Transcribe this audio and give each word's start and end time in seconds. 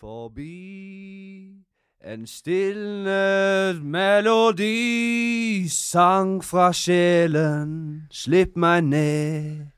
Forbi 0.00 1.62
en 2.04 2.26
stille 2.26 3.78
melodi, 3.78 5.68
sang 5.70 6.40
fra 6.42 6.72
sjelen, 6.74 8.02
slipp 8.10 8.56
meg 8.58 8.88
ned. 8.88 9.70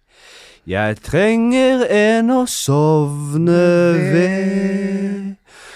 Jeg 0.65 0.97
trenger 1.05 1.85
en 1.93 2.33
å 2.33 2.47
sovne 2.49 3.67
ved, 4.15 5.35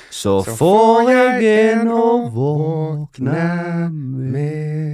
så 0.09 0.41
får 0.47 1.13
jeg 1.13 1.53
en 1.53 1.93
å 1.93 2.09
våkne 2.33 3.45
med. 3.93 4.89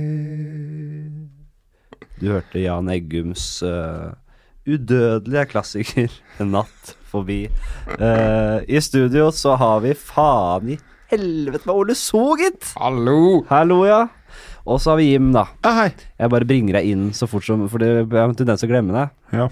Du 2.18 2.32
hørte 2.32 2.66
Jan 2.66 2.90
Eggums 2.90 3.62
uh, 3.62 4.10
udødelige 4.66 5.46
klassiker 5.54 6.10
'En 6.40 6.50
natt 6.58 6.96
forbi'. 7.14 7.46
Uh, 7.94 8.60
I 8.68 8.82
studio 8.84 9.30
så 9.34 9.54
har 9.60 9.80
vi 9.86 9.94
faen 9.94 10.74
i 10.74 10.78
helvete 11.14 11.66
med 11.68 11.74
Ole 11.74 11.94
So, 11.98 12.34
gitt! 12.40 12.74
Hallo! 12.80 13.44
Hallo, 13.50 13.84
ja. 13.88 14.02
Og 14.66 14.80
så 14.80 14.94
har 14.94 14.98
vi 15.00 15.12
Jim, 15.12 15.30
da. 15.34 15.46
Ja, 15.62 15.72
hei. 15.82 15.90
Jeg 16.18 16.30
bare 16.32 16.48
bringer 16.48 16.78
deg 16.80 16.90
inn 16.90 17.08
så 17.14 17.28
fort 17.28 17.44
som 17.44 17.66
For 17.68 17.78
det- 17.78 18.08
jeg 18.08 18.08
har 18.10 18.28
en 18.30 18.34
tendens 18.34 18.60
til 18.64 18.70
å 18.70 18.72
glemme 18.72 18.92
deg. 18.96 19.10
Ja. 19.36 19.48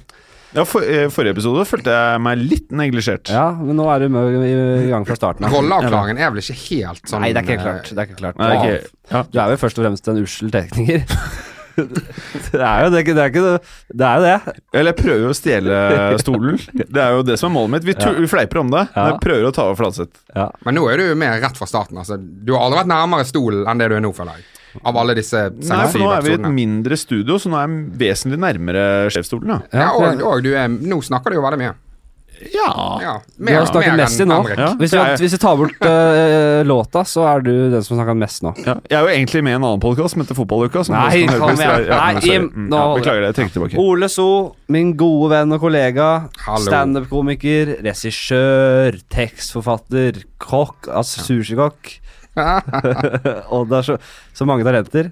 Ja, 0.53 0.65
for, 0.69 0.83
eh, 0.85 1.09
Forrige 1.09 1.33
episode 1.33 1.65
følte 1.65 1.89
jeg 1.89 2.21
meg 2.21 2.39
litt 2.39 2.69
neglisjert. 2.77 3.31
Ja, 3.33 3.53
men 3.57 3.77
nå 3.77 3.87
er 3.89 4.01
du 4.01 4.09
med 4.13 4.35
i, 4.45 4.51
i 4.85 4.91
gang 4.91 5.07
fra 5.09 5.17
starten 5.17 5.47
av. 5.47 5.55
Rolleavklaringen 5.55 6.19
er 6.21 6.29
vel 6.31 6.43
ikke 6.43 6.59
helt 6.69 7.09
sånn 7.09 7.25
Nei, 7.25 7.33
det 7.33 7.41
er 7.41 7.47
ikke 7.47 7.57
helt 7.57 7.65
klart. 7.69 7.89
Det 7.89 7.99
er 8.03 8.11
ikke 8.11 8.21
klart. 8.21 8.37
Nei, 8.37 8.49
det 8.51 8.59
er 8.59 8.77
ikke, 8.83 8.91
ja. 9.15 9.23
Du 9.33 9.39
er 9.41 9.49
vel 9.49 9.57
først 9.63 9.79
og 9.81 9.87
fremst 9.87 10.09
en 10.13 10.21
ussel 10.23 10.51
tekniker. 10.53 11.07
det 11.77 12.61
er 12.63 12.85
jo 12.85 12.91
det, 12.93 13.03
det, 13.07 13.17
er 13.23 13.31
ikke, 13.33 13.43
det, 13.45 13.75
det 13.97 14.07
er 14.09 14.17
jo 14.19 14.25
det. 14.27 14.55
Eller 14.77 14.93
jeg 14.93 14.99
prøver 15.03 15.29
å 15.33 15.37
stjele 15.37 15.81
stolen. 16.23 16.59
Det 16.83 17.03
er 17.03 17.17
jo 17.19 17.25
det 17.27 17.39
som 17.41 17.51
er 17.51 17.55
målet 17.57 17.75
mitt. 17.77 17.87
Vi, 17.89 17.97
Ja. 18.03 18.13
vi 18.19 18.31
fleiper 18.31 18.63
om 18.63 18.71
det. 18.73 18.87
Ja. 18.97 19.07
Jeg 19.13 19.21
prøver 19.25 19.49
å 19.51 19.53
ta 19.55 19.69
over 19.69 19.79
Fladseth. 19.83 20.23
Ja. 20.35 20.49
Men 20.67 20.79
nå 20.79 20.87
er 20.93 21.03
du 21.03 21.15
med 21.19 21.39
rett 21.43 21.59
fra 21.61 21.69
starten. 21.71 22.01
Altså. 22.03 22.19
Du 22.19 22.55
har 22.57 22.67
aldri 22.67 22.83
vært 22.83 22.93
nærmere 22.93 23.29
stolen 23.29 23.65
enn 23.71 23.83
det 23.83 23.89
du 23.93 23.97
er 23.99 24.05
nå, 24.05 24.13
føler 24.17 24.41
jeg. 24.41 24.49
Av 24.89 24.97
alle 24.97 25.13
disse 25.19 25.37
Nei, 25.53 25.83
for 25.93 26.01
nå 26.01 26.07
er 26.15 26.23
vi 26.25 26.31
i 26.33 26.37
et 26.39 26.47
mindre 26.49 26.97
studio, 26.97 27.37
så 27.37 27.51
nå 27.53 27.59
er 27.61 27.67
jeg 27.69 27.89
vesentlig 28.01 28.39
nærmere 28.41 28.85
sjefsstolen. 29.13 29.51
Ja. 29.53 29.83
Ja, 29.83 29.89
og, 29.93 30.23
og 30.25 30.45
du 30.47 30.55
er, 30.57 30.71
nå 30.73 31.03
snakker 31.05 31.35
du 31.35 31.37
jo 31.37 31.45
veldig 31.45 31.61
mye. 31.61 31.75
Ja. 32.55 32.69
Ja, 33.03 33.13
Du 33.39 33.51
har 33.55 33.67
snakket 33.69 33.97
mest 33.99 34.21
i 34.21 34.27
nå. 34.29 34.39
Ja. 34.57 34.69
Hvis, 34.81 34.91
du, 34.93 34.99
er- 34.99 35.17
hvis 35.21 35.35
du, 35.35 35.39
tar 35.43 35.57
bort 35.61 35.85
uh, 35.87 36.61
låta, 36.67 37.03
så 37.09 37.25
er 37.31 37.45
du 37.47 37.51
den 37.73 37.83
som 37.85 37.97
har 37.97 38.03
snakket 38.05 38.21
mest 38.23 38.43
nå. 38.47 38.53
Ja. 38.67 38.75
Jeg 38.91 38.99
er 38.99 39.07
jo 39.07 39.13
egentlig 39.15 39.43
med 39.47 39.55
i 39.55 39.59
en 39.61 39.67
annen 39.69 39.83
podkast 39.83 40.15
som 40.17 40.23
heter 40.25 40.39
Fotballuka. 40.39 40.85
Som 40.87 40.97
Nei, 40.99 41.25
kan. 41.31 41.63
Ja, 41.63 42.03
Mm, 42.23 42.69
Beklager 42.71 43.21
det. 43.23 43.29
Jeg 43.33 43.37
trekker 43.39 43.55
tilbake. 43.57 43.79
Ole 43.83 44.09
So, 44.13 44.27
min 44.73 44.95
gode 44.99 45.31
venn 45.35 45.53
og 45.55 45.61
kollega. 45.63 46.09
Standup-komiker, 46.67 47.77
regissør, 47.87 48.99
tekstforfatter, 49.13 50.23
kokk, 50.43 50.89
altså 50.93 51.25
sushikokk. 51.29 51.95
og 53.53 53.69
det 53.71 53.79
er 53.83 53.87
så, 53.91 53.99
så 54.35 54.47
mange 54.49 54.65
talenter. 54.67 55.11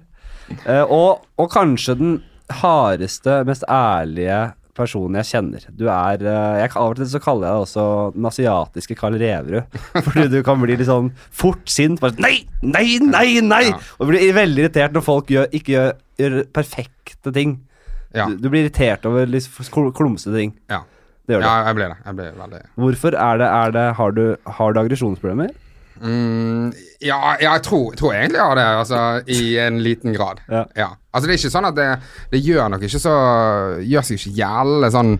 Uh, 0.66 0.84
og, 0.90 1.26
og 1.38 1.50
kanskje 1.52 1.94
den 2.00 2.16
hardeste, 2.60 3.40
mest 3.46 3.62
ærlige 3.70 4.40
personen 4.80 5.20
jeg 5.20 5.28
kjenner. 5.30 5.64
Du 5.76 5.86
er 5.92 6.24
eh, 6.24 6.58
jeg, 6.62 6.72
Av 6.74 6.90
og 6.90 6.98
til 6.98 7.08
så 7.12 7.22
kaller 7.22 7.46
jeg 7.46 7.56
deg 7.56 7.64
også 7.66 7.86
den 8.16 8.28
asiatiske 8.30 8.98
Karl 8.98 9.18
Reverud. 9.20 9.80
Fordi 10.08 10.28
du 10.32 10.38
kan 10.46 10.60
bli 10.62 10.76
litt 10.76 10.88
sånn 10.90 11.12
fort 11.28 11.68
sint. 11.70 12.00
Bare 12.02 12.16
sånn, 12.16 12.26
Nei, 12.26 12.36
nei, 12.64 12.86
nei! 13.04 13.26
nei 13.44 13.64
Ja. 13.70 13.80
Og 14.00 14.10
blir 14.10 14.32
veldig 14.36 14.66
irritert 14.66 14.96
når 14.96 15.06
folk 15.06 15.32
gjør, 15.32 15.50
ikke 15.56 15.76
gjør, 15.76 15.90
gjør 16.20 16.38
perfekte 16.56 17.34
ting. 17.36 17.58
Ja. 18.16 18.26
Du, 18.26 18.40
du 18.40 18.48
blir 18.50 18.66
irritert 18.66 19.06
over 19.06 19.28
litt 19.30 19.46
klumsete 19.70 20.34
ting. 20.34 20.56
Ja. 20.72 20.82
Det 21.28 21.36
gjør 21.36 21.44
du. 21.44 21.46
ja, 21.46 21.56
jeg 21.68 21.76
ble 21.78 21.88
det. 21.92 21.98
Jeg 22.04 22.18
ble 22.18 22.30
veldig 22.40 22.60
Hvorfor 22.82 23.16
er 23.22 23.36
det, 23.38 23.48
er 23.54 23.74
det 23.76 23.84
Har 24.00 24.14
du, 24.16 24.24
har 24.58 24.72
du 24.74 24.80
aggresjonsproblemer? 24.80 25.52
Mm, 25.98 26.70
Ja, 27.02 27.18
jeg 27.40 27.64
tror, 27.66 27.94
tror 27.98 28.14
egentlig 28.14 28.38
jeg 28.38 28.46
har 28.46 28.60
det, 28.60 28.68
altså, 28.84 29.02
i 29.26 29.58
en 29.58 29.82
liten 29.82 30.14
grad. 30.14 30.40
Ja. 30.48 30.92
Altså, 31.10 31.26
det 31.26 31.34
er 31.34 31.40
ikke 31.40 31.56
sånn 31.56 31.70
at 31.70 31.76
det, 31.78 31.90
det 32.30 32.44
gjør 32.44 32.70
nok 32.70 32.86
ikke 32.86 33.02
så 33.02 33.14
Gjør 33.82 34.06
seg 34.06 34.20
ikke 34.20 34.36
jævlig 34.38 34.92
sånn 34.94 35.14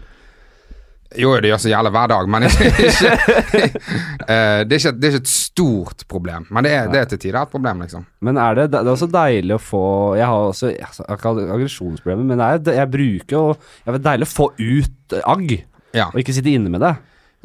jo, 1.19 1.33
det 1.43 1.49
gjør 1.51 1.59
seg 1.59 1.73
jævlig 1.73 1.91
hver 1.91 2.11
dag, 2.13 2.29
men 2.31 2.45
ikke, 2.47 2.69
ikke 2.87 3.09
uh, 4.31 4.61
det, 4.63 4.77
er 4.77 4.77
ikke, 4.77 4.93
det 4.95 5.09
er 5.09 5.15
ikke 5.17 5.23
et 5.25 5.33
stort 5.33 6.05
problem. 6.11 6.47
Men 6.55 6.67
det 6.67 6.75
er, 6.77 6.91
det 6.93 7.01
er 7.01 7.09
til 7.11 7.23
tider 7.25 7.41
et 7.41 7.51
problem, 7.51 7.83
liksom. 7.83 8.05
Men 8.23 8.39
er 8.39 8.61
det, 8.61 8.69
det 8.71 8.83
er 8.85 8.93
også 8.93 9.11
deilig 9.11 9.57
å 9.57 9.63
få 9.63 9.85
Jeg 10.21 10.29
har 10.31 10.47
også 10.53 10.71
jeg 10.71 10.87
ikke 11.17 11.35
aggresjonsproblemer, 11.57 12.29
men 12.31 12.45
er, 12.47 12.63
jeg 12.63 12.93
bruker 12.93 13.37
jo 13.37 13.43
Det 13.59 13.97
er 13.97 14.05
deilig 14.07 14.29
å 14.29 14.35
få 14.37 14.51
ut 14.61 15.19
agg, 15.25 15.57
Ja, 15.97 16.07
og 16.13 16.23
ikke 16.23 16.37
sitte 16.37 16.55
inne 16.55 16.71
med 16.71 16.85
det. 16.85 16.95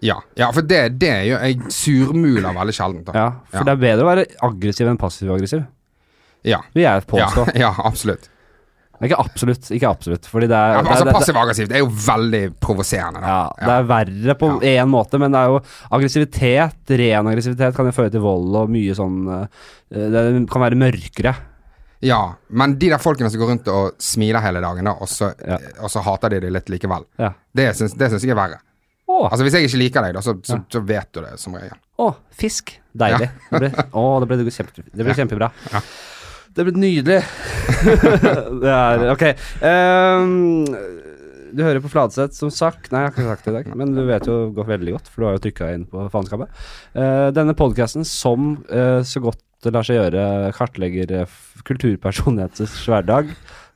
Ja, 0.03 0.17
ja 0.35 0.51
for 0.51 0.61
det, 0.67 0.99
det 0.99 1.13
gjør 1.29 1.43
jeg 1.47 1.71
surmuler 1.71 2.53
veldig 2.57 2.73
sjeldent. 2.75 3.11
Ja, 3.15 3.29
For 3.51 3.61
Ja. 3.61 3.63
det 3.63 3.73
er 3.77 3.83
bedre 3.83 4.03
å 4.05 4.09
være 4.11 4.25
aggressiv 4.43 4.87
enn 4.91 4.97
passiv-aggressiv, 4.99 5.65
Ja, 6.45 6.59
vil 6.75 6.83
jeg 6.83 7.01
ja, 7.01 7.05
påstå. 7.09 7.45
ja 7.63 7.71
absolutt. 7.83 8.29
Ikke 9.03 9.17
absolutt, 9.19 9.65
ikke 9.75 9.89
absolutt, 9.89 10.27
fordi 10.31 10.47
det 10.47 10.55
er, 10.55 10.77
Ja, 10.77 10.83
altså 10.85 11.05
det 11.07 11.13
Passiv-aggressivt 11.17 11.71
er 11.75 11.81
jo 11.83 11.87
veldig 11.91 12.43
provoserende. 12.63 13.19
Ja, 13.25 13.39
ja, 13.59 13.65
det 13.65 13.73
er 13.75 13.89
verre 13.89 14.35
på 14.39 14.51
én 14.63 14.87
måte, 14.87 15.19
men 15.19 15.33
det 15.35 15.41
er 15.41 15.51
jo 15.51 15.57
aggressivitet, 15.97 16.93
ren 17.01 17.27
aggressivitet, 17.27 17.75
kan 17.75 17.89
jo 17.89 17.95
føre 17.95 18.13
til 18.13 18.23
vold 18.23 18.55
og 18.61 18.71
mye 18.71 18.95
sånn 18.95 19.17
eh, 19.35 19.65
Det 19.91 20.23
kan 20.51 20.63
være 20.63 20.79
mørkere. 20.79 21.35
Ja, 22.05 22.21
men 22.49 22.77
de 22.79 22.89
der 22.93 23.01
folkene 23.01 23.29
som 23.31 23.41
går 23.41 23.51
rundt 23.51 23.67
og 23.71 23.95
smiler 24.03 24.43
hele 24.43 24.61
dagen, 24.63 24.85
da, 24.87 24.95
og 25.01 25.09
så, 25.11 25.33
Ja. 25.43 25.57
og 25.81 25.89
så 25.91 26.03
hater 26.05 26.29
de 26.35 26.39
det 26.45 26.51
litt 26.53 26.69
likevel, 26.69 27.03
Ja. 27.19 27.33
det 27.55 27.75
syns 27.75 27.97
jeg 27.99 28.31
er 28.31 28.35
verre. 28.35 28.59
Å, 29.05 29.17
Altså 29.29 29.45
Hvis 29.45 29.53
jeg 29.57 29.67
ikke 29.69 29.81
liker 29.83 30.05
deg, 30.07 30.15
da, 30.17 30.23
så, 30.25 30.33
så, 30.41 30.57
Ja. 30.57 30.65
så 30.73 30.81
vet 30.85 31.11
du 31.13 31.21
det 31.21 31.35
som 31.41 31.55
regel. 31.55 31.77
å, 32.01 32.09
fisk. 32.33 32.73
Deilig. 32.95 33.29
Det 33.51 33.59
ble, 33.61 33.71
å, 34.01 34.05
det 34.23 34.29
ble, 34.31 34.51
kjempe, 34.51 34.85
det 34.91 35.03
ble 35.03 35.13
Ja. 35.13 35.17
kjempebra. 35.21 35.51
Ja. 35.71 35.81
Det 36.55 36.63
ble 36.63 36.73
nydelig. 36.79 37.21
det 38.63 38.71
er 38.71 39.09
Ok. 39.11 39.25
Um, 39.61 40.75
du 41.55 41.61
hører 41.63 41.79
på 41.83 41.91
Fladseth, 41.91 42.35
som 42.35 42.49
sagt. 42.51 42.89
Nei, 42.91 43.05
jeg 43.05 43.11
har 43.11 43.13
ikke 43.15 43.27
sagt 43.29 43.45
det 43.47 43.51
i 43.53 43.55
dag, 43.59 43.67
men 43.79 43.93
du 43.95 44.01
vet 44.07 44.25
jo 44.27 44.37
godt, 44.55 44.67
veldig 44.73 44.95
godt, 44.97 45.07
for 45.11 45.21
du 45.21 45.27
har 45.29 45.35
jo 45.37 45.43
trykka 45.45 45.69
inn 45.75 45.85
på 45.91 46.07
faenskapet. 46.11 46.51
Uh, 46.95 47.29
denne 47.35 47.55
podkasten, 47.55 48.03
som 48.07 48.55
uh, 48.71 48.99
så 49.07 49.21
godt 49.23 49.39
det 49.65 49.71
lar 49.73 49.85
seg 49.87 49.97
gjøre, 49.97 50.23
kartlegger 50.53 51.11
eh, 51.23 51.37
kulturpersonlighetens 51.65 52.75
hverdag. 52.85 53.31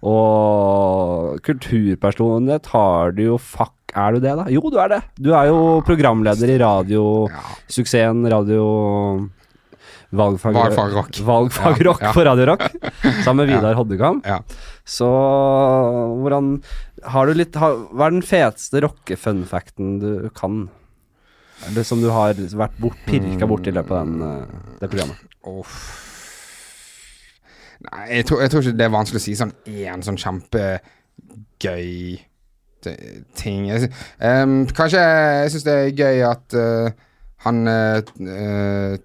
Og 0.06 1.40
kulturpersonlighet 1.48 2.70
har 2.76 3.16
du 3.18 3.24
jo 3.32 3.38
fuck 3.42 3.74
Er 3.96 4.14
du 4.14 4.20
det, 4.22 4.36
da? 4.38 4.46
Jo, 4.54 4.62
du 4.70 4.78
er 4.82 4.90
det. 4.94 5.02
Du 5.18 5.32
er 5.34 5.50
jo 5.50 5.82
programleder 5.88 6.50
i 6.54 6.60
radiosuksessen 6.62 8.28
Radio 8.32 8.66
Valgfag, 10.10 10.56
Valgfag 11.22 11.82
rock. 11.86 12.02
Ja, 12.02 12.08
ja. 12.08 12.14
på 12.14 12.24
Radio 12.26 12.46
Rock, 12.46 12.62
sammen 13.24 13.46
med 13.46 13.50
Ja. 13.50 13.60
Vidar 13.60 13.74
Hoddekam. 13.78 14.22
Ja. 14.26 14.40
Så 14.86 15.06
hvordan 16.24 16.64
Har 17.04 17.28
du 17.28 17.34
litt 17.34 17.56
har, 17.56 17.76
Hva 17.94 18.06
er 18.08 18.12
den 18.12 18.22
feteste 18.26 18.82
rocke-funfacten 18.82 20.00
du 20.02 20.30
kan? 20.34 20.70
Det 21.76 21.86
som 21.86 22.02
du 22.02 22.10
har 22.10 22.34
vært 22.34 22.80
bort, 22.80 22.98
pirka 23.06 23.46
borti 23.48 23.68
i 23.70 23.74
løpet 23.76 23.92
av 23.92 24.06
den, 24.06 24.22
eh, 24.22 24.46
det 24.80 24.90
programmet? 24.90 25.18
Oh. 25.44 25.66
Nei, 27.80 28.08
jeg 28.18 28.26
tror, 28.26 28.42
jeg 28.42 28.50
tror 28.52 28.62
ikke 28.64 28.78
det 28.80 28.86
er 28.86 28.90
vanskelig 28.96 29.20
å 29.20 29.24
si 29.24 29.36
sånn 29.36 29.54
én 29.68 30.02
sånn 30.04 30.18
kjempegøy 30.20 32.20
ting. 33.36 33.68
Jeg, 33.70 33.92
ehm, 34.20 34.66
kanskje 34.76 35.02
jeg 35.04 35.52
syns 35.54 35.66
det 35.68 35.76
er 35.78 35.94
gøy 35.98 36.22
at 36.30 36.56
uh, 36.58 36.90
han 37.46 37.68
eh, 37.68 38.98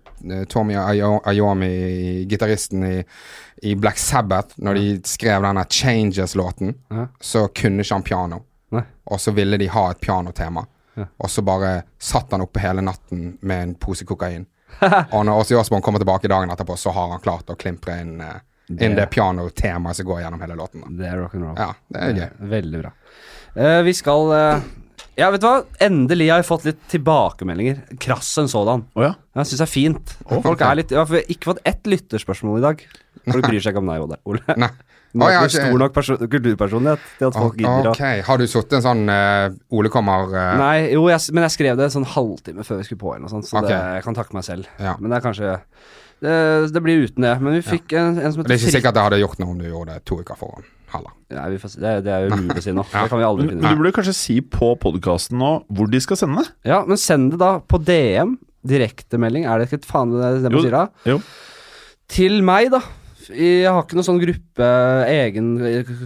Tommy 0.51 0.75
Ayo- 0.75 1.21
Ayomi, 1.25 2.25
gitaristen 2.27 2.85
i, 2.89 3.05
i 3.63 3.75
Black 3.79 3.99
Sabbath, 3.99 4.55
når 4.59 4.75
de 4.75 4.87
skrev 5.07 5.43
denne 5.45 5.65
Changes-låten, 5.71 6.75
Ja. 6.91 7.07
så 7.21 7.47
kunne 7.55 7.85
ikke 7.85 7.95
han 7.95 8.03
piano. 8.03 8.41
Nei. 8.75 8.83
Og 9.07 9.21
så 9.21 9.31
ville 9.37 9.57
de 9.61 9.69
ha 9.71 9.91
et 9.91 10.01
pianotema. 10.01 10.65
Ja. 10.97 11.07
Og 11.19 11.31
så 11.31 11.43
bare 11.47 11.83
satt 11.99 12.33
han 12.33 12.43
oppe 12.43 12.63
hele 12.63 12.83
natten 12.83 13.37
med 13.43 13.63
en 13.63 13.75
pose 13.75 14.05
kokain. 14.07 14.47
og 15.15 15.21
når 15.27 15.41
Åse 15.45 15.55
Jåsborn 15.55 15.83
kommer 15.83 16.03
tilbake 16.03 16.29
dagen 16.29 16.51
etterpå, 16.51 16.77
så 16.79 16.91
har 16.91 17.13
han 17.15 17.23
klart 17.23 17.51
å 17.51 17.57
klimpre 17.59 18.01
inn, 18.03 18.17
eh, 18.21 18.41
inn 18.81 18.97
det 18.99 19.07
pianotemaet 19.15 19.97
som 20.01 20.07
går 20.09 20.25
gjennom 20.25 20.41
hele 20.43 20.57
låten. 20.59 20.83
Da. 20.83 20.91
Det 20.99 21.07
er 21.13 21.21
rock'n'roll. 21.23 21.55
Ja, 21.61 21.71
det 21.89 22.03
er 22.09 22.19
gøy. 22.19 22.49
Veldig 22.57 22.83
bra. 22.83 22.93
Eh, 23.55 23.81
vi 23.87 23.95
skal 23.95 24.33
eh, 24.35 24.65
Ja, 25.15 25.29
vet 25.31 25.43
du 25.45 25.47
hva? 25.47 25.61
Endelig 25.85 26.27
har 26.33 26.43
jeg 26.43 26.49
fått 26.49 26.65
litt 26.67 26.81
tilbakemeldinger. 26.91 27.85
Krass 28.03 28.33
en 28.43 28.51
sådan. 28.51 28.83
Oh, 28.99 29.05
ja. 29.07 29.13
Jeg 29.39 29.51
syns 29.51 29.61
det 29.63 29.67
er 29.69 29.71
fint. 29.71 30.17
Folk 30.27 30.65
er 30.67 30.81
litt 30.81 30.95
Ja, 30.95 31.05
for 31.07 31.21
jeg 31.21 31.29
har 31.29 31.37
ikke 31.37 31.53
fått 31.53 31.63
ett 31.71 31.87
lytterspørsmål 31.87 32.59
i 32.59 32.65
dag. 32.65 32.83
Folk 33.25 33.47
bryr 33.47 33.63
seg 33.63 33.73
ikke 33.73 33.85
om 33.85 33.93
deg, 33.93 34.19
Ole. 34.27 34.59
Nei. 34.59 34.73
Du 35.15 35.23
Å, 35.23 35.29
er 35.31 35.45
ikke- 35.47 35.63
stor 35.63 35.79
nok 35.79 35.93
kulturpersonlighet 36.27 37.03
til 37.21 37.29
at 37.29 37.37
folk 37.39 37.55
gidder 37.55 37.87
å 37.87 37.91
Ok, 37.93 38.01
Har 38.27 38.41
du 38.41 38.49
sittet 38.51 38.81
en 38.81 38.83
sånn 38.83 39.03
uh, 39.07 39.55
Ole 39.71 39.93
kommer 39.95 40.27
uh... 40.27 40.57
Nei, 40.59 40.91
jo, 40.91 41.05
jeg, 41.07 41.23
men 41.31 41.47
jeg 41.47 41.55
skrev 41.55 41.79
det 41.79 41.87
sånn 41.95 42.09
halvtime 42.17 42.67
før 42.67 42.81
vi 42.81 42.87
skulle 42.89 42.99
på, 42.99 43.13
eller 43.15 43.29
noe 43.29 43.31
sånt, 43.31 43.47
så 43.47 43.61
okay. 43.61 43.71
det, 43.71 43.79
jeg 44.01 44.07
kan 44.09 44.19
takke 44.19 44.35
meg 44.35 44.43
selv. 44.43 44.67
Ja. 44.83 44.97
Men 44.99 45.15
det 45.15 45.21
er 45.21 45.27
kanskje 45.29 45.53
Det, 46.25 46.37
det 46.75 46.83
blir 46.85 47.05
uten 47.05 47.27
det. 47.27 47.35
Men 47.45 47.59
vi 47.59 47.63
fikk 47.67 47.93
en, 48.01 48.17
en 48.19 48.33
som 48.33 48.43
Det 48.43 48.55
er 48.55 48.57
ikke 48.57 48.65
sikkert 48.65 48.79
sikkert 48.79 48.97
det 48.97 49.05
hadde 49.09 49.21
gjort 49.21 49.43
noe 49.43 49.53
om 49.53 49.61
du 49.61 49.69
gjorde 49.69 49.97
det 49.99 50.05
to 50.09 50.21
uker 50.23 50.41
foran. 50.41 50.65
Nei, 51.35 51.47
vi 51.51 51.57
får. 51.59 51.73
Det, 51.83 51.93
det 52.07 52.13
er 52.15 52.29
umulig 52.31 52.61
å 52.61 52.63
si 52.63 52.73
nå. 52.77 52.85
Det 52.93 53.09
kan 53.11 53.19
vi 53.19 53.27
aldri 53.27 53.49
finne 53.51 53.65
ut. 53.65 53.67
du 53.67 53.81
burde 53.81 53.95
kanskje 53.97 54.13
si 54.15 54.37
på 54.41 54.69
podkasten 54.79 55.41
nå 55.41 55.53
hvor 55.75 55.89
de 55.91 56.01
skal 56.03 56.21
sende 56.21 56.45
det. 56.45 56.53
Ja, 56.71 56.85
men 56.87 57.01
send 57.01 57.33
det 57.35 57.41
da 57.43 57.57
på 57.59 57.81
DM. 57.83 58.37
Direktemelding. 58.65 59.45
Er 59.45 59.59
det 59.61 59.67
ikke 59.69 59.81
et 59.83 59.89
faen 59.89 60.15
det 60.15 60.29
det 60.45 60.53
man 60.55 60.63
sier 60.65 60.77
da? 60.77 60.85
Jo. 61.11 61.19
Til 62.15 62.39
meg, 62.47 62.71
da. 62.73 62.81
Jeg 63.33 63.65
har 63.71 63.81
ikke 63.85 63.97
noen 63.97 64.07
sånn 64.07 64.21
gruppe, 64.21 64.67
egen 65.09 65.49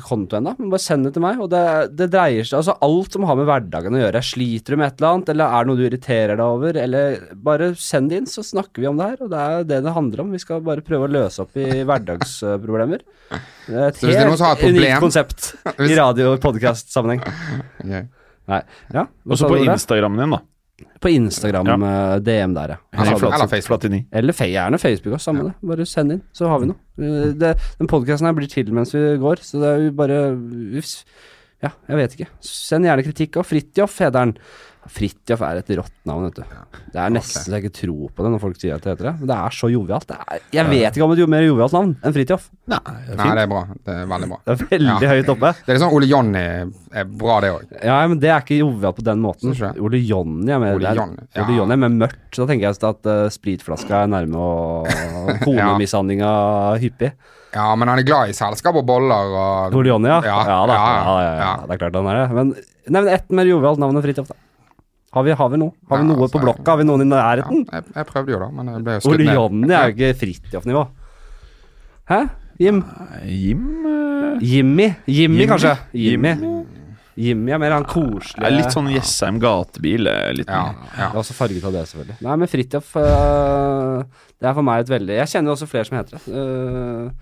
konto 0.05 0.38
ennå, 0.38 0.53
men 0.59 0.70
bare 0.73 0.82
send 0.85 1.09
det 1.09 1.12
til 1.17 1.25
meg. 1.25 1.41
Og 1.43 1.49
det, 1.53 1.62
det 1.99 2.11
dreier 2.12 2.47
seg 2.47 2.59
altså 2.61 2.76
alt 2.85 3.17
som 3.17 3.26
har 3.29 3.38
med 3.38 3.49
hverdagen 3.49 3.97
å 3.97 4.03
gjøre. 4.03 4.23
Sliter 4.25 4.75
du 4.75 4.81
med 4.81 4.91
et 4.91 5.00
eller 5.00 5.17
annet, 5.17 5.32
eller 5.35 5.55
er 5.56 5.65
det 5.65 5.70
noe 5.70 5.81
du 5.81 5.85
irriterer 5.88 6.35
deg 6.38 6.44
over, 6.59 6.81
eller 6.85 7.17
bare 7.49 7.70
send 7.81 8.12
det 8.12 8.20
inn, 8.23 8.29
så 8.31 8.44
snakker 8.47 8.85
vi 8.85 8.91
om 8.91 9.00
det 9.00 9.09
her. 9.12 9.25
Og 9.25 9.32
det 9.32 9.44
er 9.47 9.67
det 9.73 9.81
det 9.87 9.97
handler 9.97 10.25
om. 10.25 10.35
Vi 10.37 10.43
skal 10.44 10.62
bare 10.67 10.85
prøve 10.87 11.09
å 11.09 11.15
løse 11.19 11.43
opp 11.47 11.59
i 11.59 11.67
hverdagsproblemer. 11.88 13.06
Det 13.67 13.75
er 13.75 13.88
et 13.88 14.05
helt 14.05 14.15
er 14.15 14.31
noen 14.31 14.41
som 14.41 14.50
har 14.50 14.61
et 14.62 14.79
unikt 14.79 15.03
konsept 15.05 15.50
i 15.88 15.99
radio- 15.99 16.35
og 16.35 16.43
podkast-sammenheng. 16.44 17.25
Okay. 17.82 18.06
Nei. 18.49 18.62
Ja, 18.94 19.05
og 19.05 19.35
Også 19.37 19.50
på? 19.50 19.59
Instagrammen 19.67 20.23
din, 20.23 20.38
da. 20.38 20.44
På 21.00 21.08
Instagram, 21.10 21.66
Ja. 21.66 22.14
eh, 22.14 22.19
DM 22.20 22.54
der, 22.54 22.69
ja. 22.69 22.76
Eller, 22.92 23.46
Facebook. 23.48 23.82
Eller 24.12 24.32
gjerne 24.32 24.78
Facebook 24.78 25.14
også, 25.14 25.25
samme 25.30 25.44
det. 25.48 25.54
Bare 25.62 25.86
send 25.86 26.12
inn, 26.12 26.22
så 26.32 26.48
har 26.48 26.58
vi 26.60 26.66
noe. 26.66 26.76
Eh, 26.98 27.32
Det, 27.38 27.56
den 27.78 27.86
podkasten 27.90 28.26
her 28.26 28.34
blir 28.34 28.48
til 28.50 28.72
mens 28.72 28.92
vi 28.94 29.16
går, 29.19 29.36
så 29.42 29.60
det 29.62 29.69
er 29.69 29.84
jo 29.86 29.92
bare 29.92 30.19
Ja, 31.62 31.70
jeg 31.88 31.96
vet 31.96 32.12
ikke. 32.14 32.28
Send 32.40 32.84
gjerne 32.86 33.02
kritikk. 33.02 33.36
Og 33.40 33.46
Fridtjof 33.46 33.98
heter 33.98 34.19
han. 34.19 34.36
Fridtjof 34.88 35.43
er 35.44 35.58
et 35.61 35.69
rått 35.79 35.93
navn, 36.08 36.25
vet 36.29 36.38
du. 36.40 36.56
Det 36.94 37.00
er 37.02 37.11
nesten 37.12 37.44
så 37.44 37.52
jeg 37.55 37.64
ikke 37.67 37.75
tror 37.82 38.11
på 38.17 38.25
det 38.25 38.31
når 38.32 38.40
folk 38.43 38.56
sier 38.61 38.75
at 38.79 38.82
det 38.87 38.94
heter 38.94 39.08
det. 39.11 39.12
Men 39.20 39.29
det 39.31 39.37
er 39.37 39.55
så 39.58 39.69
jovialt. 39.73 40.11
Er, 40.14 40.40
jeg 40.56 40.67
vet 40.70 40.96
ikke 40.96 41.05
om 41.05 41.12
et 41.14 41.23
mer 41.29 41.44
jovialt 41.44 41.75
navn 41.76 41.93
enn 42.02 42.14
Fridtjof. 42.17 42.49
Nei, 42.73 42.79
Nei, 43.19 43.29
det 43.37 43.43
er 43.44 43.50
bra. 43.52 43.62
Det 43.85 43.94
er 43.94 44.08
veldig 44.14 44.29
bra. 44.32 44.38
Det 44.44 44.55
er 44.55 44.62
veldig 44.73 44.88
Ja. 45.05 45.12
høyt 45.14 45.32
oppe. 45.35 45.52
Det 45.67 45.75
er 45.76 45.81
sånn 45.85 45.93
Ole 45.99 46.08
Jonny 46.11 46.44
er 46.99 47.05
bra, 47.05 47.40
det 47.44 47.52
òg. 47.52 47.76
Ja, 47.85 47.99
men 48.08 48.19
det 48.19 48.31
er 48.32 48.40
ikke 48.44 48.58
jovialt 48.62 48.96
på 48.96 49.05
den 49.05 49.20
måten. 49.25 49.52
Ole 49.81 50.00
Jonny 50.00 50.50
er 50.52 50.58
mer 50.64 50.75
Ole 50.75 50.85
det 50.85 50.91
er- 50.96 51.02
ja. 51.37 51.44
Ole 51.44 51.56
Jonny 51.61 51.73
er 51.76 51.82
mer 51.84 51.94
mørkt. 52.06 52.20
Så 52.32 52.44
da 52.46 52.52
tenker 52.52 52.69
jeg 52.69 52.82
at 52.88 53.06
uh, 53.06 53.29
spritflaska 53.29 54.02
er 54.05 54.08
nærme 54.12 54.37
og 54.37 54.88
konemishandlinga 55.44 56.32
hyppig. 56.81 57.12
Ja, 57.55 57.70
men 57.81 57.88
han 57.88 57.99
er 58.00 58.05
glad 58.05 58.29
i 58.29 58.34
selskap 58.37 58.76
og 58.76 58.84
boller 58.88 59.32
og 59.32 59.75
Ole 59.79 59.88
Jonny, 59.93 60.08
ja. 60.11 60.19
Ja, 60.25 60.41
Ja, 60.44 60.58
da. 60.69 60.75
ja, 60.75 60.88
Ja, 60.88 61.05
ja, 61.05 61.23
ja, 61.23 61.38
ja. 61.44 61.55
Det 61.67 61.76
er 61.76 61.81
klart 61.84 61.96
han 61.96 62.06
er 62.12 62.19
det. 62.20 62.26
Men 62.37 62.55
nevn 62.88 63.08
ett 63.14 63.31
mer 63.31 63.49
jovialt 63.49 63.81
navn 63.81 63.96
enn 63.96 64.05
Fridtjof, 64.05 64.29
da. 64.29 64.37
Har 65.16 65.25
vi, 65.25 65.32
har 65.32 65.49
vi 65.49 65.56
noe? 65.56 65.72
Har 65.88 65.99
vi 65.99 66.05
Ja, 66.05 66.08
noe 66.10 66.19
på 66.20 66.26
altså, 66.28 66.40
blokka? 66.43 66.66
Har 66.70 66.76
vi 66.76 66.84
noen 66.84 67.00
i 67.00 67.08
Ja, 67.08 67.16
nærheten? 67.16 67.64
jeg, 67.72 67.84
jeg 67.96 68.06
prøvde 68.10 68.31
jo, 68.34 68.38
da, 68.43 68.49
men 68.52 68.66
jeg 68.75 68.84
ble 68.84 68.96
skutt 69.00 69.19
ned. 69.22 69.34
Johnny 69.34 69.72
er 69.72 69.88
jo 69.88 69.94
ikke 69.96 70.10
Fridtjof-nivå. 70.20 70.82
Hæ? 72.10 72.19
Jim? 72.60 72.82
Jim 73.25 73.62
eh, 73.87 74.38
Jimmy? 74.43 74.88
Jimmy, 75.06 75.38
Jimmy? 75.38 75.46
kanskje? 75.46 75.76
Jimmy. 75.94 76.34
Jimmy. 76.34 76.64
Jimmy 77.19 77.50
er 77.50 77.58
mer 77.58 77.72
han 77.75 77.82
koselige 77.88 78.50
litt 78.55 78.70
sånn 78.70 78.93
Jessheim 78.93 79.40
gatebil. 79.43 80.06
eh, 80.06 80.28
Litt, 80.37 80.46
Ja, 80.46 80.60
ja. 80.70 81.08
Det 81.08 81.16
er 81.16 81.19
også 81.19 81.34
farget 81.34 81.64
av 81.66 81.72
det, 81.75 81.82
selvfølgelig. 81.90 82.19
Nei, 82.22 82.37
men 82.37 82.49
Fridtjof 82.52 82.93
øh, 83.00 84.05
Det 84.38 84.46
er 84.46 84.55
for 84.55 84.62
meg 84.62 84.84
et 84.84 84.93
veldig 84.93 85.16
Jeg 85.19 85.26
kjenner 85.32 85.50
også 85.56 85.66
flere 85.66 85.84
som 85.88 85.96
heter 85.99 86.14
det. 86.14 87.12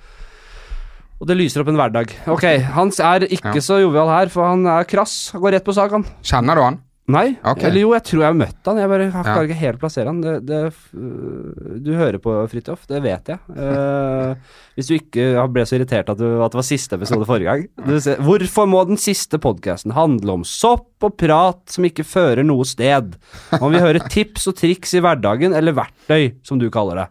Og 1.17 1.27
det 1.31 1.37
lyser 1.38 1.62
opp 1.62 1.71
en 1.73 1.79
hverdag. 1.81 2.11
Ok, 2.29 2.44
Hans 2.77 2.99
er 3.00 3.25
ikke 3.25 3.55
Ja. 3.56 3.62
så 3.65 3.79
jovial 3.81 4.09
her, 4.12 4.29
for 4.29 4.44
han 4.50 4.67
er 4.69 4.85
krass. 4.85 5.31
Han 5.33 5.41
går 5.41 5.53
rett 5.56 5.65
på 5.65 5.73
sak, 5.73 5.91
han. 5.97 6.05
Kjenner 6.23 6.55
du 6.55 6.61
han? 6.67 6.79
Nei. 7.06 7.37
Okay. 7.38 7.69
Eller 7.69 7.85
jo, 7.85 7.91
jeg 7.94 8.03
tror 8.08 8.23
jeg 8.25 8.26
har 8.32 8.38
møtt 8.41 8.67
han. 8.67 8.79
Jeg 8.81 8.91
bare 8.91 9.05
har 9.14 9.23
Ja. 9.23 9.35
klarer 9.37 9.47
ikke 9.47 9.61
helt 9.61 9.79
plassere 9.79 10.11
han. 10.11 10.20
Det, 10.25 10.32
det, 10.49 10.61
øh, 10.97 11.76
du 11.85 11.93
hører 11.94 12.19
på 12.19 12.35
Fridtjof, 12.50 12.87
det 12.91 13.03
vet 13.05 13.31
jeg. 13.31 13.38
Uh, 13.47 14.35
hvis 14.75 14.91
du 14.91 14.97
ikke 14.97 15.47
ble 15.55 15.62
så 15.69 15.79
irritert 15.79 16.11
at, 16.11 16.19
du, 16.19 16.26
at 16.43 16.50
det 16.50 16.58
var 16.58 16.67
siste 16.67 16.99
episode 16.99 17.29
forrige 17.29 17.47
gang. 17.47 17.64
Du 17.87 17.94
ser, 18.03 18.19
hvorfor 18.26 18.67
må 18.67 18.82
den 18.91 18.99
siste 18.99 19.38
podkasten 19.38 19.94
handle 19.94 20.41
om 20.41 20.44
sopp 20.47 21.06
og 21.06 21.14
prat 21.23 21.62
som 21.70 21.87
ikke 21.87 22.03
fører 22.06 22.43
noe 22.43 22.67
sted? 22.67 23.14
Man 23.55 23.70
vil 23.70 23.85
høre 23.87 24.02
tips 24.11 24.50
og 24.50 24.59
triks 24.59 24.97
i 24.99 25.05
hverdagen, 25.05 25.55
eller 25.55 25.79
verktøy, 25.79 26.35
som 26.43 26.59
du 26.59 26.67
kaller 26.75 27.05
det. 27.05 27.09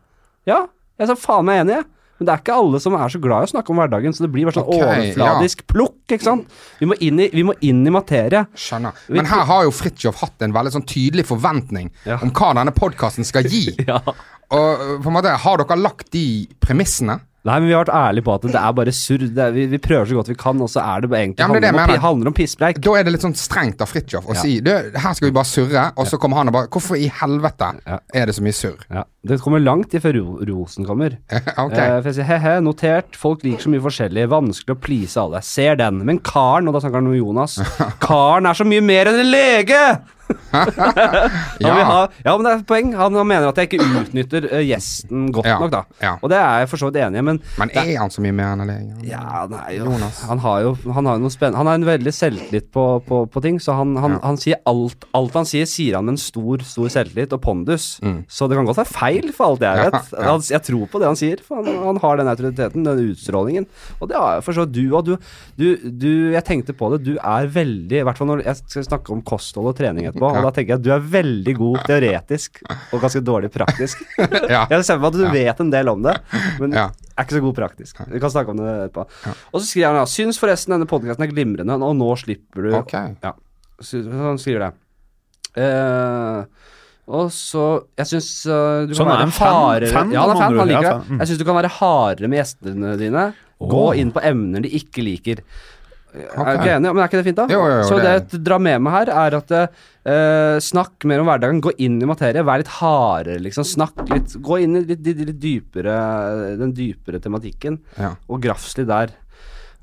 Ja, 0.52 0.66
jeg 1.00 1.08
er 1.08 1.14
så 1.14 1.20
faen 1.20 1.48
meg 1.48 1.64
enig, 1.64 1.80
jeg. 1.80 1.92
Men 2.18 2.28
det 2.28 2.32
er 2.34 2.42
ikke 2.44 2.56
alle 2.56 2.80
som 2.80 2.96
er 2.96 3.12
så 3.12 3.20
glad 3.20 3.44
i 3.44 3.48
å 3.50 3.52
snakke 3.52 3.74
om 3.74 3.80
hverdagen, 3.82 4.14
så 4.16 4.24
det 4.24 4.30
blir 4.32 4.48
bare 4.48 4.56
sånn 4.56 4.70
okay, 4.72 5.10
overfladisk 5.12 5.66
plukk, 5.68 5.98
ikke 6.08 6.24
sant. 6.24 6.54
Vi 6.80 6.88
må 6.88 6.96
inn 7.04 7.20
i, 7.20 7.28
vi 7.34 7.44
inn 7.68 7.82
i 7.84 7.92
materie. 7.92 8.46
Skjønner. 8.56 8.96
Men 9.12 9.28
her 9.28 9.44
har 9.50 9.66
jo 9.68 9.74
Fridtjof 9.76 10.22
hatt 10.24 10.46
en 10.48 10.56
veldig 10.56 10.72
sånn 10.78 10.88
tydelig 10.88 11.28
forventning 11.28 11.92
Ja. 12.08 12.22
om 12.24 12.32
hva 12.32 12.54
denne 12.56 12.72
podkasten 12.76 13.28
skal 13.28 13.50
gi. 13.52 13.68
Ja. 13.90 14.00
Og 14.56 14.82
øh, 14.82 14.98
på 15.02 15.10
en 15.10 15.16
måte, 15.16 15.32
har 15.42 15.58
dere 15.58 15.76
lagt 15.82 16.12
de 16.14 16.46
premissene? 16.62 17.18
Nei, 17.46 17.60
men 17.62 17.68
vi 17.70 17.74
har 17.76 17.84
vært 17.86 17.94
ærlige 17.94 18.26
på 18.26 18.34
at 18.40 18.46
det 18.50 18.58
er 18.58 18.72
bare 18.80 18.94
surr. 18.96 19.26
Vi, 19.54 19.66
vi 19.70 19.78
prøver 19.78 20.08
så 20.10 20.16
godt 20.18 20.30
vi 20.32 20.36
kan, 20.42 20.62
og 20.66 20.70
så 20.72 20.82
er 20.82 21.04
det 21.06 21.12
egentlig 21.14 21.44
Ja, 21.44 21.48
det 21.54 21.60
er 21.60 21.62
det 21.62 21.70
handler, 21.76 21.96
om, 22.00 22.02
handler 22.08 22.32
om 22.32 22.36
pisspreik. 22.40 22.80
Da 22.82 22.96
er 22.98 23.06
det 23.06 23.14
litt 23.14 23.26
sånn 23.26 23.36
strengt 23.38 23.84
av 23.86 23.92
Fridtjof 23.92 24.26
å 24.26 24.34
Ja. 24.34 24.42
si 24.42 24.56
du, 24.66 24.72
her 24.74 25.14
skal 25.14 25.30
vi 25.30 25.36
bare 25.36 25.46
surre, 25.50 25.84
og 25.96 26.10
så 26.10 26.18
kommer 26.22 26.42
han 26.42 26.50
og 26.50 26.56
bare 26.58 26.72
Hvorfor 26.74 26.98
i 26.98 27.06
helvete 27.22 27.70
Ja. 27.86 28.00
er 28.18 28.26
det 28.26 28.36
så 28.40 28.42
mye 28.46 28.58
surr? 28.58 28.82
Ja. 28.90 29.04
Det 29.26 29.40
kommer 29.42 29.62
langt 29.62 29.94
i 29.94 30.02
før 30.02 30.18
ro 30.20 30.40
rosen 30.50 30.86
kommer. 30.86 31.18
ok. 31.34 31.74
Eh, 31.78 32.02
for 32.02 32.10
jeg 32.10 32.18
sier 32.20 32.28
he-he, 32.30 32.56
notert, 32.66 33.16
folk 33.18 33.46
liker 33.46 33.64
så 33.66 33.72
mye 33.74 33.82
forskjellig, 33.86 34.26
vanskelig 34.30 34.76
å 34.76 34.82
please 34.82 35.18
alle. 35.22 35.42
Ser 35.46 35.78
den. 35.82 36.02
Men 36.06 36.20
karen, 36.26 36.68
og 36.70 36.74
da 36.76 36.82
snakker 36.84 37.02
han 37.02 37.10
om 37.14 37.18
Jonas, 37.18 37.60
karen 38.06 38.46
er 38.50 38.58
så 38.58 38.66
mye 38.66 38.82
mer 38.86 39.10
enn 39.14 39.22
en 39.22 39.32
lege! 39.34 39.82
Han 40.56 40.70
ja. 41.60 41.74
ha, 41.86 41.98
ja, 42.24 42.34
men 42.36 42.46
det 42.46 42.52
er 42.52 42.60
et 42.62 42.68
poeng. 42.70 42.92
Han, 42.98 43.16
han 43.20 43.28
mener 43.28 43.50
at 43.50 43.60
jeg 43.60 43.70
ikke 43.70 43.88
utnytter 44.02 44.48
uh, 44.52 44.62
gjesten 44.66 45.28
godt 45.36 45.50
Ja, 45.50 45.58
nok, 45.62 45.72
da. 45.74 45.82
ja. 46.02 46.14
Og 46.22 46.32
det 46.32 46.40
er 46.40 46.64
jeg 46.64 46.70
for 46.72 46.82
så 46.82 46.90
vidt 46.90 47.02
enig 47.04 47.22
i, 47.22 47.26
men 47.28 47.40
Men 47.60 47.74
er 47.76 47.92
han 48.00 48.14
så 48.14 48.24
mye 48.24 48.36
mer 48.36 48.54
enn 48.56 48.64
en 48.66 48.72
lege? 48.72 48.98
Ja, 49.10 49.46
nei, 49.52 49.78
jo. 49.78 49.90
Jonas. 49.90 50.22
Han 50.30 50.42
har 50.44 50.62
jo 50.66 50.74
han 50.96 51.10
har 51.10 51.20
noe 51.22 51.34
spennende 51.34 51.60
Han 51.62 51.70
har 51.70 51.80
en 51.80 51.88
veldig 51.88 52.14
selvtillit 52.16 52.70
på, 52.76 52.86
på, 53.08 53.22
på 53.32 53.44
ting, 53.44 53.60
så 53.64 53.76
han, 53.78 53.96
han, 54.02 54.18
han 54.24 54.40
sier 54.42 54.62
alt 54.70 55.06
Alt 55.18 55.38
han 55.38 55.48
sier, 55.50 55.68
sier 55.70 56.00
han 56.00 56.08
med 56.08 56.16
en 56.16 56.22
stor 56.22 56.64
stor 56.66 56.90
selvtillit 56.92 57.34
og 57.36 57.42
pondus. 57.44 57.86
Mm. 58.04 58.24
Så 58.32 58.48
det 58.50 58.58
kan 58.58 58.68
godt 58.68 58.80
være 58.82 58.92
feil, 58.94 59.30
for 59.36 59.54
alt 59.54 59.66
jeg 59.66 59.86
vet. 59.90 60.12
Han, 60.26 60.44
jeg 60.50 60.64
tror 60.70 60.90
på 60.92 61.02
det 61.02 61.10
han 61.10 61.20
sier, 61.20 61.42
for 61.46 61.62
han, 61.62 61.80
han 61.86 62.00
har 62.04 62.20
den 62.20 62.32
autoriteten, 62.32 62.86
den 62.88 63.04
utstrålingen. 63.12 63.68
Og 64.00 64.10
det 64.12 64.18
har 64.20 64.38
jeg 64.38 64.46
for 64.48 64.58
så 64.58 64.66
vidt 64.66 64.76
du 64.76 64.96
og 64.96 65.06
du, 65.08 65.14
du, 65.60 65.68
du 65.92 66.12
Jeg 66.36 66.44
tenkte 66.48 66.76
på 66.78 66.90
det, 66.94 67.02
du 67.06 67.14
er 67.18 67.48
veldig 67.52 68.00
I 68.00 68.04
hvert 68.08 68.20
fall 68.20 68.30
når 68.30 68.44
jeg 68.46 68.60
skal 68.62 68.86
snakke 68.88 69.14
om 69.16 69.22
kosthold 69.26 69.72
og 69.72 69.78
trening 69.78 70.08
etterpå, 70.16 70.32
Ja. 70.32 70.40
og 70.40 70.48
da 70.48 70.52
tenker 70.56 70.74
jeg 70.74 70.80
at 70.80 70.86
du 70.86 70.92
er 70.96 71.00
veldig 71.16 71.56
god 71.58 71.80
teoretisk 71.86 72.62
og 72.66 73.02
ganske 73.02 73.22
dårlig 73.22 73.52
praktisk. 73.52 74.02
ja. 74.56 74.66
Jeg 74.72 74.86
ser 74.88 74.98
for 74.98 75.04
meg 75.04 75.12
at 75.12 75.20
du 75.20 75.26
vet 75.36 75.60
en 75.66 75.72
del 75.74 75.92
om 75.92 76.02
det, 76.06 76.16
men 76.60 76.74
Ja. 76.74 76.88
er 77.18 77.24
ikke 77.28 77.38
så 77.38 77.44
god 77.44 77.56
praktisk. 77.56 78.00
Vi 78.12 78.20
kan 78.20 78.32
snakke 78.32 78.56
om 78.56 78.58
det 78.58 78.76
etterpå. 78.90 79.06
Og 79.54 79.60
så 79.62 79.66
skriver 79.68 79.92
han 79.92 80.02
ja, 80.02 80.06
syns 80.06 80.40
forresten 80.40 80.76
denne 80.76 80.88
podkasten 80.88 81.28
er 81.28 81.34
glimrende, 81.34 81.78
og 81.78 81.96
nå 81.96 82.10
slipper 82.18 82.70
du 82.70 82.76
okay. 82.80 83.16
Ja, 83.24 83.36
så 83.80 84.04
han 84.10 84.40
skriver 84.40 84.70
det. 84.70 84.74
Uh, 85.56 86.44
og 87.06 87.30
så 87.32 87.86
Jeg 87.96 88.10
syns 88.10 88.28
uh, 88.50 88.84
du 88.90 88.92
Så 88.92 89.06
kan 89.06 89.14
være 89.14 89.30
hardere 89.38 89.92
fan, 89.94 90.10
Ja, 90.12 90.26
han 90.26 90.34
er 90.34 90.40
fan, 90.42 90.58
han 90.60 90.68
liker 90.68 90.88
det. 90.90 91.20
Jeg 91.22 91.30
syns 91.30 91.40
du 91.40 91.46
kan 91.48 91.56
være 91.56 91.72
hardere 91.78 92.28
med 92.32 92.42
gjestene 92.42 92.96
dine. 93.00 93.26
Gå 93.62 93.86
inn 94.02 94.12
på 94.12 94.20
emner 94.26 94.66
de 94.66 94.72
ikke 94.76 95.06
liker. 95.06 95.40
Er 96.16 96.48
du 96.48 96.62
ikke 96.62 96.76
enig? 96.78 96.92
Men 96.94 97.02
er 97.04 97.10
ikke 97.10 97.20
det 97.20 97.28
fint, 97.28 97.40
da? 97.40 97.46
Jo, 97.52 97.60
jo, 97.68 97.76
jo, 97.82 97.88
så 97.90 98.00
det 98.00 98.14
jeg 98.14 98.42
drar 98.48 98.62
med 98.64 98.84
meg 98.86 98.94
her, 98.96 99.12
er 99.26 99.38
at 99.40 99.54
uh, 99.56 100.58
snakk 100.64 101.06
mer 101.10 101.24
om 101.24 101.30
hverdagen. 101.30 101.62
Gå 101.66 101.74
inn 101.84 101.98
i 102.00 102.08
materie. 102.10 102.44
Vær 102.48 102.62
litt 102.62 102.72
hardere, 102.78 103.40
liksom. 103.44 103.68
Snakk 103.68 104.04
litt 104.14 104.36
Gå 104.46 104.60
inn 104.64 104.80
i 104.80 104.84
litt, 104.86 105.04
litt, 105.06 105.24
litt 105.32 105.42
dypere 105.42 105.96
den 106.62 106.74
dypere 106.78 107.20
tematikken, 107.24 107.80
Ja. 108.00 108.14
og 108.30 108.44
grafs 108.44 108.78
litt 108.80 108.88
der. 108.92 109.16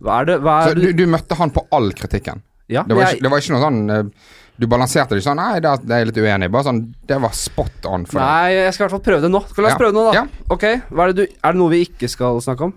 Hva 0.03 0.21
er 0.21 0.31
det 0.31 0.39
hva 0.43 0.55
Så 0.67 0.73
er 0.75 0.81
du, 0.81 0.93
du 0.99 1.05
møtte 1.11 1.37
han 1.39 1.53
på 1.55 1.67
all 1.71 1.93
kritikken? 1.95 2.43
Ja, 2.73 2.83
Det 2.87 2.95
var, 2.97 3.05
jeg, 3.05 3.19
ikke, 3.19 3.23
det 3.27 3.31
var 3.33 3.43
ikke 3.43 3.53
noe 3.53 3.63
sånn 3.63 3.81
uh, 3.91 4.29
Du 4.63 4.67
balanserte 4.71 5.13
det 5.13 5.21
ikke 5.21 5.29
sånn 5.29 5.41
Nei, 5.43 5.59
det 5.61 5.69
er, 5.69 5.83
jeg 5.93 6.09
litt 6.09 6.21
uenig 6.23 6.49
i. 6.49 6.53
Bare 6.55 6.67
sånn 6.71 6.81
Det 7.11 7.19
var 7.21 7.35
spot 7.37 7.89
on 7.91 8.07
for 8.09 8.19
deg. 8.19 8.25
Nei, 8.25 8.55
jeg 8.57 8.73
skal 8.73 8.83
i 8.83 8.87
hvert 8.87 8.95
fall 8.97 9.05
prøve 9.11 9.25
det 9.27 9.31
nå. 9.35 9.43
Skal 9.51 9.67
la 9.67 9.69
oss 9.69 9.77
Ja. 9.77 9.81
prøve 9.83 9.93
det 9.93 9.99
nå, 9.99 10.05
da. 10.09 10.15
Ja. 10.23 10.47
Ok, 10.55 10.65
er, 10.71 11.13
det 11.13 11.17
du, 11.19 11.37
er 11.43 11.53
det 11.55 11.61
noe 11.61 11.75
vi 11.75 11.83
ikke 11.87 12.11
skal 12.11 12.41
snakke 12.45 12.71
om? 12.71 12.75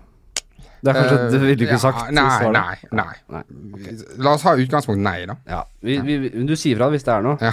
Det 0.82 0.92
er 0.92 0.98
kanskje 0.98 1.18
Eh, 1.18 1.30
Du 1.32 1.38
ville 1.42 1.54
ikke 1.56 1.76
ja, 1.76 1.78
sagt 1.82 2.12
Nei, 2.12 2.50
nei. 2.52 2.76
nei. 3.30 3.42
okay. 3.74 3.96
La 4.22 4.34
oss 4.36 4.42
ha 4.46 4.54
utgangspunkt 4.60 5.00
nei, 5.02 5.18
da. 5.30 5.36
Ja, 5.48 5.62
vi, 5.82 5.96
vi, 6.04 6.16
du 6.46 6.54
sier 6.56 6.76
fra 6.80 6.90
hvis 6.92 7.04
det 7.06 7.14
er 7.16 7.22
noe. 7.26 7.36
Ja. 7.40 7.52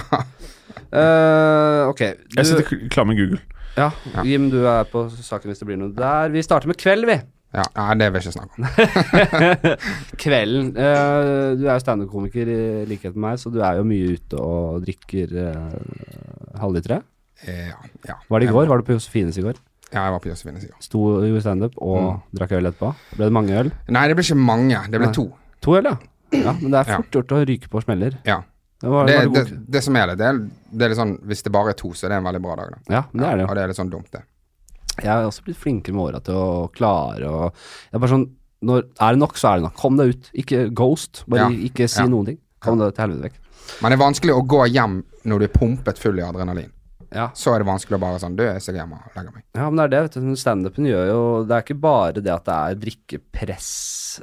Uh, 0.94 1.88
ok. 1.90 2.02
Du, 2.28 2.36
Jeg 2.38 2.46
sitter 2.50 2.88
klar 2.92 3.06
med 3.08 3.16
Google. 3.18 3.40
ja, 3.76 3.90
Ja. 4.14 4.22
Jim, 4.26 4.50
du 4.52 4.60
er 4.70 4.84
på 4.90 5.06
saken 5.10 5.50
hvis 5.50 5.58
det 5.62 5.66
blir 5.70 5.80
noe 5.80 5.94
der. 5.96 6.28
Vi 6.34 6.42
starter 6.46 6.70
med 6.70 6.78
kveld, 6.80 7.06
vi. 7.10 7.18
Ja, 7.54 7.62
nei, 7.78 7.94
det 8.00 8.08
vil 8.10 8.18
jeg 8.18 8.26
ikke 8.26 8.34
snakke 8.34 8.54
om. 8.58 8.64
Kvelden. 10.24 10.70
Uh, 10.74 11.54
du 11.58 11.66
er 11.68 11.76
jo 11.76 11.82
standup-komiker 11.84 12.48
i 12.50 12.60
likhet 12.90 13.14
med 13.14 13.22
meg, 13.28 13.38
så 13.42 13.52
du 13.54 13.60
er 13.62 13.78
jo 13.78 13.84
mye 13.86 14.16
ute 14.16 14.40
og 14.42 14.82
drikker 14.86 15.34
uh, 15.38 16.58
halvlitere. 16.60 17.00
Eh, 17.46 17.68
Ja, 17.70 17.78
ja. 18.08 18.16
Var 18.30 18.40
det 18.42 18.48
i 18.48 18.52
går? 18.54 18.66
Var 18.70 18.80
du 18.82 18.86
på 18.88 18.94
Josefines 18.96 19.38
i 19.38 19.44
går? 19.44 19.58
Ja, 19.94 20.04
jeg 20.08 20.14
var 20.16 20.22
på 20.24 20.28
Josefines 20.32 20.64
i 20.66 20.70
går. 20.72 20.78
Sto 20.82 21.00
og 21.06 21.22
gjorde 21.28 21.42
standup 21.44 21.76
og 21.78 22.22
drakk 22.34 22.52
øl 22.58 22.66
etterpå? 22.72 22.88
Ble 23.14 23.28
det 23.28 23.34
mange 23.36 23.54
øl? 23.60 23.70
Nei, 23.94 24.02
det 24.10 24.16
ble 24.18 24.24
ikke 24.26 24.38
mange. 24.40 24.80
Det 24.90 24.98
ble 24.98 25.06
Nei. 25.06 25.14
to. 25.14 25.26
To 25.62 25.76
øl, 25.78 25.86
ja. 25.86 25.94
ja. 26.34 26.54
Men 26.60 26.74
det 26.74 26.80
er 26.82 26.90
fort 26.96 27.14
gjort 27.14 27.34
å 27.36 27.38
ryke 27.46 27.70
på 27.70 27.82
smeller. 27.84 28.16
Ja. 28.26 28.40
Det 28.82 28.90
var, 28.90 29.06
Det, 29.06 29.14
var 29.16 29.30
det 29.36 29.44
det, 29.48 29.58
det 29.70 29.82
som 29.86 29.96
er 29.96 30.10
det, 30.10 30.16
det 30.18 30.26
er, 30.28 30.38
det 30.74 30.84
er 30.84 30.90
litt 30.92 30.98
sånn 30.98 31.12
Hvis 31.30 31.44
det 31.46 31.52
bare 31.54 31.70
er 31.72 31.76
to, 31.78 31.92
så 31.96 32.04
er 32.04 32.10
det 32.12 32.16
en 32.18 32.26
veldig 32.26 32.40
bra 32.44 32.56
dag, 32.58 32.72
da. 32.74 32.80
Ja, 32.92 33.02
men 33.12 33.22
det 33.22 33.28
er 33.30 33.36
det 33.38 33.44
jo. 33.44 33.48
Og 33.48 33.54
det 33.56 33.62
er 33.62 33.70
litt 33.70 33.78
sånn 33.78 33.92
dumt, 33.94 34.10
det. 34.12 34.24
Jeg 34.98 35.08
har 35.10 35.24
også 35.28 35.44
blitt 35.46 35.58
flinkere 35.62 35.94
med 35.96 36.04
åra 36.08 36.20
til 36.26 36.36
å 36.38 36.50
klare 36.74 37.30
å 37.30 37.38
Det 37.54 37.96
er 37.96 38.02
bare 38.02 38.12
sånn 38.12 38.26
når, 38.64 38.84
Er 39.00 39.14
det 39.16 39.20
nok, 39.22 39.38
så 39.40 39.48
er 39.52 39.58
det 39.60 39.64
nok. 39.68 39.74
Kom 39.78 39.96
deg 40.00 40.12
ut. 40.14 40.28
Ikke 40.42 40.60
ghost. 40.74 41.22
Bare 41.30 41.46
Ja. 41.46 41.48
ikke 41.70 41.88
si 41.88 42.00
Ja. 42.02 42.06
noen 42.10 42.26
ting. 42.26 42.38
Kom 42.60 42.78
deg 42.82 42.94
til 42.94 43.04
helvete 43.06 43.28
vekk. 43.30 43.40
Men 43.82 43.90
det 43.92 43.96
er 44.00 44.04
vanskelig 44.04 44.34
å 44.34 44.44
gå 44.46 44.60
hjem 44.72 45.02
når 45.24 45.38
du 45.38 45.44
er 45.44 45.52
pumpet 45.58 45.98
full 45.98 46.18
i 46.18 46.22
adrenalin. 46.24 46.70
Ja. 47.14 47.28
Så 47.38 47.52
er 47.54 47.62
det 47.62 47.68
vanskelig 47.68 47.96
å 47.96 48.02
bare 48.02 48.18
sånn 48.22 48.34
Du, 48.36 48.42
jeg 48.42 48.62
skal 48.64 48.78
hjem 48.80 48.94
og 48.96 49.16
legge 49.16 49.32
meg. 49.36 49.44
Ja, 49.54 49.68
men 49.70 49.78
det 49.78 49.84
er 49.84 49.92
det, 49.92 50.00
vet 50.08 50.16
du. 50.18 50.32
Standupen 50.40 50.88
gjør 50.88 51.04
jo 51.08 51.20
Det 51.46 51.54
er 51.56 51.62
ikke 51.66 51.76
bare 51.84 52.22
det 52.24 52.32
at 52.34 52.48
det 52.48 52.56
er 52.56 52.80
drikkepress, 52.84 53.68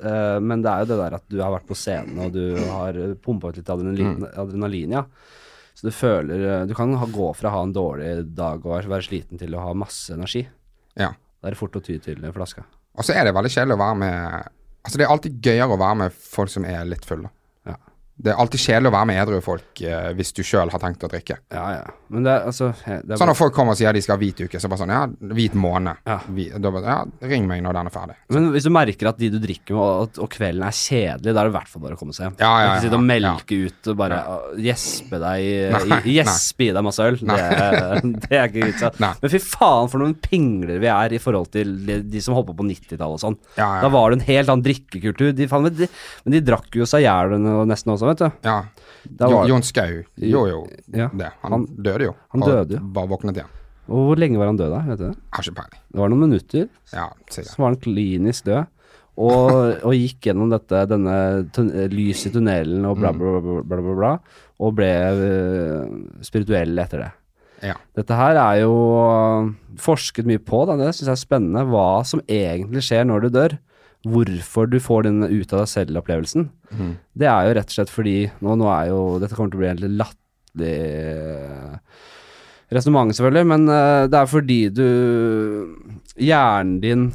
uh, 0.03 0.39
men 0.43 0.63
det 0.65 0.71
er 0.73 0.83
jo 0.83 0.89
det 0.91 0.97
der 0.99 1.15
at 1.17 1.25
du 1.31 1.39
har 1.39 1.53
vært 1.55 1.69
på 1.69 1.77
scenen 1.79 2.19
og 2.25 2.35
du 2.35 2.43
har 2.67 2.99
pumpa 3.23 3.51
ut 3.51 3.61
litt 3.61 3.71
adrenalin, 3.71 4.25
adrenalin, 4.35 4.97
ja. 4.99 5.05
Så 5.71 5.87
du 5.87 5.93
føler 5.95 6.41
eh, 6.43 6.63
Du 6.67 6.73
kan 6.75 6.91
ha, 6.99 7.07
gå 7.07 7.29
fra 7.33 7.49
å 7.49 7.53
ha 7.55 7.61
en 7.63 7.71
dårlig 7.73 8.09
dag 8.35 8.65
og 8.65 8.83
være- 8.83 9.05
sliten 9.07 9.39
til 9.39 9.55
å 9.55 9.61
ha 9.63 9.73
masse 9.73 10.11
energi. 10.13 10.43
Ja. 10.99 11.13
Da 11.15 11.47
er 11.47 11.55
det 11.55 11.61
fort 11.61 11.77
å 11.79 11.81
ty 11.81 11.95
til 12.03 12.19
flaska. 12.35 12.65
Og 12.99 13.07
så 13.07 13.15
er 13.15 13.25
det 13.25 13.33
veldig 13.33 13.49
kjedelig 13.53 13.77
å 13.77 13.81
være 13.85 13.97
med 14.03 14.49
Altså, 14.81 14.97
det 14.97 15.05
er 15.05 15.11
alltid 15.13 15.41
gøyere 15.45 15.75
å 15.75 15.77
være 15.77 15.97
med 15.99 16.13
folk 16.17 16.49
som 16.49 16.65
er 16.65 16.87
litt 16.89 17.05
fulle. 17.05 17.29
Det 18.21 18.31
er 18.33 18.37
alltid 18.43 18.61
kjedelig 18.61 18.89
å 18.91 18.93
være 18.93 19.07
med 19.09 19.19
edru 19.23 19.39
folk 19.41 19.81
eh, 19.81 20.11
hvis 20.17 20.29
du 20.37 20.43
sjøl 20.45 20.69
har 20.69 20.81
tenkt 20.83 21.03
å 21.07 21.09
drikke. 21.09 21.39
Ja, 21.53 21.63
ja. 21.79 21.93
Men 22.11 22.25
det 22.27 22.33
er 22.35 22.47
altså 22.51 22.67
det 22.85 23.15
er 23.15 23.17
Sånn 23.17 23.29
når 23.31 23.37
folk 23.39 23.53
kommer 23.55 23.73
og 23.73 23.79
sier 23.79 23.95
de 23.95 24.01
skal 24.03 24.17
ha 24.17 24.21
hvit 24.21 24.43
uke, 24.45 24.59
så 24.61 24.69
bare 24.69 24.81
sånn 24.83 24.91
Ja, 24.93 25.01
hvit 25.37 25.55
måned. 25.57 26.01
Ja. 26.05 26.19
Vi, 26.29 26.49
da 26.53 26.71
bare, 26.75 26.95
ja, 26.97 27.29
ring 27.31 27.47
meg 27.49 27.63
når 27.65 27.77
den 27.79 27.89
er 27.89 27.95
ferdig. 27.95 28.17
Men 28.35 28.49
hvis 28.53 28.67
du 28.67 28.71
merker 28.75 29.09
at 29.11 29.17
de 29.21 29.29
du 29.33 29.39
drikker 29.41 29.77
med, 29.77 29.81
og, 30.05 30.19
og 30.25 30.29
kvelden 30.35 30.65
er 30.67 30.75
kjedelig, 30.75 31.33
da 31.33 31.41
er 31.41 31.49
det 31.49 31.53
i 31.53 31.55
hvert 31.57 31.71
fall 31.71 31.85
bare 31.87 31.97
å 31.97 32.01
komme 32.01 32.13
seg 32.15 32.27
hjem. 32.27 32.37
Ja, 32.43 32.51
ja, 32.51 32.61
ja, 32.61 32.71
Ikke 32.75 32.85
sitte 32.85 32.99
og 32.99 33.01
ja, 33.01 33.09
melke 33.13 33.59
ut 33.65 33.91
og 33.93 33.99
bare 34.03 34.19
gjespe 34.67 35.21
deg 35.25 35.47
i- 35.47 36.13
Gjespe 36.17 36.67
i 36.67 36.71
deg 36.75 36.85
masse 36.85 37.07
øl. 37.07 37.17
Det, 37.21 37.39
det 38.27 38.37
er 38.37 38.47
ikke 38.51 38.67
vitsa. 38.69 38.91
Men 39.01 39.31
fy 39.33 39.41
faen 39.43 39.89
for 39.91 40.03
noen 40.03 40.15
pingler 40.21 40.81
vi 40.83 40.89
er 40.91 41.15
i 41.17 41.21
forhold 41.21 41.49
til 41.55 41.73
de, 41.87 41.99
de 42.11 42.21
som 42.23 42.35
holdt 42.37 42.51
på 42.57 42.67
90-tallet 42.67 43.17
og 43.17 43.21
sånn. 43.23 43.37
Ja, 43.57 43.67
ja. 43.77 43.81
Da 43.85 43.91
var 43.93 44.11
det 44.13 44.19
en 44.21 44.27
helt 44.27 44.51
annen 44.51 44.65
drikkekultur. 44.65 45.31
De, 45.37 45.47
faen, 45.51 45.69
de, 45.77 45.89
men 46.25 46.35
de 46.37 46.43
drakk 46.51 46.77
jo 46.81 46.87
seg 46.89 47.05
i 47.05 47.07
hjel 47.07 47.35
nesten 47.71 47.93
også, 47.95 48.10
vet 48.11 48.21
du. 48.21 48.27
Ja. 48.47 48.57
Var- 49.21 49.47
Jon 49.49 49.63
Skau 49.65 49.87
gjorde 50.19 50.51
jo 50.51 50.59
Ja, 50.93 51.07
det. 51.09 51.31
Han, 51.41 51.51
han- 51.55 51.65
døde 51.81 52.11
jo. 52.11 52.13
han 52.35 52.45
døde 52.45 52.77
jo. 52.77 52.83
Bare 52.95 53.09
våknet 53.11 53.39
igjen. 53.41 53.57
Og 53.91 54.05
hvor 54.11 54.19
lenge 54.21 54.37
var 54.39 54.51
han 54.51 54.59
død 54.59 54.69
da? 54.71 54.83
Vet 54.91 54.99
du 55.01 55.07
det? 55.09 55.15
Har 55.33 55.43
ikke 55.43 55.55
peiling. 55.57 55.81
Det 55.91 55.99
var 55.99 56.11
noen 56.13 56.21
minutter. 56.27 56.69
Ja, 56.93 57.07
sikkert. 57.27 57.49
Så 57.55 57.63
var 57.63 57.73
han 57.73 57.81
klinisk 57.81 58.45
død. 58.45 58.69
Og, 59.21 59.49
og 59.87 59.95
gikk 59.97 60.29
gjennom 60.29 60.51
dette, 60.53 60.83
denne 60.87 61.15
tun 61.51 61.71
lys 61.91 62.21
i 62.29 62.31
tunnelen 62.31 62.85
og 62.87 63.01
bla, 63.01 63.11
bla, 63.11 63.39
bla, 63.43 63.63
bla, 63.67 63.81
bla, 63.81 63.95
bla 63.97 64.13
og 64.61 64.75
ble 64.77 64.91
øh, 65.17 65.89
spirituell 66.23 66.77
etter 66.83 67.01
det. 67.05 67.09
Ja. 67.71 67.75
Dette 67.97 68.15
her 68.17 68.37
er 68.41 68.61
jo 68.61 68.71
øh, 69.01 69.49
forsket 69.81 70.25
mye 70.29 70.41
på, 70.41 70.63
da. 70.69 70.77
det 70.79 70.91
syns 70.95 71.09
jeg 71.09 71.15
er 71.17 71.21
spennende, 71.25 71.65
hva 71.69 72.03
som 72.07 72.21
egentlig 72.29 72.83
skjer 72.85 73.05
når 73.09 73.25
du 73.25 73.29
dør. 73.35 73.57
Hvorfor 74.07 74.65
du 74.71 74.79
får 74.81 75.03
den 75.05 75.23
ut 75.27 75.51
av 75.53 75.59
deg 75.61 75.69
selv-opplevelsen. 75.69 76.47
mm. 76.73 76.93
Det 77.21 77.27
er 77.29 77.47
jo 77.47 77.53
rett 77.59 77.69
og 77.69 77.75
slett 77.75 77.91
fordi 77.93 78.15
Nå, 78.41 78.55
nå 78.57 78.65
er 78.73 78.87
jo 78.89 79.01
Dette 79.21 79.35
kommer 79.37 79.51
til 79.53 79.59
å 79.59 79.61
bli 79.61 79.73
litt 79.83 79.97
latterlig 80.01 81.79
resonnement, 82.71 83.11
selvfølgelig, 83.15 83.47
men 83.51 83.65
uh, 83.69 84.05
det 84.09 84.17
er 84.21 84.29
fordi 84.31 84.59
du 84.73 84.85
Hjernen 86.21 86.77
din 86.83 87.09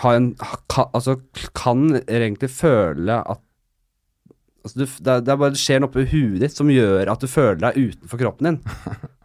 har 0.00 0.16
en 0.18 0.32
kan, 0.70 0.90
Altså 0.94 1.16
kan 1.56 1.86
egentlig 2.06 2.50
føle 2.54 3.20
at 3.22 3.40
Altså 4.60 4.76
du, 4.76 4.84
det, 4.84 5.08
er- 5.14 5.22
det 5.24 5.32
er 5.32 5.38
bare 5.40 5.54
det 5.54 5.62
skjer 5.62 5.78
noe 5.80 5.88
oppi 5.88 6.02
huet 6.10 6.42
ditt 6.42 6.52
som 6.52 6.68
gjør 6.68 7.08
at 7.08 7.22
du 7.24 7.30
føler 7.32 7.62
deg 7.62 7.78
utenfor 7.80 8.20
kroppen 8.20 8.44
din. 8.50 8.58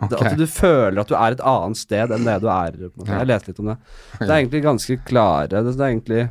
Det, 0.06 0.16
Ok. 0.16 0.22
at 0.30 0.38
du 0.40 0.46
føler 0.48 1.00
at 1.02 1.10
du 1.12 1.16
er 1.18 1.34
et 1.36 1.42
annet 1.44 1.80
sted 1.80 2.12
enn 2.16 2.24
det 2.28 2.36
du 2.44 2.48
er. 2.52 2.76
Ja. 2.78 3.18
Jeg 3.20 3.28
leste 3.28 3.50
litt 3.52 3.60
om 3.64 3.70
det. 3.72 3.76
Det 4.20 4.28
er 4.30 4.34
egentlig 4.38 4.62
ganske 4.64 4.98
klare 5.08 5.48
Det, 5.52 5.62
det 5.76 5.82
er 5.82 5.92
egentlig 5.92 6.22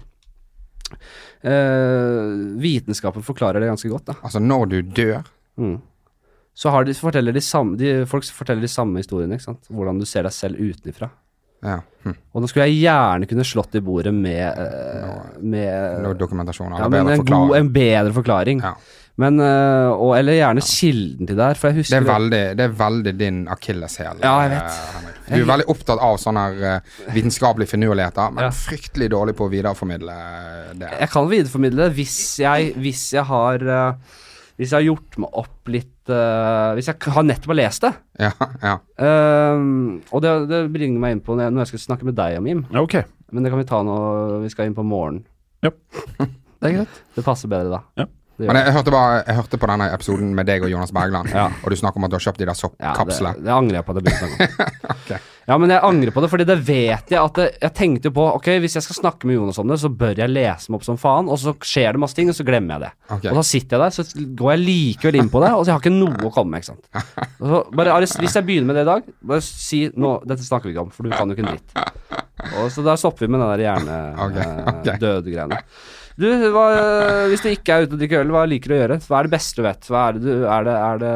eh, 0.94 2.30
Vitenskapen 2.62 3.26
forklarer 3.26 3.62
det 3.62 3.72
ganske 3.72 3.90
godt, 3.92 4.06
da. 4.12 4.18
Altså, 4.22 4.42
når 4.42 4.70
du 4.72 4.78
dør 4.82 5.22
Mm. 5.54 5.76
Så 6.54 6.70
har 6.74 6.82
de, 6.82 6.94
forteller 6.98 7.30
de 7.30 7.38
samme 7.38 7.76
de, 7.78 8.06
Folk 8.10 8.26
forteller 8.34 8.64
de 8.64 8.70
samme 8.70 8.98
historiene, 8.98 9.36
ikke 9.36 9.44
sant. 9.52 9.68
Hvordan 9.70 10.00
du 10.00 10.06
ser 10.06 10.26
deg 10.26 10.34
selv 10.34 10.58
utenfra. 10.58 11.06
Ja. 11.64 11.78
Hm. 12.04 12.16
Og 12.34 12.42
nå 12.42 12.50
skulle 12.50 12.66
jeg 12.68 12.82
gjerne 12.82 13.28
kunne 13.30 13.46
slått 13.48 13.78
i 13.78 13.80
bordet 13.84 14.12
med, 14.12 14.58
uh, 14.58 15.38
med 15.40 16.02
Noe 16.04 16.18
dokumentasjon. 16.18 16.74
ja, 16.76 16.88
men 16.92 17.08
en, 17.14 17.24
god, 17.24 17.54
en 17.56 17.70
bedre 17.72 18.12
forklaring. 18.18 18.60
Ja. 18.66 18.74
Men, 19.22 19.38
øh, 19.38 19.92
og, 19.94 20.16
eller 20.18 20.34
gjerne 20.34 20.62
kilden 20.66 21.28
til 21.28 21.36
det 21.38 21.44
her, 21.46 21.58
for 21.58 21.70
jeg 21.70 21.86
Det 21.86 21.98
er 22.00 22.06
veldig, 22.08 22.40
det 22.58 22.64
er 22.64 22.72
veldig 22.80 23.12
din 23.18 23.36
akilleshæl. 23.48 24.18
Ja, 24.24 24.32
jeg 24.42 24.50
vet. 24.50 24.78
eh, 25.28 25.36
Du 25.36 25.42
er 25.44 25.50
veldig 25.52 25.66
opptatt 25.70 26.02
av 26.02 26.16
sånne 26.18 26.42
her, 26.48 26.64
eh, 26.72 27.12
vitenskapelige 27.14 27.70
finurligheter, 27.70 28.32
men 28.34 28.44
Ja. 28.44 28.50
fryktelig 28.50 29.10
dårlig 29.14 29.36
på 29.38 29.46
å 29.46 29.52
videreformidle 29.52 30.16
det. 30.80 30.90
Jeg 30.98 31.10
kan 31.10 31.28
videreformidle 31.30 31.76
det 31.86 31.94
hvis 31.94 32.38
jeg, 32.42 32.74
hvis 32.74 33.12
jeg 33.12 33.24
har 33.24 33.58
Hvis 34.56 34.70
jeg 34.70 34.78
har 34.86 34.94
gjort 34.94 35.18
meg 35.18 35.30
opp 35.32 35.66
litt 35.66 36.06
Hvis 36.06 36.86
jeg 36.86 36.96
har 37.00 37.22
nettopp 37.24 37.46
har 37.46 37.54
lest 37.54 37.80
det. 37.82 37.94
Ja, 38.20 38.30
ja. 38.62 38.78
Ehm, 38.98 40.02
og 40.12 40.22
det, 40.22 40.48
det 40.48 40.72
bringer 40.72 41.00
meg 41.00 41.12
inn 41.12 41.20
på 41.20 41.34
når 41.34 41.58
jeg, 41.58 41.66
skal 41.66 41.78
snakke 41.78 42.04
med 42.04 42.14
deg, 42.14 42.38
om 42.38 42.46
Ja, 42.46 42.80
okay. 42.80 43.02
Men 43.32 43.42
det 43.42 43.50
kan 43.50 43.58
vi 43.58 43.64
ta 43.64 43.82
når 43.82 44.42
vi 44.42 44.48
skal 44.50 44.66
inn 44.66 44.74
på 44.74 44.84
morgenen. 44.84 45.24
Ja. 45.62 45.70
det 46.60 46.62
er 46.62 46.76
greit. 46.76 47.00
Det 47.16 47.24
passer 47.24 47.48
bedre 47.48 47.70
da. 47.70 47.80
Ja. 47.96 48.06
Det 48.34 48.48
Men 48.48 48.56
jeg, 48.58 48.66
jeg, 48.66 48.74
hørte 48.74 48.90
bare, 48.90 49.18
jeg 49.28 49.36
hørte 49.38 49.58
på 49.62 49.68
denne 49.70 49.86
episoden 49.94 50.32
med 50.34 50.48
deg 50.48 50.64
og 50.66 50.70
Jonas 50.72 50.90
Bergland, 50.94 51.28
Ja. 51.30 51.44
og 51.62 51.70
du 51.70 51.76
snakker 51.78 52.00
om 52.00 52.06
at 52.08 52.10
du 52.10 52.16
har 52.18 52.24
kjøpt 52.24 52.40
de 52.42 52.48
der 52.48 52.58
soppkapslene. 52.58 53.30
Ja, 53.30 53.38
det, 53.38 53.44
det 53.46 53.52
angrer 53.54 53.78
jeg 53.78 53.86
på 53.86 53.94
det 53.94 54.02
begynte 54.02 54.26
å 54.26 54.32
snakke 54.32 54.48
om. 54.48 54.72
Ok. 54.94 55.12
Ja, 55.44 55.58
men 55.60 55.68
jeg 55.74 55.82
angrer 55.84 56.14
på 56.16 56.22
det, 56.24 56.28
fordi 56.32 56.44
det 56.48 56.54
vet 56.64 57.10
jeg 57.12 57.20
at 57.20 57.36
det, 57.36 57.46
Jeg 57.60 57.74
tenkte 57.76 58.08
jo 58.08 58.14
på 58.16 58.22
Ok, 58.38 58.46
hvis 58.64 58.78
jeg 58.78 58.84
skal 58.86 58.96
snakke 58.96 59.28
med 59.28 59.36
Jonas 59.36 59.58
om 59.60 59.68
det, 59.68 59.76
så 59.82 59.90
bør 59.92 60.16
jeg 60.16 60.32
lese 60.32 60.72
meg 60.72 60.78
opp 60.80 60.86
som 60.86 60.96
faen, 61.00 61.28
og 61.28 61.36
så 61.42 61.52
skjer 61.60 61.92
det 61.94 62.00
masse 62.00 62.16
ting, 62.16 62.30
og 62.32 62.36
så 62.38 62.46
glemmer 62.48 62.74
jeg 62.78 62.86
det. 62.86 62.92
Okay. 63.18 63.30
Og 63.30 63.38
så 63.38 63.44
sitter 63.50 63.76
jeg 63.76 63.82
der, 63.84 63.96
så 63.98 64.24
går 64.40 64.54
jeg 64.54 64.62
likevel 64.64 65.18
inn 65.20 65.28
på 65.32 65.42
det, 65.44 65.50
og 65.52 65.60
så 65.66 65.70
jeg 65.70 65.76
har 65.76 65.84
ikke 65.84 65.94
noe 65.98 66.30
å 66.30 66.32
komme 66.34 66.54
med, 66.56 66.64
ikke 66.64 66.72
sant. 66.72 67.34
Så 67.38 67.60
bare, 67.76 67.98
hvis 68.00 68.38
jeg 68.40 68.46
begynner 68.48 68.70
med 68.72 68.80
det 68.80 68.86
i 68.86 68.90
dag, 68.90 69.10
bare 69.34 69.44
si 69.44 69.82
nå 69.92 70.14
Dette 70.24 70.46
snakker 70.48 70.70
vi 70.70 70.74
ikke 70.74 70.86
om, 70.88 70.94
for 70.96 71.04
du 71.06 71.12
kan 71.12 71.28
jo 71.28 71.36
ikke 71.36 71.44
en 71.44 71.52
dritt. 71.52 72.24
Og 72.62 72.72
så 72.72 72.82
da 72.86 72.96
stopper 73.00 73.26
vi 73.28 73.34
med 73.36 73.44
den 73.44 73.60
der 73.60 74.16
Ok, 74.24 74.40
ok. 74.40 74.80
hjernedød-greiene. 74.88 75.60
Du, 76.20 76.26
hva, 76.54 76.64
hvis 77.26 77.42
du 77.42 77.48
ikke 77.50 77.74
er 77.74 77.86
ute 77.88 77.96
og 77.96 78.00
drikker 78.02 78.20
øl, 78.22 78.28
hva 78.30 78.44
liker 78.46 78.70
du 78.70 78.74
å 78.76 78.80
gjøre? 78.84 78.98
Hva 79.02 79.18
er 79.18 79.26
det 79.26 79.32
beste 79.34 79.58
du 79.58 79.64
vet? 79.66 79.88
Hva 79.90 80.02
er 80.08 80.18
det 80.18 80.22
du 80.22 80.44
Er 80.46 80.66
det, 80.68 80.74
er 80.78 81.00
det, 81.02 81.12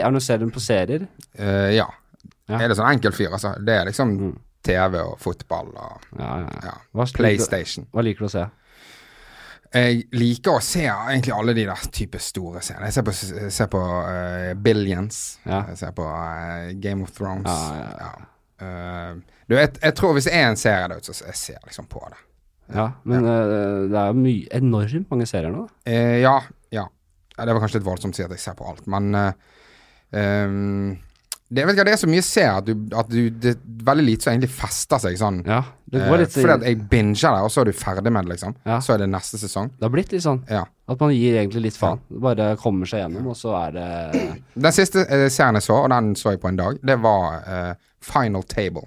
er 0.00 0.14
det 0.16 0.22
serien 0.24 0.52
på 0.54 0.62
serier? 0.64 1.04
Uh, 1.38 1.68
ja. 1.74 1.88
Ja. 2.48 2.62
Er 2.62 2.70
det 2.72 2.78
sånn 2.78 2.88
enkel 2.94 3.12
fyr, 3.12 3.34
altså? 3.36 3.54
Det 3.60 3.74
er 3.76 3.90
liksom 3.90 4.14
Mm. 4.18 4.36
TV 4.68 4.96
og 5.00 5.18
fotball 5.22 5.68
og 5.76 6.06
Ja, 6.18 6.32
ja. 6.64 6.72
Liker 6.98 7.16
PlayStation. 7.20 7.86
hva 7.94 8.02
liker 8.02 8.24
du 8.24 8.26
å 8.26 8.32
se? 8.32 8.46
Jeg 9.74 10.02
liker 10.16 10.56
å 10.56 10.62
se 10.64 10.82
egentlig 10.88 11.32
alle 11.36 11.54
de 11.54 11.66
der 11.68 11.84
type 11.92 12.18
store 12.18 12.60
scener. 12.64 12.88
Jeg 12.88 12.96
ser 12.96 13.04
på, 13.06 13.12
ser 13.52 13.68
på 13.68 13.80
uh, 13.84 14.54
Billions. 14.56 15.38
Jeg 15.44 15.76
ser 15.76 15.92
på 15.96 16.04
uh, 16.08 16.72
Game 16.80 17.04
of 17.04 17.12
Thrones. 17.12 17.52
Du, 18.58 19.54
jeg, 19.56 19.76
jeg 19.82 19.94
tror 19.94 20.16
hvis 20.16 20.26
det 20.28 20.34
er 20.34 20.48
en 20.48 20.56
serie 20.60 20.88
der 20.88 20.98
ute, 21.04 21.14
så 21.14 21.28
jeg 21.28 21.36
ser 21.36 21.60
liksom 21.68 21.86
på 21.88 22.00
det. 22.10 22.18
Ja, 22.74 22.90
men 23.08 23.24
øh, 23.24 23.88
det 23.90 23.96
er 23.98 24.12
jo 24.12 24.18
mye, 24.20 24.46
enormt 24.58 25.10
mange 25.10 25.26
serier 25.30 25.52
nå. 25.54 25.66
Eh, 25.88 26.18
ja, 26.24 26.38
ja. 26.74 26.86
Det 27.38 27.52
var 27.54 27.60
kanskje 27.62 27.78
litt 27.80 27.86
voldsomt 27.88 28.16
å 28.16 28.18
si 28.18 28.24
at 28.26 28.32
jeg 28.34 28.42
ser 28.42 28.56
på 28.58 28.66
alt, 28.68 28.86
men 28.90 29.14
eh, 29.14 29.32
ehm, 30.18 30.96
det, 31.48 31.62
ikke, 31.64 31.84
det 31.86 31.92
er 31.94 32.00
så 32.02 32.08
mye 32.10 32.18
jeg 32.20 32.26
ser 32.28 32.48
at, 32.58 32.66
du, 32.68 32.90
at 32.98 33.08
du, 33.08 33.30
det 33.32 33.54
er 33.54 33.60
veldig 33.88 34.04
lite 34.04 34.26
som 34.26 34.34
egentlig 34.34 34.50
fester 34.52 35.00
seg 35.00 35.14
sånn. 35.20 35.38
Ja, 35.48 35.62
det 35.88 36.02
Eh, 36.02 36.08
går 36.10 36.20
litt 36.20 36.34
fordi 36.34 36.52
at 36.58 36.66
jeg 36.68 36.80
binger 36.90 37.16
det, 37.38 37.44
og 37.46 37.52
så 37.54 37.62
er 37.62 37.70
du 37.70 37.78
ferdig 37.78 38.12
med 38.12 38.26
det, 38.26 38.34
liksom. 38.34 38.52
Ja. 38.68 38.76
Så 38.84 38.92
er 38.92 39.00
det 39.00 39.08
neste 39.14 39.40
sesong. 39.40 39.70
Det 39.78 39.86
har 39.86 39.94
blitt 39.94 40.12
litt 40.12 40.26
sånn 40.26 40.42
Ja. 40.50 40.66
at 40.68 41.00
man 41.00 41.14
gir 41.16 41.38
egentlig 41.40 41.62
litt 41.70 41.78
faen. 41.80 42.02
Bare 42.10 42.50
kommer 42.60 42.84
seg 42.90 43.00
gjennom, 43.06 43.30
og 43.32 43.36
så 43.40 43.54
er 43.62 43.72
det 43.78 43.88
Den 44.66 44.76
siste 44.76 45.06
eh, 45.08 45.28
serien 45.32 45.56
jeg 45.56 45.64
så, 45.70 45.78
og 45.86 45.88
den 45.94 46.12
så 46.20 46.34
jeg 46.34 46.42
på 46.44 46.50
en 46.52 46.60
dag, 46.60 46.76
det 46.84 46.98
var 47.00 47.40
eh, 47.48 47.74
Final 48.04 48.44
Table. 48.44 48.84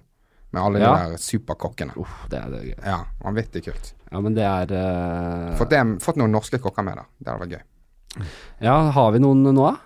Med 0.51 0.61
alle 0.61 0.79
Ja. 0.79 0.91
de 0.95 1.11
der 1.11 1.17
superkokkene. 1.23 1.93
Uff, 1.97 2.15
det 2.31 2.39
er 2.41 2.49
det 2.51 2.63
gøy. 2.65 2.75
Ja, 2.83 2.97
vanvittig 3.23 3.63
kult. 3.69 3.93
Ja, 4.11 4.19
men 4.19 4.35
det 4.35 4.43
er 4.43 4.73
uh... 4.75 5.53
Fått, 5.59 5.71
det, 5.71 5.79
fått 6.03 6.17
noen 6.19 6.33
norske 6.35 6.59
kokker 6.59 6.83
med 6.83 6.99
da. 6.99 7.05
Det 7.19 7.31
hadde 7.31 7.45
vært 7.45 7.55
gøy. 7.55 8.25
Ja, 8.59 8.75
har 8.91 9.11
vi 9.15 9.21
noen 9.23 9.45
nå, 9.47 9.53
da? 9.55 9.77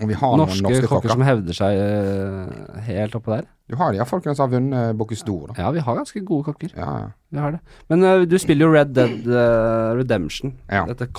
Om 0.00 0.08
vi 0.08 0.16
har 0.16 0.36
Norske, 0.40 0.62
noen 0.62 0.72
norske 0.72 0.88
kokker 0.88 1.10
kokker. 1.10 1.12
som 1.12 1.24
hevder 1.26 1.56
seg 1.58 1.76
uh, 1.76 2.78
helt 2.86 3.16
oppå 3.18 3.34
der? 3.34 3.50
Du 3.68 3.74
har 3.76 3.92
de 3.92 4.00
ja, 4.00 4.06
folkene 4.08 4.32
som 4.32 4.46
har 4.46 4.54
vunnet 4.54 4.96
Bocuse 4.96 5.26
d'Or. 5.28 5.52
Ja, 5.60 5.68
vi 5.76 5.82
har 5.84 5.98
ganske 5.98 6.22
gode 6.24 6.46
kokker. 6.48 6.72
Ja, 6.72 6.86
ja. 7.02 7.10
Vi 7.28 7.42
har 7.44 7.52
det. 7.58 7.60
Men 7.92 8.06
uh, 8.08 8.22
du 8.24 8.38
spiller 8.40 8.64
jo 8.64 8.72
Red 8.72 8.94
Dead 8.96 9.28
Redemption. 10.00 10.54
Ja. 10.72 10.86
Dette 10.88 11.10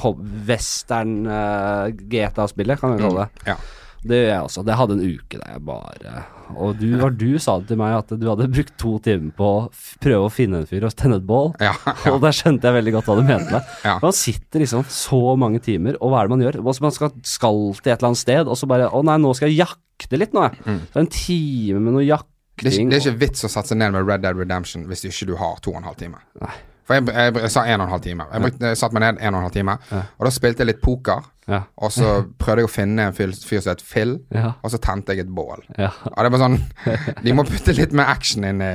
western 0.49 1.13
øh, 1.29 1.93
GTA-spillet, 1.93 2.81
kan 2.81 2.95
vi 2.97 3.05
kalle 3.05 3.27
det. 3.27 3.53
ja. 3.53 3.59
Det 4.01 4.17
gjør 4.17 4.31
jeg 4.31 4.45
også. 4.47 4.63
Det 4.65 4.75
hadde 4.79 4.95
en 4.97 5.03
uke 5.05 5.37
der 5.37 5.51
jeg 5.53 5.61
bare 5.67 6.23
Og 6.55 6.79
du, 6.79 6.87
var 6.97 7.13
du 7.13 7.27
sa 7.41 7.59
det 7.61 7.69
til 7.69 7.77
meg 7.77 7.93
at 7.99 8.13
du 8.17 8.25
hadde 8.25 8.47
brukt 8.49 8.73
to 8.81 8.95
timer 9.05 9.33
på 9.37 9.49
å 9.49 9.59
prøve 10.01 10.25
å 10.25 10.31
finne 10.33 10.63
en 10.63 10.69
fyr 10.69 10.87
og 10.87 10.95
tenne 10.97 11.19
et 11.21 11.27
bål. 11.27 11.53
Ja, 11.61 11.75
Og 12.13 12.17
der 12.23 12.35
skjønte 12.35 12.69
jeg 12.69 12.79
veldig 12.79 12.95
godt 12.97 13.11
hva 13.11 13.19
du 13.19 13.23
mente. 13.27 13.61
Ja. 13.85 13.99
Man 14.01 14.17
sitter 14.17 14.63
liksom 14.63 14.87
så 14.89 15.21
mange 15.39 15.61
timer, 15.63 15.99
og 16.01 16.13
hva 16.13 16.23
er 16.23 16.29
det 16.29 16.35
man 16.35 16.43
gjør? 16.47 16.59
Man 16.65 16.97
skal, 16.97 17.13
skal 17.27 17.61
til 17.77 17.93
et 17.93 17.95
eller 17.99 18.11
annet 18.11 18.23
sted, 18.23 18.49
og 18.49 18.57
så 18.59 18.69
bare 18.69 18.89
Å 18.89 19.03
nei, 19.05 19.19
nå 19.21 19.35
skal 19.37 19.53
jeg 19.53 19.61
jakte 19.61 20.19
litt 20.19 20.33
nå, 20.35 20.47
jeg. 20.49 20.65
Mm. 20.65 20.81
Så 20.89 21.03
en 21.03 21.13
time 21.13 21.85
med 21.85 21.97
noe 21.99 22.07
jakting. 22.07 22.27
Det 22.61 22.67
er, 22.69 22.75
ikke, 22.77 22.89
det 22.89 22.97
er 22.97 23.05
ikke 23.05 23.21
vits 23.23 23.47
å 23.47 23.49
satse 23.49 23.77
ned 23.77 23.93
med 23.95 24.05
Red 24.05 24.25
Dead 24.25 24.37
Redemption 24.37 24.83
hvis 24.89 25.05
ikke 25.07 25.31
du 25.31 25.37
har 25.39 25.61
to 25.63 25.73
og 25.73 25.81
en 25.81 25.89
halv 25.89 25.97
time. 26.01 26.19
For 26.91 26.97
jeg, 26.99 27.07
jeg, 27.15 27.33
jeg 27.45 27.51
sa 27.53 27.61
en 27.71 27.79
og 27.79 27.85
en 27.87 27.91
halv 27.93 28.01
time. 28.03 28.25
Jeg, 28.33 28.43
brukte, 28.43 28.69
jeg 28.73 28.77
satte 28.81 28.97
meg 28.97 29.03
ned 29.05 29.21
en 29.21 29.35
og 29.37 29.39
en 29.39 29.45
halv 29.47 29.53
time, 29.55 29.77
og 29.95 30.25
da 30.27 30.31
spilte 30.35 30.65
jeg 30.65 30.67
litt 30.73 30.81
poker. 30.83 31.29
Ja. 31.49 31.61
Og 31.83 31.89
så 31.91 32.07
prøvde 32.39 32.61
jeg 32.61 32.67
å 32.67 32.71
finne 32.71 33.05
en 33.09 33.15
fyr, 33.15 33.31
fyr 33.47 33.63
som 33.63 33.71
het 33.73 33.81
Phil, 33.83 34.11
Ja. 34.31 34.51
og 34.61 34.71
så 34.71 34.77
tente 34.79 35.15
jeg 35.15 35.23
et 35.25 35.31
bål. 35.35 35.63
Ja. 35.79 35.89
Og 36.11 36.19
det 36.19 36.27
er 36.27 36.33
bare 36.35 36.43
sånn 36.43 36.59
De 37.25 37.33
må 37.35 37.43
putte 37.47 37.73
litt 37.75 37.95
mer 37.97 38.11
action 38.11 38.45
inn 38.47 38.61
i 38.63 38.69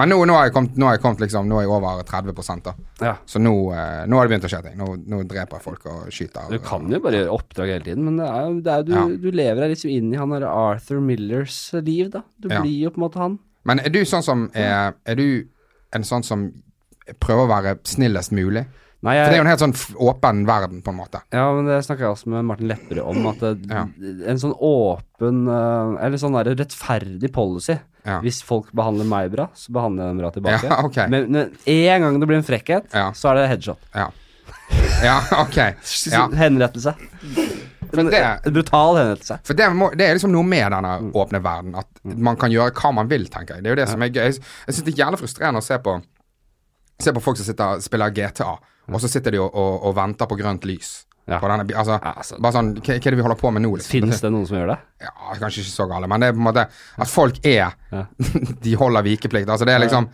Men 0.00 0.10
nå, 0.10 0.16
nå 0.26 0.34
har 0.34 0.48
jeg 0.48 0.54
kommet, 0.56 0.78
nå 0.80 0.88
har 0.88 0.96
jeg 0.96 1.02
kommet 1.04 1.22
liksom 1.22 1.46
Nå 1.48 1.58
er 1.60 1.66
jeg 1.66 1.74
over 1.76 2.00
30 2.08 2.64
da. 2.64 2.74
ja. 3.04 3.12
Så 3.28 3.38
nå, 3.42 3.52
eh, 3.76 4.02
nå 4.08 4.16
har 4.18 4.26
det 4.26 4.32
begynt 4.32 4.48
å 4.48 4.50
skje 4.50 4.62
ting. 4.64 4.78
Nå, 4.80 4.88
nå 5.12 5.20
dreper 5.28 5.58
jeg 5.60 5.66
folk 5.68 5.86
og 5.92 6.08
skyter. 6.16 6.50
Du 6.50 6.58
kan 6.64 6.88
jo 6.90 7.00
bare 7.04 7.20
gjøre 7.20 7.36
oppdrag 7.36 7.74
hele 7.76 7.84
tiden, 7.90 8.04
men 8.08 8.18
det 8.22 8.26
er, 8.32 8.60
det 8.64 8.74
er, 8.74 8.86
du, 8.88 9.16
du 9.22 9.30
lever 9.30 9.62
deg 9.66 9.74
liksom 9.76 9.92
inn 9.94 10.10
i 10.16 10.20
han 10.20 10.34
derre 10.34 10.50
Arthur 10.66 11.04
Millers 11.04 11.58
liv, 11.82 12.10
da. 12.16 12.24
Du 12.40 12.48
blir 12.48 12.78
jo 12.88 12.94
på 12.96 13.00
en 13.02 13.06
måte 13.06 13.22
han. 13.22 13.38
Men 13.68 13.84
er 13.84 13.92
du 13.92 14.00
sånn 14.08 14.24
som 14.24 14.48
er, 14.56 14.96
er 15.04 15.20
du 15.20 15.28
en 15.94 16.04
sånn 16.06 16.24
som 16.26 16.48
prøver 17.22 17.44
å 17.46 17.50
være 17.52 17.76
snillest 17.86 18.32
mulig? 18.36 18.66
Nei, 19.06 19.12
For 19.20 19.28
det 19.30 19.36
er 19.36 19.38
jo 19.38 19.44
en 19.44 19.50
helt 19.52 19.60
sånn 19.62 19.74
åpen 20.08 20.38
verden, 20.48 20.78
på 20.82 20.90
en 20.90 20.96
måte. 20.98 21.20
ja, 21.30 21.44
men 21.54 21.66
det 21.68 21.76
snakker 21.84 22.06
jeg 22.06 22.14
også 22.14 22.30
med 22.32 22.46
Martin 22.48 22.70
Lepperød 22.72 23.04
om, 23.12 23.26
at 23.30 23.38
det, 23.44 23.50
Ja. 23.70 23.82
en 24.32 24.40
sånn 24.40 24.54
åpen 24.56 25.42
eh, 25.52 26.04
Eller 26.06 26.16
sånn 26.18 26.32
der 26.34 26.54
rettferdig 26.56 27.30
policy. 27.32 27.76
Ja. 28.06 28.20
Hvis 28.24 28.40
folk 28.42 28.72
behandler 28.72 29.04
meg 29.06 29.30
bra, 29.34 29.48
så 29.54 29.70
behandler 29.74 30.06
jeg 30.06 30.14
dem 30.14 30.22
bra 30.22 30.30
tilbake. 30.30 30.64
Ja, 30.70 30.80
okay. 30.88 31.06
Men 31.12 31.36
en 31.66 32.02
gang 32.06 32.18
det 32.20 32.26
blir 32.30 32.38
en 32.40 32.46
frekkhet, 32.46 32.88
så 33.14 33.30
er 33.30 33.34
det 33.42 33.48
headshot. 33.52 33.78
Ja. 33.94 34.08
Ja, 35.04 35.20
ok. 35.44 35.60
Henrettelse. 36.42 36.94
En, 37.96 38.06
det- 38.10 38.40
en 38.44 38.52
brutal 38.52 38.96
henrettelse. 38.98 39.38
For 39.46 39.54
det, 39.54 39.68
må, 39.74 39.90
det 39.94 40.06
er 40.08 40.16
liksom 40.18 40.32
noe 40.34 40.42
med 40.46 40.72
denne 40.74 40.96
åpne 41.14 41.40
verden. 41.44 41.76
At 41.78 41.86
man 42.02 42.36
kan 42.40 42.50
gjøre 42.50 42.74
hva 42.74 42.90
man 42.96 43.08
vil, 43.12 43.28
tenker 43.30 43.56
jeg. 43.58 43.62
Det 43.64 43.70
er 43.70 43.76
jo 43.76 43.80
det 43.84 43.88
som 43.92 44.02
er 44.02 44.10
gøy. 44.10 44.22
Jeg, 44.26 44.40
jeg 44.66 44.74
syns 44.74 44.86
det 44.88 44.94
er 44.96 45.02
jævlig 45.04 45.20
frustrerende 45.22 45.62
å 45.62 45.66
se 45.66 45.78
på 45.84 45.98
Se 47.02 47.12
på 47.12 47.20
folk 47.24 47.36
som 47.40 47.44
sitter 47.48 47.80
spiller 47.84 48.10
GTA, 48.16 48.54
og 48.88 49.00
så 49.02 49.08
sitter 49.10 49.34
de 49.36 49.40
og, 49.42 49.50
og, 49.52 49.82
og 49.90 49.94
venter 49.98 50.28
på 50.30 50.38
grønt 50.38 50.64
lys. 50.68 51.02
Ja. 51.26 51.40
Denne, 51.42 51.64
altså, 51.74 51.96
Ja, 51.98 52.12
altså. 52.22 52.36
bare 52.38 52.54
sånn, 52.54 52.68
hva, 52.78 52.84
hva 52.86 52.94
er 52.94 53.10
det 53.10 53.18
vi 53.18 53.24
holder 53.26 53.38
på 53.40 53.50
med 53.50 53.64
nå? 53.64 53.72
Liksom? 53.74 53.90
Fins 53.96 54.20
det 54.22 54.28
noen 54.30 54.44
som 54.46 54.56
gjør 54.60 54.68
det? 54.70 54.76
Ja, 55.02 55.14
kanskje 55.40 55.64
ikke 55.64 55.72
så 55.74 55.86
gale, 55.90 56.06
men 56.06 56.22
det 56.22 56.28
er 56.30 56.36
på 56.36 56.38
en 56.38 56.46
måte 56.46 56.62
at 56.70 57.10
folk 57.10 57.40
er 57.42 57.72
Ja. 57.90 58.04
De 58.64 58.74
holder 58.78 59.02
vikeplikt. 59.08 59.50
Altså, 59.50 59.66
det 59.66 59.74
er 59.74 59.82
liksom 59.82 60.06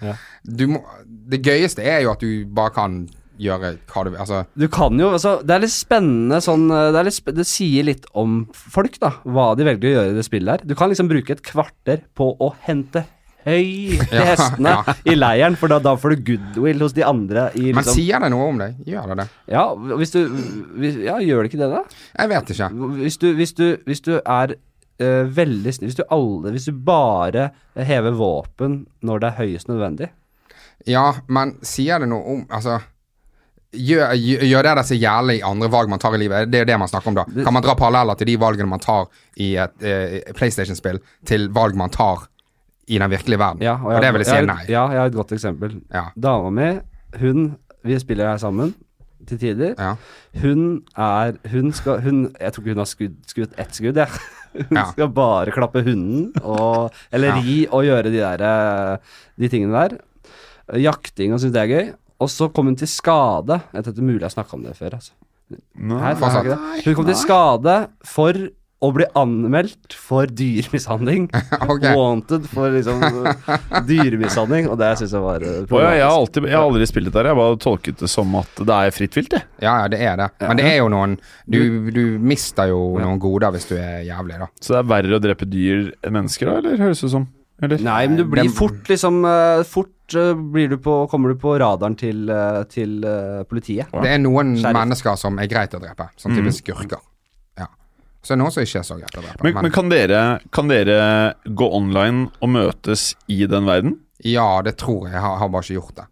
du 0.49 0.65
må, 0.73 0.81
Det 1.05 1.43
gøyeste 1.45 1.85
er 1.85 2.01
jo 2.07 2.15
at 2.15 2.25
du 2.25 2.47
bare 2.57 2.73
kan 2.73 2.97
gjøre 3.43 3.75
hva 3.93 4.05
du 4.07 4.11
vil. 4.15 4.19
Altså, 4.25 4.41
Du 4.57 4.67
kan 4.73 4.97
jo, 5.01 5.11
altså 5.13 5.35
Det 5.45 5.53
er 5.59 5.63
litt 5.67 5.75
spennende 5.77 6.41
sånn 6.45 6.65
Det, 6.73 7.05
litt, 7.11 7.17
sp- 7.21 7.33
det 7.37 7.47
sier 7.49 7.85
litt 7.93 8.09
om 8.17 8.47
folk, 8.57 8.97
da. 9.05 9.13
Hva 9.29 9.51
de 9.59 9.69
velger 9.69 9.91
å 9.91 9.95
gjøre 9.99 10.15
i 10.15 10.17
det 10.17 10.25
spillet 10.27 10.55
her. 10.57 10.65
Du 10.65 10.75
kan 10.81 10.89
liksom 10.93 11.13
bruke 11.13 11.37
et 11.37 11.45
kvarter 11.45 12.07
på 12.17 12.33
å 12.41 12.55
hente 12.65 13.05
høy 13.47 13.99
til 13.99 14.17
Ja, 14.19 14.27
hestene 14.33 14.75
ja. 14.79 14.95
i 15.09 15.17
leiren, 15.17 15.57
for 15.61 15.73
da, 15.73 15.79
da 15.83 15.95
får 15.99 16.15
du 16.15 16.25
goodwill 16.33 16.85
hos 16.85 16.97
de 16.97 17.05
andre 17.07 17.49
i 17.59 17.71
men 17.71 17.81
liksom 17.81 17.99
sier 17.99 18.23
det 18.23 18.31
noe 18.35 18.49
om 18.51 18.61
deg? 18.63 18.79
Gjør 18.89 19.13
det 19.13 19.19
det? 19.23 19.29
Ja, 19.55 19.65
hvis 19.99 20.15
du 20.15 20.21
hvis, 20.29 21.01
Ja, 21.07 21.19
gjør 21.23 21.43
det 21.43 21.53
ikke 21.53 21.63
det, 21.65 21.71
da? 21.73 21.83
Jeg 22.19 22.33
vet 22.33 22.55
ikke. 22.55 22.71
Hvis 23.01 23.19
du, 23.19 23.29
hvis 23.39 23.57
du, 23.59 23.67
hvis 23.89 24.05
du 24.05 24.15
er 24.21 24.55
uh, 24.55 25.37
veldig 25.37 25.75
snill 25.75 25.91
Hvis 25.91 26.01
du 26.01 26.07
alle 26.09 26.55
Hvis 26.55 26.71
du 26.71 26.79
bare 26.87 27.51
hever 27.75 28.17
våpen 28.17 28.83
når 29.03 29.23
det 29.23 29.31
er 29.31 29.39
høyest 29.43 29.71
nødvendig 29.73 30.13
Ja, 30.89 31.09
men 31.33 31.57
sier 31.67 32.03
det 32.03 32.11
noe 32.13 32.37
om 32.37 32.49
Altså 32.53 32.81
Gjør, 33.73 34.11
gjør 34.21 34.67
det 34.67 34.73
det 34.77 34.83
så 34.85 34.97
jævlig 35.01 35.39
i 35.39 35.45
andre 35.49 35.69
valg 35.73 35.89
man 35.89 36.01
tar 36.01 36.13
i 36.13 36.19
livet? 36.21 36.51
Det 36.53 36.59
er 36.59 36.67
jo 36.67 36.69
det 36.69 36.77
man 36.83 36.91
snakker 36.91 37.09
om, 37.09 37.15
da. 37.17 37.23
Kan 37.41 37.55
man 37.57 37.65
dra 37.65 37.73
paralleller 37.73 38.19
til 38.21 38.29
de 38.29 38.35
valgene 38.37 38.69
man 38.69 38.83
tar 38.85 39.07
i 39.41 39.55
et 39.63 39.87
eh, 39.89 40.19
PlayStation-spill, 40.37 40.99
til 41.25 41.47
valg 41.57 41.79
man 41.81 41.89
tar 41.95 42.27
i 42.93 42.99
den 43.01 43.11
virkelige 43.13 43.41
verden? 43.41 43.63
Ja, 43.65 43.75
og, 43.81 43.97
det 44.05 44.13
vil 44.13 44.21
jeg 44.25 44.29
si 44.29 44.35
har 44.37 44.43
er 44.43 44.47
et- 44.47 44.53
nei. 44.53 44.65
Ja, 44.69 44.85
jeg 44.93 45.01
har 45.01 45.11
et 45.11 45.17
godt 45.17 45.33
eksempel. 45.37 45.77
Ja. 45.93 46.05
Dama 46.21 46.51
mi, 46.51 46.71
hun 47.21 47.57
Vi 47.85 47.97
spiller 47.99 48.29
her 48.31 48.37
sammen 48.39 48.75
til 49.27 49.39
tider. 49.39 49.75
Ja. 49.79 49.95
Hun 50.43 50.83
er 50.97 51.33
Hun 51.51 51.73
skal 51.73 52.01
hun, 52.05 52.21
Jeg 52.41 52.53
tror 52.53 52.63
ikke 52.63 52.71
hun 52.77 52.79
har 52.79 52.91
skudd, 52.91 53.17
skutt 53.27 53.59
ett 53.59 53.75
skudd, 53.75 53.97
jeg. 53.97 54.09
Hun 54.69 54.77
Ja. 54.77 54.85
skal 54.93 55.09
bare 55.09 55.51
klappe 55.51 55.83
hunden 55.83 56.33
og 56.45 56.91
Eller 57.11 57.29
Ja. 57.29 57.41
ri 57.41 57.67
og 57.73 57.85
gjøre 57.85 58.03
de 58.13 58.19
der 58.21 58.43
eh, 58.43 58.99
De 59.41 59.49
tingene 59.49 59.73
der. 59.73 59.99
Jakting 60.79 61.33
og 61.33 61.41
syns 61.41 61.53
det 61.53 61.63
er 61.63 61.67
gøy. 61.73 61.93
Og 62.21 62.29
så 62.31 62.49
kom 62.55 62.67
hun 62.67 62.77
til 62.77 62.87
skade. 62.89 63.61
Jeg 63.75 63.83
tror 63.85 63.93
det 63.97 63.99
er 63.99 64.07
mulig 64.07 64.21
jeg 64.21 64.29
har 64.31 64.37
snakka 64.37 64.55
om 64.55 64.63
det 64.63 64.77
før. 64.77 64.95
Altså. 64.95 65.13
Nei. 65.75 65.99
Her, 66.15 66.43
det. 66.47 66.59
Hun 66.87 66.95
kom 66.95 67.07
til 67.09 67.19
skade 67.19 67.89
for 68.05 68.33
å 68.83 68.91
bli 68.95 69.07
anmeldt 69.19 69.95
for 69.95 70.27
dyremishandling. 70.27 71.29
okay. 71.73 71.95
Wanted 71.95 72.49
for 72.51 72.73
liksom 72.75 73.03
dyremishandling, 73.87 74.67
og 74.73 74.79
det 74.81 74.91
syns 74.99 75.15
jeg 75.15 75.23
var 75.23 75.45
oh, 75.47 75.77
ja, 75.79 75.93
jeg, 76.01 76.07
har 76.07 76.17
alltid, 76.17 76.49
jeg 76.51 76.59
har 76.59 76.67
aldri 76.67 76.89
spilt 76.91 77.11
det 77.11 77.15
der, 77.15 77.31
Jeg 77.31 77.37
har 77.37 77.41
bare 77.41 77.61
tolket 77.63 78.03
det 78.03 78.11
som 78.11 78.35
at 78.41 78.63
det 78.63 78.79
er 78.79 78.97
fritt 78.97 79.19
vilt, 79.19 79.37
jeg. 79.39 79.47
Ja, 79.63 79.77
ja, 79.85 79.93
det 79.93 80.01
er 80.03 80.19
det. 80.19 80.31
Men 80.43 80.59
det 80.59 80.67
er 80.73 80.81
jo 80.81 80.89
noen 80.93 81.15
Du, 81.47 81.61
du 81.95 82.03
mister 82.23 82.73
jo 82.73 82.81
noen 82.99 83.23
goder 83.23 83.55
hvis 83.55 83.69
du 83.71 83.77
er 83.79 84.03
jævlig, 84.09 84.41
da. 84.43 84.51
Så 84.59 84.75
det 84.75 84.83
er 84.83 84.91
verre 84.97 85.21
å 85.21 85.23
drepe 85.23 85.49
dyr 85.49 85.93
enn 86.03 86.19
mennesker, 86.19 86.51
da? 86.51 86.59
Eller 86.59 86.83
høres 86.83 87.05
det 87.05 87.13
ut 87.13 87.15
som? 87.15 87.31
Eller? 87.63 87.79
Nei, 87.87 88.01
men 88.11 88.19
du 88.19 88.25
blir 88.27 88.49
fort 88.51 88.89
liksom 88.91 89.21
eh, 89.29 89.61
Fort 89.69 90.17
eh, 90.19 90.33
blir 90.35 90.73
du 90.73 90.81
på, 90.83 90.97
kommer 91.13 91.31
du 91.31 91.39
på 91.39 91.55
radaren 91.63 91.95
til, 91.95 92.27
til 92.73 92.99
politiet. 93.47 93.95
Det 93.95 94.17
er 94.17 94.19
noen 94.19 94.57
Sheriff. 94.57 94.81
mennesker 94.81 95.21
som 95.21 95.39
er 95.39 95.51
greit 95.53 95.79
å 95.79 95.83
drepe. 95.83 96.11
Sånn 96.19 96.35
type 96.35 96.57
skurker. 96.59 97.05
Ja. 98.23 98.29
det 98.29 98.37
er 98.37 98.41
noen 98.45 98.55
som 98.55 98.63
ikke 98.63 98.79
er 98.79 98.87
så 98.87 98.97
greit 99.01 99.19
å 99.19 99.25
drepe. 99.25 99.43
Men, 99.43 99.59
men 99.67 99.75
kan, 99.75 99.89
dere, 99.91 100.23
kan 100.55 100.71
dere 100.71 100.99
gå 101.45 101.69
online 101.75 102.29
og 102.41 102.53
møtes 102.55 103.13
i 103.27 103.43
den 103.51 103.67
verden? 103.67 103.99
ja, 104.23 104.63
det 104.63 104.77
tror 104.79 105.09
jeg. 105.09 105.17
Jeg 105.17 105.23
har, 105.25 105.37
har 105.41 105.49
bare 105.51 105.67
ikke 105.67 105.81
gjort 105.81 105.97
det. 105.99 106.05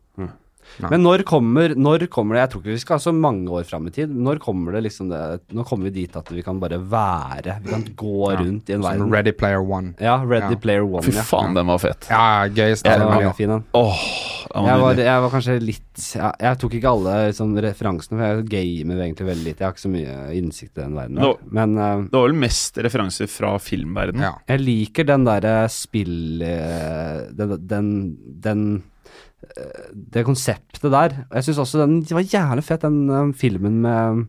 Nei. 0.82 0.90
Men 0.94 1.02
når 1.04 1.22
kommer, 1.28 1.74
når 1.76 2.06
kommer 2.12 2.34
det 2.36 2.40
Jeg 2.44 2.50
tror 2.54 2.62
ikke 2.64 2.74
vi 2.76 2.82
skal 2.84 2.96
ha 2.98 3.04
så 3.04 3.12
mange 3.14 3.48
år 3.50 3.64
fram 3.68 3.86
i 3.86 3.92
tid. 3.94 4.10
Når 4.10 4.38
kommer 4.42 4.72
det 4.76 4.82
liksom 4.88 5.08
det 5.12 5.20
Nå 5.56 5.64
kommer 5.68 5.90
vi 5.90 5.94
dit 6.02 6.16
at 6.16 6.30
vi 6.32 6.42
kan 6.46 6.60
bare 6.62 6.78
være 6.80 7.58
Vi 7.64 7.70
kan 7.74 7.84
gå 7.96 8.30
rundt 8.40 8.70
i 8.70 8.76
en 8.76 8.82
Som 8.82 8.90
verden. 8.90 9.12
Ready 9.12 9.32
Player 9.36 9.60
One. 9.62 9.94
Ja, 10.00 10.18
Ready 10.24 10.56
Ja. 10.56 10.60
Player 10.62 10.84
One. 10.88 11.02
Fy 11.06 11.14
ja. 11.16 11.22
faen, 11.26 11.54
den 11.54 11.66
var 11.70 11.78
fet. 11.82 12.06
Ja, 12.10 12.46
gøy 12.48 12.74
Ja, 12.74 12.98
den 12.98 13.06
var 13.08 13.22
ja. 13.22 13.32
fin, 13.36 13.48
den. 13.56 13.64
Åh, 13.76 14.04
den 14.54 14.66
Jeg 14.70 14.80
var 14.80 14.94
jeg 15.04 15.22
var 15.22 15.30
kanskje 15.30 15.58
litt 15.62 15.84
jeg, 16.00 16.32
jeg 16.40 16.58
tok 16.62 16.74
ikke 16.78 16.90
alle 16.94 17.14
liksom, 17.28 17.50
referansene, 17.60 18.16
for 18.16 18.24
jeg 18.24 18.46
gamer 18.50 19.02
egentlig 19.04 19.26
veldig 19.28 19.44
lite. 19.44 19.60
Jeg 19.60 19.66
har 19.68 19.74
ikke 19.74 19.84
så 19.84 19.92
mye 19.92 20.14
innsikt 20.38 20.78
i 20.78 20.80
den 20.80 20.94
verden. 20.96 21.18
Nå- 21.20 21.36
Men 21.52 21.76
uh, 21.76 22.02
Det 22.08 22.16
var 22.16 22.26
vel 22.30 22.38
mest 22.40 22.78
referanser 22.80 23.28
fra 23.28 23.54
filmverdenen. 23.60 24.22
Ja. 24.24 24.32
jeg 24.48 24.60
liker 24.64 25.04
den 25.10 25.26
derre 25.28 25.68
spill... 25.68 26.40
eh, 26.42 27.26
Den, 27.36 27.52
den, 27.68 27.90
den 28.40 28.62
eh, 28.78 28.89
Det 29.92 30.26
konseptet 30.26 30.90
der. 30.92 31.14
Og 31.28 31.38
Jeg 31.38 31.48
syns 31.48 31.62
også 31.64 31.82
den 31.82 32.00
det 32.02 32.16
var 32.16 32.26
jævlig 32.26 32.64
fett, 32.66 32.86
den 32.86 33.08
eh, 33.10 33.32
filmen 33.36 33.80
med 33.84 34.26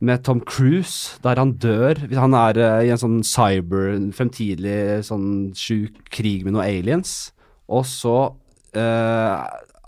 med 0.00 0.22
Tom 0.24 0.40
Cruise, 0.40 1.20
der 1.20 1.36
han 1.36 1.58
dør 1.60 1.98
Han 2.16 2.32
er 2.32 2.56
uh, 2.56 2.80
i 2.80 2.88
en 2.88 3.00
sånn 3.00 3.18
cyber, 3.26 3.98
fremtidig 4.16 5.04
sånn 5.04 5.50
sjuk 5.52 5.98
krig 6.08 6.46
med 6.46 6.56
noen 6.56 6.64
aliens. 6.64 7.34
Og 7.68 7.84
så 7.88 8.16
uh, 8.32 9.34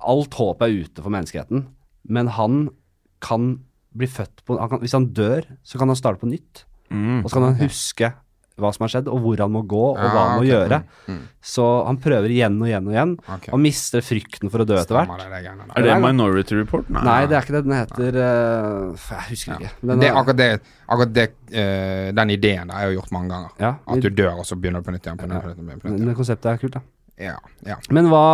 Alt 0.02 0.36
håp 0.36 0.64
er 0.66 0.74
ute 0.82 1.00
for 1.00 1.14
menneskeheten, 1.14 1.64
men 2.12 2.28
han 2.36 2.66
kan 3.22 3.54
bli 3.96 4.08
født 4.10 4.44
på 4.44 4.58
han 4.58 4.68
kan, 4.68 4.82
Hvis 4.82 4.96
han 4.98 5.12
dør, 5.16 5.46
så 5.64 5.80
kan 5.80 5.88
han 5.88 5.96
starte 5.96 6.20
på 6.20 6.28
nytt. 6.28 6.66
Mm. 6.92 7.22
Og 7.22 7.30
så 7.30 7.38
kan 7.38 7.48
han 7.48 7.60
huske 7.62 8.12
hva 8.60 8.70
som 8.74 8.84
har 8.84 8.92
skjedd, 8.92 9.08
og 9.12 9.22
hvor 9.24 9.40
han 9.40 9.52
må 9.54 9.62
gå, 9.68 9.82
og 9.92 10.00
hva 10.02 10.24
han 10.26 10.34
må 10.36 10.42
okay. 10.42 10.50
gjøre. 10.50 10.78
Mm, 11.06 11.14
mm. 11.16 11.22
Så 11.52 11.66
han 11.86 11.98
prøver 12.02 12.34
igjen 12.34 12.58
og 12.60 12.68
igjen 12.68 12.88
og 12.90 12.94
igjen, 12.96 13.14
okay. 13.24 13.52
og 13.54 13.62
mister 13.64 14.04
frykten 14.04 14.52
for 14.52 14.64
å 14.64 14.66
dø 14.68 14.76
etter 14.80 14.98
hvert. 14.98 15.12
det. 15.22 15.42
Er 15.42 15.86
det 15.86 15.92
er- 15.94 16.02
Minority 16.04 16.58
Report? 16.58 16.90
Nei. 16.92 17.04
Nei, 17.08 17.18
det 17.30 17.38
er 17.38 17.46
ikke 17.46 17.56
det. 17.56 17.64
Den 17.66 17.76
heter 17.78 18.18
uh, 18.22 19.06
Jeg 19.08 19.28
husker 19.30 19.52
ikke. 19.58 19.72
Den, 19.80 20.02
Det 20.02 20.10
er 20.10 20.18
akkurat 20.20 20.40
det, 20.42 20.50
akkurat 20.86 21.14
det 21.16 21.28
uh, 21.32 22.08
Den 22.18 22.34
ideen 22.36 22.68
der 22.68 22.74
har 22.76 22.86
jeg 22.86 22.94
jo 22.94 23.00
gjort 23.00 23.14
mange 23.16 23.32
ganger. 23.34 23.54
ja, 23.62 23.74
At 23.86 24.02
du 24.02 24.10
dør, 24.10 24.42
og 24.42 24.48
så 24.48 24.58
begynner 24.58 24.82
du 24.82 24.90
på 24.90 24.96
nytt 24.96 25.06
igjen. 25.06 25.20
På 25.22 25.30
nytt, 25.30 25.42
på 25.42 25.52
nytt, 25.52 25.56
på 25.56 25.68
nytt, 25.68 25.82
på 25.82 25.88
nytt, 25.88 26.00
men 26.00 26.12
det 26.12 26.18
konseptet 26.18 26.52
er 26.52 26.60
kult, 26.62 26.76
da. 26.76 26.84
Ja, 27.22 27.36
ja. 27.66 27.76
Men 27.92 28.08
hva 28.10 28.26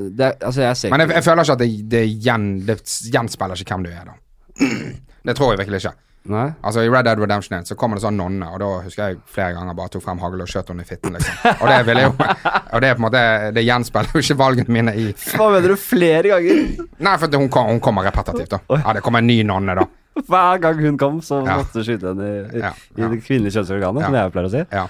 det, 0.00 0.26
er- 0.32 0.46
Altså, 0.46 0.62
jeg 0.64 0.76
ser 0.76 0.90
Men 0.90 1.04
jeg, 1.04 1.14
jeg 1.18 1.24
føler 1.24 1.44
ikke 1.44 1.56
at 1.58 1.64
det, 1.64 1.70
det, 1.90 2.04
gjen, 2.24 2.46
det 2.66 2.78
gjenspeiler 3.12 3.60
ikke 3.60 3.76
hvem 3.76 3.88
du 3.88 3.90
er, 3.92 4.12
da. 4.12 4.18
Det 5.26 5.34
tror 5.36 5.52
jeg 5.52 5.60
virkelig 5.60 5.82
ikke. 5.84 5.96
Nei? 6.28 6.50
Altså 6.60 6.82
I 6.84 6.88
Red 6.92 7.06
Dead 7.08 7.18
Redemption 7.18 7.54
1 7.58 7.70
så 7.70 7.74
kommer 7.80 7.96
det 7.96 8.02
sånn 8.04 8.18
nonne, 8.20 8.44
og 8.52 8.58
da 8.60 8.66
husker 8.84 9.08
jeg 9.08 9.20
flere 9.24 9.54
ganger 9.56 9.74
bare 9.78 9.88
tok 9.94 10.02
frem 10.04 10.18
hagl 10.20 10.42
og 10.44 10.50
skjøt 10.52 10.68
henne 10.68 10.84
i 10.84 10.88
fitten, 10.88 11.14
liksom. 11.16 11.54
Og 11.54 11.64
det 11.70 11.78
ville 11.88 12.02
jo 12.04 12.10
Og 12.74 12.82
det 12.84 12.90
er 12.90 12.98
på 12.98 13.00
en 13.00 13.06
måte 13.06 13.22
Det 13.56 13.64
gjenspeiler 13.64 14.12
jo 14.14 14.20
ikke 14.22 14.36
valgene 14.38 14.74
mine 14.76 14.92
i 15.00 15.06
Hva 15.32 15.48
mener 15.54 15.72
du 15.72 15.76
flere 15.80 16.34
ganger? 16.34 16.60
Nei, 17.00 17.14
for 17.22 17.38
hun, 17.40 17.48
kom, 17.48 17.72
hun 17.72 17.80
kommer 17.80 18.04
repetitivt, 18.10 18.52
da. 18.52 18.60
Ja, 18.84 18.92
det 18.98 19.02
kommer 19.06 19.24
en 19.24 19.30
ny 19.32 19.40
nonne, 19.48 19.78
da. 19.80 19.88
Hver 20.28 20.60
gang 20.60 20.80
hun 20.84 20.98
kom, 21.00 21.20
så 21.24 21.40
Ja. 21.46 21.56
måtte 21.62 21.80
du 21.80 21.86
skyte 21.88 22.12
henne 22.12 22.28
i, 22.28 22.40
i, 22.58 22.62
Ja, 22.66 22.74
i 23.00 23.08
det 23.14 23.22
kvinnelige 23.24 23.56
kjønnsorganet, 23.56 24.04
som 24.04 24.18
jeg 24.20 24.32
pleier 24.36 24.48
å 24.50 24.52
si. 24.52 24.64
Ja. 24.76 24.86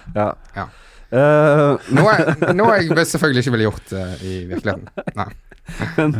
Ja. 0.56 0.66
Eh, 1.10 1.90
Noe, 1.94 2.14
noe 2.54 2.74
jeg 2.80 3.06
selvfølgelig 3.10 3.42
ikke 3.44 3.54
ville 3.56 3.66
gjort 3.66 3.94
uh, 3.94 4.12
i 4.22 4.34
virkeligheten. 4.50 4.90
Nei. 5.18 5.28
Men 5.96 6.14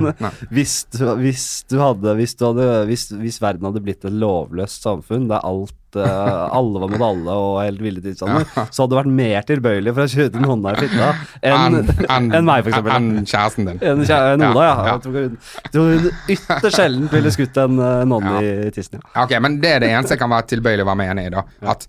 hvis 0.55 0.85
du, 0.95 1.03
hvis 1.21 1.45
du 1.71 1.79
hadde 1.81 2.13
hvis, 2.19 2.35
du 2.39 2.45
hadde 2.51 2.67
hvis, 2.89 3.09
hvis 3.19 3.41
verden 3.43 3.67
hadde 3.67 3.83
blitt 3.85 4.05
et 4.07 4.15
lovløst 4.15 4.85
samfunn 4.87 5.25
der 5.31 5.43
alt 5.47 5.99
eh, 5.99 6.45
alle 6.55 6.83
var 6.85 6.93
mot 6.93 7.03
alle 7.09 7.35
og 7.35 7.57
helt 7.65 7.83
ville 7.83 8.03
tilstander, 8.05 8.47
så 8.71 8.85
hadde 8.85 8.93
du 8.95 8.99
vært 9.01 9.13
mer 9.19 9.47
tilbøyelig 9.49 9.95
for 9.97 10.05
å 10.07 10.11
skyte 10.13 10.39
en 10.39 10.47
hånda 10.53 10.75
i 10.77 10.81
fitta 10.85 11.11
enn 11.51 11.81
en, 11.81 12.31
en 12.39 12.47
meg, 12.51 12.69
eksempel. 12.71 12.95
Enn 12.95 13.11
kjæresten 13.27 13.71
din. 13.73 13.81
enn 13.83 14.05
en 14.07 14.47
Oda, 14.53 14.67
ja. 14.69 14.75
Ja. 14.77 14.93
Jeg 14.93 15.03
tror 15.07 15.19
hun- 15.19 15.39
hun 15.75 16.11
ytterst 16.37 16.77
sjelden 16.79 17.09
ville 17.13 17.35
skutt 17.35 17.59
en 17.65 17.81
nonne 18.11 18.37
ja. 18.39 18.53
i 18.69 18.75
tissen. 18.77 19.01
Ja, 19.03 19.25
Ok, 19.27 19.35
men 19.43 19.59
det 19.63 19.75
er 19.77 19.83
det 19.83 19.91
eneste 19.97 20.15
jeg 20.15 20.23
kan 20.23 20.31
være 20.33 20.47
tilbøyelig 20.55 20.87
å 20.87 20.91
være 20.93 21.01
med 21.03 21.11
enig 21.17 21.27
i, 21.27 21.35
da. 21.35 21.43
At 21.75 21.89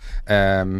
um, 0.65 0.79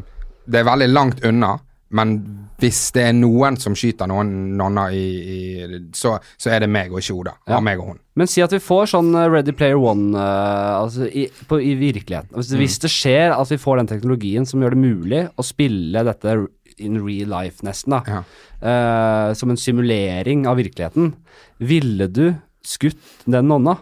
det 0.52 0.60
er 0.64 0.68
veldig 0.68 0.90
langt 0.92 1.22
unna, 1.30 1.54
men 1.92 2.16
hvis 2.62 2.80
det 2.96 3.04
er 3.10 3.16
noen 3.18 3.58
som 3.60 3.74
skyter 3.78 4.08
noen 4.10 4.30
nonner 4.60 4.94
i, 4.94 5.06
i 5.36 5.80
så, 5.98 6.14
så 6.40 6.52
er 6.54 6.64
det 6.64 6.70
meg 6.72 6.94
og 6.94 7.02
ikke 7.02 7.16
Oda. 7.18 7.34
Ja. 7.50 7.60
Meg 7.64 7.82
og 7.82 7.92
hun. 7.92 8.00
Men 8.20 8.30
si 8.30 8.44
at 8.44 8.54
vi 8.54 8.60
får 8.62 8.92
sånn 8.94 9.10
eh, 9.18 9.28
Ready 9.32 9.54
Player 9.58 9.80
One 9.82 10.12
uh, 10.14 10.84
altså 10.84 11.08
i, 11.08 11.26
på, 11.50 11.58
i 11.64 11.74
virkeligheten. 11.80 12.36
Hvis, 12.38 12.52
hvis 12.60 12.78
det 12.84 12.92
skjer 12.94 13.34
at 13.36 13.52
vi 13.52 13.60
får 13.62 13.82
den 13.82 13.90
teknologien 13.92 14.48
som 14.48 14.62
gjør 14.64 14.76
det 14.76 14.82
mulig 14.84 15.22
å 15.36 15.46
spille 15.48 16.04
dette 16.08 16.36
in 16.82 17.00
real 17.04 17.32
life, 17.34 17.66
nesten, 17.66 17.98
da, 17.98 18.02
Ja. 18.08 18.22
uh, 18.62 19.34
som 19.38 19.52
en 19.54 19.60
simulering 19.60 20.46
av 20.50 20.60
virkeligheten, 20.62 21.14
ville 21.62 22.08
du 22.10 22.28
skutt 22.68 23.26
den 23.26 23.50
nonna? 23.50 23.78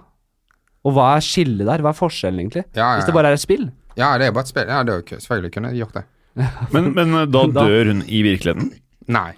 Og 0.88 0.95
hva 0.95 1.10
er 1.17 1.26
skillet 1.26 1.67
der? 1.67 1.84
Hva 1.84 1.91
er 1.91 1.98
forskjellen, 2.00 2.39
egentlig? 2.45 2.63
Ja, 2.72 2.93
ja, 2.93 3.00
Hvis 3.00 3.10
det 3.10 3.15
bare 3.17 3.34
er 3.34 3.36
et 3.36 3.43
spill? 3.43 3.67
Ja, 4.00 4.13
det 4.17 4.30
er 4.30 4.36
bare 4.36 4.48
et 4.48 4.54
spill. 4.54 4.69
Ja, 4.72 4.80
det 4.88 4.93
er 4.93 5.02
jo 5.04 5.19
selvfølgelig 5.19 5.52
kunne 5.58 5.74
gjort 5.76 5.98
det. 6.00 6.06
Men, 6.75 6.91
men 6.95 7.13
eh, 7.23 7.25
da 7.30 7.45
Da- 7.47 7.65
dør 7.67 7.91
hun 7.93 8.04
i 8.08 8.23
virkeligheten? 8.25 8.71
Nei. 9.10 9.32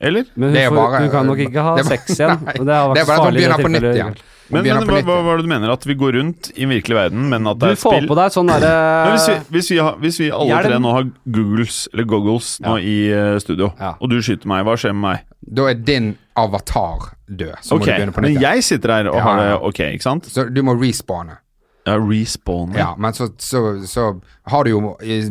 Eller? 0.00 0.24
Men 0.34 0.48
hun, 0.48 0.56
er 0.56 0.68
får, 0.70 0.76
bare- 0.80 1.00
hun 1.04 1.10
kan 1.12 1.26
nok 1.28 1.40
ikke 1.44 1.62
ha 1.64 1.72
det 1.76 1.84
er 1.84 1.90
sex 1.96 2.14
igjen. 2.16 2.38
Nei, 2.46 2.54
det, 2.68 2.76
er 2.76 2.94
det 2.96 3.02
er 3.02 3.08
bare 3.10 3.16
at 3.20 3.26
hun 3.28 3.34
begynner 3.36 3.64
på 3.66 3.72
nytt 3.74 3.88
igjen. 3.94 4.14
Men, 4.50 4.64
men 4.66 4.80
hva, 4.88 4.96
hva, 5.06 5.16
hva 5.22 5.34
er 5.34 5.38
det 5.38 5.44
du 5.46 5.50
mener? 5.52 5.70
At 5.70 5.84
vi 5.86 5.94
går 5.94 6.16
rundt 6.18 6.48
i 6.58 6.66
virkelig 6.66 6.96
verden, 6.96 7.28
men 7.30 7.44
at 7.46 7.58
Du 7.60 7.66
det 7.68 7.74
er 7.76 7.78
får 7.78 7.92
spill? 7.94 8.08
på 8.10 8.16
deg 8.18 8.32
sånn 8.34 8.48
Men 8.50 8.64
derre 8.64 9.12
hvis, 9.12 9.26
vi, 9.28 9.36
hvis, 9.54 9.68
vi 9.70 9.76
har, 9.78 9.98
hvis 10.02 10.18
vi 10.24 10.30
alle 10.34 10.62
tre 10.64 10.78
nå 10.82 10.94
har 10.96 11.04
Googles, 11.36 11.76
eller 11.92 12.08
goggles 12.10 12.48
nå 12.64 12.72
i 12.82 12.96
eh, 13.14 13.36
studio, 13.44 13.68
Ja. 13.78 13.92
og 14.00 14.10
du 14.10 14.16
skyter 14.18 14.50
meg, 14.50 14.64
hva 14.66 14.74
skjer 14.80 14.96
med 14.96 15.04
meg? 15.04 15.22
Da 15.60 15.68
er 15.70 15.78
din 15.86 16.08
avatar 16.34 17.12
død. 17.30 17.54
Så 17.62 17.76
Ok, 17.78 17.84
må 17.84 17.86
du 17.86 17.92
begynne 17.92 18.16
på 18.16 18.24
Men 18.24 18.32
nytt 18.34 18.40
Men 18.40 18.48
jeg 18.48 18.66
sitter 18.72 18.96
her 18.96 19.12
og 19.12 19.20
Ja, 19.20 19.22
har 19.28 19.38
det 19.44 19.52
ok, 19.70 19.80
ikke 19.94 20.08
sant? 20.08 20.26
Så 20.34 20.48
du 20.50 20.60
må 20.66 20.74
respawne. 20.80 21.38
Ja, 21.84 21.96
respawn. 21.96 22.74
Ja, 22.76 22.94
men 22.98 23.12
så, 23.16 23.28
så, 23.38 23.86
så 23.88 24.20
har 24.50 24.64
du 24.64 24.70
jo 24.70 24.80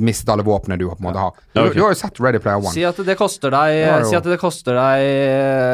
mistet 0.02 0.30
alle 0.34 0.44
våpnene 0.44 0.80
du 0.80 0.88
på 0.88 0.96
en 0.98 1.06
måte 1.06 1.22
har. 1.22 1.36
Du, 1.54 1.62
okay. 1.62 1.76
du 1.76 1.82
har 1.84 1.94
jo 1.94 1.98
sett 2.00 2.20
Ready 2.24 2.40
Player 2.42 2.58
One. 2.58 2.72
Si 2.74 2.86
at 2.88 2.98
det 3.06 3.16
koster 3.20 3.54
deg 3.54 3.76
jo. 3.78 3.98
Si 4.10 4.18
at 4.18 4.30
det 4.32 4.38
koster 4.42 4.80
deg 4.80 5.06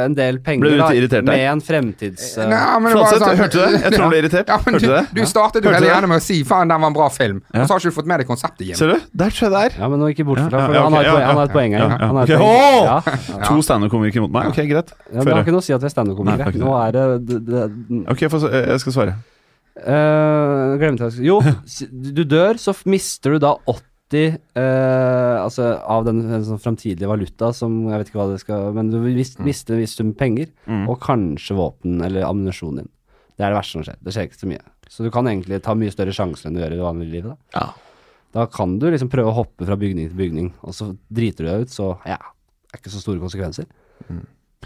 en 0.09 0.17
del 0.17 0.39
penger 0.43 0.75
da, 0.81 1.21
med 1.23 1.43
en 1.45 1.63
fremtids... 1.63 2.27
Uh... 2.37 2.47
Nei, 2.51 2.61
men 2.83 2.91
det 2.91 2.99
var 2.99 3.15
sånn- 3.15 3.39
hørte 3.39 3.55
du 3.55 3.61
det? 3.61 3.81
Jeg 3.85 3.95
tror 3.95 4.03
du 4.03 4.11
ble 4.11 4.21
irritert. 4.23 4.51
Ja, 4.51 4.59
Hørte 4.65 4.81
du, 4.81 4.87
du 4.87 4.93
det? 4.93 5.03
du 5.15 5.21
startet 5.29 5.67
jo 5.67 5.75
det? 5.75 5.83
gjerne 5.85 6.09
med 6.11 6.19
å 6.19 6.25
si 6.25 6.41
'faen, 6.47 6.71
den 6.71 6.81
var 6.81 6.91
en 6.91 6.97
bra 6.97 7.09
film', 7.13 7.41
Ja. 7.53 7.61
og 7.61 7.67
så 7.67 7.75
har 7.75 7.83
ikke 7.83 7.93
du 7.93 7.97
fått 7.99 8.09
med 8.11 8.23
deg 8.23 8.29
konseptet, 8.29 8.65
Jim. 8.67 8.79
Ser 8.79 8.95
du? 8.95 9.05
Der 9.23 9.35
tror 9.35 9.47
jeg 9.47 9.53
det 9.55 9.61
er. 9.69 9.77
Ja, 9.79 9.91
men 9.91 10.01
nå 10.03 10.09
ikke 10.11 10.25
bort 10.27 10.41
fra 10.43 10.65
for 10.65 10.75
ja, 10.75 10.83
han, 10.83 10.97
har 10.97 11.05
et 11.05 11.07
ja, 11.07 11.13
poeng, 11.13 11.25
han 11.25 11.37
har 11.39 11.45
et 11.45 11.55
poeng 11.55 11.77
her. 12.35 13.39
ja. 13.39 13.45
To 13.47 13.61
standup-komikere 13.63 14.25
mot 14.25 14.35
meg? 14.35 14.51
Ok, 14.51 14.59
greit. 14.67 14.91
ja, 15.13 15.21
det 15.21 15.31
har 15.31 15.45
ikke 15.45 15.55
noe 15.55 15.63
å 15.63 15.67
si 15.69 15.75
at 15.75 15.83
vi 15.83 15.89
er 15.91 15.95
standup-komikere. 15.95 16.59
Nå 16.59 16.75
er 16.81 16.97
det, 16.97 17.05
det, 17.29 17.39
det 17.47 18.03
Ok, 18.11 18.27
jeg 18.27 18.83
skal 18.83 18.99
svare. 18.99 19.15
Eh, 19.79 20.75
Glemte 20.81 21.09
jeg 21.09 21.25
Jo, 21.27 21.39
du 22.17 22.23
dør, 22.23 22.59
så 22.61 22.73
mister 22.89 23.35
du 23.35 23.39
da 23.43 23.53
80 23.67 24.37
uh, 24.55 25.41
Altså 25.41 25.65
av 25.81 26.05
den, 26.07 26.21
den 26.29 26.43
sånn 26.45 26.61
framtidige 26.61 27.09
valuta 27.09 27.49
som 27.57 27.81
Jeg 27.89 27.99
vet 28.03 28.11
ikke 28.11 28.19
hva 28.21 28.27
det 28.31 28.41
skal 28.43 28.69
Men 28.77 28.91
du 28.93 28.99
mis, 29.03 29.33
mister 29.43 29.75
en 29.75 29.81
viss 29.83 29.95
sum 29.97 30.13
penger, 30.17 30.51
Mm. 30.65 30.87
og 30.89 30.99
kanskje 31.03 31.53
våpen 31.57 31.99
eller 32.05 32.23
ammunisjonen 32.25 32.79
din. 32.83 32.87
Det 33.37 33.43
er 33.45 33.51
det 33.51 33.57
verste 33.59 33.75
som 33.77 33.83
skjer. 33.85 33.97
Det 34.01 34.13
skjer 34.15 34.25
ikke 34.29 34.39
så 34.39 34.47
mye. 34.49 34.63
Så 34.89 35.03
du 35.05 35.09
kan 35.13 35.27
egentlig 35.29 35.59
ta 35.65 35.75
mye 35.77 35.91
større 35.93 36.13
sjanser 36.15 36.47
enn 36.47 36.55
du 36.55 36.61
gjør 36.63 36.73
i 36.73 36.79
det 36.79 36.85
vanlige 36.87 37.13
livet. 37.17 37.35
Da. 37.53 37.59
Ja. 37.59 37.99
Da 38.33 38.45
kan 38.49 38.77
du 38.81 38.87
liksom 38.89 39.11
prøve 39.13 39.29
å 39.29 39.35
hoppe 39.37 39.67
fra 39.67 39.77
bygning 39.77 40.07
til 40.09 40.17
bygning, 40.17 40.47
og 40.65 40.73
så 40.77 40.87
driter 41.13 41.45
du 41.45 41.49
deg 41.51 41.65
ut, 41.67 41.73
så 41.75 41.91
ja, 42.07 42.17
det 42.17 42.73
er 42.73 42.81
ikke 42.81 42.93
så 42.95 43.03
store 43.03 43.21
konsekvenser. 43.21 43.67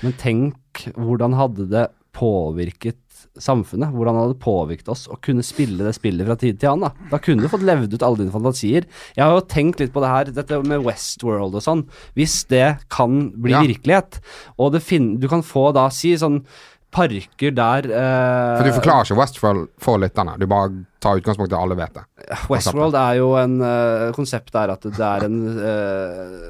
Men 0.04 0.16
tenk, 0.22 0.86
hvordan 0.96 1.36
hadde 1.36 1.68
det 1.74 1.84
påvirket 2.16 3.02
samfunnet? 3.40 3.94
Hvordan 3.96 4.18
det 4.18 4.24
hadde 4.26 4.40
påvirket 4.44 4.92
oss 4.94 5.06
å 5.12 5.18
kunne 5.24 5.46
spille 5.46 5.86
det 5.86 5.96
spillet 5.98 6.28
fra 6.28 6.38
tid 6.40 6.60
til 6.62 6.74
annen? 6.74 6.90
Da, 6.90 7.10
da 7.14 7.22
kunne 7.24 7.46
du 7.46 7.52
fått 7.52 7.66
levd 7.68 7.94
ut 7.96 8.06
alle 8.06 8.24
dine 8.24 8.34
fantasier. 8.34 8.88
Jeg 9.18 9.24
har 9.26 9.36
jo 9.36 9.46
tenkt 9.52 9.84
litt 9.84 9.94
på 9.96 10.04
det 10.04 10.14
her, 10.14 10.34
dette 10.40 10.62
med 10.68 10.84
Westworld 10.88 11.60
og 11.60 11.66
sånn. 11.66 11.86
Hvis 12.18 12.42
det 12.52 12.80
kan 12.92 13.30
bli 13.36 13.56
Ja. 13.56 13.64
virkelighet, 13.66 14.20
og 14.58 14.74
du 14.76 15.28
kan 15.28 15.42
få 15.46 15.72
da, 15.74 15.90
si 15.90 16.14
sånn 16.18 16.44
parker 16.92 17.54
der 17.54 17.86
eh, 17.86 18.58
For 18.58 18.66
du 18.66 18.74
forklarer 18.80 19.06
ikke 19.06 19.20
Westfold 19.20 19.68
for 19.82 20.02
lytterne, 20.02 20.36
du 20.42 20.48
bare 20.50 20.72
tar 21.02 21.20
utgangspunkt 21.22 21.54
i 21.54 21.60
alle 21.60 21.78
vet 21.78 22.00
det. 22.00 22.06
Westworld 22.50 22.98
er 22.98 23.20
jo 23.20 23.34
en 23.40 23.60
uh, 23.62 24.10
Konseptet 24.16 24.58
er 24.58 24.74
at 24.74 24.88
det 24.88 25.10
er 25.12 25.28
en 25.28 25.38
eh, 25.58 26.48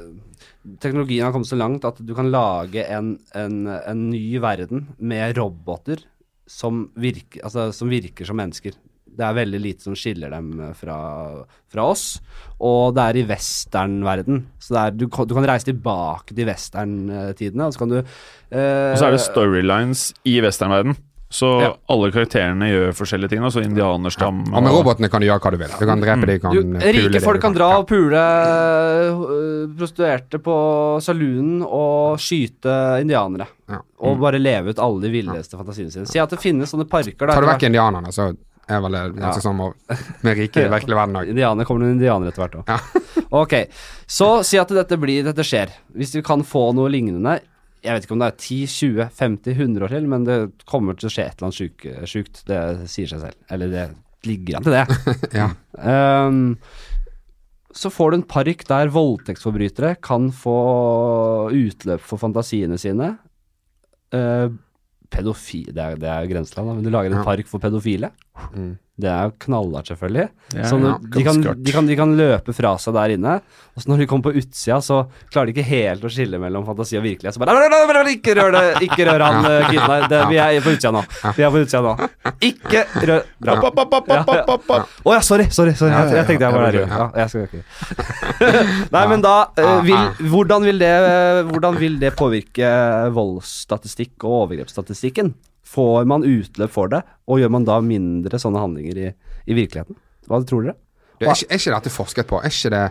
Teknologien 0.79 1.25
har 1.25 1.33
kommet 1.33 1.49
så 1.49 1.59
langt 1.59 1.85
at 1.87 1.99
du 2.03 2.13
kan 2.15 2.29
lage 2.31 2.83
en, 2.91 3.13
en, 3.35 3.59
en 3.67 4.07
ny 4.11 4.39
verden 4.43 4.89
med 4.99 5.37
roboter 5.39 6.03
som 6.49 6.87
virker, 6.99 7.43
altså, 7.45 7.69
som 7.75 7.91
virker 7.91 8.27
som 8.27 8.39
mennesker. 8.39 8.77
Det 9.19 9.25
er 9.25 9.35
veldig 9.35 9.59
lite 9.59 9.83
som 9.83 9.95
skiller 9.97 10.31
dem 10.31 10.53
eh, 10.63 10.73
fra, 10.77 10.97
fra 11.69 11.87
oss. 11.91 12.05
Og 12.65 12.95
det 12.95 13.05
er 13.05 13.19
i 13.19 13.25
westernverden. 13.29 14.43
Så 14.63 14.77
er, 14.79 14.95
du, 14.95 15.05
du 15.07 15.35
kan 15.35 15.47
reise 15.49 15.69
tilbake 15.69 16.35
til 16.37 16.49
westerntidene, 16.49 17.67
og 17.67 17.75
så 17.75 17.83
kan 17.83 17.93
du 17.93 17.99
eh, 17.99 18.91
Og 18.93 18.97
så 19.01 19.09
er 19.09 19.17
det 19.17 19.23
storylines 19.25 20.09
i 20.29 20.39
westernverden. 20.45 20.97
Så 21.29 21.61
Ja. 21.61 21.75
alle 21.93 22.09
karakterene 22.11 22.65
gjør 22.71 22.95
forskjellige 22.97 23.29
ting. 23.29 23.43
Altså 23.45 23.61
indianerstam 23.61 24.39
Og 24.49 24.63
med 24.63 24.73
robotene 24.73 25.09
kan 25.13 25.21
du 25.21 25.27
gjøre 25.27 25.39
hva 25.43 25.51
du 25.53 25.57
vil. 25.61 25.73
Du 25.77 25.85
kan 25.85 26.01
drepe 26.01 26.17
mm. 26.17 26.25
du 26.25 26.39
kan 26.41 26.55
du, 26.55 26.61
pule 26.63 26.93
Rike 26.95 27.21
folk 27.21 27.41
kan 27.43 27.53
dra 27.53 27.67
og 27.77 27.85
pule 27.87 28.17
øh, 28.17 29.67
prostituerte 29.77 30.39
på 30.41 30.55
saloonen 31.05 31.61
og 31.61 32.17
skyte 32.19 32.73
indianere. 33.03 33.45
Ja. 33.69 33.81
Og 34.09 34.17
bare 34.19 34.41
leve 34.41 34.73
ut 34.73 34.81
alle 34.81 35.05
de 35.05 35.11
villeste 35.13 35.59
fantasiene 35.59 35.93
sine. 35.93 36.09
Si 36.09 36.17
at 36.17 36.33
det 36.33 36.41
finnes 36.41 36.73
sånne 36.73 36.89
parker 36.89 37.13
der 37.27 37.35
Tar 37.35 37.45
du 37.45 37.51
vekk 37.51 37.67
indianerne, 37.69 38.09
så 38.15 38.31
er 38.69 38.81
vel 38.81 38.91
det 38.97 39.03
Ja. 39.05 39.29
ganske 39.29 39.45
sånn 39.45 39.61
med 40.23 40.37
rike 40.37 40.65
i 40.65 40.69
virkelig 40.75 40.97
verden 40.97 41.15
òg. 41.21 41.29
Indianere 41.29 41.65
kommer 41.69 41.85
noen 41.85 41.97
indianere 41.99 42.33
etter 42.33 42.41
hvert 42.47 42.57
òg. 42.63 42.73
Ja. 42.73 43.23
ok, 43.43 43.55
så 44.07 44.43
si 44.43 44.57
at 44.57 44.73
dette 44.73 44.97
blir 44.97 45.23
Dette 45.29 45.45
skjer. 45.45 45.69
Hvis 45.93 46.15
vi 46.15 46.25
kan 46.25 46.41
få 46.41 46.71
noe 46.73 46.89
lignende 46.89 47.37
Jeg 47.83 47.95
vet 47.95 48.05
ikke 48.05 48.15
om 48.17 48.21
det 48.23 48.27
er 48.33 48.37
10, 48.43 48.55
20, 48.67 49.09
50, 49.15 49.53
100 49.55 49.85
år 49.87 49.93
til, 49.95 50.07
men 50.11 50.25
det 50.27 50.37
kommer 50.67 50.97
til 50.99 51.07
å 51.07 51.11
skje 51.13 51.25
et 51.29 51.39
eller 51.39 51.47
annet 51.49 52.09
sjukt. 52.11 52.41
Det 52.49 52.59
sier 52.91 53.07
seg 53.11 53.21
selv. 53.23 53.37
Eller 53.55 53.71
det 53.71 53.85
ligger 54.27 54.57
an 54.59 54.65
til 54.67 54.75
det. 54.75 54.85
Ja. 55.39 55.47
um, 56.27 56.57
så 57.79 57.91
får 57.93 58.11
du 58.11 58.17
en 58.17 58.25
park 58.27 58.65
der 58.67 58.89
voldtektsforbrytere 58.91 59.93
kan 60.03 60.27
få 60.35 60.55
utløp 61.53 62.01
for 62.03 62.19
fantasiene 62.19 62.79
sine. 62.81 63.13
Uh, 64.11 64.49
pedofi... 65.13 65.61
Det 65.69 65.79
er, 65.85 65.95
det 66.01 66.09
er 66.09 66.27
grenseland, 66.31 66.67
da. 66.71 66.75
Men 66.79 66.83
du 66.87 66.91
lager 66.91 67.13
en 67.13 67.21
Ja. 67.21 67.25
park 67.27 67.47
for 67.47 67.61
pedofile. 67.63 68.09
Mm. 68.55 68.73
Det 68.99 69.07
er 69.07 69.29
jo 69.29 69.33
knallhardt, 69.45 69.87
selvfølgelig. 69.93 70.25
Ja, 70.57 70.63
så 70.67 70.77
ja, 70.81 70.93
de, 70.99 71.23
kan, 71.23 71.37
de, 71.39 71.71
kan, 71.71 71.87
de 71.87 71.95
kan 71.95 72.13
løpe 72.19 72.51
fra 72.57 72.73
seg 72.81 72.95
der 72.97 73.13
inne, 73.15 73.35
og 73.77 73.83
så 73.83 73.91
når 73.91 74.01
de 74.01 74.07
kommer 74.11 74.25
på 74.27 74.41
utsida, 74.41 74.79
så 74.83 74.97
klarer 75.31 75.47
de 75.47 75.53
ikke 75.55 75.67
helt 75.69 76.03
å 76.03 76.11
skille 76.11 76.39
mellom 76.41 76.65
fantasi 76.67 76.97
og 76.99 77.05
virkelighet. 77.05 77.37
Så 77.37 77.39
bare 77.39 77.55
"Nei, 77.55 77.69
nei, 77.71 77.79
nei, 77.87 78.03
nei, 78.03 78.15
Ikke 78.17 78.35
rør 78.35 78.51
det! 78.57 78.63
Ikke 78.89 79.05
rør 79.07 79.23
han, 79.23 79.45
eh, 79.47 79.69
kiden 79.69 79.93
her. 79.93 80.27
Vi 80.33 80.39
er 80.43 80.59
på 80.65 80.73
utsida 80.75 80.91
nå. 80.97 81.03
Vi 81.37 81.45
er 81.47 81.53
på 81.53 81.61
utsida 81.63 81.81
nå. 81.85 82.09
Ikke 82.49 82.83
rør 83.07 83.23
Bra. 83.39 83.55
Å 83.55 83.71
ja, 84.09 84.23
ja. 84.27 84.83
Å 85.05 85.13
ja, 85.15 85.19
sorry, 85.23 85.45
sorry. 85.55 85.73
sorry. 85.79 85.93
Jeg, 85.95 86.15
jeg 86.17 86.27
tenkte 86.27 86.49
jeg 86.49 86.53
var 86.57 86.71
der. 86.71 86.79
ja. 86.83 87.05
Jeg 87.15 87.29
skal 87.29 87.47
ikke. 87.47 87.63
Nei, 88.95 89.03
men 89.13 89.23
da 89.23 89.35
eh, 89.55 89.75
vil, 89.87 90.27
hvordan, 90.33 90.65
vil 90.67 90.81
det, 90.81 90.93
hvordan 91.53 91.79
vil 91.79 91.99
det 92.01 92.11
påvirke 92.19 92.73
voldsstatistikk 93.15 94.27
og 94.27 94.41
overgrepsstatistikken? 94.43 95.33
Får 95.69 96.05
man 96.09 96.23
utløp 96.25 96.71
for 96.73 96.89
det, 96.89 97.03
og 97.29 97.41
gjør 97.41 97.51
man 97.53 97.65
da 97.67 97.77
mindre 97.85 98.39
sånne 98.41 98.61
handlinger 98.63 98.97
i, 99.03 99.09
i 99.45 99.57
virkeligheten? 99.57 99.97
Hva 100.29 100.39
tror 100.47 100.65
dere? 100.65 100.77
Du, 101.19 101.25
er, 101.27 101.33
ikke, 101.35 101.49
er 101.51 101.59
ikke 101.59 101.75
dette 101.75 101.91
forsket 101.93 102.29
på? 102.29 102.39
Er 102.41 102.53
ikke 102.53 102.71
det, 102.73 102.81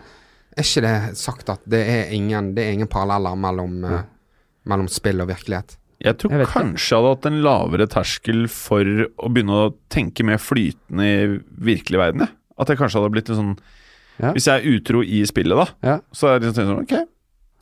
er 0.55 0.67
ikke 0.67 0.83
det 0.85 0.95
sagt 1.19 1.49
at 1.51 1.63
det 1.69 1.81
er 1.91 2.13
ingen, 2.15 2.53
det 2.55 2.63
er 2.67 2.77
ingen 2.77 2.89
paralleller 2.91 3.35
mellom, 3.39 3.79
eh, 3.89 4.03
mellom 4.69 4.87
spill 4.91 5.23
og 5.25 5.31
virkelighet? 5.31 5.75
Jeg 5.99 6.15
tror 6.21 6.31
Jeg 6.39 6.47
kanskje 6.47 6.93
jeg 6.93 7.01
hadde 7.03 7.09
hatt 7.17 7.25
en 7.27 7.41
lavere 7.43 7.87
terskel 7.91 8.45
for 8.53 8.87
å 9.19 9.31
begynne 9.33 9.57
å 9.65 9.71
tenke 9.91 10.23
mer 10.23 10.39
flytende 10.39 11.07
i 11.09 11.25
virkelig 11.67 11.99
verden. 11.99 12.29
At 12.59 12.71
jeg 12.71 12.79
kanskje 12.79 13.01
hadde 13.01 13.13
blitt 13.17 13.33
en 13.33 13.39
sånn 13.41 13.53
Ja. 14.19 14.33
Hvis 14.35 14.47
jeg 14.49 14.59
er 14.59 14.73
utro 14.75 14.99
i 14.99 15.21
spillet, 15.27 15.55
da, 15.55 15.65
Ja. 15.87 15.99
så 16.11 16.27
er 16.27 16.39
det 16.39 16.49
liksom 16.49 16.67
sånn 16.67 16.81
Ok, 16.83 16.91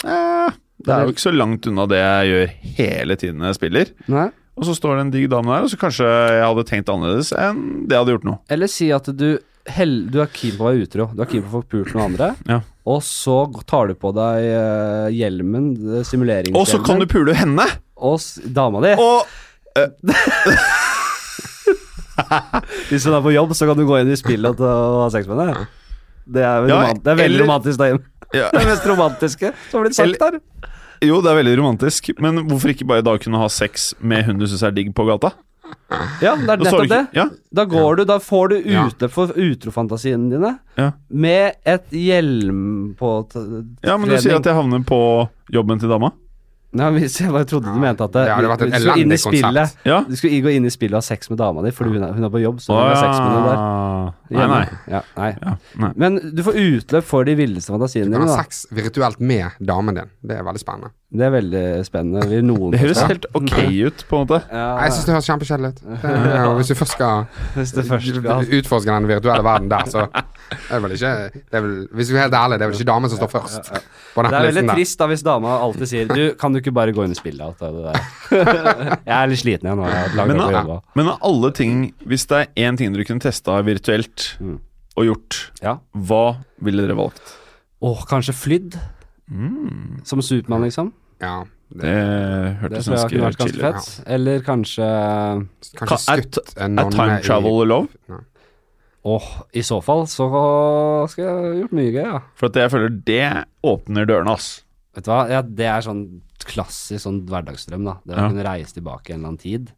eh, 0.10 0.56
det 0.82 0.94
er 0.94 1.04
jo 1.06 1.12
ikke 1.14 1.26
så 1.30 1.34
langt 1.38 1.68
unna 1.70 1.86
det 1.90 2.00
jeg 2.02 2.30
gjør 2.32 2.54
hele 2.78 3.16
tiden 3.16 3.42
jeg 3.46 3.58
spiller. 3.60 3.92
Nei? 4.10 4.30
Og 4.58 4.66
så 4.66 4.74
står 4.74 4.96
det 4.98 5.02
en 5.06 5.12
digg 5.14 5.28
dame 5.30 5.52
der, 5.54 5.66
og 5.68 5.70
så 5.70 5.78
kanskje 5.78 6.06
jeg 6.10 6.42
hadde 6.42 6.64
tenkt 6.66 6.90
annerledes 6.90 7.30
enn 7.38 7.60
det 7.86 7.94
jeg 7.94 8.02
hadde 8.02 8.14
gjort 8.16 8.26
nå. 8.26 8.36
Eller 8.56 8.72
si 8.74 8.88
at 8.96 9.06
du, 9.14 9.28
hell, 9.70 9.96
du 10.10 10.18
er 10.24 10.32
keen 10.34 10.56
på 10.58 10.66
å 10.66 10.72
være 10.72 10.88
utro. 10.88 11.06
Du 11.14 11.22
er 11.22 11.30
keen 11.30 11.44
på 11.46 11.52
å 11.52 11.56
få 11.60 11.68
pult 11.76 11.94
noen 11.94 12.08
andre. 12.12 12.32
Ja. 12.50 12.58
Og 12.88 13.04
så 13.06 13.36
tar 13.70 13.92
du 13.92 13.94
på 14.00 14.10
deg 14.18 14.48
eh, 14.48 15.08
hjelmen, 15.14 15.70
eh, 16.00 16.04
simuleringshjelmen, 16.08 16.58
Og 16.58 16.66
så 16.72 16.80
kan 16.88 16.98
du 17.04 17.06
pule 17.12 17.36
henne! 17.38 17.68
og 17.98 18.20
s- 18.22 18.38
dama 18.54 18.78
di. 18.84 18.92
Og 19.02 19.26
Hvis 22.90 23.06
du 23.06 23.14
er 23.14 23.22
på 23.26 23.32
jobb, 23.34 23.54
så 23.58 23.66
kan 23.70 23.78
du 23.78 23.86
gå 23.88 23.98
inn 24.02 24.10
i 24.14 24.18
spillet 24.20 24.58
og, 24.62 25.02
ha 25.04 25.08
sex 25.14 25.28
med 25.30 25.42
henne. 25.44 25.68
Det 26.28 26.44
er, 26.44 26.62
vel 26.66 26.70
Ja, 26.74 26.78
romant- 26.82 27.04
det 27.06 27.12
er 27.14 27.20
veldig 27.22 27.36
eller- 27.38 27.46
romantisk. 27.48 27.78
Ja. 28.36 28.50
Det 28.54 28.60
er 28.60 28.66
mest 28.68 28.84
romantiske 28.90 29.54
som 29.70 29.78
har 29.80 29.86
blitt 29.88 29.96
sagt 29.96 30.20
der. 30.20 30.40
Jo, 31.04 31.20
det 31.22 31.32
er 31.32 31.40
veldig 31.42 31.58
romantisk, 31.60 32.10
men 32.24 32.42
hvorfor 32.48 32.74
ikke 32.74 32.88
bare 32.90 33.06
da 33.06 33.18
kunne 33.22 33.42
ha 33.42 33.50
sex 33.52 33.92
med 34.00 34.26
hun 34.28 34.40
du 34.42 34.48
syns 34.50 34.64
er 34.66 34.74
digg 34.76 34.94
på 34.98 35.06
gata? 35.10 35.34
Ja, 36.22 36.34
det 36.36 36.52
er 36.52 36.62
nettopp 36.62 36.90
det. 36.90 37.02
Ja, 37.16 37.26
Da 37.52 37.66
går 37.68 38.00
du, 38.00 38.04
da 38.08 38.18
får 38.24 38.54
du 38.54 38.56
ute 38.66 39.10
for 39.12 39.32
utrofantasiene 39.36 40.32
dine 40.32 40.54
ja. 40.80 40.92
med 41.10 41.60
et 41.68 41.92
hjelm 41.92 42.94
på 43.00 43.12
ja, 43.84 43.98
men 43.98 44.10
du 44.10 44.16
sier 44.16 44.40
at 44.40 44.48
jeg 44.48 44.56
havner 44.58 44.84
på 44.88 45.00
jobben 45.54 45.80
til 45.82 45.92
dama? 45.92 46.12
Ja, 46.78 46.90
hvis 46.94 47.18
jeg 47.22 47.32
bare 47.34 47.48
trodde 47.50 47.74
du 47.74 47.80
mente 47.82 48.06
at 48.06 48.14
det, 48.14 48.26
Det 48.28 48.50
vært 48.52 48.62
et 48.68 48.74
du 48.74 48.80
skulle 48.80 49.02
inn 49.04 49.12
i 49.16 49.20
spillet 49.22 49.88
Ja. 49.88 50.00
Du 50.08 50.16
skulle 50.20 50.42
gå 50.46 50.54
inn 50.58 50.66
i 50.68 50.74
spillet 50.74 50.98
og 50.98 51.02
ha 51.02 51.08
sex 51.08 51.30
med 51.32 51.40
dama 51.42 51.64
di 51.66 51.72
fordi 51.76 51.96
hun 51.96 52.04
er, 52.08 52.14
hun 52.18 52.28
er 52.28 52.34
på 52.34 52.42
jobb. 52.44 52.62
Så 52.64 52.78
har 52.78 52.96
sex 53.00 53.18
med 53.24 53.48
der. 53.48 53.58
Ah. 53.58 54.14
Nei, 54.30 54.46
nei. 54.52 54.64
Ja, 54.92 55.02
nei. 55.16 55.32
Ja, 55.42 55.56
nei. 55.80 55.92
Men 55.96 56.20
du 56.36 56.44
får 56.44 56.58
utløp 56.60 57.06
for 57.08 57.28
de 57.28 57.36
villeste 57.40 57.72
fantasiene 57.72 58.10
dine. 58.10 58.16
Du 58.16 58.20
kan 58.20 58.28
dine. 58.28 58.36
ha 58.36 58.44
da 58.44 58.48
sex 58.48 58.66
virtuelt 58.76 59.20
med 59.24 59.58
damen 59.64 59.96
din. 59.96 60.10
Det 60.22 60.38
er 60.38 60.44
veldig 60.48 60.62
spennende. 60.64 60.92
Det 61.08 61.24
er 61.24 61.32
veldig 61.32 61.64
spennende. 61.88 62.26
Vil 62.28 62.42
noen 62.44 62.74
Det 62.74 62.82
høres 62.82 63.00
helt 63.08 63.26
ok 63.32 63.54
ut, 63.88 64.02
på 64.10 64.18
en 64.18 64.26
måte. 64.26 64.42
ja, 64.52 64.66
Jeg 64.84 64.92
syns 64.98 65.06
det 65.08 65.14
høres 65.16 65.30
kjempekjedelig 65.32 65.70
ut. 65.72 65.80
Hvis 66.60 66.68
du 66.74 66.76
først 66.76 66.98
skal 66.98 67.26
Hvis 67.56 67.72
det 67.78 67.86
først 67.88 68.10
skal 68.12 68.58
utforske 68.60 68.92
den 68.92 69.08
virtuelle 69.08 69.46
verden 69.48 69.72
der, 69.72 69.88
så 69.88 70.04
er 70.72 70.84
vel 70.84 70.96
ikke 70.98 71.14
det 71.32 71.60
er 71.60 71.64
vel, 71.64 71.88
Hvis 71.96 72.12
du 72.12 72.18
er 72.18 72.26
helt 72.26 72.36
ærlig, 72.36 72.60
det 72.60 72.66
er 72.68 72.72
vel 72.72 72.82
ikke 72.82 72.92
damen 72.92 73.12
som 73.12 73.22
står 73.22 73.32
først 73.32 73.72
på 73.72 74.24
den 74.24 74.32
Det 74.32 74.38
er 74.38 74.46
veldig 74.48 74.54
listen 74.64 74.74
trist 74.76 75.00
da 75.00 75.08
hvis 75.12 75.24
dama 75.24 75.56
alltid 75.64 75.92
sier 75.92 76.12
Du, 76.12 76.22
kan 76.40 76.52
du 76.56 76.60
ikke 76.62 76.67
bare 76.74 76.94
gå 76.94 77.04
inn 77.06 77.12
i 77.12 77.18
spillet? 77.18 77.42
Alt 77.42 77.60
det 77.60 77.84
der. 77.84 79.00
jeg 79.06 79.16
er 79.18 79.28
litt 79.32 79.40
sliten 79.42 79.68
igjen 79.70 79.78
nå. 79.82 79.88
Jeg 79.90 80.10
har 80.16 80.28
Men, 80.28 80.42
av- 80.42 80.84
men 80.96 81.08
av 81.14 81.20
alle 81.22 81.52
ting 81.52 81.94
Hvis 82.06 82.28
det 82.28 82.38
er 82.44 82.68
én 82.70 82.78
ting 82.78 82.94
dere 82.94 83.06
kunne 83.06 83.22
testa 83.24 83.62
virtuelt 83.64 84.38
Mm. 84.40 84.60
og 84.98 85.06
gjort, 85.06 85.42
Ja. 85.62 85.78
hva 85.96 86.38
ville 86.62 86.82
dere 86.88 86.96
valgt? 86.98 87.22
Åh, 87.82 88.06
kanskje 88.10 88.34
flydd? 88.34 88.80
Mm. 89.32 90.02
Som 90.06 90.22
Supermann, 90.22 90.64
liksom? 90.64 90.94
Ja, 91.22 91.44
Det 91.70 91.82
Det 91.84 92.58
hørtes 92.62 92.88
ganske 92.88 93.20
ganske 93.20 93.44
chill 93.50 93.58
ut. 93.60 93.62
fett. 93.76 94.04
Eller 94.08 94.40
kanskje 94.40 94.88
kanskje 95.76 95.98
skutt 96.00 96.38
en 96.58 96.80
Er 96.80 96.84
time 96.90 96.92
time 96.92 97.20
i- 97.20 97.22
travel 97.24 97.68
lov? 97.68 97.88
Åh, 99.08 99.28
i 99.54 99.62
så 99.64 99.82
fall 99.84 100.06
så 100.08 100.28
skal 101.10 101.24
jeg 101.24 101.34
ha 101.34 101.52
gjort 101.62 101.72
mye 101.78 101.92
gøy, 101.94 102.04
ja. 102.04 102.20
For 102.36 102.48
at 102.48 102.54
jeg 102.60 102.72
føler 102.72 102.90
det 103.06 103.46
åpner 103.64 104.06
dørene, 104.10 104.34
ass. 104.34 104.64
Vet 104.98 105.06
du 105.06 105.12
hva, 105.14 105.20
ja, 105.30 105.44
det 105.46 105.68
er 105.70 105.84
sånn 105.86 106.06
klassisk 106.48 107.04
sånn 107.06 107.20
hverdagsdrøm, 107.30 107.84
da. 107.86 108.00
Det 108.04 108.16
å 108.16 108.22
Ja. 108.24 108.30
kunne 108.32 108.46
reise 108.48 108.74
tilbake 108.80 109.14
en 109.14 109.20
eller 109.22 109.28
annen 109.36 109.44
tid. 109.44 109.72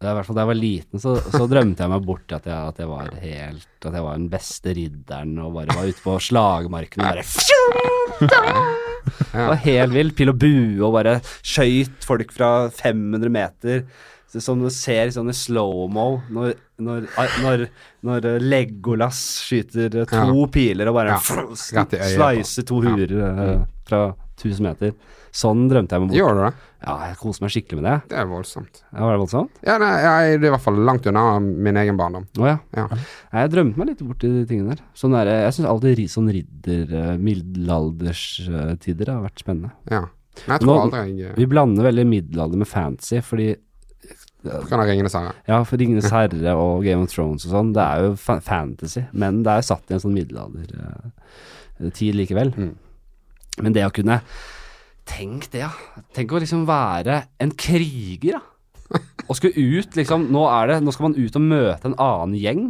Det 0.00 0.08
er 0.08 0.12
i 0.12 0.16
hvert 0.18 0.26
fall 0.28 0.36
Da 0.36 0.42
jeg 0.44 0.50
var 0.50 0.58
liten, 0.60 1.00
så, 1.00 1.12
så 1.32 1.46
drømte 1.48 1.80
jeg 1.84 1.88
meg 1.92 2.02
bort 2.04 2.26
til 2.28 2.36
at 2.36 2.44
jeg, 2.44 2.56
at 2.68 2.80
jeg 2.82 2.88
var 2.90 3.06
helt 3.16 3.86
At 3.88 3.94
jeg 3.96 4.04
var 4.04 4.18
den 4.18 4.26
beste 4.28 4.74
ridderen 4.76 5.38
og 5.40 5.54
bare 5.56 5.72
var 5.76 5.88
ute 5.88 6.02
på 6.04 6.16
slagmarken 6.20 7.00
og 7.00 7.06
bare 7.08 7.24
Det 9.32 9.46
var 9.46 9.60
helt 9.62 9.92
vilt. 9.94 10.16
Pil 10.18 10.32
og 10.32 10.38
bue 10.42 10.82
og 10.84 10.92
bare 10.96 11.16
skøyt 11.46 12.04
folk 12.04 12.32
fra 12.34 12.50
500 12.74 13.30
meter. 13.32 13.84
Så 14.28 14.40
Som 14.42 14.60
du 14.60 14.68
ser 14.74 15.08
sånn 15.14 15.30
i 15.30 15.34
slow-mo 15.36 16.20
når, 16.34 16.54
når, 16.82 17.06
når, 17.44 17.66
når 18.02 18.26
Legolas 18.42 19.20
skyter 19.46 20.00
eh, 20.02 20.04
to 20.10 20.16
Ja. 20.42 20.46
piler 20.52 20.88
og 20.90 20.94
bare 20.98 21.14
Ja, 21.14 21.86
slicer 21.94 22.66
to 22.66 22.80
huer 22.82 23.06
ja. 23.06 23.64
fra 23.86 24.00
1000 24.36 24.60
meter. 24.66 24.92
Sånn 25.36 25.66
drømte 25.70 25.92
jeg 25.96 26.00
meg 26.02 26.10
bort. 26.10 26.16
Gjør 26.18 26.34
du 26.36 26.40
det? 26.42 26.50
Ja, 26.86 26.94
jeg 27.08 27.16
koser 27.20 27.42
meg 27.44 27.50
skikkelig 27.54 27.78
med 27.80 27.86
det. 27.86 27.94
Det 28.10 28.18
er 28.20 28.26
voldsomt. 28.28 28.82
Ja, 28.92 28.98
Var 29.04 29.12
det 29.14 29.20
voldsomt? 29.22 29.50
Ja, 29.66 29.76
nei, 29.80 29.88
jeg, 30.02 30.40
det 30.40 30.46
er 30.46 30.50
i 30.50 30.54
hvert 30.56 30.64
fall 30.66 30.78
langt 30.88 31.06
unna 31.10 31.22
min 31.40 31.76
egen 31.80 31.96
barndom. 31.98 32.26
Å 32.40 32.46
ja. 32.50 32.56
Ja. 32.76 32.84
Nei, 32.92 33.40
Jeg 33.44 33.52
drømte 33.54 33.80
meg 33.80 33.90
litt 33.92 34.02
bort 34.06 34.24
i 34.26 34.30
de 34.32 34.44
tingene 34.48 34.74
der. 34.74 34.82
Sånn 34.96 35.16
der 35.16 35.30
jeg 35.32 35.56
syns 35.56 35.70
alltid 35.72 36.02
sånn 36.12 36.30
ridder, 36.36 37.16
middelalderstider 37.96 39.12
har 39.12 39.22
vært 39.26 39.42
spennende. 39.44 39.72
Ja. 39.90 40.04
Men 40.46 40.52
jeg 40.58 40.60
tror 40.66 40.68
Nå- 40.74 40.80
aldri 40.84 41.16
jeg 41.22 41.34
Vi 41.36 41.46
blander 41.48 41.86
veldig 41.88 42.06
middelalder 42.10 42.58
med 42.60 42.68
fancy, 42.68 43.20
fordi 43.24 43.54
kan 44.68 44.80
ha 44.80 44.86
Ringenes 44.86 45.16
herre. 45.18 45.32
Ja, 45.48 45.58
for 45.66 45.76
Ringenes 45.80 46.10
herre 46.12 46.52
og 46.58 46.84
Game 46.86 47.02
of 47.04 47.12
Thrones 47.12 47.46
og 47.46 47.52
sånn, 47.54 47.72
det 47.76 47.82
er 47.84 47.96
jo 48.04 48.10
fa 48.20 48.34
fantasy, 48.44 49.02
men 49.12 49.42
det 49.46 49.50
er 49.52 49.58
jo 49.62 49.68
satt 49.72 49.86
i 49.90 49.94
en 49.96 50.02
sånn 50.02 50.16
middelaldertid 50.16 52.12
likevel. 52.18 52.50
Mm. 52.56 52.74
Men 53.64 53.72
det 53.76 53.84
å 53.86 53.94
kunne 53.94 54.16
Tenk 55.06 55.52
det, 55.52 55.60
ja. 55.62 55.70
Tenk 56.16 56.32
å 56.34 56.40
liksom 56.42 56.66
være 56.66 57.14
en 57.38 57.52
kriger, 57.54 58.32
da. 58.40 58.42
Og 59.28 59.34
skulle 59.38 59.58
ut, 59.58 59.96
liksom 59.98 60.28
Nå 60.30 60.42
er 60.46 60.64
det 60.70 60.76
Nå 60.84 60.90
skal 60.94 61.08
man 61.08 61.18
ut 61.18 61.34
og 61.38 61.42
møte 61.42 61.88
en 61.88 61.98
annen 61.98 62.36
gjeng 62.38 62.62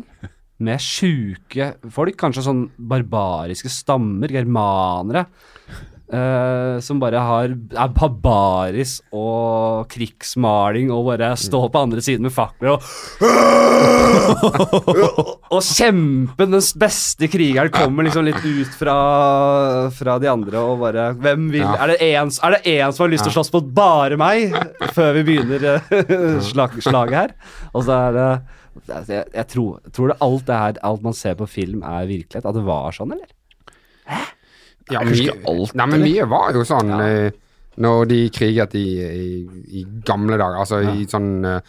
med 0.65 0.81
sjuke 0.81 1.75
folk, 1.93 2.17
kanskje 2.17 2.47
sånn 2.47 2.63
barbariske 2.89 3.69
stammer, 3.69 4.33
germanere. 4.33 5.27
Eh, 6.13 6.79
som 6.85 7.01
bare 7.03 7.23
har, 7.23 7.55
er 7.55 7.95
barbaris 7.97 8.99
og 9.15 9.89
krigsmaling 9.93 10.93
og 10.95 11.09
bare 11.11 11.33
står 11.41 11.69
på 11.73 11.83
andre 11.87 12.05
siden 12.05 12.29
med 12.29 12.35
fakler 12.35 12.77
og 12.77 12.83
Og 15.55 15.63
kjempen, 15.63 16.51
den 16.53 16.65
beste 16.81 17.29
krigeren, 17.31 17.71
kommer 17.75 18.07
liksom 18.07 18.27
litt 18.27 18.43
ut 18.45 18.73
fra, 18.79 18.97
fra 19.95 20.17
de 20.23 20.31
andre 20.31 20.63
og 20.63 20.81
bare 20.83 21.09
Hvem 21.23 21.49
vil 21.53 21.65
Ja. 21.67 21.75
er, 21.87 21.95
det 21.95 22.01
en 22.07 22.31
som 22.33 23.05
har 23.05 23.13
lyst 23.13 23.27
til 23.27 23.33
å 23.33 23.37
slåss 23.39 23.53
mot 23.55 23.71
bare 23.77 24.19
meg, 24.21 24.55
før 24.97 25.17
vi 25.19 25.25
begynner 25.31 25.67
eh, 25.77 26.41
slag, 26.49 26.77
slaget 26.85 27.17
her? 27.21 27.35
Og 27.73 27.87
så 27.87 27.97
er 27.97 28.17
det 28.17 28.29
jeg, 29.09 29.25
jeg 29.33 29.47
tror, 29.49 29.79
tror 29.95 30.11
det 30.13 30.19
alt 30.21 30.43
det 30.47 30.57
her 30.61 30.81
Alt 30.85 31.05
man 31.07 31.15
ser 31.17 31.35
på 31.39 31.47
film, 31.49 31.81
er 31.81 32.07
virkelighet? 32.11 32.45
At 32.45 32.59
det 32.59 32.65
var 32.67 32.93
sånn, 32.95 33.15
eller? 33.17 33.33
Ja, 34.91 35.01
Jeg 35.03 35.09
husker 35.09 35.41
alt, 35.51 35.75
Nei, 35.75 35.87
men 35.87 36.01
mye 36.07 36.27
var 36.31 36.53
jo 36.55 36.63
sånn 36.65 36.89
Ja. 36.95 37.01
eh, 37.07 37.31
når 37.79 38.07
de 38.09 38.19
kriget 38.31 38.75
i, 38.75 38.85
i, 39.03 39.27
i 39.81 39.85
gamle 40.07 40.39
dager. 40.39 40.61
Altså 40.63 40.79
i 40.95 41.05
sånn 41.11 41.45
eh, 41.45 41.61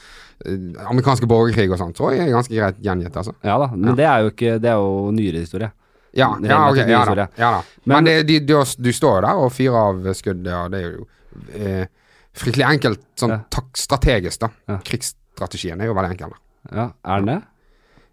amerikanske 0.87 1.27
borgerkrig 1.27 1.71
og 1.73 1.79
sånn, 1.81 1.93
tror 1.97 2.13
jeg 2.13 2.27
er 2.27 2.35
ganske 2.35 2.53
greit 2.55 2.77
gjengitt, 2.85 3.15
altså. 3.17 3.33
Ja 3.43 3.57
da, 3.57 3.67
men 3.73 3.95
det 3.97 4.05
er 4.05 4.21
jo 4.23 4.29
ikke 4.31 4.53
Det 4.61 4.69
er 4.71 4.77
jo 4.79 5.11
nyere 5.11 5.41
historie. 5.43 5.71
Ja, 6.17 6.29
ja, 6.41 6.61
ok, 6.71 6.77
ja, 6.87 7.01
da, 7.05 7.27
ja 7.37 7.49
da. 7.57 7.61
Men- 7.85 7.95
Men, 8.03 8.05
det, 8.05 8.27
de, 8.27 8.39
du, 8.39 8.53
du 8.79 8.91
står 8.93 9.17
jo 9.19 9.25
der 9.27 9.35
og 9.43 9.51
fyrer 9.51 9.75
av 9.81 10.13
skudd, 10.15 10.47
og 10.47 10.71
det 10.71 10.79
er 10.83 10.91
jo 10.95 11.07
eh, 11.53 11.85
fryktelig 12.33 12.65
enkelt 12.69 13.01
sånn 13.19 13.29
Ja. 13.35 13.39
tak 13.49 13.75
strategisk, 13.77 14.39
da. 14.39 14.49
Ja. 14.69 14.77
Krigsstrategien 14.85 15.81
er 15.81 15.85
jo 15.91 15.93
veldig 15.97 16.11
enkel. 16.15 16.29
da. 16.31 16.75
Ja, 16.75 16.87
Er 17.05 17.19
den 17.21 17.25
det? 17.35 17.41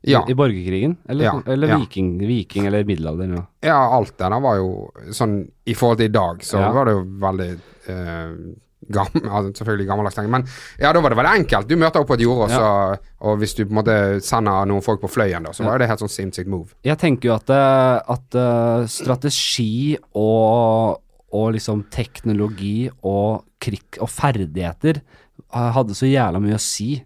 Ja, 0.05 0.21
I, 0.29 0.33
I 0.33 0.37
borgerkrigen? 0.37 0.99
Eller, 1.09 1.25
Ja, 1.25 1.39
eller 1.47 1.71
ja. 1.73 1.79
viking, 1.81 2.19
viking 2.21 2.67
eller 2.69 2.85
middelalder? 2.85 3.31
Ja. 3.39 3.45
ja, 3.71 3.79
alt 3.97 4.13
det 4.19 4.29
der 4.29 4.43
var 4.45 4.59
jo 4.61 4.69
sånn 5.17 5.39
I 5.65 5.77
forhold 5.79 6.03
til 6.03 6.11
i 6.11 6.15
dag, 6.15 6.45
så 6.45 6.61
var 6.75 6.91
det 6.91 6.93
jo 6.99 7.07
veldig 7.23 7.49
eh, 7.89 8.35
gammel, 8.93 9.25
altså, 9.37 9.53
Selvfølgelig 9.61 9.87
gammeldags 9.89 10.19
ting, 10.19 10.29
men 10.33 10.45
ja, 10.81 10.93
da 10.93 11.01
var 11.01 11.15
det 11.15 11.19
veldig 11.21 11.35
enkelt. 11.41 11.71
Du 11.71 11.77
møter 11.81 12.03
opp 12.05 12.11
på 12.11 12.19
et 12.19 12.25
jorde, 12.27 12.61
og, 12.61 13.09
og 13.25 13.41
hvis 13.41 13.57
du 13.57 13.65
på 13.65 13.73
en 13.73 13.81
måte 13.81 13.97
sender 14.25 14.69
noen 14.69 14.85
folk 14.85 15.01
på 15.05 15.13
fløyen, 15.17 15.49
da, 15.49 15.55
så 15.57 15.65
var 15.65 15.79
jo 15.79 15.85
det 15.85 15.91
helt 15.93 16.05
sånn 16.05 16.15
sinnssykt 16.19 16.53
move. 16.53 16.77
Jeg 16.85 17.01
tenker 17.01 17.31
jo 17.33 17.37
at, 17.39 17.55
eh, 17.55 18.15
at 18.17 18.39
eh, 18.45 18.87
strategi 18.93 19.97
og, 20.21 21.01
og 21.35 21.51
liksom 21.57 21.87
teknologi 21.95 22.91
og 23.09 23.45
krig 23.65 24.01
og 24.05 24.11
ferdigheter 24.13 25.01
eh, 25.01 25.71
hadde 25.79 25.97
så 25.97 26.11
jævla 26.11 26.43
mye 26.45 26.59
å 26.61 26.63
si. 26.63 26.99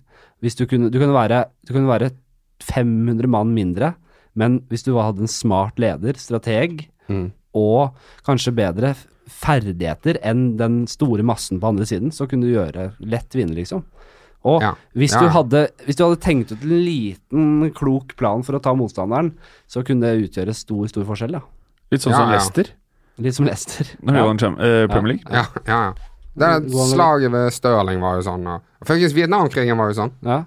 Hvis 0.43 0.59
du 0.59 0.67
kunne, 0.71 0.91
du 0.91 0.99
kunne 1.01 1.15
være, 1.15 1.45
du 1.67 1.75
kunne 1.75 1.91
være 1.91 2.13
500 2.63 3.27
mann 3.29 3.55
mindre, 3.55 3.95
men 4.35 4.61
hvis 4.71 4.85
du 4.85 4.95
hadde 4.97 5.21
en 5.21 5.27
smart 5.31 5.77
leder, 5.79 6.15
strateg, 6.15 6.89
Mm. 7.09 7.33
og 7.55 7.95
kanskje 8.27 8.53
bedre 8.55 8.95
ferdigheter 9.33 10.19
enn 10.25 10.57
den 10.59 10.83
store 10.91 11.23
massen 11.25 11.61
på 11.61 11.69
andre 11.71 11.87
siden, 11.89 12.11
så 12.13 12.27
kunne 12.29 12.43
du 12.49 12.53
gjøre 12.55 12.91
lett 13.01 13.31
vinne, 13.37 13.55
liksom. 13.57 13.85
Og 14.45 14.63
Ja. 14.63 14.75
hvis, 14.95 15.13
Ja. 15.15 15.21
du 15.21 15.29
hadde, 15.29 15.69
hvis 15.87 15.97
du 15.97 16.05
hadde 16.05 16.21
tenkt 16.21 16.53
ut 16.53 16.63
en 16.63 16.69
liten, 16.85 17.71
klok 17.75 18.17
plan 18.17 18.43
for 18.43 18.53
å 18.55 18.63
ta 18.63 18.75
motstanderen, 18.75 19.33
så 19.67 19.83
kunne 19.85 20.01
det 20.03 20.31
utgjøre 20.31 20.55
stor, 20.55 20.87
stor 20.89 21.05
forskjell, 21.05 21.33
da. 21.33 21.41
Litt 21.91 22.01
sånn 22.03 22.13
Ja, 22.13 22.17
som 22.19 22.29
ja. 22.29 22.33
Leicester 22.37 22.67
Litt 23.19 23.35
som 23.35 23.47
Leicester. 23.47 23.87
når 24.05 24.15
ja. 24.15 24.25
vant 24.25 24.41
Cham- 24.41 24.61
eh, 24.61 24.87
Premier 24.87 25.15
League. 25.15 25.25
Ja, 25.31 25.47
ja, 25.67 25.83
ja. 25.89 25.93
Det 26.37 26.71
slaget 26.71 27.31
ved 27.33 27.53
Stirling 27.53 28.01
var 28.01 28.15
jo 28.17 28.23
sånn, 28.31 28.47
og 28.47 28.63
faktisk 28.87 29.15
Vietnamkrigen 29.17 29.77
var 29.77 29.89
jo 29.93 30.03
sånn. 30.03 30.13
Ja. 30.23 30.45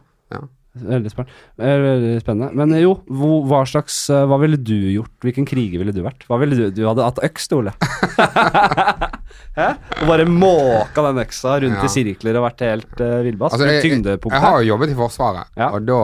Ja. 0.71 0.85
Veldig, 0.87 1.11
eh, 1.59 1.77
veldig 1.83 2.11
spennende. 2.23 2.53
Men 2.55 2.71
jo, 2.79 2.93
hvor, 3.11 3.41
hva 3.49 3.57
slags 3.67 3.95
eh, 4.09 4.21
Hva 4.23 4.37
ville 4.39 4.55
du 4.55 4.77
gjort? 4.93 5.11
Hvilken 5.25 5.43
kriger 5.49 5.81
ville 5.81 5.91
du 5.91 5.99
vært? 6.05 6.23
Hva 6.29 6.37
ville 6.39 6.55
du 6.55 6.69
Du 6.71 6.85
hadde 6.87 7.03
hatt 7.03 7.19
øks, 7.27 7.49
Ole. 7.57 7.73
Hæ? 9.57 9.65
Og 9.99 10.07
bare 10.07 10.25
måka 10.31 11.03
den 11.09 11.19
øksa 11.25 11.57
rundt 11.59 11.75
Ja. 11.81 11.87
i 11.87 11.91
sirkler 11.91 12.39
og 12.39 12.45
vært 12.45 12.63
helt 12.63 13.01
uh, 13.03 13.19
villbass. 13.25 13.55
Altså, 13.57 13.67
jeg, 13.67 13.83
jeg, 13.83 14.19
jeg 14.31 14.41
har 14.45 14.57
jo 14.61 14.69
jobbet 14.71 14.93
i 14.93 14.95
Forsvaret, 14.95 15.51
Ja. 15.59 15.69
og 15.75 15.85
da, 15.87 15.99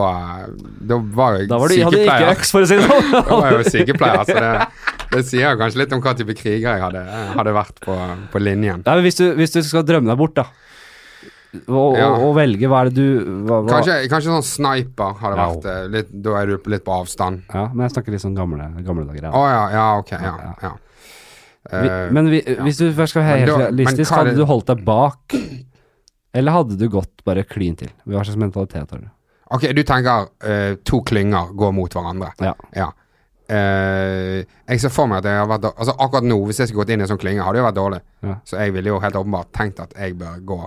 da 0.92 1.00
var 1.16 1.38
jeg 1.38 1.48
Da 1.48 1.58
var 1.62 1.72
du, 1.72 1.76
hadde 1.80 2.02
ikke 2.02 2.12
sykepleier. 2.12 2.32
øks, 2.36 2.52
for 2.52 2.60
å 2.60 2.68
si 2.68 2.76
det 2.76 2.86
sånn. 2.88 3.10
Da 3.16 3.24
var 3.40 3.48
jeg 3.48 3.58
jo 3.64 3.72
sykepleier, 3.72 4.24
så 4.28 4.36
det, 4.36 4.52
det 5.16 5.24
sier 5.32 5.58
kanskje 5.60 5.82
litt 5.82 5.96
om 5.96 6.04
hva 6.04 6.14
type 6.18 6.36
kriger 6.36 6.76
jeg 6.76 6.84
hadde, 6.84 7.04
hadde 7.40 7.56
vært 7.56 7.80
på, 7.84 7.96
på 8.34 8.42
linjen. 8.44 8.84
Nei, 8.84 8.98
men 9.00 9.06
hvis, 9.08 9.20
du, 9.20 9.26
hvis 9.38 9.56
du 9.56 9.62
skal 9.64 9.86
drømme 9.88 10.12
deg 10.12 10.20
bort, 10.20 10.36
da. 10.36 10.48
Å, 11.54 11.96
Ja. 11.96 12.08
å, 12.12 12.28
å 12.28 12.34
velge 12.36 12.68
hva 12.68 12.82
er 12.82 12.90
det 12.90 12.94
du 12.98 13.44
hva, 13.48 13.62
hva, 13.64 13.70
Kanskje, 13.78 14.08
kanskje 14.12 14.34
sånn 14.34 14.44
sniper 14.44 15.14
hadde 15.20 15.36
Ja. 15.36 15.46
vært 15.54 15.64
eh, 15.72 15.86
litt, 15.88 16.10
Da 16.22 16.34
er 16.42 16.46
du 16.46 16.58
litt 16.66 16.84
på 16.84 16.92
avstand. 17.02 17.42
Ja, 17.54 17.68
men 17.72 17.86
jeg 17.88 17.94
snakker 17.96 18.12
litt 18.12 18.20
sånn 18.24 18.36
gamle, 18.36 18.68
gamle 18.84 19.06
dager. 19.08 19.30
Å 19.32 19.44
Ja. 19.48 19.64
ja, 19.70 19.70
ja, 19.72 19.98
ok. 19.98 20.10
Ja. 20.12 20.54
Ja. 20.62 20.72
Vi, 21.70 21.88
Eh, 21.88 22.10
men 22.10 22.30
vi, 22.30 22.40
hvis 22.40 22.78
du 22.78 22.92
først 22.92 23.10
skal 23.12 23.22
være 23.22 23.38
helt 23.38 23.50
da- 23.50 23.58
realistisk, 23.68 24.10
hadde 24.14 24.30
det- 24.30 24.36
du 24.36 24.44
holdt 24.46 24.66
deg 24.66 24.84
bak? 24.86 25.34
Eller 26.32 26.52
hadde 26.52 26.78
du 26.78 26.88
gått 26.88 27.24
bare 27.24 27.42
klin 27.44 27.76
til? 27.76 27.88
Hva 28.06 28.24
slags 28.24 28.36
mentalitet 28.36 28.90
har 28.90 28.98
du? 29.00 29.08
ok, 29.50 29.72
du 29.74 29.82
tenker 29.82 30.28
uh, 30.44 30.74
to 30.84 31.00
klynger 31.02 31.52
går 31.56 31.72
mot 31.74 31.90
hverandre. 31.92 32.30
Ja. 32.40 32.54
Ja. 32.76 32.90
Uh, 33.50 34.44
jeg 34.68 34.80
ser 34.80 34.90
for 34.92 35.06
meg 35.08 35.22
at 35.22 35.24
jeg 35.30 35.38
har 35.40 35.46
vært 35.48 35.70
Altså 35.72 35.94
Akkurat 35.98 36.26
nå, 36.28 36.36
hvis 36.46 36.58
jeg 36.60 36.68
skulle 36.68 36.84
gått 36.84 36.90
inn 36.92 37.00
i 37.00 37.06
en 37.06 37.08
sånn 37.08 37.20
klynge, 37.20 37.40
hadde 37.42 37.56
det 37.56 37.62
jo 37.62 37.68
vært 37.68 37.78
dårlig. 37.80 38.00
Ja. 38.22 38.34
Så 38.44 38.58
jeg 38.60 38.72
ville 38.74 38.90
jo 38.92 38.98
helt 39.00 39.14
åpenbart 39.16 39.52
tenkt 39.56 39.80
at 39.80 39.94
jeg 39.96 40.18
bør 40.20 40.40
gå 40.44 40.58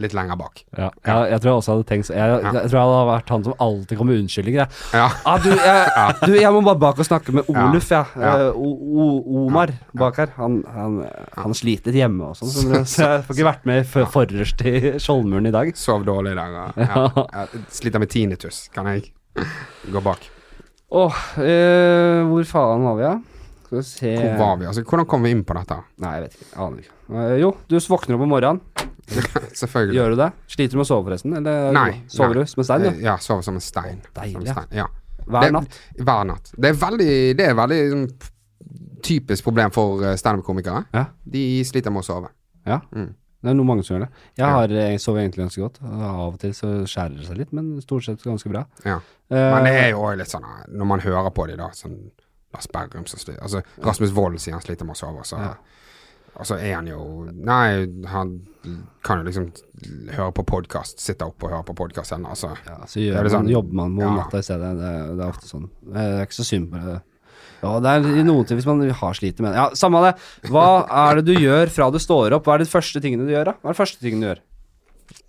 litt 0.00 0.14
lenger 0.16 0.38
bak. 0.38 0.62
Ja, 0.74 0.88
jeg, 1.06 1.30
jeg 1.30 1.42
tror 1.42 1.50
jeg 1.50 1.60
også 1.60 1.74
hadde 1.74 1.86
tenkt 1.86 2.08
jeg, 2.10 2.18
jeg, 2.18 2.40
jeg, 2.42 2.70
tror 2.70 2.78
jeg 2.78 2.86
hadde 2.88 3.02
vært 3.10 3.32
han 3.34 3.44
som 3.46 3.54
alltid 3.66 4.00
kom 4.00 4.08
med 4.10 4.20
unnskyldninger. 4.24 4.78
Ja. 4.96 5.06
Ah, 5.30 5.38
du, 5.42 5.50
du, 6.26 6.34
jeg 6.38 6.52
må 6.54 6.62
bare 6.66 6.80
bak 6.82 7.02
og 7.02 7.08
snakke 7.08 7.34
med 7.36 7.50
Oluf, 7.52 7.90
jeg. 7.94 8.10
Ja. 8.18 8.32
Eh, 8.48 8.58
o, 8.58 8.72
o, 8.74 9.44
Omar 9.44 9.74
bak 9.94 10.18
her. 10.22 10.32
Han, 10.40 10.60
han, 10.74 11.00
han 11.36 11.56
sliter 11.56 11.94
hjemme 11.94 12.32
og 12.32 12.38
sånn, 12.40 12.86
så 12.90 13.06
jeg 13.06 13.26
får 13.26 13.38
ikke 13.38 13.50
vært 13.50 13.68
med 13.70 13.90
for, 13.90 14.10
forrest 14.16 14.64
i 14.66 14.96
Skjoldmuren 15.02 15.50
i 15.50 15.54
dag. 15.54 15.70
Sov 15.78 16.06
dårlig 16.08 16.34
i 16.34 16.40
dag. 16.40 16.58
Ja. 16.80 17.04
Jeg 17.34 17.66
sliter 17.74 18.02
med 18.02 18.10
tinnitus. 18.10 18.64
Kan 18.74 18.88
jeg 18.90 19.10
gå 19.92 20.00
bak? 20.04 20.26
Åh, 20.94 21.20
eh, 21.42 22.20
hvor 22.28 22.46
faen 22.46 22.84
var 22.86 22.98
vi, 22.98 23.06
da? 23.06 23.14
Skal 23.64 23.78
vi 23.78 23.84
se 23.88 24.12
Hvor 24.14 24.36
var 24.38 24.58
vi? 24.60 24.66
Altså, 24.70 24.84
hvordan 24.86 25.08
kom 25.10 25.24
vi 25.26 25.32
inn 25.34 25.42
på 25.46 25.56
dette? 25.56 25.80
Nei, 26.04 26.12
jeg 26.16 26.26
vet 26.26 26.36
ikke. 26.38 26.50
Aner 26.62 26.84
ikke. 26.84 26.98
Eh, 27.14 27.36
jo, 27.42 27.54
du 27.68 27.78
våkner 27.80 28.18
opp 28.18 28.26
om 28.26 28.34
morgenen. 28.34 28.92
Selvfølgelig. 29.60 29.94
Gjør 29.98 30.10
du 30.14 30.16
det? 30.22 30.28
Sliter 30.48 30.70
du 30.72 30.78
med 30.80 30.84
å 30.86 30.88
sove, 30.88 31.04
forresten? 31.08 31.36
Eller 31.36 31.72
Nei, 31.76 31.88
sover 32.08 32.34
nei. 32.34 32.44
du 32.44 32.50
som 32.52 32.60
en 32.60 32.68
stein? 32.70 32.84
Ja? 32.84 32.92
Eh, 32.92 33.02
Ja, 33.04 33.16
sover 33.22 33.42
som 33.46 33.54
en 33.54 33.64
stein. 33.64 34.00
Deilig, 34.14 34.32
Som 34.32 34.46
en 34.46 34.54
stein. 34.54 34.78
Ja. 34.80 34.86
Hver 35.26 35.40
Det- 35.48 35.52
natt? 35.52 35.80
Hver 35.98 36.24
natt. 36.26 36.52
Det 36.56 36.70
er 36.70 36.78
veldig, 36.86 37.36
det 37.36 37.48
er 37.48 37.54
veldig 37.54 37.80
sånn, 37.92 38.06
typisk 39.04 39.44
problem 39.44 39.70
for 39.74 40.02
eh, 40.04 40.16
standup-komikere. 40.16 40.84
Ja. 40.94 41.04
De 41.24 41.44
sliter 41.64 41.90
med 41.92 42.02
å 42.02 42.08
sove. 42.08 42.28
ja. 42.66 42.80
Mm. 42.94 43.14
Det 43.44 43.50
er 43.50 43.56
noe 43.58 43.66
mange 43.68 43.84
som 43.84 43.98
gjør 43.98 44.06
det. 44.06 44.12
Jeg 44.40 44.46
har 44.48 44.68
jeg 44.72 45.00
sover 45.04 45.20
egentlig 45.20 45.42
ganske 45.44 45.60
godt. 45.60 45.74
Av 45.84 46.32
og 46.32 46.38
til 46.40 46.54
så 46.56 46.68
skjærer 46.88 47.18
det 47.18 47.26
seg 47.26 47.36
litt, 47.36 47.50
men 47.52 47.74
stort 47.84 48.06
sett 48.06 48.22
ganske 48.24 48.48
bra. 48.48 48.62
Ja. 48.86 48.94
Eh, 49.28 49.36
Men 49.36 49.64
det 49.64 49.72
er 49.82 49.90
jo 49.90 49.98
også 50.00 50.16
litt 50.16 50.28
sånn 50.32 50.44
eh, 50.48 50.64
Når 50.72 50.86
man 50.86 51.00
hører 51.00 51.28
på 51.30 51.46
de 51.50 51.56
da 51.60 51.68
sånn 51.76 51.98
Lars 52.54 52.66
Berrum 52.72 53.04
som 53.06 53.18
sliter 53.18 53.42
Altså 53.42 53.60
Rasmus 53.84 54.12
Wold 54.16 54.38
sier 54.40 54.52
han 54.56 54.62
sliter 54.62 54.84
med 54.88 54.96
å 54.96 54.98
sove, 54.98 55.24
så 55.28 55.36
Ja. 55.38 55.54
Og 56.34 56.46
så 56.48 56.56
er 56.58 56.72
han 56.74 56.88
jo 56.90 56.98
Nei, 57.30 57.86
han 58.10 58.32
kan 59.04 59.20
jo 59.20 59.26
liksom 59.28 59.48
høre 60.16 60.32
på 60.34 60.44
podkast, 60.48 60.98
sitte 61.02 61.26
opp 61.28 61.42
og 61.44 61.50
høre 61.52 61.66
på 61.68 61.74
podkast 61.76 62.14
ennå, 62.16 62.30
altså. 62.32 62.54
ja, 62.66 62.78
så 62.88 63.02
gjør 63.02 63.18
man, 63.20 63.32
sånn- 63.34 63.50
jobber 63.52 63.74
man 63.82 63.94
med 63.94 64.06
Ja. 64.06 64.14
natta 64.16 64.38
i 64.40 64.46
stedet. 64.46 64.70
Det, 64.80 64.92
det 65.18 65.24
er 65.26 65.28
ofte 65.34 65.50
sånn. 65.50 65.66
Det 65.84 66.04
er 66.06 66.22
ikke 66.24 66.38
så 66.40 66.46
synd 66.48 66.70
på 66.72 66.80
det. 66.86 67.00
Ja, 67.64 67.74
det 67.80 67.92
er 67.92 68.08
i 68.20 68.24
noen 68.24 68.44
til 68.48 68.56
hvis 68.58 68.66
man 68.68 68.80
har 68.90 69.14
slitt 69.16 69.38
med 69.40 69.52
det. 69.52 69.56
Ja, 69.60 69.68
samme 69.78 70.00
det. 70.04 70.14
Hva 70.50 70.64
er 71.08 71.20
det 71.20 71.24
du 71.28 71.34
gjør 71.38 71.70
fra 71.72 71.90
du 71.92 71.98
står 72.02 72.32
opp? 72.36 72.44
Hva 72.48 72.54
er 72.58 72.64
de 72.64 72.70
første 72.72 73.00
tingene 73.04 73.24
du 73.28 73.32
gjør, 73.32 73.44
da? 73.52 73.54
Hva 73.62 73.70
er 73.70 73.76
det 73.76 73.80
første 73.84 74.00
tingene 74.04 74.20
du 74.24 74.28
gjør? 74.32 74.42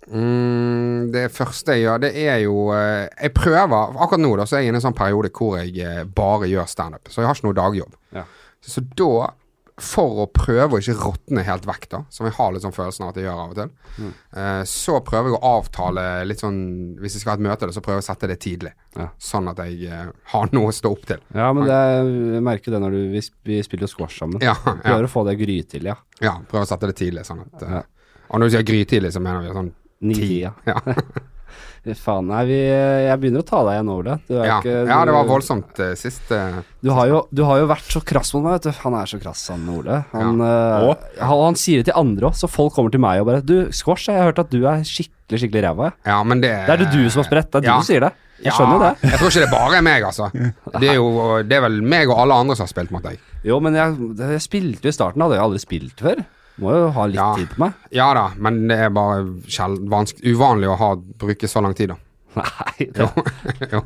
Mm, 0.06 1.10
det 1.12 1.24
første 1.34 1.74
jeg 1.74 1.82
gjør, 1.84 1.98
det 2.04 2.12
er 2.22 2.36
jo 2.44 2.68
eh, 2.72 3.08
Jeg 3.24 3.32
prøver 3.34 3.96
Akkurat 3.98 4.22
nå 4.22 4.30
da 4.38 4.44
så 4.46 4.54
er 4.56 4.62
jeg 4.62 4.70
inne 4.70 4.78
i 4.78 4.80
en 4.80 4.84
sånn 4.86 4.96
periode 4.96 5.32
hvor 5.34 5.56
jeg 5.58 5.74
eh, 5.82 6.04
bare 6.16 6.46
gjør 6.50 6.68
standup. 6.70 7.10
Så 7.10 7.20
jeg 7.22 7.28
har 7.28 7.34
ikke 7.38 7.48
noe 7.48 7.58
dagjobb. 7.58 7.96
Ja. 8.14 8.22
Så 8.62 8.84
da, 8.96 9.10
for 9.78 10.22
å 10.22 10.26
prøve 10.32 10.72
å 10.72 10.80
ikke 10.80 10.94
råtne 10.96 11.42
helt 11.44 11.66
vekk, 11.68 11.82
da, 11.92 11.98
som 12.08 12.24
jeg 12.24 12.32
har 12.38 12.52
litt 12.54 12.62
sånn 12.64 12.72
følelsen 12.72 13.04
av 13.04 13.10
at 13.10 13.18
jeg 13.20 13.26
gjør 13.26 13.40
av 13.42 13.50
og 13.50 13.58
til, 13.58 13.70
Mm. 13.96 14.12
eh, 14.36 14.62
så 14.64 15.00
prøver 15.04 15.30
jeg 15.30 15.36
å 15.36 15.50
avtale 15.58 16.24
litt 16.26 16.40
sånn 16.40 16.58
Hvis 17.00 17.14
jeg 17.16 17.20
skal 17.20 17.32
ha 17.32 17.36
et 17.36 17.44
møte, 17.44 17.68
så 17.72 17.80
prøver 17.84 18.00
jeg 18.00 18.04
å 18.04 18.08
sette 18.14 18.28
det 18.28 18.38
tidlig. 18.40 18.72
Ja. 18.96 19.08
Sånn 19.18 19.48
at 19.48 19.58
jeg 19.58 19.84
eh, 19.90 20.06
har 20.32 20.48
noe 20.52 20.68
å 20.68 20.72
stå 20.72 20.90
opp 20.92 21.04
til. 21.06 21.20
Ja, 21.34 21.52
men 21.52 21.64
det 21.68 21.76
jeg 21.76 22.42
merker 22.42 22.72
det 22.72 22.80
når 22.80 22.90
du 22.96 23.02
Vi, 23.12 23.20
vi 23.44 23.62
spiller 23.62 23.86
squash 23.86 24.18
sammen. 24.18 24.40
Ja, 24.40 24.54
ja, 24.64 24.74
Prøver 24.84 25.04
å 25.04 25.12
få 25.12 25.24
det 25.28 25.36
grytidlig, 25.38 25.92
ja. 25.92 25.96
ja 26.20 26.34
prøver 26.48 26.64
å 26.64 26.72
sette 26.72 26.86
det 26.88 26.96
tidlig. 26.96 27.24
Sånn 27.28 27.44
at, 27.44 27.62
eh. 27.62 27.82
Og 28.30 28.40
når 28.40 28.48
du 28.48 28.56
sier 28.56 28.64
grytidlig, 28.72 29.12
så 29.12 29.20
mener 29.20 29.44
vi 29.44 29.52
sånn 29.54 29.70
ti. 29.72 30.08
Ni-tida. 30.08 30.54
Ja. 30.66 30.80
Faen, 31.94 32.26
nei, 32.26 32.40
vi, 32.48 32.56
jeg 33.06 33.20
begynner 33.22 33.44
å 33.44 33.46
ta 33.46 33.60
deg 33.62 33.76
igjen 33.76 33.90
over 33.94 34.02
det. 34.08 34.16
Du 34.26 34.34
er 34.40 34.46
Ja. 34.48 34.56
ikke, 34.58 34.74
ja, 34.88 34.98
det 35.06 35.14
var 35.14 35.28
voldsomt 35.28 35.78
uh, 35.78 35.94
sist. 35.94 36.26
Uh, 36.32 36.58
Du 36.82 36.90
har, 36.90 37.06
jo, 37.06 37.20
du 37.30 37.44
har 37.46 37.58
jo 37.62 37.66
vært 37.70 37.86
så 37.92 38.02
krass 38.02 38.34
mot 38.34 38.42
meg, 38.42 38.56
vet 38.58 38.66
du. 38.72 38.80
Han 38.82 38.94
er 38.98 39.06
så 39.06 39.20
krass, 39.22 39.46
han 39.52 39.68
Ole. 39.68 40.04
Han, 40.12 40.38
ja. 40.42 40.82
Og? 40.90 41.06
han, 41.20 41.44
han 41.46 41.54
sier 41.60 41.82
det 41.84 41.92
til 41.92 42.00
andre 42.00 42.26
òg, 42.30 42.34
så 42.34 42.50
folk 42.50 42.74
kommer 42.74 42.90
til 42.90 43.00
meg 43.00 43.20
og 43.22 43.26
bare 43.30 43.42
Du, 43.46 43.56
squash, 43.70 44.08
jeg 44.10 44.18
har 44.18 44.32
hørt 44.32 44.38
at 44.42 44.50
du 44.50 44.62
er 44.66 44.82
skikkelig, 44.82 45.40
skikkelig 45.44 45.62
ræva. 45.68 45.92
Ja, 46.06 46.22
men 46.26 46.40
det 46.42 46.50
Det 46.66 46.74
er 46.74 46.82
det 46.84 46.90
du 46.94 47.02
som 47.10 47.22
har 47.22 47.30
spredt, 47.30 47.50
det 47.52 47.62
er 47.62 47.66
du 47.68 47.72
som 47.76 47.86
sier 47.86 48.00
det. 48.08 48.12
Jeg 48.44 48.52
skjønner 48.52 48.76
jo 48.76 48.80
det. 48.84 49.10
Jeg 49.10 49.18
tror 49.18 49.30
ikke 49.32 49.44
det 49.46 49.50
bare 49.54 49.76
er 49.78 49.84
meg, 49.86 50.02
altså. 50.04 50.26
Det 50.76 50.88
er 50.92 50.98
jo 50.98 51.06
Det 51.48 51.56
er 51.56 51.62
vel 51.64 51.78
meg 51.82 52.10
og 52.12 52.18
alle 52.20 52.34
andre 52.44 52.56
som 52.58 52.66
har 52.66 52.72
spilt 52.74 52.90
mot 52.92 53.02
deg. 53.06 53.16
Jo, 53.46 53.60
men 53.64 53.74
jeg, 53.78 53.96
jeg 54.20 54.42
spilte 54.44 54.84
jo 54.84 54.92
i 54.92 54.96
starten, 54.98 55.22
hadde 55.24 55.38
jeg 55.38 55.44
aldri 55.46 55.60
spilt 55.62 56.02
før. 56.04 56.20
Må 56.62 56.72
jo 56.72 56.86
ha 56.96 57.04
litt 57.06 57.18
Ja. 57.20 57.34
tid 57.36 57.48
på 57.52 57.58
meg. 57.66 57.72
Ja 57.92 58.14
da, 58.16 58.26
men 58.40 58.62
det 58.70 58.78
er 58.86 58.90
bare 58.90 59.24
uvanlig 60.24 60.68
å 60.72 60.76
ha, 60.80 60.94
bruke 60.96 61.48
så 61.48 61.60
lang 61.62 61.74
tid, 61.76 61.92
da. 61.92 61.96
Nei, 62.36 62.86
det, 62.92 63.08
Jo. 63.72 63.82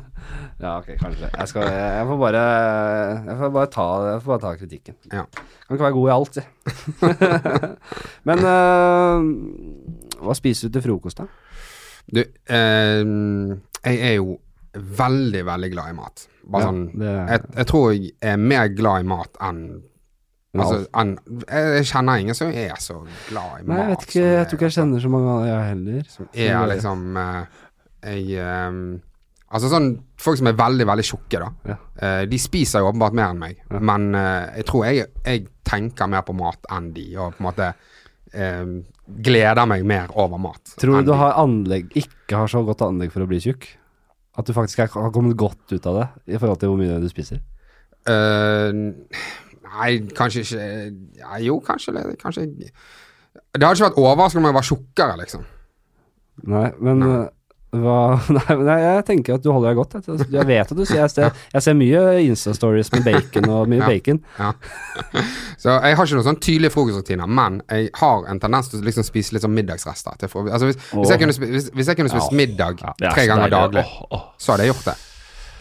Ja, 0.61 0.75
ok, 0.77 0.91
kanskje. 0.99 1.29
Jeg, 1.33 1.47
skal, 1.49 1.63
jeg 1.71 2.05
får 2.05 2.17
bare 2.21 2.41
Jeg 3.25 3.37
får 3.39 3.51
bare 3.55 3.69
ta, 3.73 3.85
jeg 4.11 4.21
får 4.21 4.31
bare 4.33 4.41
ta 4.43 4.51
kritikken. 4.59 4.95
Ja. 5.11 5.23
Kan 5.65 5.77
ikke 5.77 5.87
være 5.87 5.95
god 5.97 6.09
i 6.09 6.15
alt, 6.15 6.37
si. 6.37 6.43
Men 8.29 8.43
uh, 8.45 10.21
hva 10.21 10.35
spiser 10.37 10.69
du 10.69 10.77
til 10.77 10.85
frokost, 10.85 11.21
da? 11.23 11.27
Du, 12.11 12.21
uh, 12.21 13.55
jeg 13.81 14.01
er 14.11 14.15
jo 14.19 14.35
veldig, 14.75 15.41
veldig 15.49 15.71
glad 15.73 15.91
i 15.91 15.97
mat. 15.97 16.27
Bare 16.51 16.61
Ja, 16.63 16.69
sånn 16.69 16.83
det- 16.99 17.15
jeg, 17.31 17.41
jeg 17.57 17.67
tror 17.71 17.87
jeg 17.93 18.11
er 18.21 18.37
mer 18.41 18.67
glad 18.75 19.03
i 19.05 19.09
mat 19.11 19.41
enn 19.47 19.63
Altså, 20.59 20.81
an, 20.99 21.13
jeg, 21.47 21.85
kjenner 21.87 22.19
ingen 22.19 22.35
som 22.35 22.49
er 22.51 22.73
så 22.83 22.97
glad 23.29 23.61
i 23.61 23.63
Nei, 23.63 23.67
mat. 23.69 23.77
jeg 23.79 23.91
vet 23.93 24.01
ikke, 24.07 24.19
jeg, 24.19 24.33
jeg 24.35 24.47
tror 24.49 24.57
ikke 24.59 24.67
jeg 24.67 24.75
kjenner 24.75 24.99
så 25.05 25.11
mange 25.13 25.29
av 25.37 25.45
jeg 25.47 25.61
heller. 25.69 26.01
Som 26.11 26.27
er 26.33 26.65
liksom 26.73 27.05
eh, 27.21 27.61
Jeg 28.09 28.25
eh, 28.35 28.81
Altså 29.51 29.69
sånn 29.71 29.87
Folk 30.19 30.37
som 30.41 30.47
er 30.51 30.57
veldig, 30.59 30.85
veldig 30.87 31.05
tjukke, 31.07 31.39
da. 31.43 31.47
Ja. 31.71 31.77
Eh, 32.03 32.21
de 32.31 32.37
spiser 32.39 32.83
jo 32.83 32.89
åpenbart 32.91 33.15
mer 33.15 33.31
enn 33.31 33.39
meg, 33.39 33.57
Ja. 33.71 33.79
men 33.79 34.09
jeg 34.15 34.65
tror 34.67 34.85
jeg, 34.89 35.07
jeg 35.25 35.47
tenker 35.67 36.07
mer 36.11 36.21
på 36.27 36.35
mat 36.35 36.67
enn 36.71 36.91
de, 36.95 37.05
og 37.17 37.33
på 37.35 37.41
en 37.41 37.47
måte 37.47 37.67
eh, 38.33 38.71
gleder 39.23 39.67
meg 39.67 39.83
mer 39.87 40.11
over 40.19 40.39
mat. 40.39 40.75
Tror 40.79 40.99
du 41.01 41.09
du 41.11 41.15
har 41.19 41.35
anlegg, 41.41 41.89
ikke 41.99 42.37
har 42.43 42.47
så 42.51 42.61
godt 42.67 42.83
anlegg 42.85 43.11
for 43.15 43.23
å 43.25 43.27
bli 43.31 43.39
tjukk? 43.43 43.67
At 44.39 44.47
du 44.47 44.53
faktisk 44.55 44.79
er- 44.85 44.93
har 44.95 45.11
kommet 45.11 45.35
godt 45.35 45.73
ut 45.75 45.85
av 45.91 45.97
det 45.99 46.35
i 46.35 46.39
forhold 46.39 46.59
til 46.61 46.69
hvor 46.71 46.79
mye 46.79 46.99
du 47.03 47.09
spiser? 47.11 47.41
Eh, 48.07 48.71
nei, 49.75 49.91
kanskje 50.17 50.45
ikke 50.45 50.69
ja, 51.21 51.37
Jo, 51.43 51.59
kanskje 51.65 51.93
det. 51.97 52.05
Kanskje 52.21 52.47
Det 52.51 52.71
hadde 53.63 53.75
ikke 53.77 53.89
vært 53.89 54.01
overraskende 54.01 54.43
om 54.45 54.49
jeg 54.51 54.59
var 54.61 54.67
tjukkere, 54.71 55.19
liksom. 55.25 55.45
Nei, 56.51 56.71
men 56.81 56.99
Nei. 56.99 57.11
øh, 57.11 57.29
hva 57.71 57.97
nei, 58.35 58.55
nei, 58.67 58.73
jeg, 58.81 59.03
tenker 59.07 59.37
at 59.37 59.43
du 59.45 59.51
holder 59.53 59.69
deg 59.71 59.77
godt. 59.79 59.93
Jeg, 60.09 60.25
jeg 60.33 60.47
vet 60.49 60.71
at 60.73 60.75
du 60.75 60.81
jeg 60.83 61.11
ser, 61.13 61.29
jeg 61.55 61.63
ser 61.63 61.77
mye 61.79 62.01
Insta-stories 62.25 62.89
med 62.91 63.05
bacon 63.07 63.47
og 63.53 63.69
mye 63.71 63.79
Ja. 63.83 63.87
bacon. 63.87 64.19
Ja. 64.39 64.49
Så 65.61 65.77
jeg 65.77 65.95
har 65.95 66.09
ikke 66.09 66.17
noen 66.19 66.27
sånn 66.27 66.41
tydelige 66.43 66.73
frokostrutiner, 66.73 67.29
men 67.31 67.61
jeg 67.71 67.91
har 68.01 68.27
en 68.31 68.41
tendens 68.43 68.71
til 68.73 68.81
å 68.81 68.87
liksom 68.89 69.07
spise 69.07 69.35
litt 69.37 69.45
sånn 69.45 69.55
middagsrester. 69.55 70.17
Altså 70.19 70.67
hvis, 70.71 70.81
hvis, 70.91 71.13
jeg 71.13 71.23
kunne, 71.23 71.37
spi- 71.37 71.51
hvis, 71.53 71.69
hvis 71.77 71.93
jeg 71.93 72.01
kunne 72.01 72.11
spist 72.11 72.33
Ja. 72.33 72.39
middag 72.41 72.83
tre 73.05 73.27
ganger 73.31 73.53
daglig, 73.55 73.85
så 74.41 74.51
hadde 74.55 74.67
jeg 74.67 74.73
gjort 74.73 74.91
det. 74.91 74.97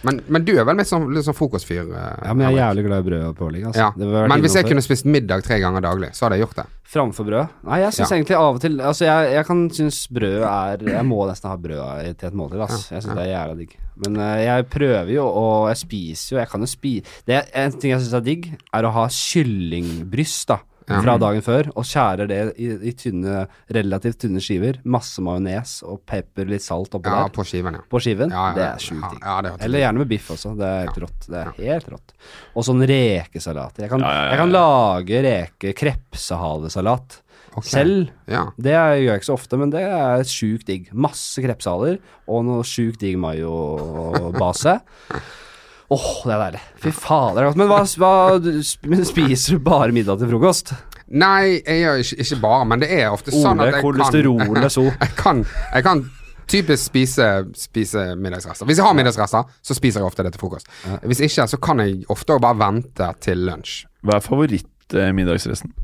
Men, 0.02 0.20
men 0.32 0.44
du 0.46 0.54
er 0.56 0.64
vel 0.64 0.78
litt 0.80 0.88
sånn, 0.88 1.08
litt 1.12 1.26
sånn 1.26 1.36
frokostfyr? 1.36 1.90
eh, 1.92 2.20
Ja, 2.24 2.32
men 2.32 2.46
jeg 2.46 2.56
er 2.56 2.62
jævlig 2.62 2.84
glad 2.86 3.02
i 3.02 3.08
brød 3.10 3.24
og 3.28 3.34
pålegg. 3.36 3.66
Altså. 3.70 3.80
Ja. 3.86 3.90
Men 4.32 4.40
hvis 4.44 4.54
jeg 4.56 4.64
kunne 4.68 4.84
spist 4.84 5.04
middag 5.04 5.42
tre 5.44 5.58
ganger 5.60 5.84
daglig, 5.84 6.12
så 6.16 6.24
hadde 6.26 6.38
jeg 6.38 6.46
gjort 6.46 6.60
det. 6.62 6.66
Framfor 6.90 7.26
brød? 7.28 7.52
Nei, 7.68 7.78
jeg 7.84 7.92
syns 7.94 8.10
Ja. 8.10 8.16
egentlig 8.16 8.36
av 8.36 8.54
og 8.56 8.60
til 8.64 8.80
Altså, 8.80 9.04
jeg, 9.06 9.32
jeg 9.36 9.46
kan 9.46 9.60
synes 9.70 9.98
brød 10.10 10.42
er 10.42 10.82
Jeg 10.90 11.04
må 11.06 11.20
nesten 11.28 11.50
ha 11.50 11.56
brød 11.56 12.16
til 12.18 12.28
et 12.28 12.34
måltid, 12.34 12.60
ass. 12.64 12.88
Jeg 12.90 13.02
syns 13.04 13.14
det 13.14 13.26
er 13.28 13.30
jævla 13.36 13.58
digg. 13.60 13.76
Men 14.00 14.16
uh, 14.16 14.38
jeg 14.42 14.66
prøver 14.72 15.12
jo, 15.12 15.26
og 15.28 15.68
jeg 15.68 15.76
spiser 15.84 16.32
jo 16.36 16.40
Jeg 16.40 16.48
kan 16.48 16.60
jo 16.64 16.66
spise 16.66 17.42
En 17.54 17.72
ting 17.78 17.92
jeg 17.92 18.00
syns 18.00 18.16
er 18.18 18.24
digg, 18.26 18.48
er 18.74 18.88
å 18.88 18.90
ha 18.96 19.06
kyllingbryst, 19.06 20.48
da. 20.50 20.58
Fra 20.90 21.14
dagen 21.22 21.42
før, 21.46 21.68
og 21.78 21.84
skjærer 21.86 22.26
det 22.28 22.38
i, 22.58 22.66
i 22.90 22.92
tynne, 22.98 23.44
relativt 23.70 24.18
tynne 24.24 24.42
skiver. 24.42 24.80
Masse 24.84 25.22
majones 25.22 25.76
og 25.86 26.00
pepper, 26.10 26.48
litt 26.50 26.64
salt 26.66 26.90
oppå 26.98 27.06
Ja, 27.06 27.22
der. 27.28 27.34
på 27.36 27.44
skiven, 27.46 27.78
ja. 27.78 27.84
På 27.88 28.00
skiven. 28.02 28.30
Ja, 28.34 28.48
ja, 28.50 28.54
det 28.58 28.64
er 28.66 28.82
sjukt 28.82 29.14
digg. 29.14 29.22
Eller 29.66 29.78
gjerne 29.84 30.02
med 30.02 30.08
biff 30.10 30.28
også. 30.34 30.56
Det 30.58 30.66
er 30.66 30.80
helt 30.88 30.96
Ja. 30.98 31.06
rått. 31.06 31.26
Det 31.30 31.40
er 31.44 31.52
helt 31.62 31.90
rått. 31.94 32.14
Og 32.56 32.64
sånn 32.66 32.82
rekesalater. 32.90 33.82
Jeg 33.86 33.90
kan, 33.90 34.00
Ja, 34.00 34.10
ja, 34.10 34.22
ja, 34.24 34.30
jeg 34.30 34.38
kan 34.42 34.52
lage 34.52 35.22
reke 35.30 35.74
krepsehalesalat 35.78 37.20
Okay. 37.50 37.66
selv. 37.70 38.10
Ja. 38.30 38.44
Det 38.56 38.70
gjør 38.70 38.94
jeg 39.04 39.20
ikke 39.20 39.26
så 39.26 39.34
ofte, 39.34 39.58
men 39.58 39.70
det 39.70 39.80
er 39.82 40.22
sjukt 40.22 40.66
digg. 40.66 40.92
Masse 40.94 41.42
krepshaler 41.42 41.98
og 42.28 42.44
noe 42.46 42.62
sjukt 42.62 42.98
digg 43.02 43.16
mayo-base. 43.18 44.80
Åh, 45.90 46.10
det 46.22 46.34
er 46.34 46.42
deilig. 46.44 46.60
Fy 46.84 46.92
fader. 46.94 47.34
det 47.34 47.42
er 47.42 47.48
godt. 47.48 47.58
Men 47.58 47.70
hva, 47.70 47.80
hva 47.98 49.04
spiser 49.08 49.56
du 49.56 49.64
bare 49.66 49.90
middag 49.94 50.20
til 50.20 50.30
frokost? 50.30 50.70
Nei, 51.10 51.58
jeg 51.58 51.80
gjør 51.80 52.04
ikke, 52.04 52.16
ikke 52.22 52.38
bare, 52.44 52.66
men 52.70 52.82
det 52.84 52.88
er 52.94 53.08
ofte 53.10 53.34
sånn 53.34 53.58
Ole, 53.58 53.66
at 53.66 53.74
jeg 53.74 53.82
kan 53.82 54.70
så. 54.70 54.84
jeg 55.02 55.14
kan, 55.18 55.42
jeg 55.74 55.86
kan 55.86 56.04
typisk 56.50 56.84
spise, 56.84 57.26
spise 57.58 58.04
middagsrester. 58.18 58.68
Hvis 58.70 58.78
jeg 58.78 58.86
har 58.86 58.94
middagsrester, 58.98 59.50
så 59.62 59.76
spiser 59.76 60.02
jeg 60.02 60.06
ofte 60.06 60.26
det 60.26 60.32
til 60.36 60.44
frokost. 60.44 60.70
Hvis 61.02 61.22
ikke, 61.26 61.48
så 61.50 61.58
kan 61.62 61.82
jeg 61.82 62.04
ofte 62.10 62.38
bare 62.42 62.58
vente 62.62 63.10
til 63.26 63.42
lunsj. 63.48 63.80
Hva 64.06 64.20
er 64.20 64.26
favorittmiddagsresten? 64.26 65.74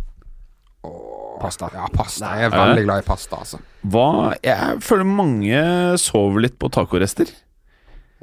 Pasta. 1.37 1.69
Ja, 1.75 1.89
pasta. 1.93 2.31
Jeg 2.39 2.49
er 2.49 2.55
veldig 2.55 2.87
glad 2.87 3.03
i 3.03 3.07
pasta, 3.07 3.43
altså. 3.43 3.59
Hva 3.87 4.37
Jeg 4.45 4.79
føler 4.83 5.11
mange 5.11 5.59
sover 6.01 6.47
litt 6.47 6.57
på 6.59 6.71
tacorester. 6.73 7.29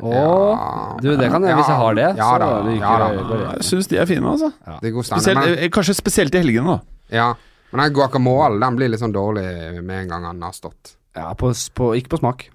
Å, 0.01 0.97
du, 1.01 1.11
det 1.17 1.27
kan 1.29 1.43
jeg 1.45 1.55
hvis 1.59 1.67
jeg 1.69 1.77
har 1.77 1.93
det. 1.99 2.07
Ja 2.17 2.29
så 2.33 2.39
da, 2.41 2.47
liker 2.65 2.81
ja 2.81 2.93
da. 2.97 3.07
jeg- 3.13 3.27
det. 3.29 3.39
Jeg 3.53 3.65
syns 3.69 3.87
de 3.91 3.97
er 4.01 4.05
fine, 4.09 4.25
altså. 4.25 4.49
Det 4.81 4.87
er 4.89 4.91
god 4.95 5.05
standard. 5.05 5.23
Spesielt, 5.23 5.45
Men, 5.45 5.59
eh, 5.63 5.69
kanskje 5.69 5.93
spesielt 5.95 6.33
i 6.35 6.41
helgene, 6.41 6.65
da. 6.65 6.79
ja. 7.13 7.27
men 7.73 7.83
den 7.85 7.93
guacamole 7.93 8.59
den 8.59 8.75
blir 8.75 8.89
litt 8.89 8.99
sånn 9.01 9.13
dårlig 9.13 9.83
med 9.83 10.01
en 10.03 10.07
gang 10.09 10.23
den 10.31 10.41
har 10.41 10.51
stått. 10.53 10.95
Ja, 11.15 11.33
på, 11.37 11.51
på, 11.75 11.91
ikke 11.97 12.09
på 12.09 12.19
smak. 12.23 12.47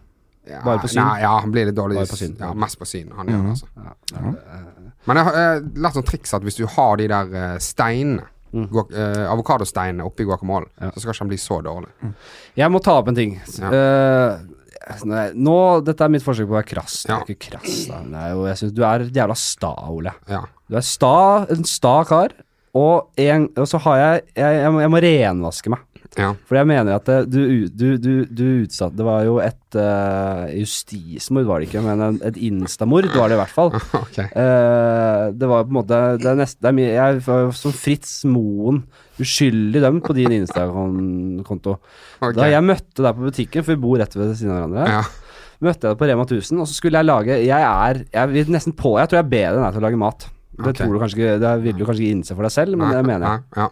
Ja, 0.48 0.62
Bare 0.64 0.78
på 0.82 0.88
syn? 0.88 1.02
Nei, 1.04 1.20
ja, 1.20 1.38
han 1.40 1.50
blir 1.52 1.66
litt 1.68 1.76
dårlig. 1.76 1.96
Bare 2.00 2.06
på 2.10 2.16
syn. 2.16 2.36
Ja, 2.40 2.52
mest 2.54 2.78
på 2.80 2.86
syn. 2.88 3.10
Han 3.16 3.26
gjør 3.28 3.42
det, 3.42 3.50
altså. 3.54 3.66
Ja, 3.76 3.94
det 4.32 4.42
er- 4.58 4.64
Men 5.06 5.16
jeg 5.16 5.24
har 5.24 5.34
eh, 5.34 5.60
lært 5.84 5.94
sånn 5.94 6.06
triks 6.08 6.34
at 6.34 6.42
hvis 6.42 6.56
du 6.56 6.66
har 6.66 6.96
de 6.96 7.06
der 7.08 7.34
eh, 7.34 7.58
steinene 7.58 8.22
guac- 8.52 8.92
eh, 8.96 9.26
Avokadosteinene 9.30 10.04
oppi 10.04 10.24
guacamolen, 10.24 10.68
Ja. 10.80 10.90
så 10.90 11.00
skal 11.00 11.12
ikke 11.12 11.18
den 11.26 11.28
bli 11.28 11.36
så 11.38 11.60
dårlig. 11.62 11.90
Jeg 12.56 12.70
må 12.72 12.80
ta 12.82 12.98
opp 12.98 13.08
en 13.08 13.14
ting. 13.14 13.40
Ja. 13.60 13.68
Eh, 13.70 14.38
nå, 15.36 15.56
Dette 15.86 16.06
er 16.06 16.12
mitt 16.12 16.24
forsøk 16.24 16.48
på 16.48 16.54
å 16.56 16.58
være 16.58 16.70
krass. 16.72 17.00
Ja. 17.08 17.20
ikke 17.22 17.52
krass, 17.52 17.86
da. 17.90 18.02
Det 18.04 18.22
er 18.24 18.34
jo, 18.34 18.44
jeg 18.48 18.60
synes 18.62 18.74
Du 18.76 18.82
er 18.88 19.06
jævla 19.14 19.36
sta, 19.38 19.72
Ole. 19.92 20.14
Ja. 20.30 20.42
Du 20.68 20.78
er 20.78 20.86
sta, 20.86 21.14
en 21.54 21.66
sta 21.68 21.96
kar. 22.08 22.36
Og, 22.78 23.08
en, 23.18 23.48
og 23.58 23.66
så 23.66 23.80
har 23.86 23.96
jeg 23.98 24.24
jeg, 24.36 24.58
jeg, 24.62 24.72
må, 24.74 24.82
jeg 24.84 24.92
må 24.92 25.00
renvaske 25.02 25.72
meg. 25.72 25.97
Ja. 26.16 26.30
For 26.48 26.56
jeg 26.58 26.66
mener 26.70 26.96
at 26.96 27.06
det, 27.06 27.18
du, 27.30 27.68
du, 27.68 27.88
du, 28.00 28.12
du 28.26 28.44
utsatte 28.64 28.96
Det 28.96 29.04
var 29.06 29.26
jo 29.26 29.36
et 29.42 29.76
uh, 29.76 30.48
justismord, 30.56 31.46
var 31.46 31.60
det 31.60 31.68
ikke, 31.68 31.82
men 31.84 32.18
et 32.24 32.38
instamord 32.48 33.06
var 33.12 33.28
det 33.28 33.36
i 33.36 33.40
hvert 33.42 33.54
fall. 33.54 33.74
Okay. 34.08 34.24
Uh, 34.32 35.28
det 35.36 35.48
var 35.50 35.66
på 35.66 35.72
en 35.72 35.76
måte 35.78 35.98
Det 36.18 36.30
er 36.30 36.38
nesten 36.38 36.62
det 36.64 36.70
er 36.70 36.76
mye, 36.78 36.90
Jeg 36.96 37.20
var 37.26 37.52
som 37.56 37.74
Fritz 37.76 38.14
Moen 38.28 38.82
uskyldig 39.18 39.82
dømt 39.82 40.04
på 40.06 40.14
din 40.14 40.30
Insta-konto. 40.36 41.72
Okay. 42.20 42.36
Da 42.38 42.48
jeg 42.52 42.62
møtte 42.62 43.02
deg 43.02 43.16
på 43.16 43.26
butikken, 43.26 43.64
for 43.66 43.74
vi 43.74 43.82
bor 43.82 43.98
rett 43.98 44.14
ved 44.14 44.30
siden 44.38 44.54
av 44.54 44.60
hverandre, 44.60 44.84
Ja. 44.92 45.00
møtte 45.66 45.88
jeg 45.88 45.96
deg 45.96 45.98
på 45.98 46.08
Rema 46.10 46.26
1000, 46.28 46.60
og 46.62 46.70
så 46.70 46.76
skulle 46.78 47.00
jeg 47.02 47.08
lage 47.08 47.38
Jeg 47.42 47.62
er 47.66 48.04
Jeg 48.14 48.30
vil 48.32 48.52
nesten 48.54 48.76
på 48.78 48.94
Jeg 49.00 49.10
tror 49.10 49.18
jeg 49.18 49.26
er 49.26 49.32
bedre 49.34 49.58
enn 49.58 49.66
deg 49.66 49.74
til 49.74 49.82
å 49.82 49.86
lage 49.88 50.02
mat. 50.06 50.28
Det 50.58 50.70
okay. 50.72 50.78
tror 50.84 50.94
du 50.94 51.02
kanskje 51.02 51.34
Det 51.42 51.54
vil 51.66 51.78
du 51.78 51.84
kanskje 51.86 52.04
ikke 52.04 52.16
innse 52.18 52.34
for 52.38 52.46
deg 52.46 52.54
selv, 52.54 52.78
men 52.78 52.94
det 52.94 53.02
mener 53.06 53.26
jeg. 53.26 53.42
Nei, 53.56 53.64
Ja. 53.64 53.68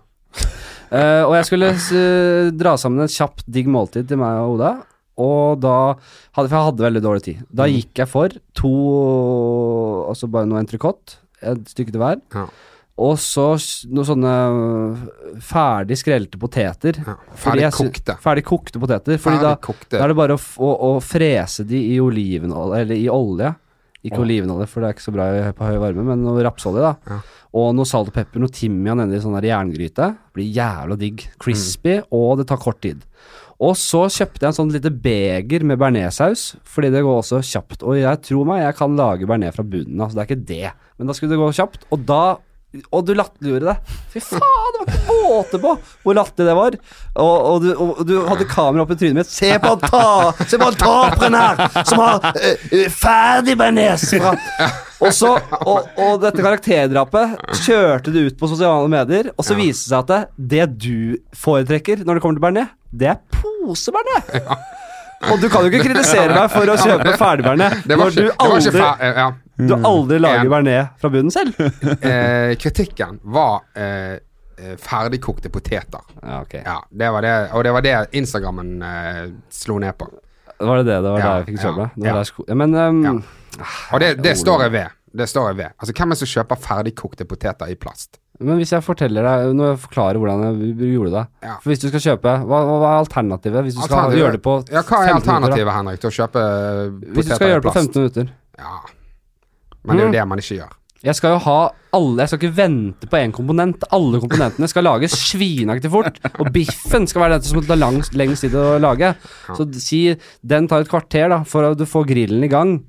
Eh, 0.90 1.22
og 1.26 1.34
jeg 1.34 1.46
skulle 1.48 1.70
s- 1.74 2.52
dra 2.56 2.76
sammen 2.78 3.02
et 3.04 3.10
kjapt 3.10 3.42
digg 3.50 3.66
måltid 3.66 4.06
til 4.08 4.18
meg 4.20 4.38
og 4.42 4.54
Oda. 4.58 4.74
Og 5.18 5.60
da 5.60 5.94
hadde, 6.36 6.48
For 6.50 6.56
jeg 6.56 6.66
hadde 6.68 6.84
veldig 6.84 7.02
dårlig 7.02 7.22
tid. 7.24 7.38
Da 7.52 7.64
Mm. 7.64 7.72
gikk 7.78 7.94
jeg 7.94 8.08
for 8.08 8.28
to 8.54 10.06
Altså 10.10 10.28
bare 10.30 10.46
noe 10.46 10.62
entrecôte, 10.62 11.16
et 11.42 11.64
stykke 11.66 11.90
til 11.92 12.00
hver. 12.00 12.20
Ja. 12.34 12.46
Og 12.98 13.16
så 13.20 13.56
noen 13.92 14.06
sånne 14.08 15.40
ferdig 15.44 15.98
skrelte 16.00 16.38
poteter. 16.40 16.96
Ja. 17.04 17.16
Ferdig 17.36 17.70
kokte. 17.76 18.16
Ferdig 18.22 18.44
kokte 18.44 18.80
poteter. 18.80 19.18
Fordi 19.20 19.40
da, 19.42 19.56
Ferdig 19.56 19.66
kokte. 19.66 19.98
da 19.98 20.04
er 20.04 20.08
det 20.08 20.16
bare 20.16 20.36
å, 20.36 20.40
å, 20.64 20.70
å 20.80 20.90
frese 21.04 21.66
de 21.68 21.80
i 21.94 21.98
olivenolje, 22.00 22.80
eller 22.80 22.96
i 22.96 23.08
olje. 23.12 23.54
Ikke 24.06 24.20
oh. 24.20 24.24
olivenolje, 24.24 24.68
for 24.70 24.80
det 24.80 24.88
er 24.88 24.94
ikke 24.96 25.06
så 25.08 25.12
bra 25.16 25.26
på 25.58 25.66
høy 25.66 25.78
varme, 25.82 26.04
men 26.06 26.24
rapsolje, 26.46 26.80
da. 26.84 26.94
Ja. 27.10 27.20
Og 27.54 27.74
noe 27.76 27.88
salt 27.88 28.10
og 28.10 28.16
pepper, 28.16 28.42
noe 28.42 28.52
timian 28.52 28.98
nedi 29.00 29.20
sånn 29.22 29.36
der 29.38 29.50
jerngryte. 29.52 30.10
Blir 30.34 30.48
jævla 30.56 30.98
digg. 31.00 31.28
Crispy, 31.42 32.00
og 32.14 32.40
det 32.40 32.48
tar 32.50 32.60
kort 32.62 32.82
tid. 32.84 33.04
Og 33.56 33.72
så 33.80 34.02
kjøpte 34.12 34.42
jeg 34.44 34.50
en 34.50 34.56
sånn 34.58 34.72
lite 34.74 34.90
beger 34.92 35.62
med 35.64 35.80
bearnéssaus, 35.80 36.58
fordi 36.68 36.90
det 36.92 37.04
går 37.06 37.22
også 37.22 37.40
kjapt. 37.40 37.86
Og 37.88 37.96
jeg 37.96 38.20
tror 38.26 38.48
meg, 38.48 38.66
jeg 38.66 38.76
kan 38.76 38.98
lage 38.98 39.28
bearnés 39.28 39.56
fra 39.56 39.64
bunnen 39.64 40.02
av, 40.02 40.10
så 40.10 40.18
det 40.18 40.24
er 40.24 40.28
ikke 40.28 40.48
det. 40.50 40.74
Men 40.98 41.08
da 41.08 41.16
skulle 41.16 41.32
det 41.32 41.40
gå 41.40 41.54
kjapt, 41.60 41.88
og 41.90 42.04
da 42.08 42.24
Og 42.92 43.06
du 43.06 43.14
latterliggjorde 43.16 43.70
det. 43.70 43.94
Fy 44.12 44.20
faen, 44.20 44.74
det 44.74 44.80
var 44.82 44.88
ikke 44.90 45.14
måte 45.22 45.60
på 45.62 45.70
hvor 46.02 46.16
latterlig 46.18 46.50
det 46.50 46.56
var. 46.58 46.74
Og, 47.14 47.36
og, 47.48 47.62
du, 47.62 47.70
og 47.72 48.02
du 48.04 48.12
hadde 48.26 48.48
kamera 48.50 48.84
opp 48.84 48.92
i 48.92 48.98
trynet 49.00 49.16
mitt. 49.22 49.30
Se 49.32 49.54
på 49.62 49.70
han 49.70 49.80
ta, 49.86 50.34
se 50.42 50.58
på 50.60 50.68
han 50.68 50.76
taperen 50.82 51.38
her, 51.38 51.62
som 51.88 52.02
har 52.02 52.26
uh, 52.36 52.82
ferdig 52.92 53.56
bearnés 53.56 54.04
fra 54.10 54.34
og, 55.00 55.10
så, 55.12 55.34
og, 55.66 55.88
og 56.00 56.20
dette 56.22 56.40
karakterdrapet 56.44 57.36
kjørte 57.66 58.12
du 58.14 58.20
ut 58.30 58.38
på 58.40 58.48
sosiale 58.48 58.88
medier, 58.92 59.30
og 59.36 59.44
så 59.44 59.52
Ja. 59.56 59.60
viste 59.64 59.90
det 59.90 59.92
seg 59.92 59.98
at 60.00 60.08
det, 60.08 60.48
det 60.54 60.66
du 60.86 61.16
foretrekker 61.36 62.04
når 62.06 62.14
det 62.18 62.22
kommer 62.24 62.38
til 62.40 62.44
bearnés, 62.46 62.70
det 62.96 63.10
er 63.12 63.18
posebearnés. 63.36 64.56
Og 65.32 65.40
du 65.40 65.48
kan 65.48 65.64
jo 65.64 65.70
ikke 65.72 65.86
kritisere 65.88 66.32
meg 66.36 66.50
for 66.52 66.68
å 66.68 66.76
kjøpe 66.80 67.14
ferdigbearnés 67.20 67.84
når 67.88 68.14
du 68.16 68.24
aldri, 68.36 68.80
Ja. 69.16 69.30
du 69.56 69.74
aldri 69.80 70.18
lager 70.20 70.50
bearnés 70.52 70.90
fra 71.00 71.08
bunnen 71.12 71.32
selv. 71.32 71.56
Eh, 72.00 72.54
kritikken 72.60 73.18
var 73.24 73.62
eh, 73.76 74.18
eh, 74.60 74.76
ferdigkokte 74.80 75.48
poteter. 75.52 76.04
Ja, 76.22 76.40
ok. 76.42 76.54
Ja, 76.64 76.78
det 76.92 77.10
var 77.12 77.24
det, 77.24 77.34
og 77.52 77.64
det 77.64 77.72
var 77.76 77.84
det 77.84 77.94
Instagrammen 78.20 78.76
eh, 78.82 79.24
slo 79.52 79.78
ned 79.82 79.96
på. 79.98 80.08
Var 80.60 80.76
det 80.82 80.86
det? 80.88 81.00
Det 81.04 81.10
var 81.10 81.18
Ja, 81.20 81.24
der 81.24 81.42
jeg 81.42 81.48
fikk 81.50 81.64
kjøpe? 81.64 81.90
ja, 82.00 82.14
ja. 82.16 82.44
ja, 82.48 82.54
men 82.62 82.74
um, 82.80 83.02
Ja. 83.04 83.16
Og 83.92 84.00
det, 84.00 84.12
det 84.22 84.36
står 84.38 84.62
jeg 84.66 84.72
ved. 84.72 84.94
Det 85.16 85.26
står 85.30 85.46
jeg 85.50 85.56
ved. 85.62 85.72
Altså, 85.80 85.92
hvem 85.96 86.10
er 86.12 86.14
det 86.16 86.20
som 86.20 86.28
kjøper 86.34 86.58
ferdigkokte 86.60 87.24
poteter 87.28 87.70
i 87.72 87.76
plast? 87.80 88.18
Men 88.38 88.58
hvis 88.60 88.74
jeg 88.74 88.84
forteller 88.84 89.24
deg 89.24 89.54
jeg 89.56 89.78
forklarer 89.80 90.18
hvordan 90.20 90.42
jeg 90.60 90.90
gjorde 90.92 91.12
det 91.14 91.22
Ja. 91.46 91.54
For 91.62 91.70
Hvis 91.72 91.80
du 91.80 91.86
skal 91.88 92.02
kjøpe 92.04 92.34
Hva, 92.44 92.58
hva 92.68 92.90
er 92.90 92.98
alternativet? 93.00 93.62
Hvis 93.64 93.78
du 93.78 93.80
skal 93.86 94.12
gjøre 94.12 94.34
det 94.36 94.42
på 94.44 94.58
Ja, 94.68 94.82
hva 94.84 94.98
15 95.00 95.08
er 95.08 95.14
alternativet, 95.16 95.72
Henrik, 95.72 96.00
til 96.02 96.10
å 96.10 96.16
kjøpe 96.18 96.42
poteter 96.42 96.90
i 97.00 97.06
plast? 97.06 97.14
Hvis 97.16 97.30
du 97.30 97.34
skal 97.38 97.48
gjøre 97.54 97.62
det 97.62 97.68
på 97.70 97.76
15 97.80 98.02
minutter 98.02 98.28
Ja. 98.60 98.74
Men 99.86 99.96
det 99.96 100.02
er 100.02 100.04
jo 100.04 100.10
Mm. 100.10 100.12
det 100.18 100.26
man 100.28 100.38
ikke 100.44 100.58
gjør. 100.60 100.74
Jeg 101.06 101.14
skal 101.14 101.30
jo 101.30 101.38
ha 101.44 101.70
alle 101.96 102.16
Jeg 102.22 102.28
skal 102.28 102.38
ikke 102.42 102.56
vente 102.56 103.06
på 103.08 103.16
én 103.16 103.32
komponent. 103.32 103.84
Alle 103.92 104.18
komponentene 104.20 104.68
skal 104.68 104.84
lages 104.84 105.12
svinaktig 105.30 105.88
fort. 105.90 106.18
Og 106.40 106.52
biffen 106.52 107.06
skal 107.08 107.22
være 107.22 107.38
det 107.40 107.48
som 107.48 107.62
tar 107.64 107.76
langs, 107.80 108.10
lengst 108.12 108.42
tid 108.44 108.52
å 108.58 108.76
lage. 108.82 109.14
Så 109.56 109.64
si 109.80 110.00
den 110.44 110.68
tar 110.68 110.80
et 110.84 110.90
kvarter 110.92 111.30
da 111.32 111.42
for 111.44 111.70
at 111.70 111.78
du 111.78 111.86
får 111.88 112.04
grillen 112.10 112.44
i 112.44 112.48
gang, 112.52 112.82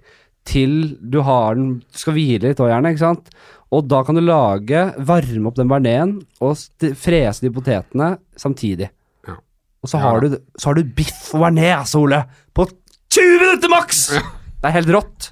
til 0.48 0.74
du 1.02 1.20
har 1.28 1.58
den 1.58 1.80
Du 1.84 2.00
skal 2.00 2.16
hvile 2.18 2.50
litt 2.52 2.62
òg, 2.64 2.72
gjerne, 2.72 2.93
ikke 2.95 3.04
sant? 3.04 3.32
Og 3.76 3.84
da 3.91 4.00
kan 4.08 4.16
du 4.16 4.24
lage 4.24 4.86
Varme 5.04 5.50
opp 5.50 5.58
den 5.60 5.68
bearnésen 5.68 6.22
og 6.39 6.56
frese 6.95 7.43
de 7.43 7.52
potetene 7.52 8.14
samtidig. 8.39 8.88
Ja. 9.28 9.36
Og 9.84 9.91
så 9.91 10.00
har, 10.00 10.22
ja. 10.24 10.38
du, 10.38 10.43
så 10.56 10.70
har 10.72 10.80
du 10.80 10.93
biff 10.98 11.34
og 11.36 11.43
bearnés, 11.43 11.95
Ole! 12.00 12.22
På 12.56 12.68
20 13.12 13.41
minutter 13.43 13.74
maks! 13.74 14.06
Det 14.18 14.70
er 14.72 14.78
helt 14.80 14.93
rått. 14.95 15.32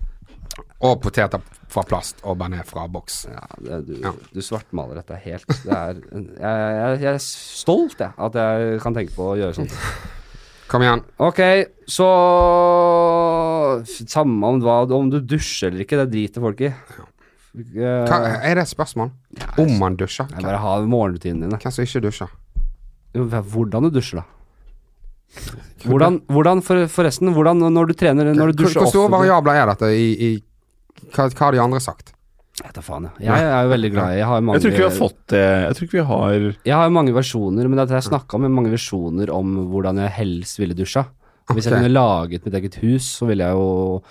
Og 0.86 1.00
poteter 1.02 1.40
fra 1.72 1.82
plast 1.88 2.20
og 2.24 2.38
bearnés 2.40 2.68
fra 2.68 2.84
boks. 2.92 3.22
Ja, 3.32 3.46
det, 3.64 3.80
du, 3.88 3.96
Ja. 4.04 4.12
du 4.36 4.44
svartmaler 4.44 5.00
dette 5.00 5.18
helt. 5.24 5.48
Det 5.64 5.72
er, 5.72 5.98
jeg, 6.12 6.28
jeg, 6.44 7.00
jeg 7.08 7.14
er 7.16 7.24
stolt, 7.24 7.98
jeg, 8.04 8.12
at 8.28 8.38
jeg 8.42 8.84
kan 8.84 8.96
tenke 9.00 9.16
på 9.16 9.32
å 9.32 9.40
gjøre 9.40 9.56
sånt. 9.58 9.74
Kom 10.72 10.82
igjen. 10.82 11.04
Ok, 11.22 11.40
så 11.88 12.06
Samme 14.04 14.48
om, 14.54 14.62
hva, 14.64 14.82
om 14.96 15.10
du 15.12 15.20
dusjer 15.24 15.72
eller 15.72 15.86
ikke, 15.86 16.00
det 16.04 16.12
driter 16.14 16.44
folk 16.44 16.64
i. 16.66 16.72
Eh, 17.56 18.08
Hva, 18.10 18.18
er 18.44 18.58
det 18.58 18.66
et 18.66 18.72
spørsmål? 18.72 19.12
Om 19.62 19.78
man 19.80 19.96
dusjer? 20.00 20.28
jeg 20.32 20.44
bare 20.44 20.60
har 20.60 20.88
morgenrutinene 20.92 21.48
dine. 21.48 21.60
Hvem 21.62 21.76
som 21.76 21.86
ikke 21.88 22.04
dusjer? 22.04 22.34
Jo, 23.16 23.28
Hvordan 23.30 23.88
du 23.88 23.94
dusjer, 23.96 24.20
da? 24.20 24.26
Hvordan, 25.86 26.20
hvordan 26.32 26.62
for, 26.64 26.86
forresten, 26.92 27.32
hvordan 27.36 27.64
når 27.74 27.90
du 27.90 27.94
trener 27.98 28.30
Når 28.36 28.54
du 28.54 28.64
dusjer 28.64 28.84
hvor 28.84 28.92
store 28.92 29.12
variabler 29.12 29.58
er 29.60 29.72
dette 29.74 29.90
i, 29.92 30.06
i 30.16 30.30
hva, 31.12 31.28
hva 31.28 31.48
har 31.48 31.56
de 31.56 31.62
andre 31.64 31.82
sagt? 31.84 32.14
Jeg 32.56 32.70
vet 32.70 32.78
da 32.78 32.84
faen, 32.86 33.08
jeg. 33.20 33.26
Jeg 33.28 33.48
er 33.52 33.66
jo 33.68 33.72
veldig 33.74 33.90
glad 33.92 34.14
i 34.14 34.20
Jeg 34.22 34.28
har 34.30 34.44
mange 34.48 34.56
Jeg 34.56 34.64
tror 34.64 34.72
ikke 34.72 34.84
vi 34.84 34.88
har 34.88 34.96
fått 34.96 35.18
det. 35.34 35.42
Jeg 35.44 35.76
tror 35.76 35.88
ikke 35.88 35.98
vi 35.98 36.06
har 36.12 36.46
Jeg 36.70 36.76
har 36.80 36.88
jo 36.88 36.94
mange 36.96 37.16
versjoner, 37.18 37.68
men 37.68 37.80
det 37.82 37.88
har 37.90 38.00
jeg 38.00 38.08
snakka 38.08 38.40
med 38.40 38.54
mange 38.56 38.72
versjoner 38.72 39.32
om 39.36 39.58
hvordan 39.74 40.00
jeg 40.06 40.14
helst 40.22 40.62
ville 40.62 40.78
dusja. 40.78 41.04
Hvis 41.54 41.68
jeg 41.70 41.78
kunne 41.78 41.94
laget 41.94 42.46
mitt 42.48 42.58
eget 42.58 42.80
hus, 42.82 43.10
så 43.20 43.28
ville 43.30 43.46
jeg 43.46 43.54
jo 43.54 44.02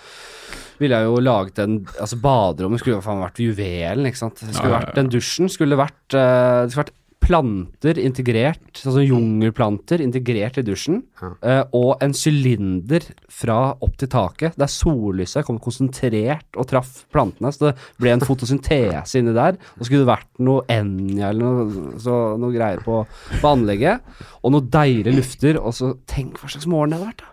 ville 0.78 0.98
jeg 0.98 1.06
jo 1.06 1.20
laget 1.22 1.58
en 1.62 1.76
Altså, 2.00 2.18
baderommet 2.22 2.80
skulle 2.82 2.98
jo 2.98 3.04
faen 3.04 3.22
vært 3.22 3.40
juvelen, 3.42 4.06
ikke 4.10 4.20
sant. 4.20 4.42
Det 4.42 4.54
skulle 4.54 4.74
vært 4.78 4.94
Den 4.98 5.10
dusjen 5.12 5.50
skulle 5.52 5.78
vært 5.78 6.16
eh, 6.18 6.64
Det 6.64 6.74
skulle 6.74 6.84
vært 6.86 6.96
planter 7.24 7.98
integrert, 8.00 8.62
sånn 8.76 8.96
som 8.98 9.04
jungelplanter 9.04 10.02
integrert 10.04 10.58
i 10.60 10.64
dusjen, 10.66 11.02
eh, 11.42 11.62
og 11.74 12.02
en 12.04 12.14
sylinder 12.16 13.06
fra 13.32 13.58
opp 13.84 13.96
til 14.00 14.10
taket, 14.12 14.58
der 14.60 14.70
sollyset 14.70 15.46
kom 15.48 15.58
konsentrert 15.62 16.58
og 16.60 16.68
traff 16.70 17.04
plantene, 17.14 17.52
så 17.54 17.70
det 17.70 17.74
ble 18.00 18.14
en 18.14 18.24
fotosyntese 18.24 19.20
inni 19.20 19.34
der. 19.36 19.58
Og 19.78 19.86
skulle 19.86 20.04
det 20.04 20.12
vært 20.12 20.30
noe 20.44 20.64
Enja 20.70 21.30
eller 21.32 21.44
noe, 21.44 21.98
så, 22.02 22.18
noe 22.40 22.54
greier 22.54 22.82
på, 22.84 23.02
på 23.40 23.52
anlegget, 23.52 24.04
og 24.42 24.54
noe 24.54 24.68
deilige 24.74 25.16
lufter, 25.18 25.60
og 25.60 25.74
så 25.76 25.94
tenk 26.10 26.38
hva 26.40 26.50
slags 26.52 26.68
morgen 26.70 26.94
det 26.94 27.00
hadde 27.00 27.12
vært, 27.12 27.24
da. 27.24 27.30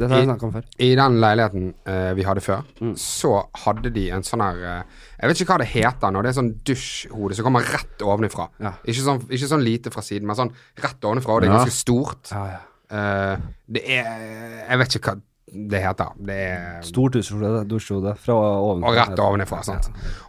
Det 0.00 0.08
har 0.10 0.22
jeg 0.22 0.28
snakka 0.30 0.46
om 0.48 0.52
før. 0.56 0.64
I 0.80 0.88
den 0.98 1.18
leiligheten 1.20 1.68
eh, 1.92 2.10
vi 2.18 2.22
hadde 2.26 2.40
før, 2.44 2.62
Mm. 2.80 2.94
så 2.96 3.32
hadde 3.64 3.90
de 3.92 4.06
en 4.16 4.22
sånn 4.26 4.40
her 4.44 4.56
eh, 4.64 4.82
Jeg 5.20 5.28
vet 5.30 5.40
ikke 5.44 5.52
hva 5.52 5.58
det 5.62 5.68
heter 5.74 6.10
når 6.14 6.22
det 6.22 6.30
er 6.32 6.38
sånn 6.40 6.52
dusjhode 6.64 7.36
som 7.36 7.44
kommer 7.44 7.60
rett 7.74 8.02
ovenifra. 8.06 8.48
Ja. 8.60 8.72
Ikke, 8.84 9.04
sånn, 9.04 9.20
ikke 9.28 9.50
sånn 9.52 9.64
lite 9.66 9.90
fra 9.92 10.02
siden, 10.02 10.26
men 10.26 10.36
sånn 10.38 10.52
rett 10.80 11.04
ovenifra, 11.04 11.34
og 11.36 11.40
det 11.44 11.50
er 11.50 11.56
ganske 11.58 11.76
stort. 11.76 12.30
Ja, 12.32 12.44
ja. 12.56 12.60
Uh, 12.90 13.36
det 13.70 13.84
er 13.86 14.64
Jeg 14.66 14.78
vet 14.80 14.94
ikke 14.98 15.12
hva 15.12 15.20
det 15.52 15.80
heter. 15.82 16.12
Det 16.16 16.34
er 16.36 16.82
Stort 16.86 17.12
dusjhode 17.16 18.14
fra 18.16 18.34
ovenfra. 18.34 18.88
og 18.88 18.96
rett 18.96 19.18
ovenifra. 19.24 19.62
Sant? 19.66 19.88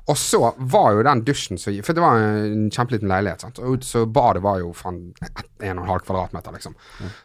Og 0.09 0.17
så 0.17 0.53
var 0.57 0.93
jo 0.95 1.03
den 1.03 1.21
dusjen 1.27 1.57
så 1.61 1.73
For 1.85 1.93
det 1.93 2.01
var 2.01 2.17
en 2.17 2.69
kjempeliten 2.73 3.07
leilighet. 3.11 3.41
Sant? 3.41 3.59
Og 3.59 3.79
så 3.85 4.05
badet 4.05 4.41
var 4.43 4.59
jo 4.59 4.71
faen 4.73 5.13
ett- 5.21 5.45
en 5.61 5.77
og 5.77 5.83
en 5.85 5.89
halv 5.89 6.01
kvadratmeter, 6.07 6.51
liksom. 6.53 6.75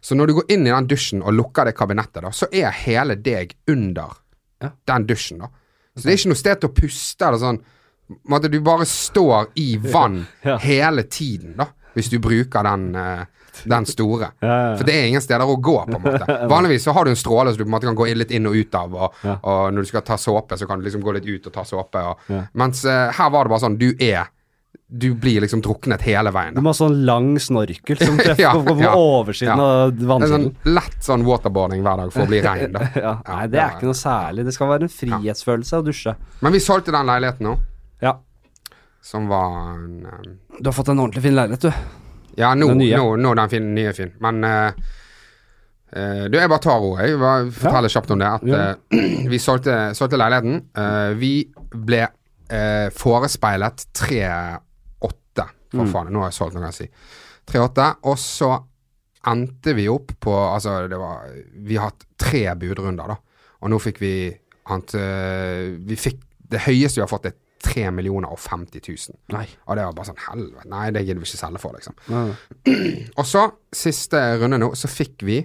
Så 0.00 0.14
når 0.14 0.26
du 0.26 0.34
går 0.34 0.50
inn 0.50 0.66
i 0.66 0.70
den 0.70 0.86
dusjen 0.86 1.22
og 1.22 1.32
lukker 1.34 1.64
det 1.64 1.76
kabinettet, 1.76 2.22
da, 2.22 2.28
så 2.30 2.46
er 2.52 2.70
hele 2.70 3.16
deg 3.16 3.54
under 3.68 4.16
Ja. 4.62 4.70
den 4.86 5.06
dusjen, 5.06 5.38
da. 5.38 5.48
Så 5.96 6.02
det 6.04 6.12
er 6.12 6.16
ikke 6.16 6.28
noe 6.34 6.42
sted 6.42 6.60
til 6.60 6.68
å 6.68 6.74
puste 6.74 7.22
eller 7.26 7.38
sånn. 7.38 7.62
Du 8.50 8.60
bare 8.60 8.84
står 8.84 9.46
i 9.56 9.76
vann 9.78 10.26
hele 10.60 11.02
tiden, 11.04 11.56
da. 11.56 11.66
Hvis 11.94 12.10
du 12.10 12.18
bruker 12.18 12.62
den, 12.62 12.94
eh, 12.94 13.24
den 13.64 13.86
store. 13.88 14.30
For 14.40 14.84
det 14.86 14.94
er 14.94 15.08
ingen 15.10 15.24
steder 15.24 15.48
å 15.48 15.56
gå, 15.56 15.76
på 15.88 15.96
en 15.98 16.04
måte. 16.04 16.38
Vanligvis 16.54 16.84
så 16.84 16.92
har 16.96 17.04
du 17.06 17.10
en 17.14 17.18
stråle 17.18 17.52
så 17.52 17.58
du 17.58 17.64
på 17.64 17.70
en 17.70 17.74
måte 17.78 17.88
kan 17.88 17.98
gå 17.98 18.06
litt 18.12 18.30
inn 18.36 18.46
og 18.50 18.56
ut 18.56 18.74
av, 18.78 18.94
og, 18.94 19.26
og 19.40 19.74
når 19.74 19.86
du 19.86 19.90
skal 19.90 20.04
ta 20.06 20.16
såpe, 20.20 20.58
så 20.58 20.66
kan 20.68 20.78
du 20.80 20.86
liksom 20.86 21.02
gå 21.04 21.14
litt 21.16 21.26
ut 21.26 21.46
og 21.50 21.54
ta 21.54 21.64
såpe. 21.66 22.02
Og. 22.02 22.32
Mens 22.58 22.84
uh, 22.84 23.08
her 23.16 23.30
var 23.32 23.46
det 23.46 23.54
bare 23.54 23.64
sånn, 23.66 23.78
du 23.80 23.92
er 23.98 24.32
Du 24.86 25.14
blir 25.18 25.40
liksom 25.42 25.62
druknet 25.64 26.02
hele 26.06 26.30
veien. 26.30 26.54
Du 26.54 26.60
må 26.62 26.70
ha 26.70 26.76
sånn 26.78 27.00
lang 27.08 27.32
snorkel 27.42 27.98
som 27.98 28.18
treffer 28.20 28.42
Ja, 28.44 28.52
på, 28.54 28.76
på 28.76 28.84
ja, 28.84 28.92
oversiden 28.94 29.58
ja. 29.58 29.88
av 29.88 30.22
er 30.22 30.30
sånn 30.30 30.44
lett 30.68 31.00
sånn 31.02 31.24
waterboarding 31.26 31.82
hver 31.82 32.04
dag 32.04 32.12
for 32.14 32.22
å 32.22 32.30
bli 32.30 32.38
rein. 32.46 32.76
Da. 32.76 32.84
Ja, 32.94 33.14
nei, 33.26 33.40
det 33.50 33.62
er 33.64 33.74
ikke 33.74 33.88
noe 33.88 33.98
særlig. 33.98 34.44
Det 34.46 34.54
skal 34.54 34.70
være 34.70 34.86
en 34.86 34.92
frihetsfølelse 34.94 35.80
å 35.80 35.86
dusje. 35.88 36.14
Men 36.44 36.54
vi 36.54 36.62
solgte 36.62 36.94
den 36.94 37.08
leiligheten 37.10 37.48
nå, 37.48 37.56
Ja. 38.04 38.14
som 39.02 39.26
var 39.32 39.74
en 39.74 40.06
um... 40.06 40.34
Du 40.60 40.68
har 40.70 40.76
fått 40.76 40.92
en 40.94 41.02
ordentlig 41.02 41.24
fin 41.26 41.34
leilighet, 41.34 41.66
du. 41.66 42.05
Ja, 42.36 42.54
nå, 42.54 42.68
Den 42.74 42.82
nå, 42.84 43.04
nå 43.16 43.30
er 43.32 43.38
den 43.42 43.52
fin, 43.52 43.68
nye 43.76 43.92
fin. 43.96 44.10
Men 44.20 44.44
uh, 44.44 44.72
Du, 46.28 46.34
jeg 46.36 46.50
bare 46.50 46.60
tar 46.60 46.82
ordet. 46.84 47.06
Jeg 47.08 47.18
bare 47.22 47.50
forteller 47.54 47.88
kjapt 47.94 48.10
om 48.12 48.18
det. 48.20 48.28
At 48.28 48.42
eh, 48.52 48.96
vi 49.32 49.38
solgte, 49.40 49.76
solgte 49.96 50.18
leiligheten. 50.20 50.58
Vi 51.16 51.30
ble 51.72 52.02
forespeilet 52.92 53.86
3,8. 53.96 55.46
For 55.72 55.82
Mm. 55.82 55.88
faen, 55.92 56.10
nå 56.14 56.20
har 56.22 56.28
jeg 56.30 56.36
solgt 56.36 56.54
noe, 56.56 56.68
jeg 56.70 56.76
si. 56.76 56.86
3,8. 57.50 57.86
Og 58.10 58.18
så 58.22 58.50
endte 59.26 59.72
vi 59.74 59.88
opp 59.90 60.12
på 60.22 60.32
Altså, 60.54 60.76
det 60.88 60.98
var 61.00 61.24
Vi 61.66 61.74
har 61.76 61.90
hatt 61.90 62.04
tre 62.20 62.44
budrunder, 62.60 63.10
da. 63.14 63.16
Og 63.62 63.70
nå 63.72 63.80
fikk 63.82 63.98
vi 64.00 64.12
ant, 64.70 64.92
Vi 64.94 65.96
fikk 65.98 66.20
Det 66.46 66.60
høyeste 66.68 67.00
vi 67.00 67.04
har 67.06 67.10
fått, 67.10 67.26
er 67.26 67.34
3 67.64 67.90
millioner 67.94 68.28
og 68.32 68.38
50 68.40 68.80
000. 68.88 68.96
Nei. 69.34 69.46
Og 69.66 69.76
det 69.76 69.84
var 69.86 69.94
bare 69.96 70.08
sånn 70.10 70.24
Helvete, 70.26 70.68
nei, 70.72 70.86
det 70.94 71.04
gidder 71.06 71.22
vi 71.22 71.26
ikke 71.28 71.40
selge 71.40 71.60
for, 71.62 71.72
liksom. 71.78 71.94
Nei. 72.12 72.30
Og 73.20 73.26
så, 73.26 73.42
siste 73.74 74.18
runde 74.42 74.58
nå, 74.60 74.68
så 74.76 74.86
fikk 74.90 75.16
vi 75.26 75.38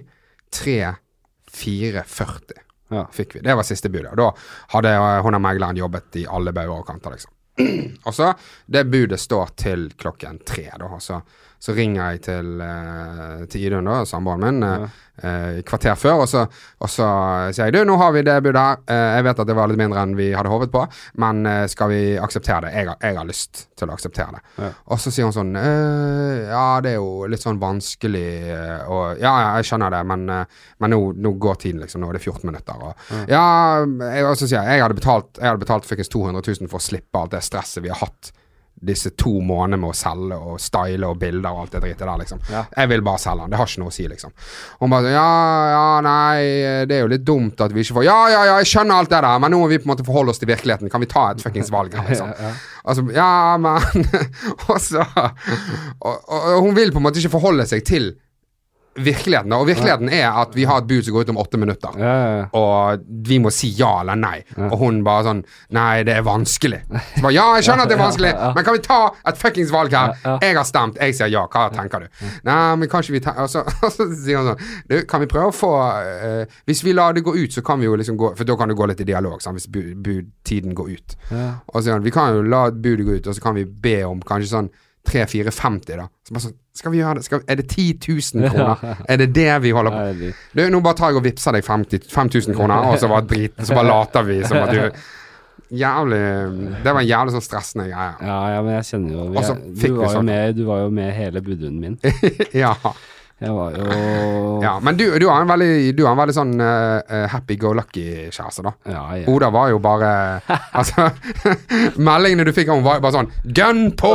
3-4-40. 0.52 2.58
Ja. 2.92 3.06
Fikk 3.12 3.36
vi. 3.36 3.40
Det 3.40 3.54
var 3.56 3.62
siste 3.64 3.88
budet. 3.88 4.12
Og 4.12 4.18
da 4.20 4.30
hadde 4.74 4.90
eh, 4.92 5.22
hun 5.24 5.34
og 5.38 5.42
megleren 5.42 5.80
jobbet 5.80 6.16
i 6.20 6.26
alle 6.28 6.52
bauger 6.52 6.80
og 6.82 6.86
kanter, 6.90 7.10
liksom. 7.16 7.32
og 8.08 8.14
så, 8.16 8.32
det 8.66 8.84
budet 8.92 9.20
står 9.20 9.46
til 9.60 9.80
klokken 9.98 10.38
tre, 10.46 10.68
da. 10.78 10.86
Og 10.92 11.02
så, 11.02 11.20
så 11.62 11.74
ringer 11.76 12.10
jeg 12.16 12.20
til, 12.26 12.48
uh, 12.58 13.44
til 13.46 13.68
Idun, 13.68 13.86
da, 13.86 14.00
samboeren 14.08 14.42
min, 14.42 14.64
eh, 14.66 14.96
eh, 15.22 15.58
kvarter 15.68 15.94
før, 15.94 16.24
og 16.24 16.26
så, 16.26 16.40
og 16.82 16.90
så 16.90 17.06
sier 17.54 17.68
jeg 17.68 17.76
du, 17.76 17.84
nå 17.86 17.94
har 18.00 18.10
vi 18.16 18.24
det 18.26 18.34
budet 18.42 18.58
her. 18.64 18.80
Eh, 18.90 19.10
jeg 19.20 19.26
vet 19.28 19.42
at 19.44 19.46
det 19.46 19.54
var 19.54 19.70
litt 19.70 19.78
mindre 19.78 20.02
enn 20.02 20.16
vi 20.18 20.32
hadde 20.34 20.50
håpet 20.50 20.72
på, 20.74 20.82
men 21.22 21.46
eh, 21.46 21.66
skal 21.70 21.92
vi 21.92 22.00
akseptere 22.18 22.64
det? 22.66 22.72
Jeg, 22.80 22.88
har- 22.90 22.98
jeg 23.06 23.18
har 23.20 23.28
lyst 23.30 23.62
til 23.78 23.92
å 23.92 23.94
akseptere 23.94 24.34
det. 24.34 24.42
Ja. 24.64 24.72
Og 24.90 24.98
så 25.04 25.12
sier 25.14 25.28
hun 25.30 25.36
sånn 25.36 25.54
«Øh, 25.54 26.42
Ja, 26.50 26.64
det 26.82 26.96
er 26.96 26.98
jo 26.98 27.28
litt 27.30 27.42
sånn 27.46 27.60
vanskelig 27.62 28.26
og 28.90 29.22
Ja, 29.22 29.30
ja, 29.44 29.48
jeg 29.60 29.70
skjønner 29.70 29.94
det, 29.94 30.02
men, 30.10 30.26
men 30.26 30.90
nå, 30.96 31.00
nå 31.14 31.34
går 31.38 31.60
tiden, 31.62 31.80
liksom. 31.84 32.02
Nå 32.02 32.10
er 32.10 32.18
det 32.18 32.24
14 32.26 32.46
minutter. 32.50 32.82
Og, 32.90 33.08
ja, 33.30 33.46
jeg, 33.86 34.26
og 34.26 34.34
så 34.38 34.48
sier 34.50 34.58
jeg 34.66 34.80
jeg 34.80 34.82
hadde 34.88 34.98
betalt 34.98 35.38
Jeg 35.38 35.46
hadde 35.52 35.62
betalt 35.62 35.86
fikk 35.86 36.02
200 36.10 36.42
000 36.42 36.70
for 36.72 36.82
å 36.82 36.86
slippe 36.90 37.20
alt 37.22 37.34
det 37.36 37.44
stresset 37.46 37.84
vi 37.86 37.92
har 37.92 38.02
hatt 38.02 38.32
disse 38.82 39.12
to 39.18 39.30
månedene 39.38 39.78
med 39.78 39.92
å 39.92 39.96
selge 39.96 40.36
og 40.36 40.58
style 40.62 41.06
og 41.06 41.20
bilder 41.20 41.54
og 41.54 41.60
alt 41.62 41.76
det 41.76 41.82
dritet 41.84 42.02
der, 42.02 42.18
liksom. 42.18 42.40
Ja. 42.50 42.64
Jeg 42.76 42.90
vil 42.90 43.04
bare 43.06 43.20
selge 43.22 43.44
den. 43.44 43.52
Det 43.52 43.60
har 43.60 43.70
ikke 43.70 43.82
noe 43.84 43.92
å 43.92 43.94
si, 43.94 44.06
liksom. 44.10 44.34
Hun 44.80 44.92
bare 44.92 45.12
Ja, 45.14 45.28
ja, 45.70 45.84
nei, 46.02 46.42
det 46.90 46.96
er 46.96 47.04
jo 47.04 47.12
litt 47.12 47.26
dumt 47.26 47.62
at 47.62 47.74
vi 47.74 47.84
ikke 47.84 48.00
får 48.00 48.08
Ja, 48.08 48.18
ja, 48.32 48.42
ja, 48.50 48.56
jeg 48.62 48.72
skjønner 48.72 48.98
alt 48.98 49.12
det 49.12 49.22
der, 49.22 49.38
men 49.44 49.54
nå 49.54 49.62
må 49.62 49.70
vi 49.70 49.78
på 49.78 49.86
en 49.86 49.92
måte 49.94 50.06
forholde 50.06 50.34
oss 50.34 50.42
til 50.42 50.50
virkeligheten. 50.50 50.90
Kan 50.92 51.04
vi 51.04 51.10
ta 51.12 51.28
et 51.30 51.44
fuckings 51.44 51.70
valg 51.74 51.94
her, 51.94 52.08
liksom? 52.10 52.34
Ja, 52.34 52.50
ja. 52.50 52.52
Altså, 52.82 53.06
ja, 53.14 53.30
men 53.62 54.08
Og 54.72 54.78
så 54.82 55.04
og, 55.06 56.14
og, 56.26 56.40
og 56.40 56.60
hun 56.66 56.74
vil 56.74 56.90
på 56.90 56.98
en 56.98 57.06
måte 57.06 57.22
ikke 57.22 57.36
forholde 57.36 57.66
seg 57.70 57.84
til 57.86 58.10
virkeligheten. 58.94 59.52
Og 59.56 59.66
virkeligheten 59.66 60.10
er 60.12 60.26
at 60.42 60.52
vi 60.56 60.64
har 60.68 60.82
et 60.82 60.88
bud 60.90 61.04
som 61.06 61.14
går 61.14 61.24
ut 61.24 61.30
om 61.32 61.38
åtte 61.40 61.58
minutter. 61.60 61.94
Ja, 61.98 62.12
ja, 62.12 62.32
ja. 62.36 62.46
Og 62.58 63.04
vi 63.28 63.38
må 63.40 63.50
si 63.54 63.70
ja 63.78 63.90
eller 64.02 64.18
nei. 64.20 64.42
Og 64.68 64.76
hun 64.82 65.00
bare 65.06 65.24
sånn 65.28 65.40
Nei, 65.72 66.02
det 66.04 66.16
er 66.18 66.26
vanskelig. 66.26 66.82
Så 66.90 67.22
bare, 67.24 67.32
ja, 67.32 67.46
jeg 67.56 67.64
skjønner 67.68 67.86
at 67.86 67.92
det 67.92 67.96
er 67.96 68.02
vanskelig, 68.02 68.32
men 68.56 68.66
kan 68.66 68.76
vi 68.76 68.82
ta 68.84 68.98
et 69.30 69.40
fuckings 69.40 69.72
valg 69.72 69.94
her? 69.96 70.12
Jeg 70.44 70.58
har 70.58 70.66
stemt, 70.68 71.00
jeg 71.00 71.16
sier 71.16 71.32
ja. 71.32 71.46
Hva 71.52 71.64
tenker 71.72 72.04
du? 72.04 72.22
Nei, 72.44 72.58
men 72.82 72.90
kanskje 72.92 73.16
vi 73.16 73.22
Og 73.42 73.48
så, 73.48 73.62
sier 74.18 74.42
hun 74.42 74.52
sånn 74.52 74.62
Du, 74.90 74.96
kan 75.08 75.22
vi 75.22 75.28
prøve 75.30 75.48
å 75.52 75.56
få 75.56 75.72
uh, 75.72 76.58
Hvis 76.68 76.82
vi 76.84 76.92
lar 76.96 77.16
det 77.16 77.24
gå 77.24 77.32
ut, 77.36 77.52
så 77.54 77.62
kan 77.64 77.80
vi 77.80 77.88
jo 77.88 77.96
liksom 77.98 78.18
gå 78.20 78.34
For 78.36 78.48
da 78.48 78.56
kan 78.60 78.68
det 78.72 78.76
gå 78.78 78.86
litt 78.90 79.00
i 79.00 79.08
dialog, 79.08 79.40
sant, 79.42 79.56
hvis 79.56 79.70
bu- 79.72 79.94
budtiden 80.04 80.74
går 80.76 80.92
ut. 80.96 81.16
Ja. 81.32 81.48
Og 81.72 81.78
så 81.80 81.86
sier 81.86 81.96
han 81.96 82.04
vi 82.04 82.12
kan 82.14 82.34
jo 82.36 82.42
la 82.44 82.66
budet 82.70 83.06
gå 83.06 83.16
ut, 83.18 83.26
og 83.30 83.36
så 83.38 83.44
kan 83.44 83.56
vi 83.56 83.64
be 83.64 84.02
om 84.04 84.20
kanskje 84.26 84.52
sånn 84.52 84.70
3-4-50, 85.08 85.96
da. 85.98 86.06
Så 86.26 86.34
bare 86.34 86.44
sånn, 86.46 86.58
skal 86.74 86.92
vi 86.92 87.00
gjøre 87.02 87.18
det? 87.18 87.24
Skal 87.26 87.42
er 87.46 87.58
det 87.60 87.66
10 87.68 87.98
000 88.08 88.52
kroner? 88.52 88.84
Er 89.08 89.18
det 89.20 89.34
det 89.36 89.48
vi 89.62 89.70
holder 89.76 89.92
på 89.92 90.04
med? 90.20 90.38
du, 90.56 90.62
Nå 90.72 90.80
bare 90.80 90.96
tar 90.96 91.12
jeg 91.12 91.20
og 91.20 91.26
vippser 91.26 91.56
deg 91.56 91.66
50 91.66 92.06
5000 92.08 92.56
kroner, 92.56 92.86
og 92.88 93.00
så 93.00 93.10
bare, 93.12 93.26
drit, 93.28 93.58
så 93.60 93.76
bare 93.76 93.90
later 93.90 94.24
vi 94.28 94.38
som 94.46 94.62
at 94.62 94.72
du 94.72 95.02
Jævlig 95.72 96.18
Det 96.84 96.92
var 96.92 97.00
en 97.00 97.08
jævlig 97.08 97.32
sånn 97.32 97.44
stressende 97.44 97.86
greie. 97.88 98.16
Ja, 98.20 98.38
ja, 98.52 98.58
men 98.64 98.74
jeg 98.76 98.88
kjenner 98.90 99.14
jo 99.14 99.22
jeg, 99.32 99.54
du, 99.80 99.86
var 99.96 100.16
jo 100.18 100.22
med, 100.26 100.56
du 100.58 100.66
var 100.68 100.82
jo 100.82 100.90
med 100.92 101.08
hele 101.16 101.40
budrunden 101.40 101.80
min. 101.80 101.96
ja. 102.62 102.74
Jeg 103.42 103.54
var 103.56 103.74
jo 103.74 104.60
ja. 104.62 104.76
Men 104.82 104.96
du, 104.98 105.04
du 105.18 105.26
har 105.28 105.42
en 105.42 105.50
veldig, 105.50 105.92
du 105.98 106.04
har 106.06 106.14
en 106.14 106.20
veldig 106.20 106.34
sånn 106.36 106.52
uh, 106.62 107.26
happy-go-lucky-kjæreste, 107.32 108.62
da. 108.66 108.72
Ja, 108.92 109.02
ja. 109.18 109.26
Oda 109.32 109.50
var 109.54 109.72
jo 109.72 109.80
bare 109.82 110.10
Altså 110.78 111.08
Meldingene 112.06 112.46
du 112.46 112.52
fikk 112.54 112.70
av 112.70 112.78
henne, 112.78 112.86
var 112.86 113.00
jo 113.00 113.04
bare 113.06 113.16
sånn 113.18 113.30
Gun 113.58 113.82
på! 113.98 114.12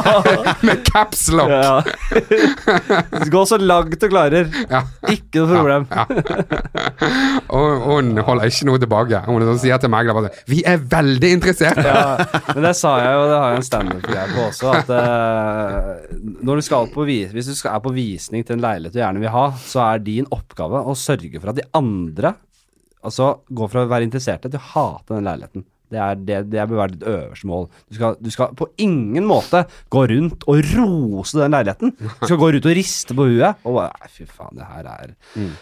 Med 0.66 0.84
caps 0.86 1.26
lock! 1.34 1.50
Ja. 1.50 1.82
Gå 3.32 3.44
så 3.48 3.58
langt 3.58 3.98
du 3.98 4.08
klarer. 4.10 4.48
Ja. 4.70 4.82
Ikke 5.10 5.42
noe 5.42 5.58
problem. 5.58 5.86
Og 7.52 7.84
hun 7.86 8.12
holder 8.22 8.50
ikke 8.50 8.68
noe 8.68 8.80
tilbake. 8.82 9.22
Hun 9.26 9.44
sånn, 9.46 9.60
sier 9.62 9.80
til 9.82 9.92
megler 9.92 10.16
bare 10.16 10.30
sånn, 10.30 10.44
Vi 10.50 10.62
er 10.68 10.80
veldig 10.92 11.32
interessert! 11.38 11.80
Ja, 11.82 12.26
men 12.52 12.66
det 12.66 12.74
sa 12.78 12.94
jeg 13.02 13.16
jo, 13.16 13.24
det 13.30 13.38
har 13.38 13.54
jeg 13.54 13.60
en 13.60 13.66
standup-greie 13.66 14.28
på 14.32 14.46
også, 14.46 14.72
at 14.76 14.92
eh, 14.96 15.90
når 16.46 16.60
du 16.60 16.66
skal 16.66 16.90
på 16.92 17.06
vis 17.08 17.32
hvis 17.34 17.50
du 17.50 17.54
skal, 17.56 17.76
er 17.76 17.84
på 17.84 17.92
visning 17.94 18.44
til 18.46 18.51
en 18.54 18.64
leilighet 18.64 18.94
du 18.96 19.02
gjerne 19.02 19.22
vil 19.22 19.34
ha, 19.34 19.44
så 19.58 19.84
er 19.88 20.06
din 20.06 20.28
oppgave 20.34 20.82
å 20.86 20.96
sørge 20.98 21.40
for 21.40 21.52
at 21.52 21.60
de 21.60 21.68
andre 21.78 22.34
altså 23.02 23.34
går 23.50 23.70
fra 23.70 23.84
å 23.84 23.90
være 23.90 24.06
interesserte 24.06 24.50
til 24.50 24.60
å 24.60 24.66
hate 24.72 25.16
den 25.16 25.26
leiligheten. 25.26 25.66
Det, 25.92 26.00
er, 26.00 26.20
det, 26.24 26.36
det 26.48 26.64
bør 26.70 26.78
være 26.80 26.94
ditt 26.94 27.02
øverste 27.10 27.48
mål. 27.50 27.66
Du 27.90 27.96
skal, 27.98 28.14
du 28.16 28.30
skal 28.32 28.54
på 28.56 28.70
ingen 28.80 29.26
måte 29.28 29.66
gå 29.92 30.06
rundt 30.08 30.46
og 30.48 30.62
rose 30.72 31.36
den 31.36 31.52
leiligheten. 31.52 31.92
Du 31.98 32.26
skal 32.30 32.40
gå 32.40 32.52
rundt 32.54 32.68
og 32.70 32.76
riste 32.78 33.16
på 33.18 33.28
huet 33.28 33.66
og 33.68 33.76
bare 33.76 34.12
fy 34.12 34.24
faen, 34.28 34.56
det 34.56 34.68
her 34.70 34.88
er 34.94 35.16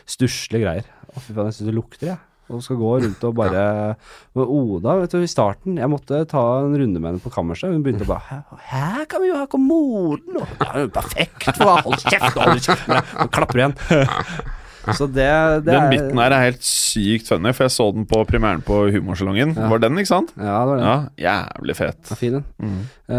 stusslige 0.06 0.62
greier. 0.62 0.90
Å, 1.10 1.16
fy 1.18 1.32
faen, 1.32 1.48
jeg 1.50 1.58
syns 1.58 1.70
det 1.72 1.74
lukter, 1.74 2.12
jeg. 2.12 2.20
Og 2.50 2.62
skal 2.64 2.78
gå 2.80 2.92
rundt 3.04 3.26
og 3.28 3.34
bare 3.38 3.60
ja. 3.62 3.94
Oda, 4.42 4.96
vet 5.02 5.14
du, 5.14 5.20
i 5.22 5.30
starten 5.30 5.78
Jeg 5.78 5.90
måtte 5.90 6.22
ta 6.30 6.44
en 6.64 6.74
runde 6.74 7.00
med 7.00 7.12
henne 7.12 7.22
på 7.22 7.32
kammerset. 7.34 7.72
Hun 7.72 7.84
begynte 7.86 8.08
bare 8.08 8.22
Hæ, 8.30 8.40
her 8.72 9.04
kan 9.10 9.22
vi 9.22 9.30
jo 9.30 9.38
ha 9.38 9.46
kommoden! 9.50 10.40
Og, 10.40 10.56
ja, 10.58 10.70
er 10.82 10.90
perfekt! 10.94 11.52
For, 11.58 11.84
hold 11.86 12.00
kjeft! 12.06 12.38
Hold 12.38 12.64
kjeft! 12.64 12.90
Og 12.90 13.30
klapper 13.34 13.62
igjen. 13.62 13.78
Så 14.96 15.06
det, 15.06 15.28
det 15.64 15.74
Den 15.74 15.90
biten 15.92 16.18
her 16.18 16.32
er 16.32 16.46
helt 16.48 16.62
sykt 16.64 17.28
funny, 17.28 17.52
for 17.52 17.66
jeg 17.66 17.74
så 17.74 17.90
den 17.94 18.06
på 18.08 18.22
premieren 18.28 18.62
på 18.64 18.78
Humorsalongen. 18.94 19.52
Ja. 19.56 19.68
Var 19.68 19.82
den, 19.84 19.98
ikke 20.00 20.10
sant? 20.10 20.32
Ja, 20.38 20.62
det 20.64 20.70
var 20.70 20.80
den. 20.80 20.86
Ja, 20.86 20.94
jævlig 21.26 21.76
fet. 21.76 21.98
Ja, 22.08 22.16
fin 22.16 22.38
den. 22.38 22.46
Mm. 22.58 22.78
Uh, 23.10 23.18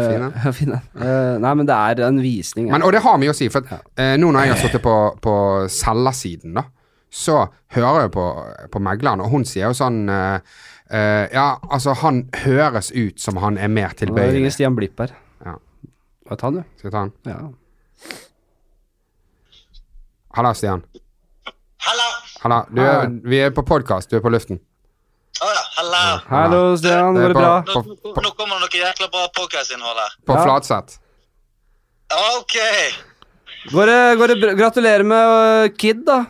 fin 0.00 0.24
den. 0.24 0.32
ja, 0.32 0.54
fin 0.60 0.72
den. 0.76 0.86
Eh, 1.04 1.34
nei, 1.42 1.50
men 1.58 1.68
det 1.68 1.74
er 1.74 2.00
en 2.06 2.20
visning. 2.22 2.70
Men, 2.72 2.84
og 2.86 2.94
det 2.94 3.02
har 3.04 3.18
mye 3.20 3.34
å 3.34 3.36
si, 3.36 3.50
for 3.52 3.66
uh, 3.68 3.82
eh, 4.00 4.14
nå 4.20 4.30
når 4.32 4.46
jeg 4.46 4.54
har 4.54 4.62
sittet 4.62 4.84
på, 4.84 4.94
på 5.22 5.34
selgersiden, 5.72 6.54
da, 6.56 6.64
så 7.14 7.36
hører 7.76 8.00
jeg 8.08 8.10
på, 8.16 8.24
på 8.74 8.80
megleren, 8.82 9.22
og 9.22 9.30
hun 9.30 9.44
sier 9.46 9.68
jo 9.70 9.76
sånn 9.78 10.00
uh, 10.10 10.40
uh, 10.90 11.24
Ja, 11.30 11.46
altså, 11.70 11.94
han 12.02 12.24
høres 12.42 12.90
ut 12.90 13.20
som 13.22 13.38
han 13.42 13.58
er 13.58 13.70
mer 13.70 13.92
Nå 13.94 14.00
tilbøyelig. 14.02 14.34
ringer 14.40 14.54
Stian 14.56 14.74
Blipp 14.78 14.98
her. 15.04 15.14
Ja. 15.46 15.54
Hva 16.26 16.38
ta 16.40 16.50
den, 16.50 16.64
du? 16.64 16.78
Skal 16.80 16.90
vi 16.90 16.94
ta 16.96 17.04
den? 17.04 17.14
Ja. 17.30 18.18
Halla, 20.34 20.54
Stian. 20.58 20.82
Halla! 21.86 22.08
Halla. 22.42 22.60
Du 22.74 22.80
er, 22.82 23.08
vi 23.30 23.38
er 23.46 23.50
på 23.54 23.62
podkast, 23.66 24.10
du 24.10 24.18
er 24.18 24.24
på 24.24 24.32
luften. 24.34 24.58
Å 25.44 25.48
ja, 25.50 25.62
hello. 25.78 26.02
Hallo, 26.30 26.60
Stian. 26.80 27.14
Går 27.16 27.28
det 27.32 27.36
på- 27.36 27.40
bra? 27.40 27.54
Nå, 27.68 27.82
nå, 27.94 28.22
nå 28.24 28.30
kommer 28.38 28.58
det 28.58 28.66
noe 28.66 28.82
jækla 28.82 29.08
bra 29.12 29.24
podcast-innhold 29.38 29.98
her. 30.02 30.12
På 30.26 30.36
Ja. 30.38 30.44
Flatseth. 30.46 30.98
OK. 32.40 32.56
Går 33.72 33.86
det, 33.90 34.00
går 34.20 34.26
det? 34.34 34.54
Gratulerer 34.58 35.02
med 35.04 35.32
øh, 35.34 35.68
Kid, 35.78 36.04
da. 36.06 36.24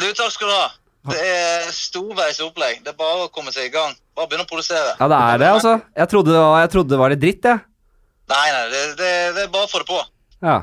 Du, 0.00 0.06
takk 0.16 0.32
skal 0.34 0.50
du 0.50 0.54
ha. 0.54 0.64
Det 1.12 1.20
er 1.20 1.68
storveis 1.74 2.40
opplegg. 2.40 2.80
Det 2.84 2.94
er 2.94 2.96
bare 2.98 3.26
å 3.26 3.30
komme 3.32 3.52
seg 3.54 3.68
i 3.68 3.72
gang. 3.74 3.92
Bare 4.16 4.30
begynne 4.30 4.46
å 4.46 4.48
produsere. 4.48 4.94
Ja, 4.98 5.08
det 5.10 5.18
er 5.20 5.42
det, 5.42 5.50
altså. 5.58 5.74
Jeg 6.00 6.10
trodde 6.10 6.32
det 6.32 6.40
var, 6.40 6.66
trodde 6.72 6.94
det 6.94 7.00
var 7.02 7.12
litt 7.12 7.22
dritt, 7.22 7.48
jeg. 7.50 7.60
Nei, 8.32 8.46
nei, 8.54 8.64
det, 8.72 8.82
det, 8.98 9.12
det 9.36 9.42
er 9.44 9.52
bare 9.52 9.68
å 9.68 9.70
få 9.70 9.82
det 9.82 9.88
på. 9.90 10.00
Ja. 10.44 10.56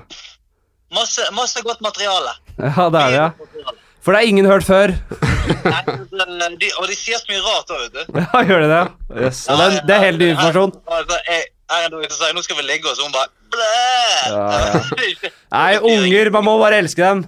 Masse, 0.91 1.27
masse 1.37 1.61
godt 1.63 1.83
materiale. 1.85 2.33
ja, 2.57 2.87
det 2.89 3.03
er 3.05 3.13
det, 3.13 3.19
ja. 3.19 3.75
For 4.01 4.15
det 4.15 4.23
er 4.23 4.31
ingen 4.31 4.47
hørt 4.49 4.65
før. 4.65 4.95
Nei, 5.61 5.81
de, 6.57 6.71
og 6.81 6.87
de 6.89 6.95
sier 6.97 7.21
så 7.21 7.29
mye 7.29 7.41
rart 7.45 7.73
òg, 7.75 7.83
vet 7.85 7.99
du. 7.99 8.17
Ja, 8.17 8.41
gjør 8.49 8.63
de 8.65 8.71
det? 8.71 8.81
Yes. 9.27 9.43
Ja, 9.45 9.57
det, 9.61 9.83
det 9.85 9.95
er 9.95 10.07
helt 10.07 10.23
ny 10.23 10.31
informasjon. 10.33 10.73
Jeg, 10.89 11.45
jeg, 11.69 12.09
sier, 12.17 12.33
nå 12.33 12.43
skal 12.47 12.57
vi 12.57 12.65
ligge 12.65 12.89
oss, 12.89 12.97
og 12.97 13.11
hun 13.11 13.13
bare 13.13 13.29
Blæ! 13.51 13.69
Ja, 14.31 15.29
Nei, 15.51 15.71
unger, 15.83 16.31
man 16.33 16.45
må 16.47 16.55
bare 16.61 16.81
elske 16.81 17.03
dem. 17.03 17.25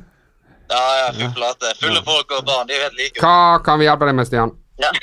Ja, 0.74 0.84
ja, 0.99 1.07
full 1.19 1.32
plate. 1.38 1.74
Fulle 1.80 2.01
folk 2.05 2.34
og 2.34 2.45
barn, 2.47 2.67
de 2.67 2.74
er 2.76 2.82
jo 2.82 2.86
helt 2.88 2.99
like. 2.99 3.21
Hva 3.21 3.61
kan 3.65 3.82
vi 3.82 3.88
hjelpe 3.88 4.09
deg 4.09 4.17
med, 4.17 4.30
Stian? 4.30 4.53
Ja. 4.82 4.91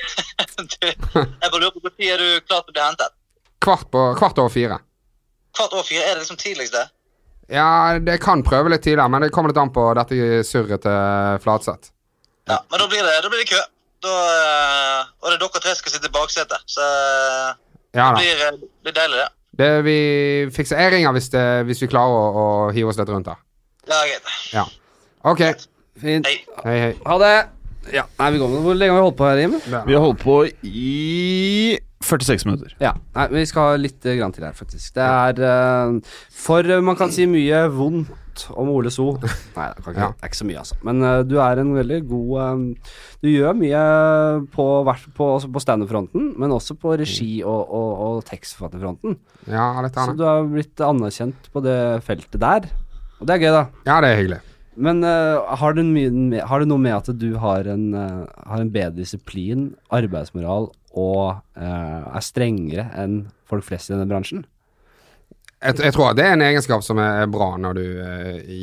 Du, 0.60 0.76
jeg 0.84 1.48
bare 1.52 1.60
lurer 1.62 1.72
på 1.72 1.80
når 1.80 2.02
er 2.04 2.20
du 2.20 2.40
klar 2.44 2.60
til 2.64 2.72
å 2.72 2.74
bli 2.74 2.82
hentet? 2.82 3.14
Kvart, 3.64 3.86
på, 3.92 4.02
kvart 4.18 4.40
over 4.42 4.52
fire. 4.52 4.76
Kvart 5.56 5.72
over 5.72 5.86
fire, 5.88 6.02
er 6.04 6.18
det 6.18 6.24
liksom 6.24 6.36
tidligst, 6.40 6.74
det? 6.74 6.82
Ja, 7.54 7.98
det 7.98 8.18
kan 8.22 8.44
prøve 8.46 8.70
litt 8.70 8.84
tidligere, 8.84 9.08
men 9.10 9.24
det 9.24 9.30
kommer 9.34 9.50
litt 9.52 9.60
an 9.60 9.72
på 9.74 9.86
dette 9.98 10.42
surret 10.46 10.84
til 10.84 11.40
Flatseth. 11.44 11.90
Ja, 12.50 12.58
men 12.70 12.82
da 12.82 12.88
blir 12.90 13.02
det, 13.06 13.16
da 13.24 13.32
blir 13.32 13.42
det 13.42 13.48
kø. 13.50 13.62
Da, 14.04 14.14
eh, 14.34 15.08
og 15.20 15.28
det 15.28 15.34
er 15.36 15.42
dere 15.42 15.62
tre 15.64 15.74
som 15.74 15.80
skal 15.82 15.96
sitte 15.96 16.08
i 16.10 16.14
baksetet. 16.14 16.66
Så 16.70 16.84
eh, 16.84 17.48
Ja 17.98 18.10
det 18.14 18.20
blir, 18.22 18.44
eh, 18.46 18.60
det 18.86 18.94
deilig, 18.96 19.22
det. 19.24 19.28
Det 19.60 19.70
vi 19.84 19.96
fikser 20.54 20.78
Jeg 20.80 20.92
ringer 20.94 21.12
hvis, 21.16 21.28
det, 21.32 21.46
hvis 21.68 21.82
vi 21.82 21.88
klarer 21.90 22.14
å, 22.16 22.44
å 22.44 22.46
hive 22.76 22.92
oss 22.92 23.00
litt 23.00 23.10
rundt 23.12 23.28
her. 23.32 23.40
Ja, 23.90 23.98
greit. 24.06 24.30
Ja. 24.54 24.64
OK. 25.24 25.42
Fint. 26.00 26.24
Hei. 26.26 26.38
Hei, 26.64 26.76
hei. 26.80 26.92
Ha 27.04 27.16
det. 27.20 27.34
Ja, 27.92 28.06
nei, 28.20 28.30
vi 28.32 28.40
går 28.40 28.48
med. 28.52 28.62
Hvor 28.64 28.76
lenge 28.78 28.94
har 28.94 29.00
vi 29.00 29.04
holdt 29.04 29.18
på 29.18 29.26
her, 29.28 29.40
Jim? 29.42 29.56
Vi 29.66 29.96
har 29.96 30.00
holdt 30.04 30.22
på 30.22 30.36
i 30.64 31.78
46 32.04 32.46
minutter. 32.48 32.72
Ja, 32.80 32.94
nei, 33.16 33.26
vi 33.34 33.42
skal 33.48 33.66
ha 33.74 33.76
litt 33.80 34.06
eh, 34.08 34.16
grann 34.16 34.32
til 34.32 34.46
her, 34.46 34.56
faktisk. 34.56 34.94
Det 34.96 35.04
er 35.04 35.42
uh, 35.44 36.16
For 36.32 36.64
eh, 36.64 36.80
man 36.84 36.96
kan 36.96 37.12
si 37.12 37.26
mye 37.28 37.66
vondt 37.74 38.46
om 38.56 38.70
Ole 38.72 38.88
So. 38.94 39.10
Nei, 39.58 39.66
det, 39.74 39.84
kan 39.84 39.92
ikke, 39.92 40.00
Ja. 40.00 40.08
det 40.16 40.24
er 40.24 40.30
ikke 40.32 40.40
så 40.40 40.48
mye, 40.48 40.62
altså. 40.62 40.78
Men 40.88 41.04
uh, 41.04 41.20
du 41.28 41.36
er 41.44 41.60
en 41.60 41.74
veldig 41.76 42.00
god 42.08 42.30
um, 42.40 42.66
Du 43.20 43.28
gjør 43.28 43.58
mye 43.60 43.82
på, 44.54 44.68
på, 45.18 45.30
på 45.52 45.64
standup-fronten, 45.66 46.30
men 46.40 46.56
også 46.56 46.78
på 46.80 46.96
regi- 47.00 47.42
og, 47.44 47.60
og, 47.68 47.90
og 48.06 48.22
tekstforfatterfronten. 48.30 49.18
Ja, 49.52 49.72
litt 49.84 50.00
Så 50.00 50.16
du 50.16 50.24
har 50.24 50.48
blitt 50.48 50.80
anerkjent 50.80 51.52
på 51.52 51.64
det 51.68 51.80
feltet 52.08 52.40
der. 52.40 52.70
Og 53.20 53.28
det 53.28 53.36
er 53.36 53.44
gøy, 53.44 53.52
da. 53.58 53.66
Ja, 53.84 54.00
det 54.00 54.14
er 54.14 54.22
hyggelig. 54.22 54.40
Men 54.80 55.04
uh, 55.04 55.44
har, 55.60 55.76
du 55.76 55.82
mye 55.84 56.44
har 56.48 56.62
det 56.62 56.70
noe 56.70 56.80
med 56.80 56.96
at 56.96 57.10
du 57.20 57.34
har 57.40 57.68
en, 57.68 57.90
uh, 57.92 58.24
har 58.48 58.62
en 58.62 58.72
bedre 58.72 58.96
disiplin, 58.96 59.70
arbeidsmoral 59.92 60.70
og 60.96 61.24
uh, 61.60 62.00
er 62.08 62.24
strengere 62.24 62.88
enn 62.98 63.22
folk 63.50 63.66
flest 63.66 63.90
i 63.90 63.94
denne 63.94 64.08
bransjen? 64.10 64.46
Jeg, 65.60 65.76
jeg 65.84 65.92
tror 65.92 66.16
det 66.16 66.24
er 66.24 66.38
en 66.38 66.46
egenskap 66.46 66.84
som 66.86 67.00
er 67.02 67.28
bra 67.30 67.52
når 67.60 67.76
du 67.76 67.84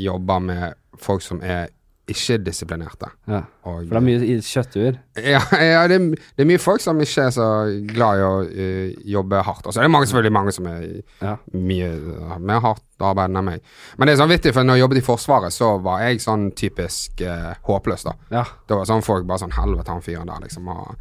jobber 0.02 0.42
med 0.42 0.78
folk 0.98 1.22
som 1.22 1.44
er 1.46 1.70
ikke-disiplinerte. 2.08 3.10
Ja. 3.28 3.42
Og- 3.68 3.88
For 3.88 3.96
det 3.96 4.00
er 4.00 4.06
mye 4.06 4.38
kjøttur? 4.42 4.98
Ja, 5.18 5.42
ja 5.60 5.88
det, 5.88 5.96
er- 5.98 6.16
det 6.38 6.44
er 6.44 6.46
mye 6.50 6.62
folk 6.62 6.82
som 6.82 7.00
ikke 7.02 7.24
er 7.28 7.32
så 7.34 7.48
glad 7.90 8.20
i 8.20 8.26
å 8.28 8.34
uh, 8.46 8.94
jobbe 9.18 9.42
hardt. 9.44 9.66
Og 9.68 9.74
så 9.74 9.80
er 9.82 9.88
det 9.88 9.92
mange, 9.92 10.08
selvfølgelig 10.08 10.34
mange 10.38 10.54
som 10.56 10.68
er 10.72 10.86
Ja. 11.22 11.36
mye 11.54 11.90
uh, 11.98 12.38
mer 12.40 12.60
hardt 12.64 12.84
arbeidende 13.00 13.40
enn 13.44 13.46
meg. 13.52 13.62
Men 13.98 14.08
det 14.08 14.14
er 14.16 14.22
sånn 14.24 14.32
vittig, 14.32 14.54
for 14.56 14.64
når 14.64 14.78
jeg 14.80 14.86
jobbet 14.86 14.98
i 15.02 15.06
Forsvaret, 15.08 15.54
så 15.54 15.72
var 15.84 16.02
jeg 16.08 16.22
sånn 16.24 16.52
typisk 16.58 17.22
uh, 17.28 17.54
håpløs, 17.68 18.04
da. 18.08 18.14
Ja. 18.32 18.44
Det 18.68 18.78
var 18.80 18.86
sånn 18.90 19.04
folk 19.06 19.28
bare 19.30 19.44
sånn 19.44 19.58
Helvete, 19.58 19.92
han 19.94 20.02
fyren 20.06 20.28
der, 20.32 20.42
liksom. 20.48 20.68
Og 20.74 20.96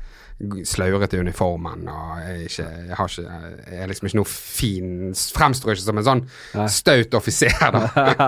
slauret 0.68 1.14
i 1.16 1.18
uniformen, 1.18 1.87
og 1.89 2.18
jeg, 2.20 2.49
ikke, 2.51 2.64
jeg, 2.89 2.97
har 2.99 3.12
ikke, 3.12 3.37
jeg 3.70 3.78
er 3.80 3.89
liksom 3.89 4.09
ikke 4.11 4.18
noe 4.18 4.28
fin 4.28 4.91
Fremstår 5.37 5.72
ikke 5.72 5.84
som 5.87 6.01
en 6.03 6.07
sånn 6.11 6.22
staut 6.68 7.16
offiser, 7.16 7.57
da. 7.72 7.87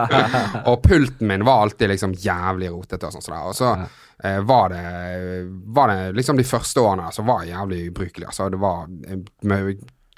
og 0.70 0.80
pulten 0.86 1.28
min 1.28 1.44
var 1.44 1.66
alltid 1.66 1.92
liksom 1.92 2.16
jævlig 2.16 2.72
rotete 2.72 3.10
og 3.10 3.18
sånn. 3.18 3.26
Så. 3.26 3.42
Og 3.50 3.58
så 3.58 3.74
eh, 4.24 4.40
var, 4.48 4.72
det, 4.72 5.44
var 5.76 5.92
det 5.92 6.16
liksom 6.16 6.40
de 6.40 6.48
første 6.48 6.80
årene 6.80 7.12
så 7.12 7.26
var 7.28 7.44
jeg 7.44 7.52
jævlig 7.52 7.84
ubrukelig. 7.92 8.28
Altså, 8.32 8.48
det 8.52 8.62
var 8.62 8.88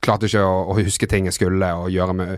Klarte 0.01 0.30
ikke 0.30 0.41
å, 0.41 0.62
å 0.72 0.74
huske 0.78 1.05
ting 1.11 1.26
jeg 1.28 1.36
skulle, 1.36 1.66
og 1.76 1.91
gjøre 1.93 2.14
med 2.16 2.30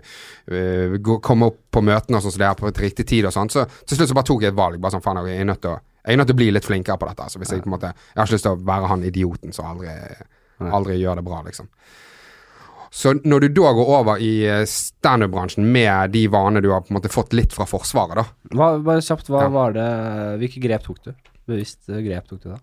uh, 0.51 0.97
Komme 1.23 1.47
opp 1.47 1.61
på 1.71 1.83
møtene 1.85 2.19
og 2.19 2.25
sånn 2.25 2.33
som 2.35 2.41
det 2.41 2.49
er 2.49 2.57
på 2.59 2.67
et 2.67 2.81
riktig 2.89 3.05
tid 3.07 3.29
og 3.29 3.31
sånn. 3.31 3.53
Så 3.53 3.63
til 3.85 3.95
slutt 3.99 4.11
så 4.11 4.17
bare 4.17 4.27
tok 4.27 4.43
jeg 4.43 4.51
et 4.51 4.57
valg. 4.57 4.81
Bare 4.83 4.97
sånn, 4.97 5.05
faen, 5.05 5.21
jeg 5.29 5.39
er 5.39 5.47
nødt 5.47 5.63
til 5.63 5.77
å 5.77 5.79
jeg 6.05 6.13
er 6.13 6.17
nødt 6.17 6.27
til 6.27 6.35
å 6.35 6.41
bli 6.41 6.51
litt 6.51 6.65
flinkere 6.67 6.97
på 6.99 7.07
dette. 7.07 7.23
Altså, 7.23 7.39
hvis 7.39 7.51
jeg 7.53 7.61
på 7.63 7.69
en 7.71 7.75
måte 7.77 7.93
Jeg 7.93 8.19
har 8.19 8.25
ikke 8.27 8.35
lyst 8.35 8.43
til 8.47 8.55
å 8.57 8.63
være 8.67 8.87
han 8.91 9.03
idioten 9.03 9.53
som 9.55 9.65
aldri, 9.65 9.89
aldri 10.59 10.97
gjør 10.99 11.15
det 11.21 11.23
bra, 11.25 11.41
liksom. 11.45 11.69
Så 12.93 13.15
når 13.25 13.39
du 13.39 13.47
da 13.57 13.71
går 13.73 13.87
over 13.89 14.19
i 14.21 14.43
eh, 14.45 14.65
standup-bransjen 14.69 15.65
med 15.65 16.11
de 16.13 16.27
vanene 16.29 16.61
du 16.61 16.69
har 16.69 16.83
på 16.85 16.91
en 16.93 16.99
måte 16.99 17.09
fått 17.09 17.33
litt 17.33 17.53
fra 17.55 17.65
Forsvaret, 17.65 18.19
da 18.19 18.25
Hva, 18.53 18.67
bare 18.85 19.01
kjapt, 19.01 19.31
hva 19.33 19.47
Ja. 19.47 19.49
var 19.49 19.73
det 19.73 19.87
Hvilke 20.43 20.61
grep 20.61 20.83
tok 20.85 20.99
du? 21.07 21.13
Bevisst 21.49 21.89
eh, 21.89 22.03
grep 22.05 22.27
tok 22.29 22.43
du 22.43 22.49
da? 22.51 22.59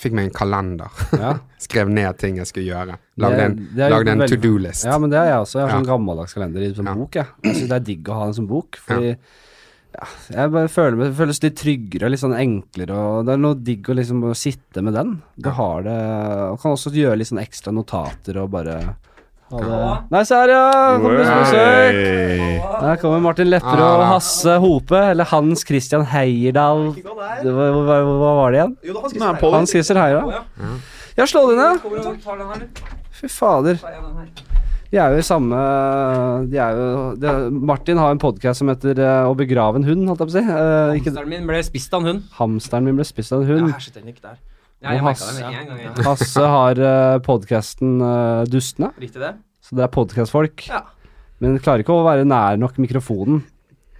Fikk 0.00 0.14
meg 0.16 0.26
en 0.30 0.34
kalender. 0.34 0.90
Ja, 1.12 1.36
Skrev 1.66 1.90
ned 1.92 2.16
ting 2.18 2.38
jeg 2.40 2.46
skulle 2.48 2.66
gjøre. 2.72 2.96
Lagde 3.20 3.44
en, 3.44 3.56
lagde 3.76 4.12
en 4.14 4.22
to 4.26 4.36
do-list. 4.40 4.86
ja 4.88 4.96
men 4.98 5.10
det 5.12 5.18
har 5.20 5.26
jeg 5.28 5.40
også. 5.44 5.58
Jeg 5.60 5.66
har 5.66 5.70
Ja. 5.70 5.78
sånn 5.82 5.88
gammeldags 5.90 6.34
kalender 6.34 6.62
i 6.66 6.72
sånn 6.74 6.88
Ja. 6.90 6.94
bok, 6.96 7.14
jeg. 7.20 7.26
Jeg 7.44 7.54
syns 7.58 7.68
det 7.68 7.76
er 7.78 7.86
digg 7.90 8.08
å 8.10 8.14
ha 8.18 8.24
den 8.30 8.34
som 8.38 8.46
bok, 8.50 8.78
fordi 8.80 9.16
ja, 9.90 10.06
jeg 10.30 10.52
bare 10.54 10.70
føler 10.70 10.96
meg, 10.96 11.10
det 11.10 11.18
føles 11.18 11.40
litt 11.42 11.56
tryggere 11.58 12.06
og 12.06 12.12
litt 12.14 12.22
sånn 12.22 12.36
enklere, 12.38 12.96
og 12.96 13.26
det 13.26 13.34
er 13.34 13.40
noe 13.42 13.58
digg 13.58 13.90
å 13.90 13.96
liksom 13.98 14.22
sitte 14.38 14.84
med 14.86 14.94
den. 14.94 15.16
Du 15.34 15.50
har 15.56 15.82
det 15.86 15.96
Og 16.52 16.60
kan 16.62 16.76
også 16.76 16.92
gjøre 16.94 17.18
litt 17.18 17.30
sånn 17.30 17.42
ekstra 17.42 17.74
notater 17.74 18.38
og 18.42 18.52
bare 18.54 18.76
ha 19.50 19.60
det 19.64 19.78
Nei, 20.14 20.22
se 20.28 20.36
her, 20.38 20.52
ja! 20.54 20.66
Kommer 21.02 21.24
på 21.26 21.38
besøk! 21.40 21.96
Der 22.84 23.00
kommer 23.02 23.24
Martin 23.24 23.50
Lepperød 23.50 23.82
og. 23.82 24.04
Hasse 24.12 24.54
Hope, 24.62 25.00
eller 25.10 25.26
Hans 25.32 25.66
Christian 25.66 26.06
Heierdal. 26.12 26.92
Hva, 27.02 27.66
hva, 27.74 27.98
hva 28.06 28.34
var 28.44 28.54
det 28.54 28.60
igjen? 28.60 28.76
Jo, 28.86 29.02
det. 29.02 29.50
Hans 29.56 29.74
Christian 29.74 29.98
Heierdal? 29.98 30.36
Ja. 31.18 31.26
Slå 31.26 31.48
det 31.50 31.58
ned. 31.58 32.80
Fy 33.20 33.28
fader. 33.28 33.82
De 34.90 34.98
er 34.98 35.12
jo 35.14 35.20
i 35.22 35.26
samme 35.26 35.54
De 36.50 36.58
er 36.58 36.74
jo 36.74 36.86
de, 37.22 37.32
Martin 37.70 37.98
har 38.00 38.10
en 38.14 38.18
podkast 38.22 38.58
som 38.62 38.70
heter 38.72 38.98
uh, 38.98 39.28
Å 39.30 39.34
begrave 39.38 39.78
en 39.78 39.86
hund, 39.86 40.06
holdt 40.10 40.24
jeg 40.24 40.30
på 40.30 40.34
å 40.34 40.38
si. 40.38 40.44
Uh, 40.50 40.94
Hamsteren 40.96 41.30
min 41.30 41.46
ble 41.50 41.60
spist 41.66 41.94
av 41.94 42.02
en 42.02 42.08
hund. 42.10 42.24
hamsteren 42.40 42.88
min 42.88 42.98
ble 42.98 43.06
spist 43.06 43.34
av 43.36 43.44
en 43.44 43.48
Ja, 43.48 43.58
hund. 43.60 44.22
der. 44.24 44.40
Ja, 44.80 44.94
jeg 44.96 45.04
Hasse- 45.04 45.34
det 45.36 45.44
med 45.44 45.60
en 45.60 45.68
gang. 45.68 45.80
Ja. 45.84 45.94
Hasse 46.08 46.46
har 46.56 46.80
uh, 46.80 47.18
podkasten 47.22 47.98
Dustene, 48.50 48.90
Riktig 48.98 49.20
det? 49.22 49.34
så 49.62 49.76
det 49.76 49.84
er 49.86 49.92
podkastfolk. 49.94 50.66
Ja. 50.72 50.82
Men 51.40 51.58
klarer 51.62 51.84
ikke 51.84 51.94
å 51.94 52.04
være 52.04 52.24
nær 52.28 52.58
nok 52.60 52.78
mikrofonen. 52.80 53.44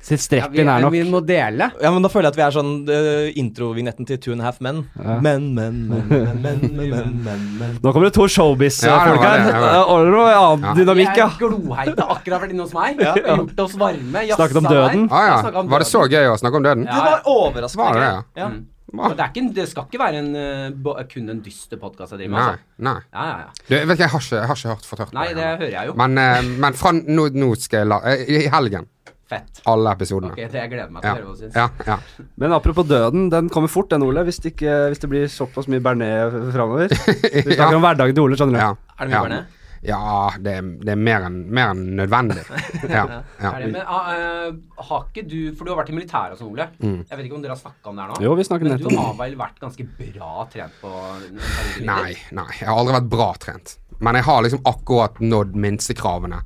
Strekken 0.00 0.56
ja, 0.56 0.64
er, 0.64 0.70
er 0.78 0.84
nok 0.86 0.94
Vi 0.94 1.02
må 1.06 1.20
dele. 1.24 1.68
Ja, 1.82 1.90
men 1.92 2.04
Da 2.04 2.10
føler 2.12 2.30
jeg 2.30 2.34
at 2.34 2.38
vi 2.38 2.44
er 2.46 2.54
sånn 2.54 2.70
eh, 2.88 3.08
uh, 3.28 3.38
introvinetten 3.40 4.08
til 4.08 4.20
Two 4.22 4.32
and 4.34 4.42
a 4.42 4.48
Half 4.48 4.60
Men. 4.64 4.82
Ja. 4.96 5.18
Men, 5.22 5.50
men, 5.54 5.82
men, 5.90 6.08
men, 6.08 6.40
men, 6.40 6.64
men, 6.78 7.12
men, 7.26 7.44
men, 7.60 7.76
Nå 7.84 7.92
kommer 7.92 8.08
det 8.08 8.14
to 8.16 8.26
showbiz-folk 8.30 9.20
her. 9.22 9.46
Ordner 9.84 10.16
noe 10.16 10.32
annen 10.32 10.66
ja. 10.70 10.74
dynamikk, 10.80 11.12
ja. 11.20 11.28
Vi 11.36 11.46
er 11.46 11.54
gloheite, 11.54 12.08
akkurat 12.16 12.46
vært 12.46 12.56
inne 12.56 12.66
hos 12.66 12.74
meg. 12.76 13.00
Ja. 13.04 13.14
Gjort 13.20 13.64
oss 13.66 13.78
varme. 13.80 14.26
Snakket 14.32 14.60
om 14.62 14.68
døden. 14.70 15.06
Ah, 15.12 15.28
ja. 15.28 15.38
Om 15.38 15.52
døden. 15.52 15.72
Var 15.76 15.84
det 15.84 15.90
så 15.92 16.04
gøy 16.08 16.32
å 16.32 16.36
snakke 16.40 16.60
om 16.60 16.68
døden? 16.68 16.88
Det 16.88 17.06
var 17.06 17.32
overraskende. 17.36 17.88
Var 17.90 18.00
det, 18.00 18.12
ja. 18.40 18.50
Mm. 18.50 18.60
Det, 18.90 19.42
det, 19.54 19.66
skal 19.70 19.86
ikke 19.86 20.00
være 20.00 20.18
en, 20.18 20.30
eh, 20.34 21.02
kun 21.12 21.30
en 21.30 21.42
dyster 21.44 21.78
podkast 21.78 22.16
jeg 22.16 22.24
driver 22.24 22.32
med. 22.34 22.40
Altså. 22.40 22.64
Nei. 22.82 22.94
nei. 22.94 23.02
Ja, 23.12 23.26
ja, 23.28 23.36
ja. 23.44 23.52
Du, 23.68 23.74
vet 23.74 23.92
ikke, 23.94 24.02
jeg 24.02 24.10
har 24.14 24.24
ikke, 24.24 24.40
jeg 24.40 24.50
har 24.50 24.58
ikke 24.58 24.72
hørt 24.72 24.88
fortørt. 24.88 25.12
Nei, 25.14 25.26
det 25.36 25.44
hører 25.46 25.74
jeg 25.76 25.90
jo. 25.90 25.94
Men, 26.00 26.18
eh, 26.18 26.48
men 26.64 26.78
fra, 26.78 26.92
nå, 26.96 27.28
nå, 27.36 27.52
skal 27.60 27.84
jeg 27.84 27.90
la 27.92 28.00
I 28.18 28.42
helgen 28.50 28.90
Fett. 29.30 29.60
Alle 29.70 29.92
episodene. 29.94 30.32
Ok, 30.34 30.40
det 30.50 30.58
jeg 30.64 30.70
gleder 30.72 30.90
meg 30.90 31.04
til 31.04 31.10
Ja. 31.10 31.14
å 31.14 31.20
høre 31.20 31.28
hva 31.28 31.36
du 31.36 31.44
syns. 31.44 31.54
Ja, 31.54 31.68
ja. 31.86 32.26
Men 32.42 32.52
apropos 32.56 32.88
døden, 32.90 33.28
den 33.30 33.48
kommer 33.54 33.70
fort 33.70 33.88
den, 33.94 34.02
Ole. 34.02 34.24
Hvis 34.26 34.40
det, 34.42 34.56
ikke, 34.56 34.74
hvis 34.90 34.98
det 35.04 35.10
blir 35.12 35.30
såpass 35.30 35.68
mye 35.70 35.80
bearnés 35.84 36.34
framover. 36.52 36.90
Vi 37.46 37.54
snakker 37.54 37.78
om 37.78 37.84
hverdagen 37.86 38.14
til 38.18 38.26
Ole, 38.26 38.36
skjønner 38.40 38.58
du. 38.58 38.62
ja. 38.64 38.74
Er 38.98 39.06
det 39.06 39.12
mye 39.14 39.18
ja. 39.20 39.24
bearnés? 39.28 39.56
Ja, 39.80 39.98
det, 40.36 40.52
er- 40.58 40.74
det 40.84 40.90
er 40.92 40.98
mer 41.00 41.22
enn 41.24 41.36
mer 41.56 41.70
enn 41.72 41.86
nødvendig. 41.96 42.42
Ja, 42.90 43.06
ja. 43.40 43.52
Er 43.54 43.62
det, 43.62 43.70
men 43.72 43.80
eh, 43.80 44.50
har 44.90 45.06
ikke 45.06 45.22
du 45.30 45.38
For 45.56 45.64
du 45.64 45.70
har 45.72 45.78
vært 45.78 45.92
i 45.92 45.94
militæret 45.96 46.34
og 46.34 46.40
sånn, 46.42 46.50
Ole. 46.52 46.66
Mm. 46.82 46.98
Jeg 47.08 47.16
vet 47.16 47.24
ikke 47.30 47.38
om 47.38 47.44
dere 47.46 47.54
har 47.54 47.62
snakka 47.62 47.88
om 47.88 47.96
det 47.96 48.04
her 48.04 48.10
nå? 48.12 48.18
Jo, 48.26 48.34
vi 48.36 48.44
snakker 48.44 48.68
Men 48.68 48.82
du 48.82 48.90
har 48.98 49.14
vel 49.22 49.38
vært 49.40 49.62
ganske 49.62 49.86
bra 49.96 50.44
trent 50.52 50.76
på 50.82 50.92
Nei, 51.90 52.12
nei. 52.36 52.48
Jeg 52.58 52.68
har 52.68 52.76
aldri 52.76 52.98
vært 52.98 53.08
bra 53.14 53.30
trent. 53.40 53.76
Men 54.04 54.18
jeg 54.20 54.26
har 54.28 54.42
liksom 54.44 54.66
akkurat 54.68 55.20
nådd 55.24 55.56
minstekravene 55.64 56.42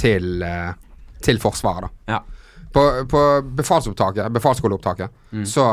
til, 0.00 0.42
eh, 0.46 0.72
til 1.24 1.38
Forsvaret, 1.42 1.88
da. 1.88 2.14
Ja. 2.14 2.20
På, 2.72 2.82
på 3.08 3.20
befalsopptaket, 3.58 4.28
befalsskoleopptaket, 4.32 5.10
så 5.48 5.64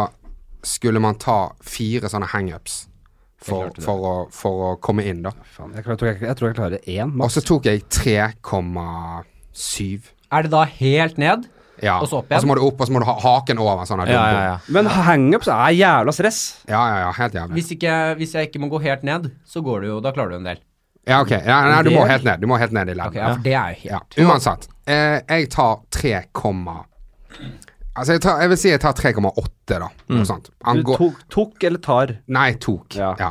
skulle 0.66 1.00
man 1.04 1.16
ta 1.22 1.52
fire 1.62 2.10
sånne 2.10 2.26
hangups 2.32 2.86
for, 3.46 3.70
for, 3.84 4.06
å, 4.10 4.14
for 4.34 4.64
å 4.70 4.72
komme 4.82 5.04
inn, 5.06 5.20
da. 5.28 5.32
Faen, 5.58 5.74
jeg, 5.76 5.84
tror 5.86 6.08
jeg, 6.10 6.22
jeg 6.24 6.36
tror 6.40 6.48
jeg 6.50 6.58
klarer 6.58 6.80
én, 6.90 7.12
Og 7.22 7.30
så 7.36 7.42
tok 7.46 7.68
jeg 7.70 7.84
3,7. 7.94 10.00
Er 10.34 10.48
det 10.48 10.52
da 10.56 10.64
helt 10.80 11.18
ned? 11.22 11.46
Ja. 11.84 11.98
Og 12.00 12.08
så 12.08 12.22
opp 12.22 12.30
Og 12.32 12.32
så 12.32 12.38
igjen? 12.40 12.48
må 12.50 12.56
du 12.56 12.62
opp, 12.64 12.80
og 12.82 12.88
så 12.88 12.94
må 12.96 13.00
du 13.04 13.08
ha 13.10 13.16
haken 13.20 13.60
over. 13.60 13.84
Sånn 13.88 14.00
Ja, 14.08 14.22
ja, 14.32 14.44
ja. 14.48 14.54
Men 14.72 14.86
hangups 14.88 15.48
er 15.52 15.74
jævla 15.76 16.12
stress. 16.16 16.40
ja, 16.70 16.80
ja, 16.80 16.98
ja, 17.04 17.10
helt 17.20 17.34
jævlig. 17.36 17.54
Hvis, 17.60 17.72
ikke, 17.76 17.94
hvis 18.22 18.34
jeg 18.38 18.48
ikke 18.50 18.60
må 18.64 18.68
gå 18.72 18.80
helt 18.86 19.04
ned, 19.04 19.28
så 19.46 19.62
går 19.66 19.82
det 19.84 19.88
jo 19.92 19.98
Da 20.02 20.12
klarer 20.16 20.30
du 20.30 20.36
en 20.40 20.48
del. 20.50 20.58
Ja, 21.06 21.20
ok. 21.22 21.32
Ja, 21.36 21.60
nei, 21.70 21.82
du 21.86 21.92
må 21.94 22.02
helt 22.10 22.24
ned. 22.26 22.40
Du 22.42 22.48
må 22.50 22.58
helt 22.58 22.72
ned 22.74 22.90
i 22.90 22.94
leddet. 22.96 23.12
Okay, 23.14 23.22
ja, 23.22 23.28
for 23.36 23.42
det 23.46 23.54
er 23.54 23.70
jo 23.76 23.80
Ja, 23.92 24.00
helt 24.16 24.30
uansett. 24.32 24.64
Eh, 24.86 25.20
jeg 25.26 25.50
tar 25.54 25.80
3, 25.90 26.20
Altså, 27.96 28.12
jeg, 28.18 28.22
tar, 28.26 28.42
jeg 28.44 28.52
vil 28.52 28.60
si 28.60 28.72
jeg 28.74 28.82
tar 28.84 28.96
3,8, 28.98 29.78
da. 29.80 29.88
Noe 30.12 30.26
sånt. 30.28 30.50
Du 30.52 30.90
tok, 31.00 31.22
tok 31.32 31.64
eller 31.64 31.80
tar? 31.80 32.12
Nei, 32.36 32.50
tok. 32.60 32.98
Ja. 33.00 33.14
Ja. 33.20 33.30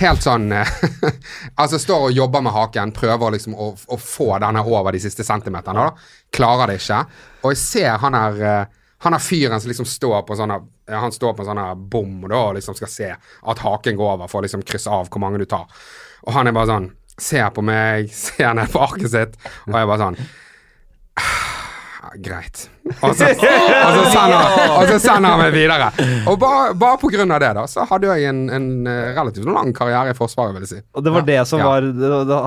Helt 0.00 0.24
sånn 0.24 0.48
eh, 0.56 0.72
Altså, 1.60 1.78
står 1.78 2.08
og 2.08 2.16
jobber 2.16 2.42
med 2.42 2.54
haken, 2.56 2.90
prøver 2.96 3.36
liksom 3.36 3.54
å, 3.54 3.70
å 3.76 3.98
få 4.00 4.32
denne 4.42 4.64
over 4.66 4.96
de 4.96 5.02
siste 5.04 5.26
centimeterne. 5.26 5.86
da 5.86 6.34
Klarer 6.34 6.72
det 6.72 6.80
ikke. 6.80 7.00
Og 7.44 7.54
jeg 7.54 7.62
ser 7.62 8.02
han 8.02 8.18
er 8.18 8.42
eh, 8.50 8.76
han 9.00 9.16
er 9.16 9.22
fyren 9.24 9.60
som 9.62 9.70
liksom 9.70 9.86
står 9.88 10.26
på 10.28 10.36
sånne 10.36 10.58
Han 10.92 11.12
står 11.14 11.32
på 11.32 11.40
en 11.40 11.48
sånn 11.48 11.60
her 11.62 11.78
bom 11.92 12.26
da, 12.26 12.42
og 12.50 12.58
liksom 12.58 12.76
skal 12.76 12.90
se 12.92 13.08
at 13.14 13.62
haken 13.64 13.96
går 13.96 14.16
over 14.18 14.28
for 14.28 14.42
å 14.42 14.44
liksom 14.44 14.64
krysse 14.66 14.92
av 14.92 15.08
hvor 15.08 15.22
mange 15.22 15.40
du 15.40 15.46
tar. 15.48 15.70
Og 16.26 16.34
han 16.36 16.50
er 16.50 16.56
bare 16.56 16.72
sånn 16.74 16.90
Ser 17.20 17.50
på 17.52 17.62
meg, 17.64 18.10
ser 18.26 18.54
ned 18.56 18.70
på 18.72 18.80
arket 18.82 19.12
sitt, 19.12 19.34
og 19.68 19.76
jeg 19.76 19.88
bare 19.88 20.02
sånn 20.08 20.18
«Ah, 20.20 20.36
Greit. 22.24 22.64
Og 23.04 23.12
så, 23.14 23.26
og, 23.28 23.42
så 23.94 24.04
sender, 24.10 24.54
og 24.72 24.88
så 24.88 24.96
sender 24.98 25.30
han 25.30 25.38
meg 25.38 25.52
videre. 25.54 25.90
Og 26.26 26.38
bare, 26.40 26.72
bare 26.78 26.98
på 26.98 27.10
grunn 27.12 27.30
av 27.30 27.42
det, 27.42 27.50
da, 27.54 27.64
så 27.70 27.84
hadde 27.86 28.08
jeg 28.08 28.30
en, 28.32 28.40
en 28.56 28.66
eh, 28.88 29.10
relativt 29.14 29.46
lang 29.46 29.70
karriere 29.76 30.14
i 30.14 30.16
Forsvaret, 30.16 30.56
vil 30.56 30.64
jeg 30.64 30.70
si. 30.72 30.80
Og 30.96 31.04
det 31.06 31.12
var 31.14 31.26
det 31.28 31.36
som 31.46 31.60
Ja. 31.60 31.68
var 31.68 31.86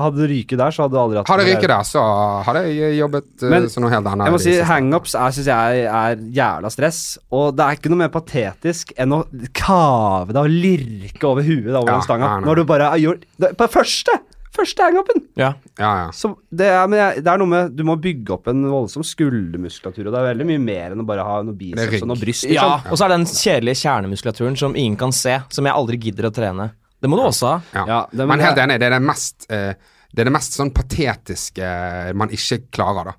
Hadde 0.02 0.18
du 0.18 0.26
ryket 0.28 0.60
der, 0.60 0.74
så 0.74 0.84
hadde 0.84 0.96
du 0.96 1.00
aldri 1.00 1.20
hatt 1.20 1.30
Hadde 1.30 1.46
jeg 1.46 1.56
ryket 1.56 1.72
der, 1.72 1.86
så 1.88 2.02
hadde 2.48 2.64
jeg 2.66 2.98
jobbet 2.98 3.30
uh, 3.46 3.48
Men 3.54 3.70
som 3.72 3.86
noe 3.86 3.94
helt 3.94 4.10
annet. 4.10 4.26
Jeg 4.28 4.36
må 4.36 4.42
si 4.42 4.56
Hangups 4.68 5.14
syns 5.14 5.48
jeg 5.48 5.86
er 5.86 6.20
jævla 6.42 6.74
stress. 6.74 7.00
Og 7.32 7.54
det 7.56 7.64
er 7.64 7.78
ikke 7.80 7.94
noe 7.94 8.02
mer 8.04 8.12
patetisk 8.12 8.92
enn 9.00 9.16
å 9.16 9.22
kave 9.56 10.34
deg 10.34 10.42
og 10.42 10.52
lirke 10.52 11.30
over 11.30 11.46
huet 11.46 11.70
da, 11.70 11.80
over 11.80 11.94
Ja, 11.94 11.98
den 12.02 12.06
stanga. 12.10 12.34
Når 12.44 12.60
du 12.60 12.68
bare 12.74 12.92
har 12.92 13.00
gjort 13.06 13.24
det, 13.40 13.54
På 13.56 13.70
første! 13.78 14.18
Første 14.54 14.84
hangupen! 14.86 15.24
Ja. 15.40 15.48
Ja, 15.80 15.88
ja. 16.04 16.10
Så 16.14 16.30
det 16.54 16.68
er, 16.70 16.84
men 16.86 16.98
jeg, 17.00 17.22
det 17.26 17.30
er 17.32 17.40
noe 17.42 17.50
med 17.50 17.72
Du 17.74 17.82
må 17.88 17.96
bygge 17.98 18.36
opp 18.36 18.46
en 18.52 18.60
voldsom 18.70 19.02
skuldermuskulatur, 19.06 20.06
og 20.06 20.14
det 20.14 20.20
er 20.20 20.28
veldig 20.30 20.46
mye 20.52 20.62
mer 20.62 20.94
enn 20.94 21.02
å 21.02 21.06
bare 21.08 21.24
ha 21.26 21.40
noe 21.42 21.56
biceps 21.58 22.02
og 22.04 22.10
noe 22.12 22.20
bryst. 22.20 22.46
ja. 22.46 22.68
Liksom. 22.76 22.92
Og 22.94 23.00
så 23.00 23.04
er 23.08 23.12
det 23.14 23.18
den 23.18 23.26
kjedelige 23.32 23.80
kjernemuskulaturen 23.82 24.56
som 24.60 24.76
ingen 24.78 24.96
kan 25.00 25.12
se, 25.16 25.40
som 25.50 25.66
jeg 25.66 25.74
aldri 25.74 25.98
gidder 26.06 26.30
å 26.30 26.32
trene. 26.34 26.68
Det 27.02 27.10
må 27.10 27.18
du 27.18 27.24
også 27.26 27.50
ha. 27.50 27.58
ja. 27.74 27.84
Ja, 27.90 27.98
det- 28.12 28.22
men 28.28 28.38
men, 28.38 28.46
helt 28.46 28.62
enig, 28.62 28.78
det 28.80 28.86
er 28.88 28.94
det 28.98 29.02
mest 29.04 29.46
uh, 29.50 29.74
Det 30.14 30.22
er 30.22 30.30
det 30.30 30.32
mest 30.38 30.54
sånn 30.54 30.70
patetiske 30.70 32.14
man 32.14 32.30
ikke 32.30 32.60
klarer, 32.72 33.10
da. 33.10 33.14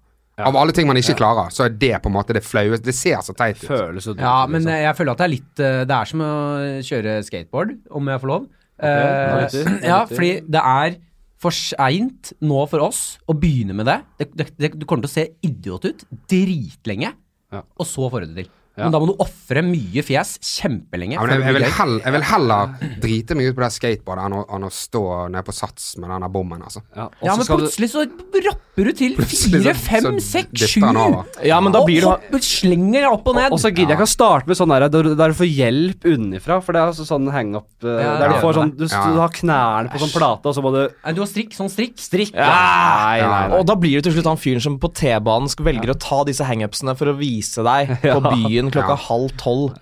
Av 0.47 0.55
alle 0.59 0.73
ting 0.75 0.87
man 0.87 0.97
ikke 0.99 1.15
klarer, 1.15 1.47
så 1.51 1.63
er 1.65 1.75
det 1.79 1.93
på 2.03 2.09
en 2.09 2.15
måte 2.15 2.33
det 2.35 2.41
flaueste. 2.43 2.83
Det 2.89 2.95
ser 2.95 3.21
så 3.23 3.31
teit 3.35 3.55
ut. 3.61 3.69
Føles 3.69 4.03
så 4.03 4.11
dumt. 4.11 4.23
Ja, 4.25 4.45
men 4.47 4.61
liksom. 4.65 4.71
eh, 4.73 4.81
jeg 4.83 4.95
føler 4.97 5.11
at 5.13 5.21
det 5.21 5.25
er 5.27 5.31
litt 5.31 5.61
eh, 5.63 5.77
Det 5.87 5.95
er 5.95 6.09
som 6.09 6.23
å 6.25 6.31
kjøre 6.83 7.13
skateboard, 7.23 7.71
om 7.95 8.09
jeg 8.11 8.19
får 8.23 8.31
lov. 8.33 8.47
Okay, 8.75 9.63
uh, 9.63 9.77
ja, 9.91 9.99
fordi 10.09 10.31
det 10.51 10.63
er 10.71 10.97
for 11.45 11.53
seint 11.53 12.33
nå 12.41 12.63
for 12.71 12.81
oss 12.87 13.01
å 13.29 13.35
begynne 13.37 13.75
med 13.77 13.85
det. 13.85 13.99
det, 14.17 14.27
det, 14.39 14.47
det 14.57 14.71
du 14.81 14.85
kommer 14.89 15.05
til 15.05 15.11
å 15.11 15.17
se 15.19 15.25
idiot 15.45 15.85
ut 15.85 16.05
dritlenge, 16.31 17.13
Ja. 17.53 17.61
og 17.77 17.85
så 17.87 18.09
får 18.09 18.25
du 18.25 18.31
det 18.33 18.45
til. 18.45 18.53
Ja. 18.75 18.85
Men 18.85 18.91
da 18.95 18.99
må 18.99 19.07
du 19.07 19.13
ofre 19.23 19.61
mye 19.63 20.03
fjes 20.03 20.35
kjempelenge. 20.43 21.15
Ja, 21.15 21.25
jeg, 21.31 21.43
jeg, 21.45 21.55
vil 21.55 21.65
heller, 21.77 22.01
jeg 22.03 22.15
vil 22.15 22.25
heller 22.27 22.73
drite 23.03 23.37
meg 23.39 23.49
ut 23.49 23.55
på 23.55 23.63
det 23.63 23.69
skateboardet 23.75 24.25
enn 24.27 24.35
å, 24.35 24.41
enn 24.57 24.67
å 24.67 24.71
stå 24.73 25.03
nede 25.31 25.43
på 25.47 25.55
sats 25.55 25.93
med 26.01 26.11
denne 26.11 26.29
bommen, 26.33 26.63
altså. 26.65 26.83
ja, 26.95 27.05
Ja, 27.23 27.35
men 27.39 27.47
plutselig 27.47 27.89
så 27.93 28.03
rapper 28.03 28.89
du 28.89 28.91
til 28.99 29.15
fire, 29.21 29.75
fem, 29.79 30.19
seks, 30.19 30.65
sju. 30.73 30.83
Ja, 31.47 31.61
men 31.63 31.71
da 31.75 31.81
og 31.83 31.87
blir 31.87 32.03
du 32.03 32.09
Og 32.35 32.43
slenger 32.43 33.05
deg 33.05 33.09
opp 33.13 33.29
og 33.31 33.37
ned. 33.39 33.55
Og 33.55 33.61
så 33.63 33.71
gidder 33.71 33.93
jeg 33.95 33.99
ikke 34.01 34.09
å 34.09 34.11
starte 34.11 34.51
med 34.51 34.59
sånn 34.59 34.73
der, 34.75 34.87
der, 34.91 35.09
der 35.21 35.31
du 35.31 35.37
får 35.39 35.49
hjelp 35.49 36.09
unnifra, 36.11 36.59
for 36.65 36.75
det 36.75 36.81
er 36.83 36.91
altså 36.91 37.07
sånn 37.07 37.29
hang-up 37.31 37.87
eh, 37.87 38.01
Ja, 38.03 38.11
Der 38.21 38.33
du 38.33 38.37
får 38.43 38.59
sånn 38.59 38.73
Du, 38.75 38.85
Ja. 38.91 39.05
du 39.11 39.19
har 39.23 39.31
knærne 39.39 39.91
på 39.93 40.01
sånn 40.03 40.13
plate, 40.13 40.51
og 40.51 40.57
så 40.57 40.63
må 40.65 40.73
du 40.75 40.81
Nei, 40.83 41.13
du 41.15 41.21
har 41.23 41.29
strikk, 41.31 41.55
sånn 41.55 41.71
strikk. 41.71 41.95
Strikk. 42.01 42.35
Ja. 42.35 42.49
Nei, 42.51 43.21
nei, 43.23 43.29
nei. 43.31 43.59
Og 43.59 43.65
da 43.67 43.75
blir 43.79 43.99
du 43.99 44.09
til 44.09 44.17
slutt 44.17 44.29
han 44.33 44.39
fyren 44.41 44.63
som 44.63 44.77
på 44.81 44.91
T-banen 44.95 45.47
velger 45.65 45.93
å 45.93 45.97
ta 45.99 46.21
disse 46.27 46.45
hangupsene 46.47 46.95
for 46.99 47.11
å 47.11 47.15
vise 47.17 47.63
deg 47.65 47.95
på 48.03 48.19
byen 48.25 48.64
klokka 48.73 48.95
Ja. 48.95 49.01
halv 49.07 49.33
tolv. 49.41 49.73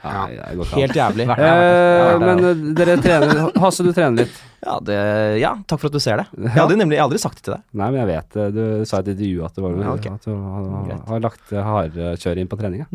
Helt 0.73 0.95
jævlig. 0.97 1.27
Eh, 1.43 2.19
men 2.19 2.43
eh, 2.45 2.63
dere 2.77 2.95
trener 3.01 3.51
Hasse, 3.61 3.84
du 3.86 3.91
trener 3.93 4.23
litt. 4.23 4.36
Ja, 4.63 4.77
det, 4.79 4.97
ja, 5.41 5.51
takk 5.67 5.81
for 5.81 5.91
at 5.91 5.95
du 5.97 5.99
ser 6.03 6.21
det. 6.21 6.25
Jeg 6.39 6.53
hadde 6.55 6.77
nemlig 6.79 6.95
jeg 6.97 7.03
aldri 7.03 7.19
sagt 7.19 7.39
det 7.41 7.43
til 7.49 7.53
deg. 7.57 7.63
Nei, 7.75 7.89
men 7.91 7.99
jeg 8.03 8.09
vet 8.13 8.38
det. 8.38 8.45
Du 8.55 8.86
sa 8.88 8.99
i 8.99 9.03
et 9.03 9.11
intervju 9.13 9.45
at, 9.47 9.55
det 9.57 9.63
var, 9.65 9.77
Ja, 9.84 9.93
okay. 9.97 10.11
at 10.15 10.27
du 10.27 10.34
har, 10.34 10.99
har 11.11 11.23
lagt 11.25 11.53
hardkjør 11.69 12.39
inn 12.43 12.51
på 12.51 12.59
treninga. 12.61 12.88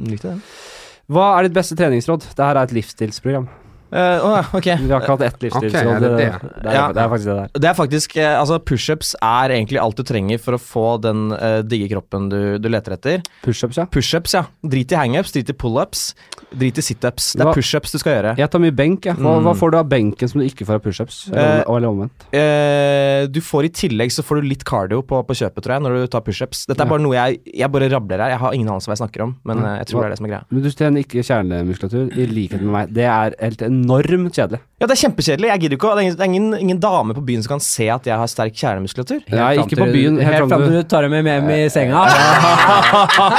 Hva 1.08 1.26
er 1.38 1.48
ditt 1.48 1.56
beste 1.56 1.76
treningsråd? 1.76 2.28
Det 2.36 2.44
her 2.44 2.56
er 2.60 2.68
et 2.68 2.76
livsstilsprogram. 2.76 3.48
Eh, 3.90 4.18
ja, 4.20 4.40
ok. 4.52 4.66
Vi 4.82 4.90
har 4.92 5.00
ikke 5.00 5.14
hatt 5.16 5.22
ett 5.28 5.42
livsstilsråd. 5.46 6.00
Det 6.02 6.08
det? 6.08 6.16
det, 6.18 6.68
er, 6.68 6.74
Ja. 6.74 6.86
det 6.92 7.02
er 7.02 7.08
faktisk 7.08 7.28
det 7.30 7.36
der. 7.38 7.48
Det 7.64 7.68
er 7.70 7.74
faktisk 7.78 8.16
eh, 8.20 8.34
Altså, 8.38 8.58
pushups 8.60 9.14
er 9.22 9.54
egentlig 9.56 9.78
alt 9.80 9.96
du 9.96 10.02
trenger 10.04 10.38
for 10.38 10.56
å 10.56 10.60
få 10.60 10.86
den 11.00 11.32
uh, 11.32 11.62
digge 11.64 11.88
kroppen 11.94 12.28
du, 12.28 12.58
du 12.60 12.68
leter 12.68 12.92
etter. 12.98 13.22
Pushups, 13.44 13.78
ja. 13.80 13.86
Push 13.86 14.12
ja. 14.34 14.42
Drit 14.62 14.92
i 14.92 14.98
hangups, 14.98 15.32
drit 15.32 15.48
i 15.48 15.56
pullups, 15.56 16.14
drit 16.52 16.78
i 16.78 16.84
situps. 16.84 17.32
Det 17.36 17.44
Hva- 17.46 17.54
er 17.54 17.58
pushups 17.58 17.92
du 17.92 17.98
skal 18.02 18.16
gjøre. 18.18 18.34
Jeg 18.38 18.50
tar 18.52 18.62
mye 18.62 18.74
benk. 18.76 19.04
jeg. 19.08 19.16
Hva, 19.16 19.38
hva 19.40 19.52
Mm. 19.54 19.58
får 19.58 19.70
du 19.72 19.76
av 19.78 19.88
benken 19.88 20.28
som 20.28 20.40
du 20.40 20.46
ikke 20.46 20.66
får 20.68 20.74
av 20.74 20.82
pushups? 20.84 21.18
Eller, 21.32 21.64
uh, 21.64 21.76
eller 21.76 21.88
omvendt? 21.88 22.28
Uh, 22.34 23.26
du 23.32 23.40
får 23.40 23.64
i 23.64 23.72
tillegg 23.72 24.12
så 24.12 24.22
får 24.22 24.42
du 24.42 24.48
litt 24.48 24.64
cardio 24.68 25.00
på, 25.02 25.22
på 25.24 25.32
kjøpet, 25.40 25.64
tror 25.64 25.78
jeg, 25.78 25.82
når 25.86 25.96
du 26.02 26.06
tar 26.12 26.20
pushups. 26.26 26.66
Dette 26.68 26.84
er 26.84 26.92
bare 26.92 27.00
noe 27.02 27.14
jeg 27.16 27.40
Jeg 27.58 27.70
bare 27.72 27.88
rabler 27.90 28.18
her. 28.20 28.30
Jeg 28.36 28.38
har 28.44 28.52
ingen 28.52 28.68
anelse 28.68 28.86
hva 28.90 28.96
jeg 28.98 29.02
snakker 29.08 29.22
om, 29.24 29.36
men 29.48 29.64
jeg 29.64 29.86
tror 29.88 30.02
det 30.02 30.06
er 30.06 30.10
det 30.10 30.18
som 30.20 30.26
er 30.28 30.34
greia. 30.34 30.44
Men 30.50 30.62
du 30.62 30.70
trener 30.70 31.04
ikke 31.04 31.24
kjernemuskulatur, 31.24 32.12
i 32.18 32.26
likhet 32.28 32.60
med 32.62 32.72
meg. 32.76 32.92
Det 32.94 33.04
er 33.08 33.34
helt 33.40 33.62
enormt 33.62 33.77
kjedelig. 33.86 34.58
Ja, 34.80 34.86
det 34.86 34.94
er 34.94 35.00
kjempekjedelig. 35.02 35.48
Jeg 35.48 35.60
gidder 35.62 35.76
ikke 35.76 35.88
Det 35.88 35.98
er 35.98 36.04
ingen, 36.04 36.16
det 36.16 36.22
er 36.22 36.28
ingen, 36.30 36.54
ingen 36.58 36.80
dame 36.80 37.14
på 37.14 37.22
byen 37.26 37.42
som 37.42 37.54
kan 37.54 37.62
se 37.64 37.88
at 37.90 38.06
jeg 38.06 38.16
har 38.18 38.26
sterk 38.30 38.54
kjernemuskulatur. 38.54 39.20
Nei, 39.30 39.58
ikke 39.62 39.78
på 39.78 39.88
byen. 39.92 40.18
Helt 40.22 40.34
Helt 40.34 40.48
fram 40.48 40.64
til 40.64 40.76
du 40.78 40.82
tar 40.88 41.06
dem 41.06 41.14
med 41.16 41.28
hjem 41.28 41.50
i 41.54 41.68
senga. 41.72 42.04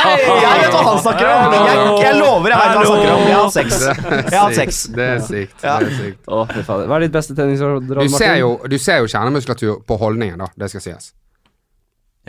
Jeg 0.09 0.63
vet 0.63 0.73
hva 0.73 0.81
han 0.85 0.99
snakker 1.03 1.29
om! 1.29 1.53
Jeg, 1.53 1.77
jeg 2.03 2.17
lover, 2.19 2.53
jeg 2.53 2.59
vet 2.59 2.69
hva 2.69 2.79
han 2.79 2.87
snakker 2.89 3.11
om. 3.13 3.23
Jeg 3.23 3.35
har 3.35 3.43
hatt 3.43 3.55
sex. 3.55 3.79
Jeg 3.85 4.35
har 4.35 4.43
hatt 4.43 4.59
sex. 4.59 4.81
Det 4.95 5.05
er 5.05 5.23
sykt. 5.25 5.55
Det 5.61 5.71
er 5.71 5.87
sykt. 5.99 6.21
Å. 6.27 6.43
Hva 6.69 6.97
er 6.97 7.05
ditt 7.05 7.15
beste 7.15 7.37
treningsråd, 7.37 7.89
Du 7.99 8.11
ser, 8.13 8.35
jo, 8.41 8.51
du 8.69 8.77
ser 8.81 9.03
jo 9.03 9.09
kjernemuskulatur 9.11 9.81
på 9.87 9.99
holdningen, 10.01 10.39
da. 10.43 10.49
Det 10.59 10.71
skal 10.73 10.85
sies. 10.89 11.11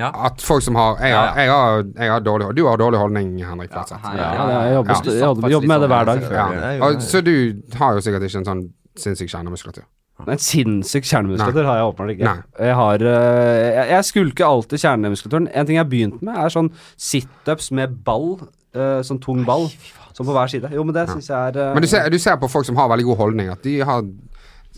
Ja. 0.01 0.11
At 0.31 0.41
folk 0.43 0.65
som 0.65 0.75
har 0.81 0.97
Jeg 1.05 1.13
har, 1.15 1.37
jeg 1.37 1.51
har, 1.53 1.85
jeg 2.01 2.11
har 2.15 2.21
dårlig 2.25 2.51
Du 2.57 2.65
har 2.67 2.81
dårlig 2.81 2.99
holdning, 3.03 3.35
Henrik. 3.45 3.71
Flatseth. 3.75 4.01
Ja, 4.05 4.17
Ja, 4.17 4.51
ja, 4.51 4.59
jeg 4.67 4.75
jobber, 4.81 4.93
Ja. 4.97 5.13
jeg 5.13 5.21
jobber, 5.29 5.49
jobber 5.55 5.69
med 5.75 5.81
det 5.85 5.89
hver 5.93 6.05
dag. 6.11 6.23
Ja. 6.31 6.47
Ja, 6.73 6.85
Og, 6.89 7.03
så 7.03 7.21
du 7.25 7.35
har 7.77 7.95
jo 7.99 8.01
sikkert 8.07 8.23
ikke 8.29 8.39
en 8.43 8.49
sånn 8.49 8.63
sinnssyk 8.99 9.29
kjernemuskulatur. 9.33 9.85
En 10.29 10.39
sinnssyk 10.39 11.05
kjernemuskulatur 11.09 11.65
har 11.65 11.77
jeg 11.81 11.85
åpenbart 11.91 12.11
ikke. 12.17 12.33
Jeg 12.61 12.75
har 12.77 13.05
øh, 13.13 13.67
jeg, 13.77 13.87
jeg 13.91 14.05
skulker 14.05 14.45
alltid 14.47 14.79
kjernemuskulaturen. 14.83 15.49
En 15.55 15.67
ting 15.67 15.77
jeg 15.79 15.85
har 15.85 15.89
begynt 15.93 16.21
med, 16.27 16.37
er 16.37 16.53
sånn 16.53 16.69
situps 17.01 17.71
med 17.73 17.95
ball. 18.05 18.35
øh, 18.77 19.01
sånn 19.07 19.21
tung 19.25 19.45
ball. 19.49 19.69
Sånn 20.13 20.27
på 20.29 20.35
hver 20.37 20.51
side. 20.53 20.69
Jo, 20.75 20.85
men 20.85 20.95
det 20.95 21.07
syns 21.09 21.31
jeg 21.31 21.39
er 21.55 21.57
øh, 21.71 21.73
Men 21.75 21.83
du 21.83 21.89
ser, 21.89 22.09
du 22.13 22.19
ser 22.19 22.37
på 22.37 22.49
folk 22.53 22.67
som 22.69 22.77
har 22.77 22.89
veldig 22.93 23.07
god 23.09 23.17
holdning, 23.17 23.49
at 23.49 23.63
de 23.65 23.79
har 23.81 24.05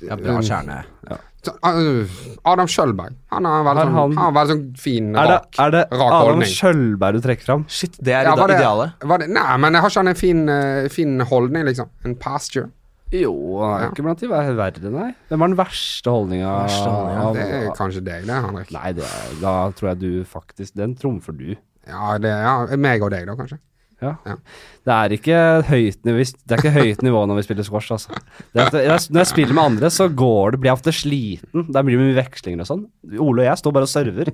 Ja, 0.03 0.17
bra 0.17 0.39
kjerne. 0.43 0.83
Uh, 1.11 1.17
Adam 1.45 2.67
Schjølberg. 2.71 3.15
Han 3.33 3.45
har 3.45 3.65
veldig 3.67 3.83
sånn, 3.87 3.95
han- 3.97 4.13
han 4.17 4.35
har 4.35 4.35
veldig 4.47 4.53
sånn 4.55 4.79
fin, 4.79 5.09
Er 5.17 5.27
det, 5.27 5.31
rak, 5.39 5.59
er 5.59 5.71
det 5.71 5.83
rak 5.91 6.01
Adam 6.13 6.29
holdning. 6.29 6.49
Skjølberg 6.49 7.13
du 7.15 7.21
trekker 7.21 7.45
fram? 7.45 7.65
Shit, 7.69 7.97
det 8.03 8.13
er 8.15 8.23
Ja, 8.25 8.35
var 8.37 8.49
det- 8.49 8.59
idealet. 8.61 8.93
Var 9.03 9.19
det, 9.19 9.29
nei, 9.31 9.57
men 9.57 9.73
jeg 9.73 9.81
har 9.83 9.89
ikke 9.91 9.97
han 9.97 10.09
en 10.09 10.15
fin, 10.15 10.49
uh, 10.49 10.89
fin 10.89 11.19
holdning, 11.21 11.65
liksom? 11.65 11.89
En 12.05 12.15
pasture? 12.15 12.71
Jo, 13.13 13.61
han 13.61 13.81
er 13.81 13.85
Ja. 13.85 13.91
ikke 13.91 14.03
blant 14.05 14.19
de 14.21 14.29
verre, 14.29 14.91
nei. 14.91 15.15
Hvem 15.29 15.39
har 15.41 15.49
den 15.49 15.57
verste 15.57 16.07
holdninga? 16.11 17.33
Det 17.35 17.43
er 17.43 17.71
kanskje 17.77 18.05
deg, 18.05 18.25
det, 18.27 18.45
Henrik. 18.45 18.71
Nei, 18.73 18.93
det 18.93 19.05
er, 19.05 19.41
da 19.41 19.71
tror 19.73 19.89
jeg 19.91 19.99
du 19.99 20.25
faktisk 20.25 20.75
Den 20.75 20.95
trumfer 20.95 21.37
du. 21.37 21.57
Ja, 21.87 22.17
det 22.19 22.31
er 22.31 22.43
ja, 22.71 22.77
meg 22.77 23.03
og 23.03 23.11
deg, 23.11 23.27
da, 23.27 23.35
kanskje. 23.35 23.59
Ja. 24.03 24.13
Ja. 24.27 24.37
Det 24.83 24.95
er 24.99 25.13
ikke 25.15 25.41
høyt 25.69 26.01
nivå 26.09 26.25
Det 26.27 26.55
er 26.57 26.59
ikke 26.59 26.73
høyt 26.75 27.03
nivå 27.07 27.21
når 27.31 27.39
vi 27.39 27.45
spiller 27.47 27.67
squash, 27.67 27.93
altså. 27.95 28.17
Det 28.51 28.65
er, 28.67 28.89
når 29.15 29.21
jeg 29.23 29.31
spiller 29.31 29.55
med 29.55 29.63
andre, 29.65 29.91
så 29.95 30.09
går 30.11 30.57
det, 30.57 30.61
blir 30.63 30.73
jeg 30.73 30.79
ofte 30.81 30.95
sliten. 30.97 31.67
Der 31.71 31.87
blir 31.87 31.99
det 32.01 32.09
mye 32.09 32.17
vekslinger 32.19 32.65
og 32.65 32.71
sånn. 32.73 32.83
Ole 33.23 33.45
og 33.45 33.47
jeg 33.47 33.61
står 33.63 33.77
bare 33.77 33.87
og 33.87 33.93
server. 33.93 34.33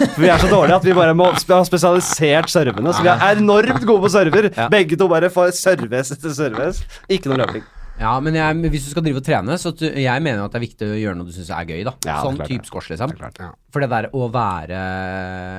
For 0.00 0.22
vi 0.24 0.30
er 0.32 0.40
så 0.40 0.48
dårlige 0.52 0.78
at 0.80 0.88
vi 0.88 0.96
bare 0.96 1.16
må 1.18 1.28
ha 1.32 1.60
spesialisert 1.68 2.48
servene. 2.52 2.94
Så 2.96 3.04
vi 3.04 3.12
er 3.12 3.42
enormt 3.44 3.84
gode 3.84 4.06
på 4.06 4.12
server. 4.16 4.48
Begge 4.72 4.96
to 5.00 5.10
bare 5.12 5.28
får 5.32 5.52
serves 5.60 6.14
etter 6.16 6.32
serves. 6.36 6.80
Ikke 7.12 7.32
noe 7.32 7.42
løping. 7.44 7.68
Ja, 8.00 8.14
men 8.24 8.36
jeg, 8.38 8.70
hvis 8.72 8.86
du 8.86 8.92
skal 8.94 9.04
drive 9.04 9.20
og 9.20 9.26
trene, 9.26 9.56
så 9.60 9.74
tu, 9.76 9.84
jeg 9.86 10.24
mener 10.24 10.46
at 10.46 10.54
det 10.54 10.60
er 10.60 10.64
viktig 10.64 10.86
å 10.88 10.98
gjøre 10.98 11.18
noe 11.18 11.28
du 11.28 11.34
syns 11.36 11.50
er 11.52 11.66
gøy, 11.68 11.82
da. 11.84 11.92
Ja, 12.08 12.18
sånn 12.24 12.38
type 12.40 12.62
det. 12.62 12.70
squash, 12.70 12.88
liksom. 12.94 13.12
Ja. 13.20 13.50
For 13.70 13.84
det 13.84 13.90
der 13.92 14.08
å 14.16 14.28
være 14.32 14.78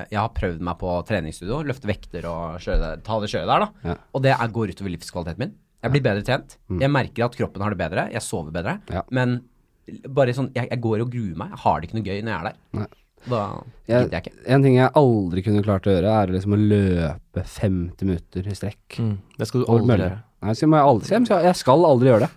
Jeg 0.10 0.18
har 0.20 0.32
prøvd 0.36 0.64
meg 0.66 0.80
på 0.82 0.96
treningsstudio, 1.08 1.62
løfte 1.70 1.90
vekter 1.90 2.26
og 2.32 2.58
kjøre 2.66 2.96
ta 3.06 3.20
det 3.22 3.30
kjøret 3.32 3.52
der, 3.54 3.66
da. 3.68 3.92
Ja. 3.92 3.98
Og 4.18 4.26
det 4.26 4.34
er, 4.34 4.56
går 4.58 4.74
utover 4.74 4.96
livskvaliteten 4.96 5.46
min. 5.46 5.54
Jeg 5.82 5.96
blir 5.96 6.04
bedre 6.06 6.26
trent. 6.26 6.58
Jeg 6.82 6.94
merker 6.94 7.26
at 7.26 7.38
kroppen 7.38 7.64
har 7.66 7.74
det 7.74 7.80
bedre. 7.80 8.10
Jeg 8.14 8.22
sover 8.26 8.54
bedre. 8.54 8.80
Ja. 8.94 9.02
Men 9.14 9.40
bare 10.14 10.34
sånn 10.38 10.52
jeg, 10.54 10.70
jeg 10.70 10.82
går 10.82 11.06
og 11.06 11.14
gruer 11.14 11.38
meg. 11.40 11.54
Jeg 11.56 11.64
har 11.64 11.80
det 11.80 11.90
ikke 11.90 12.00
noe 12.00 12.10
gøy 12.10 12.20
når 12.22 12.32
jeg 12.34 12.40
er 12.40 12.50
der. 12.50 12.60
Nei. 12.80 12.90
Da 13.22 13.40
gidder 13.86 14.16
jeg 14.16 14.24
ikke. 14.24 14.38
en 14.56 14.64
ting 14.66 14.76
jeg 14.80 14.94
aldri 14.98 15.44
kunne 15.46 15.64
klart 15.66 15.86
å 15.86 15.94
gjøre, 15.94 16.14
er 16.24 16.32
liksom 16.34 16.56
å 16.56 16.62
løpe 16.62 17.44
50 17.46 18.08
minutter 18.10 18.48
i 18.50 18.56
strekk. 18.58 18.98
Mm. 18.98 19.12
Det 19.38 19.48
skal 19.50 19.62
du 19.62 19.68
aldri 19.70 19.98
gjøre. 20.00 20.22
Nei, 20.42 20.54
så 20.58 20.68
må 20.68 20.78
jeg, 20.80 20.86
aldri, 20.92 21.10
jeg, 21.14 21.26
skal, 21.28 21.44
jeg 21.46 21.56
skal 21.60 21.86
aldri 21.86 22.08
gjøre 22.10 22.26
det. 22.26 22.32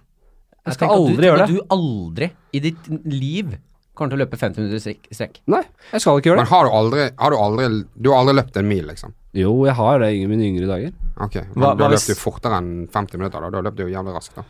Jeg 0.65 0.75
skal 0.79 0.89
aldri 0.95 1.17
du, 1.17 1.29
gjøre 1.29 1.47
det. 1.47 1.55
Du 1.55 1.75
aldri 1.77 2.31
i 2.53 2.61
ditt 2.65 2.89
liv 3.05 3.55
kommer 3.95 4.11
til 4.11 4.19
å 4.19 4.23
løpe 4.25 4.37
50 4.41 4.59
minutter 4.59 4.91
i 4.91 5.15
strekk- 5.15 5.41
Nei, 5.47 5.63
jeg 5.93 6.01
skal 6.03 6.19
ikke 6.19 6.31
gjøre 6.33 6.41
Men 6.43 6.49
det. 6.49 6.51
har 6.53 6.65
du 6.67 6.71
aldri 6.75 7.03
Har 7.21 7.31
du 7.31 7.37
aldri 7.39 7.67
Du 7.95 8.09
har 8.11 8.19
aldri 8.25 8.35
løpt 8.41 8.57
en 8.59 8.67
mil, 8.69 8.85
liksom? 8.89 9.13
Jo, 9.39 9.53
jeg 9.69 9.75
har 9.79 9.99
det 10.03 10.09
i 10.17 10.27
mine 10.27 10.45
yngre 10.49 10.67
dager. 10.67 10.93
Ok, 11.21 11.35
men 11.55 11.63
Hva- 11.63 11.77
da 11.79 11.89
løp 11.93 12.07
du 12.07 12.15
fortere 12.19 12.59
enn 12.59 12.89
50 12.91 13.19
minutter, 13.19 13.41
da. 13.41 13.51
Da 13.51 13.63
løp 13.69 13.77
du 13.77 13.83
jo 13.87 13.93
jævlig 13.93 14.15
raskt, 14.17 14.35
da. 14.37 14.45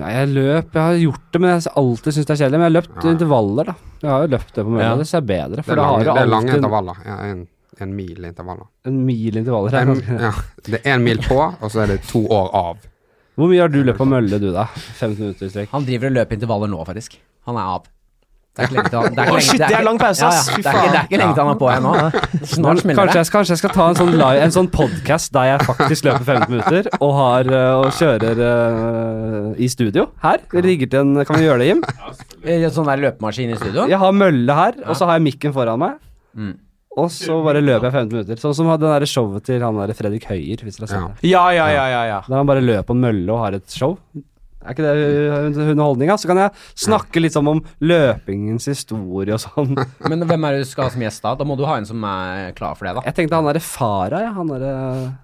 Nei, 0.00 0.10
jeg 0.14 0.28
løp, 0.32 0.72
jeg 0.72 0.82
har 0.86 0.98
gjort 1.02 1.24
det, 1.32 1.40
men 1.40 1.50
jeg 1.50 1.62
har 1.66 1.78
alltid 1.82 2.14
syntes 2.14 2.26
det 2.26 2.34
er 2.36 2.40
kjedelig. 2.44 2.58
Men 2.60 2.60
jeg 2.60 2.70
har 2.70 2.76
løpt 2.80 3.04
Ja. 3.04 3.10
intervaller, 3.10 3.64
da. 3.64 3.74
Jeg 4.00 4.10
har 4.10 4.20
jo 4.26 4.30
løpt 4.36 4.52
det 4.54 4.64
på 4.64 4.70
Mølla, 4.70 4.84
Ja. 4.90 4.96
det 4.96 5.06
ser 5.08 5.20
bedre. 5.20 5.56
Det 5.64 5.68
er 5.68 5.76
lang, 5.76 5.98
det 6.00 6.08
er 6.08 6.26
lange 6.26 6.36
alltid 6.48 6.56
intervaller. 6.60 6.96
Ja, 7.04 7.16
en, 7.30 7.48
en 7.80 7.94
mil 7.96 8.24
intervaller. 8.24 8.66
en 8.86 9.04
mil 9.06 9.36
intervaller. 9.36 9.74
En, 9.80 10.02
ja, 10.20 10.32
det 10.66 10.80
er 10.84 10.94
en 10.98 11.04
mil 11.04 11.22
på, 11.22 11.38
og 11.60 11.70
så 11.70 11.84
er 11.84 11.94
det 11.94 12.00
to 12.10 12.24
år 12.26 12.50
av. 12.54 12.76
Hvor 13.38 13.48
mye 13.48 13.60
har 13.62 13.68
du 13.72 13.78
løpt 13.86 13.98
på 14.02 14.04
Mølle, 14.10 14.38
du, 14.42 14.50
da? 14.52 14.66
15 14.74 15.16
minutter 15.20 15.46
i 15.46 15.50
strekk? 15.54 15.70
Han 15.72 15.86
driver 15.86 16.10
og 16.10 16.18
løper 16.18 16.36
intervaller 16.36 16.68
nå, 16.68 16.82
faktisk. 16.84 17.16
Han 17.48 17.56
er 17.56 17.70
av. 17.78 17.86
Det 18.50 18.64
er 18.64 18.66
ikke 18.66 18.74
lenge 18.74 18.90
til 18.90 19.20
er 19.22 19.40
shit, 19.46 19.60
det 19.62 19.76
er 19.78 19.84
lang 19.86 19.98
pause, 20.00 20.26
ass. 20.26 20.48
ja. 20.50 20.56
Fy 20.56 20.62
Det 20.64 20.70
er 20.70 20.74
ikke, 20.74 20.90
det 20.90 20.98
er 20.98 21.04
ikke 21.06 21.18
lenge 21.20 21.34
til 21.36 21.42
han 21.44 21.50
er 21.52 21.58
på 21.60 21.68
ennå. 21.70 21.92
Snart 22.52 22.80
smeller 22.82 22.98
Kanskje 22.98 23.20
det. 23.22 23.30
kanskje 23.32 23.52
jeg 23.54 23.60
skal 23.62 23.72
ta 23.76 23.84
en 23.92 23.98
sånn, 24.00 24.10
live, 24.18 24.40
en 24.44 24.54
sånn 24.56 24.68
podcast 24.74 25.32
der 25.36 25.46
jeg 25.52 25.66
faktisk 25.68 26.08
løper 26.08 26.24
15 26.26 26.50
minutter 26.50 26.88
og, 26.98 27.12
har, 27.14 27.50
øh, 27.54 27.84
og 27.84 27.92
kjører 27.96 28.42
uh, 28.42 29.52
i 29.54 29.68
studio 29.70 30.08
her. 30.26 30.42
Rigger 30.52 30.90
til 30.90 31.00
en 31.06 31.24
Kan 31.24 31.38
vi 31.38 31.46
gjøre 31.46 31.62
det, 31.62 31.68
Jim? 31.70 31.84
Eh, 32.42 32.58
En 32.66 32.74
sånn 32.74 32.90
der 32.90 33.04
løpemaskin 33.06 33.54
i 33.54 33.60
studio. 33.62 33.86
Jeg 33.88 34.02
har 34.02 34.12
mølle 34.18 34.58
her, 34.58 34.82
og 34.84 34.98
så 34.98 35.06
har 35.08 35.20
jeg 35.20 35.28
mikken 35.30 35.54
foran 35.56 35.80
meg. 35.80 35.96
Mm. 36.34 36.56
Og 37.00 37.10
så 37.14 37.36
bare 37.44 37.62
løper 37.64 37.88
jeg 37.88 37.96
15 37.96 38.12
minutter. 38.14 38.40
Sånn 38.42 38.56
som 38.58 38.70
den 38.72 38.86
der 38.86 39.06
showet 39.08 39.46
til 39.48 39.62
han 39.64 39.78
der 39.80 39.94
Fredrik 39.96 40.26
Høyer, 40.30 40.64
hvis 40.66 40.76
dere 40.80 40.86
har 40.86 40.92
sett 40.92 41.00
Ja. 41.00 41.12
det. 41.20 41.30
Ja, 41.30 41.44
ja, 41.56 41.68
ja, 41.74 41.86
ja, 41.94 42.02
ja. 42.14 42.18
Der 42.28 42.36
han 42.42 42.50
bare 42.50 42.64
løper 42.64 42.90
på 42.92 42.96
en 42.98 43.04
mølle 43.06 43.32
og 43.34 43.42
har 43.44 43.56
et 43.58 43.70
show. 43.74 43.96
Er 44.60 44.74
ikke 44.74 44.84
det 44.84 45.64
underholdninga? 45.72 46.18
Så 46.20 46.28
kan 46.28 46.36
jeg 46.36 46.50
snakke 46.76 47.20
litt 47.24 47.32
sånn 47.32 47.48
om 47.48 47.62
løpingens 47.80 48.66
historie 48.68 49.32
og 49.32 49.40
sånn. 49.40 49.72
Men 50.12 50.26
hvem 50.28 50.44
er 50.44 50.58
det 50.58 50.66
du 50.66 50.68
skal 50.68 50.84
ha 50.84 50.92
som 50.92 51.00
gjest 51.00 51.24
da? 51.24 51.32
Da 51.40 51.46
må 51.48 51.56
du 51.56 51.64
ha 51.64 51.78
en 51.80 51.88
som 51.88 52.04
er 52.04 52.52
klar 52.58 52.76
for 52.76 52.84
det, 52.84 52.92
da. 52.98 53.04
Jeg 53.08 53.16
tenkte 53.16 53.38
han 53.40 53.48
derre 53.48 53.62
Farah, 53.64 54.26
ja. 54.26 54.34
Han 54.36 54.52
derre 54.52 54.74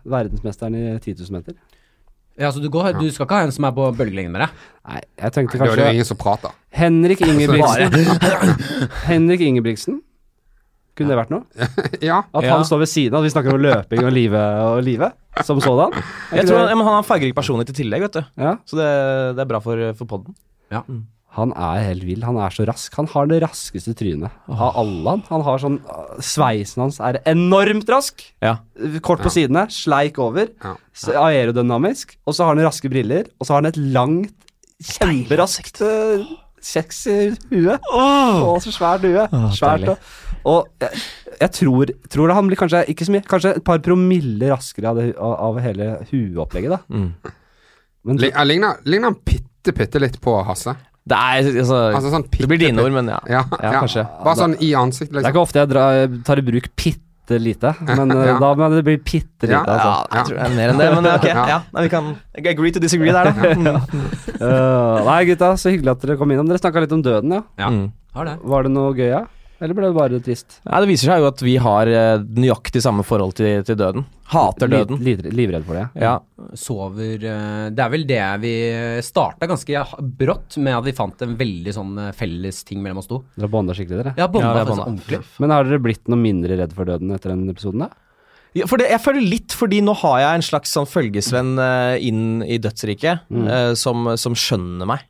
verdensmesteren 0.09 0.79
i 0.81 0.85
10 0.97 1.21
000 1.29 1.37
meter. 1.37 1.59
Ja, 2.37 2.51
så 2.53 2.61
du, 2.61 2.69
går, 2.69 2.93
du 3.01 3.07
skal 3.13 3.25
ikke 3.25 3.37
ha 3.39 3.45
en 3.47 3.53
som 3.53 3.65
er 3.65 3.73
på 3.77 3.85
bølgelengde 3.97 4.33
med 4.33 4.43
deg? 4.45 4.65
Nei, 4.89 4.99
jeg 5.25 5.33
tenkte 5.37 5.57
er 5.57 5.63
det 5.63 5.69
var 5.69 5.77
kanskje 5.81 5.93
ingen 5.97 6.09
som 6.09 6.19
prata. 6.21 6.51
Henrik 6.81 7.23
Ingebrigtsen. 7.25 8.91
Henrik 9.07 9.45
Ingebrigtsen. 9.47 10.01
Kunne 10.97 11.13
det 11.13 11.19
vært 11.19 11.33
noe? 11.35 11.45
Ja. 12.01 12.23
At 12.37 12.47
Ja. 12.47 12.55
han 12.57 12.65
står 12.65 12.81
ved 12.85 12.89
siden 12.93 13.17
av, 13.19 13.27
vi 13.27 13.33
snakker 13.35 13.53
om 13.55 13.61
løping 13.61 14.05
og 14.07 14.13
livet 14.17 14.63
og 14.65 14.79
livet 14.87 15.13
som 15.45 15.61
sådan. 15.61 15.93
Jeg 16.39 16.47
tror 16.49 16.63
han, 16.65 16.73
han 16.79 16.87
har 16.89 17.03
en 17.03 17.09
fargerik 17.11 17.35
personlighet 17.37 17.75
i 17.75 17.83
tillegg, 17.83 18.07
vet 18.09 18.17
du. 18.17 18.25
ja. 18.41 18.55
Så 18.65 18.79
det, 18.81 18.89
det 19.37 19.45
er 19.45 19.51
bra 19.53 19.61
for, 19.61 19.83
for 19.99 20.09
podden. 20.17 20.35
Han 21.37 21.51
er 21.53 21.83
helt 21.85 22.05
vill. 22.09 22.23
Han 22.25 22.39
er 22.41 22.55
så 22.55 22.65
rask. 22.65 22.95
Han 22.97 23.11
har 23.13 23.27
det 23.29 23.43
raskeste 23.45 23.93
trynet 23.99 24.33
av 24.49 24.79
alle. 24.81 25.11
Han 25.19 25.25
Han 25.29 25.43
har 25.45 25.61
sånn 25.61 25.75
øh, 25.85 26.15
Sveisen 26.25 26.81
hans 26.87 26.97
er 27.05 27.19
enormt 27.29 27.91
rask. 27.93 28.25
Ja. 28.41 28.55
Kort 29.05 29.21
på 29.21 29.29
sidene, 29.35 29.67
sleik 29.69 30.17
over. 30.25 30.49
Ja. 30.65 30.73
Aerodynamisk. 31.27 32.17
Og 32.25 32.33
så 32.39 32.47
har 32.49 32.57
han 32.57 32.65
raske 32.65 32.89
briller. 32.89 33.29
Og 33.37 33.45
så 33.45 33.53
har 33.53 33.61
han 33.61 33.69
et 33.69 33.77
langt, 33.77 34.33
kjemperaskt 34.81 35.83
øh, 35.85 36.25
sexy 36.65 37.35
hue. 37.53 37.77
Å, 37.93 38.57
så 38.65 38.73
svært 38.75 39.05
hue. 39.05 39.29
Svært. 39.57 39.93
Og, 40.47 40.69
jeg, 40.81 41.01
jeg 41.41 41.51
tror, 41.59 41.91
tror 42.13 42.31
det 42.31 42.37
han 42.39 42.47
blir 42.51 42.59
kanskje 42.61 42.85
ikke 42.93 43.07
så 43.09 43.15
mye, 43.17 43.25
kanskje 43.27 43.55
et 43.59 43.65
par 43.67 43.81
promille 43.83 44.51
raskere 44.53 44.93
av, 44.93 45.01
det, 45.01 45.09
av, 45.19 45.33
av 45.49 45.57
hele 45.65 45.89
hueopplegget, 46.13 46.77
da. 46.77 46.79
Mm. 46.93 47.09
Men 48.07 48.21
Li- 48.23 48.31
jeg 48.31 48.47
Ligner 48.53 48.77
ligner 48.87 49.11
han 49.11 49.17
bitte, 49.27 49.75
bitte 49.75 49.99
litt 50.05 50.21
på 50.23 50.37
Hasse? 50.47 50.77
Det 51.07 51.15
er 51.19 51.49
altså, 51.63 51.77
Altså 51.95 52.11
sånn 52.11 52.25
Det 52.35 52.47
blir 52.51 52.59
dine 52.59 52.83
ord, 52.83 52.95
men 52.95 53.11
ja. 53.11 53.19
Ja, 53.31 53.43
Ja, 53.51 53.59
ja. 53.73 53.81
kanskje. 53.81 54.05
Bare 54.25 54.39
sånn 54.39 54.55
i 54.63 54.71
ansiktet, 54.79 55.13
det 55.13 55.19
er 55.19 55.27
liksom. 55.27 55.35
ikke 55.35 55.43
ofte 55.49 55.61
jeg 55.65 55.71
drar, 55.75 56.15
tar 56.27 56.39
i 56.43 56.47
bruk 56.47 56.71
pitt 56.79 57.03
lite, 57.43 57.73
men 57.99 58.13
øh, 58.15 58.23
Ja. 58.29 58.35
da 58.39 58.53
må 58.55 58.69
det 58.71 58.85
bli 58.87 58.97
bitte 59.03 59.49
lite, 59.51 59.55
Ja. 59.59 59.65
altså. 59.67 59.91
Ja, 59.91 60.19
jeg 60.21 60.27
tror 60.29 60.37
det 60.39 60.45
er 60.47 60.57
mer 60.61 60.71
enn 60.73 60.79
det, 60.83 60.89
men 60.95 61.09
ok. 61.11 61.27
Ja. 61.33 61.47
Ja, 61.51 61.59
nei, 61.75 61.83
vi 61.89 61.93
kan 61.97 62.13
agree 62.55 62.71
to 62.77 62.83
disagree 62.87 63.11
der, 63.15 63.33
da. 63.35 63.81
Øh, 64.39 65.05
nei, 65.11 65.21
gutta, 65.33 65.53
så 65.59 65.73
hyggelig 65.75 65.97
at 65.97 66.05
dere 66.07 66.17
kom 66.21 66.31
innom. 66.31 66.47
Dere 66.51 66.63
snakka 66.63 66.85
litt 66.87 66.95
om 66.95 67.03
døden, 67.03 67.35
ja. 67.35 67.43
Ja, 67.59 67.71
Mm. 67.75 67.89
har 68.15 68.25
det. 68.31 68.37
Var 68.47 68.63
det 68.69 68.71
noe 68.79 68.95
gøy, 68.95 69.09
ja? 69.11 69.25
Eller 69.61 69.73
ble 69.73 69.89
det 69.89 69.97
bare 69.97 70.19
trist? 70.21 70.59
Nei, 70.67 70.81
det 70.85 70.89
viser 70.91 71.09
seg 71.11 71.23
jo 71.23 71.29
at 71.31 71.41
vi 71.41 71.55
har 71.65 71.89
eh, 71.89 72.25
nøyaktig 72.37 72.83
samme 72.85 73.05
forhold 73.09 73.33
til, 73.39 73.63
til 73.65 73.79
døden. 73.81 74.05
Hater 74.29 74.69
døden. 74.69 74.99
Li, 75.01 75.15
li, 75.23 75.31
livredd 75.39 75.65
for 75.65 75.79
det? 75.79 75.85
Ja. 76.03 76.17
Sover 76.59 77.23
eh, 77.25 77.69
Det 77.73 77.85
er 77.85 77.93
vel 77.95 78.05
det 78.09 78.21
vi 78.43 78.53
starta 79.07 79.49
ganske 79.49 79.85
brått 80.21 80.59
med 80.61 80.77
at 80.77 80.85
vi 80.89 80.95
fant 80.99 81.25
en 81.25 81.37
veldig 81.41 81.73
sånn 81.79 81.95
eh, 82.05 82.11
felles 82.19 82.61
ting 82.69 82.83
mellom 82.85 83.01
oss 83.01 83.09
to. 83.09 83.23
Dere 83.39 83.49
bonda 83.55 83.77
skikkelig, 83.79 84.03
dere? 84.03 84.15
Ja, 84.21 84.29
bonda 84.29 84.51
Ja, 84.53 84.59
har 84.65 84.69
bonda. 84.75 84.89
ordentlig. 84.91 85.23
Men 85.41 85.57
har 85.57 85.65
dere 85.71 85.81
blitt 85.89 86.05
noe 86.13 86.21
mindre 86.21 86.61
redd 86.61 86.77
for 86.77 86.89
døden 86.93 87.17
etter 87.17 87.33
den 87.33 87.47
episoden, 87.55 87.87
da? 87.87 87.93
Ja, 88.57 88.65
for 88.69 88.81
det, 88.81 88.91
jeg 88.93 89.03
føler 89.05 89.25
litt, 89.25 89.53
fordi 89.57 89.83
nå 89.85 89.93
har 90.01 90.21
jeg 90.23 90.39
en 90.39 90.45
slags 90.47 90.71
sånn 90.73 90.87
følgesvenn 90.89 91.59
inn 92.01 92.41
i 92.45 92.57
dødsriket, 92.65 93.27
eh, 93.29 93.73
som, 93.77 94.13
som 94.21 94.37
skjønner 94.37 94.89
meg. 94.89 95.03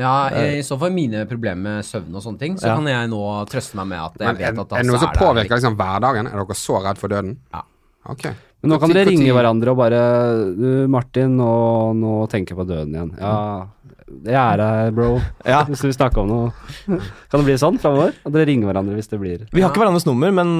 Ja, 0.00 0.30
I 0.32 0.62
så 0.64 0.78
fall 0.80 0.90
mine 0.94 1.26
problemer 1.28 1.60
med 1.62 1.84
søvn 1.84 2.14
og 2.16 2.22
sånne 2.24 2.38
ting, 2.40 2.54
så 2.56 2.70
Ja. 2.70 2.76
kan 2.76 2.86
jeg 2.88 3.10
nå 3.10 3.20
trøste 3.50 3.74
meg 3.76 3.86
med 3.88 3.98
at 4.00 4.14
jeg 4.18 4.26
Men 4.26 4.36
vet 4.36 4.58
at 4.58 4.72
er 4.72 4.82
det 4.82 4.86
noe 4.88 4.98
som 4.98 5.12
påvirker 5.12 5.58
liksom 5.58 5.76
hverdagen? 5.76 6.26
Er 6.32 6.38
dere 6.40 6.56
så 6.56 6.80
redd 6.82 6.98
for 6.98 7.08
døden? 7.08 7.36
Ja. 7.52 7.62
Ok. 8.08 8.24
Men 8.62 8.70
nå 8.70 8.78
kan 8.80 8.90
dere 8.90 9.06
ringe 9.10 9.32
hverandre 9.34 9.68
og 9.70 9.76
bare 9.76 10.00
Du, 10.56 10.86
Martin, 10.88 11.36
nå, 11.36 11.92
nå 11.98 12.28
tenker 12.30 12.54
jeg 12.54 12.58
på 12.62 12.66
døden 12.68 12.94
igjen. 12.94 13.12
Ja, 13.18 13.66
jeg 14.22 14.36
er 14.36 14.60
her, 14.62 14.90
bro. 14.94 15.08
Ja. 15.52 15.62
Hvis 15.66 15.80
du 15.82 15.88
vil 15.88 15.94
snakke 15.94 16.20
om 16.22 16.28
noe. 16.30 16.50
Kan 16.86 17.40
det 17.40 17.46
bli 17.46 17.54
sånn 17.58 17.78
framover? 17.82 18.12
At 18.22 18.34
dere 18.34 18.46
ringer 18.48 18.68
hverandre 18.70 18.94
hvis 18.96 19.10
det 19.10 19.18
blir 19.20 19.44
Vi 19.50 19.62
har 19.64 19.72
ikke 19.72 19.82
hverandres 19.82 20.06
nummer, 20.06 20.30
men 20.34 20.52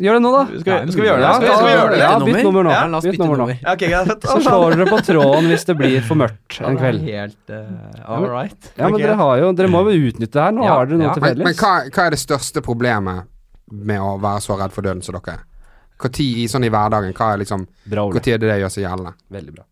Gjør 0.00 0.18
det 0.18 0.22
nå, 0.24 0.32
da. 0.34 0.42
Skal 0.62 0.86
vi, 0.88 0.94
skal 0.94 1.04
vi 1.04 1.08
gjøre 1.08 1.20
det? 1.20 1.26
Ja, 1.26 1.34
Skal 1.36 1.46
vi, 1.46 1.52
skal 1.52 1.68
vi 1.68 1.74
gjøre 1.74 1.92
det? 1.92 2.00
Ja, 2.02 2.10
bytt 2.26 2.48
nummer 2.48 2.66
nå. 2.66 2.74
Ja, 2.74 2.82
la 2.90 3.00
oss 3.00 3.06
bytte 3.08 3.22
nummer 3.22 3.38
nå. 3.38 3.46
nummer. 3.46 3.60
Ja, 3.62 3.76
okay, 3.76 3.92
greit. 3.92 4.26
Så 4.32 4.38
slår 4.48 4.76
dere 4.76 4.88
på 4.90 5.00
tråden 5.06 5.48
hvis 5.52 5.68
det 5.68 5.78
blir 5.78 6.08
for 6.08 6.22
mørkt 6.22 6.58
en 6.62 6.80
kveld. 6.80 7.06
Helt 7.06 7.54
uh, 7.54 8.10
all 8.16 8.28
right. 8.30 8.72
Ja, 8.76 8.88
men 8.88 8.98
dere 9.02 9.16
har 9.20 9.38
jo 9.42 9.52
Dere 9.56 9.70
må 9.72 9.84
jo 9.88 10.10
utnytte 10.10 10.34
det 10.38 10.46
her. 10.48 10.56
Nå 10.56 10.66
Ja, 10.66 10.76
har 10.80 10.90
dere 10.90 11.00
noe 11.00 11.10
ja. 11.10 11.16
til 11.16 11.26
Men, 11.28 11.46
men 11.46 11.58
hva, 11.58 11.72
hva 11.88 12.06
er 12.08 12.16
det 12.16 12.22
største 12.22 12.64
problemet 12.64 13.28
med 13.72 14.02
å 14.02 14.16
være 14.22 14.44
så 14.44 14.58
redd 14.60 14.74
for 14.74 14.84
døden 14.84 15.04
som 15.04 15.16
dere 15.18 15.38
er? 15.38 15.48
I, 16.02 16.48
sånn 16.50 16.66
i 16.66 16.70
hverdagen, 16.72 17.12
hva 17.14 17.28
er 17.30 17.44
liksom 17.44 17.68
tid 17.86 18.32
er 18.34 18.40
det 18.42 18.48
det 18.48 18.56
gjør 18.64 18.72
seg 18.74 18.88
gjeldende? 18.88 19.12
Veldig 19.30 19.54
bra. 19.54 19.68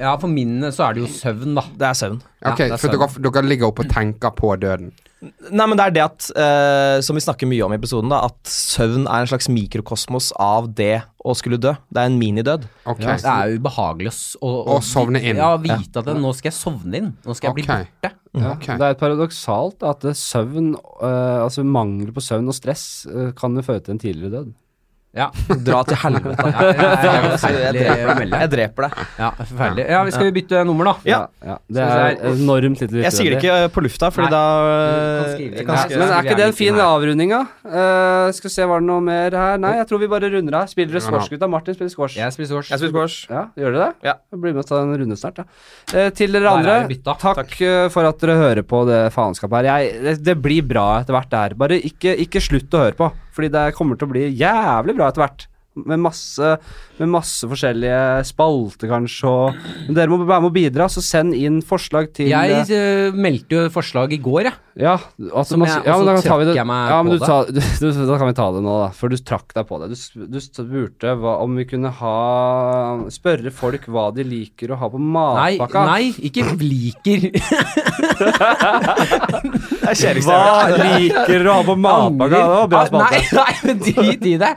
Ja, 0.00 0.14
for 0.20 0.32
min 0.32 0.64
så 0.72 0.86
er 0.88 0.96
det 0.96 1.04
jo 1.04 1.10
søvn, 1.12 1.54
da. 1.58 1.64
Det 1.76 1.86
er 1.90 1.96
søvn. 1.98 2.18
Ok, 2.40 2.62
ja, 2.64 2.72
er 2.72 2.80
for 2.80 2.94
dere, 2.94 3.08
dere 3.28 3.48
ligger 3.50 3.68
oppe 3.68 3.84
og 3.84 3.92
tenker 3.92 4.32
på 4.36 4.54
døden. 4.60 4.92
Nei, 5.20 5.66
men 5.68 5.76
det 5.76 5.84
er 5.84 5.92
det 5.92 6.02
at, 6.06 6.28
uh, 6.32 6.98
som 7.04 7.18
vi 7.18 7.20
snakker 7.20 7.48
mye 7.50 7.66
om 7.66 7.74
i 7.74 7.76
episoden, 7.76 8.08
da, 8.08 8.22
at 8.30 8.48
søvn 8.48 9.04
er 9.04 9.26
en 9.26 9.28
slags 9.28 9.50
mikrokosmos 9.52 10.30
av 10.40 10.70
det 10.78 11.02
å 11.20 11.34
skulle 11.36 11.58
dø. 11.60 11.74
Det 11.92 12.00
er 12.00 12.08
en 12.08 12.16
minidød. 12.20 12.64
Ok. 12.88 13.02
Det 13.04 13.18
er 13.28 13.58
ubehagelig 13.60 14.14
å, 14.40 14.48
å, 14.48 14.78
Å 14.78 14.80
sovne 14.84 15.20
inn. 15.20 15.36
Ja, 15.36 15.52
vite 15.60 16.00
at 16.00 16.08
det, 16.08 16.16
nå 16.16 16.32
skal 16.38 16.48
jeg 16.48 16.56
sovne 16.56 17.02
inn. 17.02 17.12
Nå 17.26 17.36
skal 17.36 17.50
jeg 17.52 17.60
bli 17.60 17.68
borte. 17.68 17.92
Ja, 18.06 18.14
Okay. 18.30 18.76
Det 18.78 18.86
er 18.86 18.94
paradoksalt 18.94 19.82
at 19.82 20.04
søvn, 20.14 20.76
uh, 21.02 21.42
altså 21.42 21.64
mangel 21.66 22.12
på 22.14 22.22
søvn 22.22 22.46
og 22.46 22.54
stress, 22.54 22.84
uh, 23.10 23.32
kan 23.34 23.58
jo 23.58 23.64
føre 23.66 23.82
til 23.82 23.96
en 23.96 24.02
tidligere 24.02 24.30
død. 24.36 24.52
Ja. 25.10 25.26
Dra 25.66 25.80
til 25.88 25.98
helvete. 25.98 26.50
Jeg, 26.70 26.74
jeg, 26.78 27.38
jeg, 27.42 27.54
Jeg 27.60 27.72
dreper, 27.74 28.18
melde. 28.20 28.38
jeg 28.44 28.50
dreper 28.52 28.84
deg. 28.86 28.98
Ja, 29.18 29.30
forferdelig. 29.40 29.86
Ja, 29.90 30.02
vi 30.06 30.12
skal 30.14 30.28
vi 30.28 30.34
bytte 30.36 30.60
nummer, 30.68 30.86
da? 30.86 30.92
Ja. 31.08 31.18
Ja, 31.42 31.56
det 31.66 31.86
er 31.86 32.20
enormt 32.30 32.84
lite 32.84 33.02
Jeg 33.02 33.14
sier 33.16 33.34
det 33.34 33.40
ikke 33.40 33.56
på 33.74 33.82
lufta, 33.82 34.10
Fordi 34.14 34.28
Nei. 34.28 34.36
da 34.36 34.42
eh, 34.70 35.56
her. 35.66 35.94
Men 35.96 36.12
er 36.14 36.28
ikke 36.28 36.36
det 36.38 36.46
en 36.46 36.54
fin 36.60 36.78
avrunding, 36.84 37.34
da? 37.34 37.40
Uh, 37.66 38.30
skal 38.36 38.46
vi 38.46 38.54
se, 38.54 38.68
var 38.70 38.84
det 38.84 38.88
noe 38.90 39.02
mer 39.02 39.34
her? 39.34 39.58
Nei, 39.62 39.72
jeg 39.80 39.88
tror 39.90 40.02
vi 40.04 40.10
bare 40.14 40.30
runder 40.30 40.60
av. 40.60 40.70
Spiller 40.70 40.94
dere 40.94 41.02
squash, 41.02 41.32
gutta? 41.32 41.50
Martin 41.50 41.78
spiller 41.78 41.92
squash. 41.96 42.18
Jeg 42.20 42.36
spiller 42.36 42.52
squash. 42.52 42.70
Jeg 42.70 42.82
spiller 42.82 42.94
squash. 42.94 43.26
Ja, 43.32 43.44
gjør 43.58 43.74
dere 43.74 43.88
det? 43.88 44.10
Ja. 44.12 44.14
Blir 44.36 44.54
med 44.54 44.62
og 44.62 44.70
ta 44.70 44.78
en 44.84 44.94
runde 44.94 45.18
snart, 45.18 45.42
da. 45.42 45.48
Uh, 45.90 46.06
til 46.14 46.38
dere 46.38 46.54
andre, 46.54 46.76
er 46.86 47.02
takk, 47.10 47.56
eh, 47.66 47.88
for 47.90 48.06
at 48.06 48.22
dere 48.22 48.38
hører 48.38 48.62
på 48.66 48.84
det 48.88 49.00
faenskapet 49.16 49.58
her. 49.58 49.70
Jeg, 49.72 49.98
det, 50.06 50.14
det 50.30 50.36
blir 50.38 50.62
bra 50.70 50.86
etter 51.00 51.18
hvert, 51.18 51.30
det 51.34 51.42
her. 51.42 51.58
Bare 51.58 51.80
ikke, 51.90 52.14
ikke 52.26 52.42
slutt 52.44 52.78
å 52.78 52.84
høre 52.86 52.98
på, 52.98 53.10
fordi 53.40 53.54
det 53.56 53.76
kommer 53.78 53.96
til 53.96 54.08
å 54.08 54.12
bli 54.12 54.26
jævlig 54.36 54.96
bra 54.98 55.08
etter 55.08 55.24
hvert. 55.24 55.46
Med 55.80 56.02
masse, 56.02 56.54
med 57.00 57.08
masse 57.16 57.48
forskjellige 57.48 58.00
spalter, 58.28 58.90
kanskje, 58.90 59.30
og 59.30 59.54
Men 59.88 59.96
dere 59.96 60.12
må 60.12 60.20
være 60.24 60.44
med 60.44 60.50
å 60.50 60.54
bidra, 60.54 60.88
så 60.92 61.02
send 61.04 61.34
inn 61.36 61.60
forslag 61.64 62.10
til 62.16 62.28
Jeg 62.30 62.66
eh, 62.76 63.16
meldte 63.16 63.56
jo 63.56 63.68
forslag 63.72 64.12
i 64.12 64.20
går, 64.20 64.50
jeg. 64.50 64.58
Ja, 64.80 64.94
at 64.96 65.46
Som 65.48 65.64
jeg- 65.66 65.82
ja, 65.84 65.96
men 65.98 66.06
da 66.06 66.20
tar 66.22 66.38
vi 66.40 66.44
det. 66.48 66.66
meg 66.66 66.88
ja, 66.90 67.02
men 67.02 67.18
på 67.18 67.26
du 67.50 67.52
du, 67.58 67.60
du, 67.60 68.06
Da 68.06 68.18
kan 68.20 68.28
vi 68.30 68.36
ta 68.38 68.46
det 68.54 68.62
nå, 68.64 68.76
da. 68.84 68.88
For 68.96 69.08
du 69.12 69.16
trakk 69.16 69.52
deg 69.56 69.66
på 69.68 69.80
det. 69.82 69.90
Du, 69.92 70.26
du 70.30 70.38
spurte 70.40 71.16
hva, 71.20 71.38
om 71.44 71.56
vi 71.58 71.64
kunne 71.68 71.90
ha 72.00 72.16
Spørre 73.12 73.50
folk 73.52 73.86
hva 73.90 74.08
de 74.14 74.24
liker 74.24 74.72
å 74.72 74.78
ha 74.80 74.88
på 74.92 75.00
Nei, 75.00 75.56
matpakka. 75.58 75.84
nei, 75.88 76.12
ikke 76.30 76.46
liker. 76.60 77.28
Er 79.90 80.20
Hva 80.22 80.68
liker 80.76 81.42
du 81.42 81.48
å 81.50 81.56
ha 81.58 81.64
på 81.66 81.76
matpakka? 81.80 82.30
Det 82.30 82.42
var 82.52 82.70
bra 82.70 82.82
spalte. 82.88 83.10
Nei, 83.10 83.22
nei, 83.40 83.54
men 83.66 83.82
drit 83.84 84.26
i 84.30 84.34
det. 84.40 84.52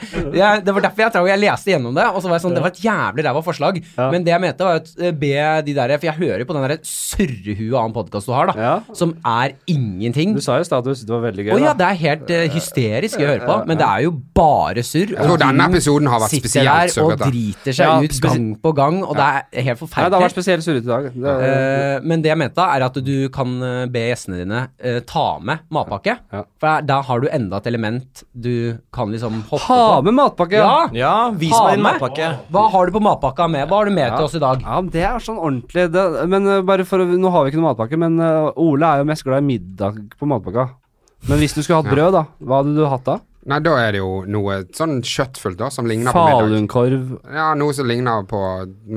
Det 0.63 0.75
var 0.75 0.85
derfor 0.87 1.05
jeg, 1.05 1.13
tror 1.15 1.29
jeg 1.31 1.41
leste 1.43 1.73
gjennom 1.73 1.95
det, 1.97 2.05
og 2.11 2.23
så 2.23 2.32
var 2.33 2.39
jeg 2.39 2.45
sånn, 2.47 2.57
det 2.57 2.63
var 2.65 2.73
et 2.73 2.81
jævlig 2.83 3.25
ræva 3.27 3.43
forslag. 3.45 3.79
Ja. 3.95 4.09
Men 4.13 4.25
det 4.25 4.33
jeg 4.33 4.43
mente, 4.43 4.67
var 4.67 4.81
at 4.81 4.89
eh, 4.97 5.13
be 5.23 5.31
de 5.67 5.75
der 5.77 5.93
For 5.99 6.09
jeg 6.09 6.17
hører 6.19 6.43
jo 6.43 6.47
på 6.49 6.55
den 6.57 6.65
der 6.67 6.75
surrehue 6.87 7.77
av 7.77 7.87
en 7.89 7.95
podkast 7.95 8.29
du 8.29 8.33
har, 8.35 8.49
da. 8.51 8.55
Ja. 8.57 8.73
Som 8.97 9.15
er 9.27 9.55
ingenting. 9.69 10.33
Du 10.37 10.41
sa 10.43 10.57
jo 10.59 10.67
status, 10.67 11.03
at 11.03 11.09
det 11.09 11.15
var 11.15 11.23
veldig 11.27 11.47
gøy. 11.47 11.53
Å 11.55 11.59
ja, 11.63 11.73
det 11.77 11.87
er 11.87 11.99
helt 12.01 12.33
uh, 12.33 12.43
hysterisk 12.55 13.21
å 13.21 13.27
høre 13.29 13.45
på, 13.47 13.57
men 13.69 13.79
det 13.79 13.87
er 13.87 14.05
jo 14.07 14.13
bare 14.35 14.83
surr. 14.85 15.13
Jeg 15.13 15.29
tror 15.29 15.41
denne 15.41 15.69
episoden 15.71 16.09
har 16.11 16.23
vært 16.23 16.35
sitter 16.35 16.67
der 16.69 16.93
og 17.03 17.15
driter 17.23 17.77
seg 17.77 17.85
Ja, 17.87 17.97
ut 18.01 18.19
gang 18.23 18.47
på 18.63 18.73
gang, 18.77 19.01
og 19.05 19.15
det 19.19 19.29
er 19.29 19.67
helt 19.69 19.83
Nei, 19.93 20.07
det 20.09 20.17
har 20.17 20.23
vært 20.25 20.35
spesielt 20.35 20.65
surrete 20.65 20.87
i 20.89 20.93
dag. 20.93 21.09
Det, 21.13 21.33
Eh, 21.43 21.99
men 22.07 22.21
det 22.23 22.29
jeg 22.31 22.39
mente, 22.39 22.63
er 22.63 22.83
at 22.85 22.97
du 23.03 23.27
kan 23.33 23.51
be 23.91 24.03
gjestene 24.07 24.39
dine 24.41 24.59
uh, 24.83 24.99
ta 25.07 25.25
med 25.43 25.65
matpakke. 25.73 26.15
Ja. 26.33 26.43
For 26.61 26.85
da 26.87 26.99
har 27.05 27.23
du 27.23 27.27
enda 27.29 27.59
et 27.59 27.67
element 27.69 28.23
du 28.33 28.77
kan 28.95 29.11
liksom 29.13 29.41
hoppe 29.51 29.63
ha 29.67 29.79
på. 29.97 30.05
med 30.07 30.17
matpakke! 30.17 30.61
Ja! 30.61 30.87
Ja, 30.95 31.15
vis 31.35 31.53
Ha 31.53 31.63
meg 31.67 31.77
en 31.77 31.85
med. 31.85 31.99
Matpakke. 32.31 32.51
Hva 32.55 32.63
har 32.71 32.85
du 32.85 32.91
på 32.95 33.01
matpakka 33.03 33.47
med? 33.51 33.67
Hva 33.69 33.77
har 33.81 33.85
du 33.85 33.91
med 33.91 34.07
Ja. 34.09 34.15
til 34.15 34.25
oss 34.25 34.35
i 34.35 34.39
dag? 34.39 34.61
Ja, 34.61 34.81
det 34.81 35.03
er 35.03 35.19
sånn 35.19 35.37
ordentlig 35.39 35.91
det, 35.91 36.27
Men 36.29 36.47
eh, 36.47 36.61
bare 36.61 36.85
for 36.85 36.97
Nå 36.99 37.31
har 37.31 37.43
vi 37.43 37.51
ikke 37.51 37.61
noe 37.61 37.73
matpakke, 37.75 37.97
men 37.97 38.19
eh, 38.19 38.51
Ole 38.57 38.83
er 38.85 38.97
jo 39.03 39.05
mest 39.05 39.23
glad 39.23 39.43
i 39.43 39.45
middag 39.45 39.99
på 40.19 40.25
matpakka. 40.27 40.69
Men 41.27 41.37
hvis 41.39 41.53
du 41.55 41.61
skulle 41.63 41.81
hatt 41.83 41.91
brød, 41.93 42.11
da? 42.13 42.25
Hva 42.43 42.61
hadde 42.63 42.75
du 42.75 42.85
hatt 42.85 43.03
da? 43.05 43.19
Nei, 43.43 43.57
da 43.59 43.73
er 43.81 43.91
det 43.91 43.99
jo 43.99 44.21
noe 44.31 44.61
sånn 44.71 45.01
kjøttfullt 45.03 45.57
da, 45.59 45.67
som 45.73 45.87
ligner 45.89 46.15
på 46.15 46.21
middag. 46.23 46.45
Falunkorv. 46.45 47.09
Ja, 47.35 47.49
noe 47.59 47.73
som 47.75 47.89
ligner 47.89 48.23
på 48.29 48.39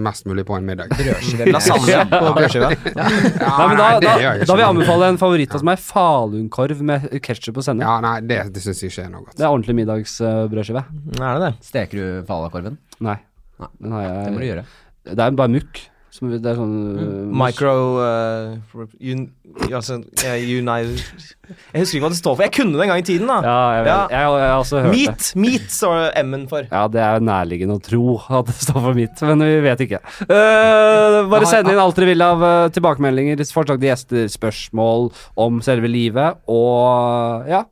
mest 0.07 0.28
mulig 0.30 0.44
på 0.47 0.55
en 0.55 0.68
middag. 0.68 0.92
Lasagne 1.57 2.05
på 2.12 2.20
brødskive. 2.36 2.68
Ja, 2.97 3.09
Nei, 3.57 3.66
men 3.68 3.80
da, 3.80 3.88
det 3.99 4.07
da, 4.07 4.12
gjør 4.22 4.38
jeg 4.38 4.47
da 4.47 4.55
vil 4.55 4.62
jeg 4.62 4.74
anbefale 4.74 5.09
en 5.11 5.18
favoritt 5.20 5.57
av 5.59 5.66
meg. 5.66 5.82
Falunkorv 5.82 6.84
med 6.92 7.09
ketsjup 7.26 7.59
og 7.59 7.66
sennep. 7.66 7.86
Ja, 7.88 7.97
nei, 8.05 8.14
det, 8.28 8.38
det 8.55 8.62
syns 8.62 8.84
jeg 8.84 8.94
ikke 8.94 9.09
er 9.09 9.12
noe 9.16 9.24
godt. 9.26 9.36
Det 9.40 9.44
er 9.47 9.51
ordentlig 9.51 9.76
middagsbrødskive. 9.80 10.84
Er 11.18 11.26
det 11.26 11.42
det? 11.49 11.53
Steker 11.66 11.99
du 12.03 12.07
falakorven? 12.30 12.78
Nei. 13.03 13.18
Nei. 13.59 13.70
Den 13.82 13.97
har 13.99 14.07
jeg 14.07 14.16
Det 14.22 14.32
må 14.36 14.42
du 14.44 14.49
gjøre. 14.53 14.66
Det 15.11 15.26
er 15.26 15.38
bare 15.42 15.55
mukk. 15.57 15.82
Som, 16.16 16.30
det 16.32 16.48
er 16.48 16.56
sånn 16.56 16.76
uh, 16.96 17.32
Micro 17.36 17.72
uh, 18.00 18.84
un, 19.04 19.26
altså, 19.68 19.98
eh, 20.24 20.46
uni, 20.56 20.76
Jeg 20.86 21.82
husker 21.82 21.98
ikke 21.98 22.04
hva 22.06 22.10
det 22.14 22.20
står 22.22 22.38
for. 22.38 22.44
Jeg 22.46 22.54
kunne 22.56 22.78
det 22.78 22.86
en 22.86 22.92
gang 22.94 23.02
i 23.02 23.06
tiden, 23.06 23.28
da. 23.28 23.36
Ja, 23.44 23.58
jeg, 23.76 23.84
Ja. 23.86 23.98
Jeg, 24.10 24.30
jeg, 24.40 24.48
har 24.48 24.62
også 24.62 24.80
hørt 24.80 24.94
det. 24.94 25.02
Meat! 25.02 25.28
Meat 25.44 25.74
står 25.76 26.06
M-en 26.22 26.46
for. 26.48 26.64
Ja, 26.70 26.86
det 26.88 27.02
er 27.04 27.26
nærliggende 27.28 27.76
å 27.76 27.84
tro 27.84 28.16
at 28.40 28.48
det 28.48 28.56
står 28.64 28.80
for 28.80 28.96
mitt, 28.96 29.22
men 29.28 29.44
vi 29.44 29.60
vet 29.66 29.84
ikke. 29.86 30.00
Uh, 30.24 31.20
bare 31.30 31.50
send 31.50 31.68
inn 31.70 31.80
alt 31.84 32.00
dere 32.00 32.10
vil 32.10 32.24
av 32.24 32.42
eh, 32.46 32.72
tilbakemeldinger, 32.74 33.44
forslag 33.52 33.80
til 33.80 33.90
gjester, 33.90 34.26
spørsmål 34.32 35.10
om 35.46 35.60
selve 35.64 35.90
livet, 35.90 36.40
og 36.50 37.48
ja, 37.50 37.64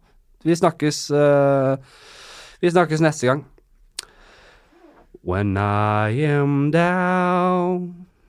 vi 0.45 0.57
snakkes 0.57 1.07
eh, 1.11 1.77
Vi 2.61 2.71
snakkes 2.73 3.01
neste 3.05 3.29
gang. 3.29 3.45
When 5.25 5.57
I 5.57 6.11
am 6.29 6.71
down 6.71 8.04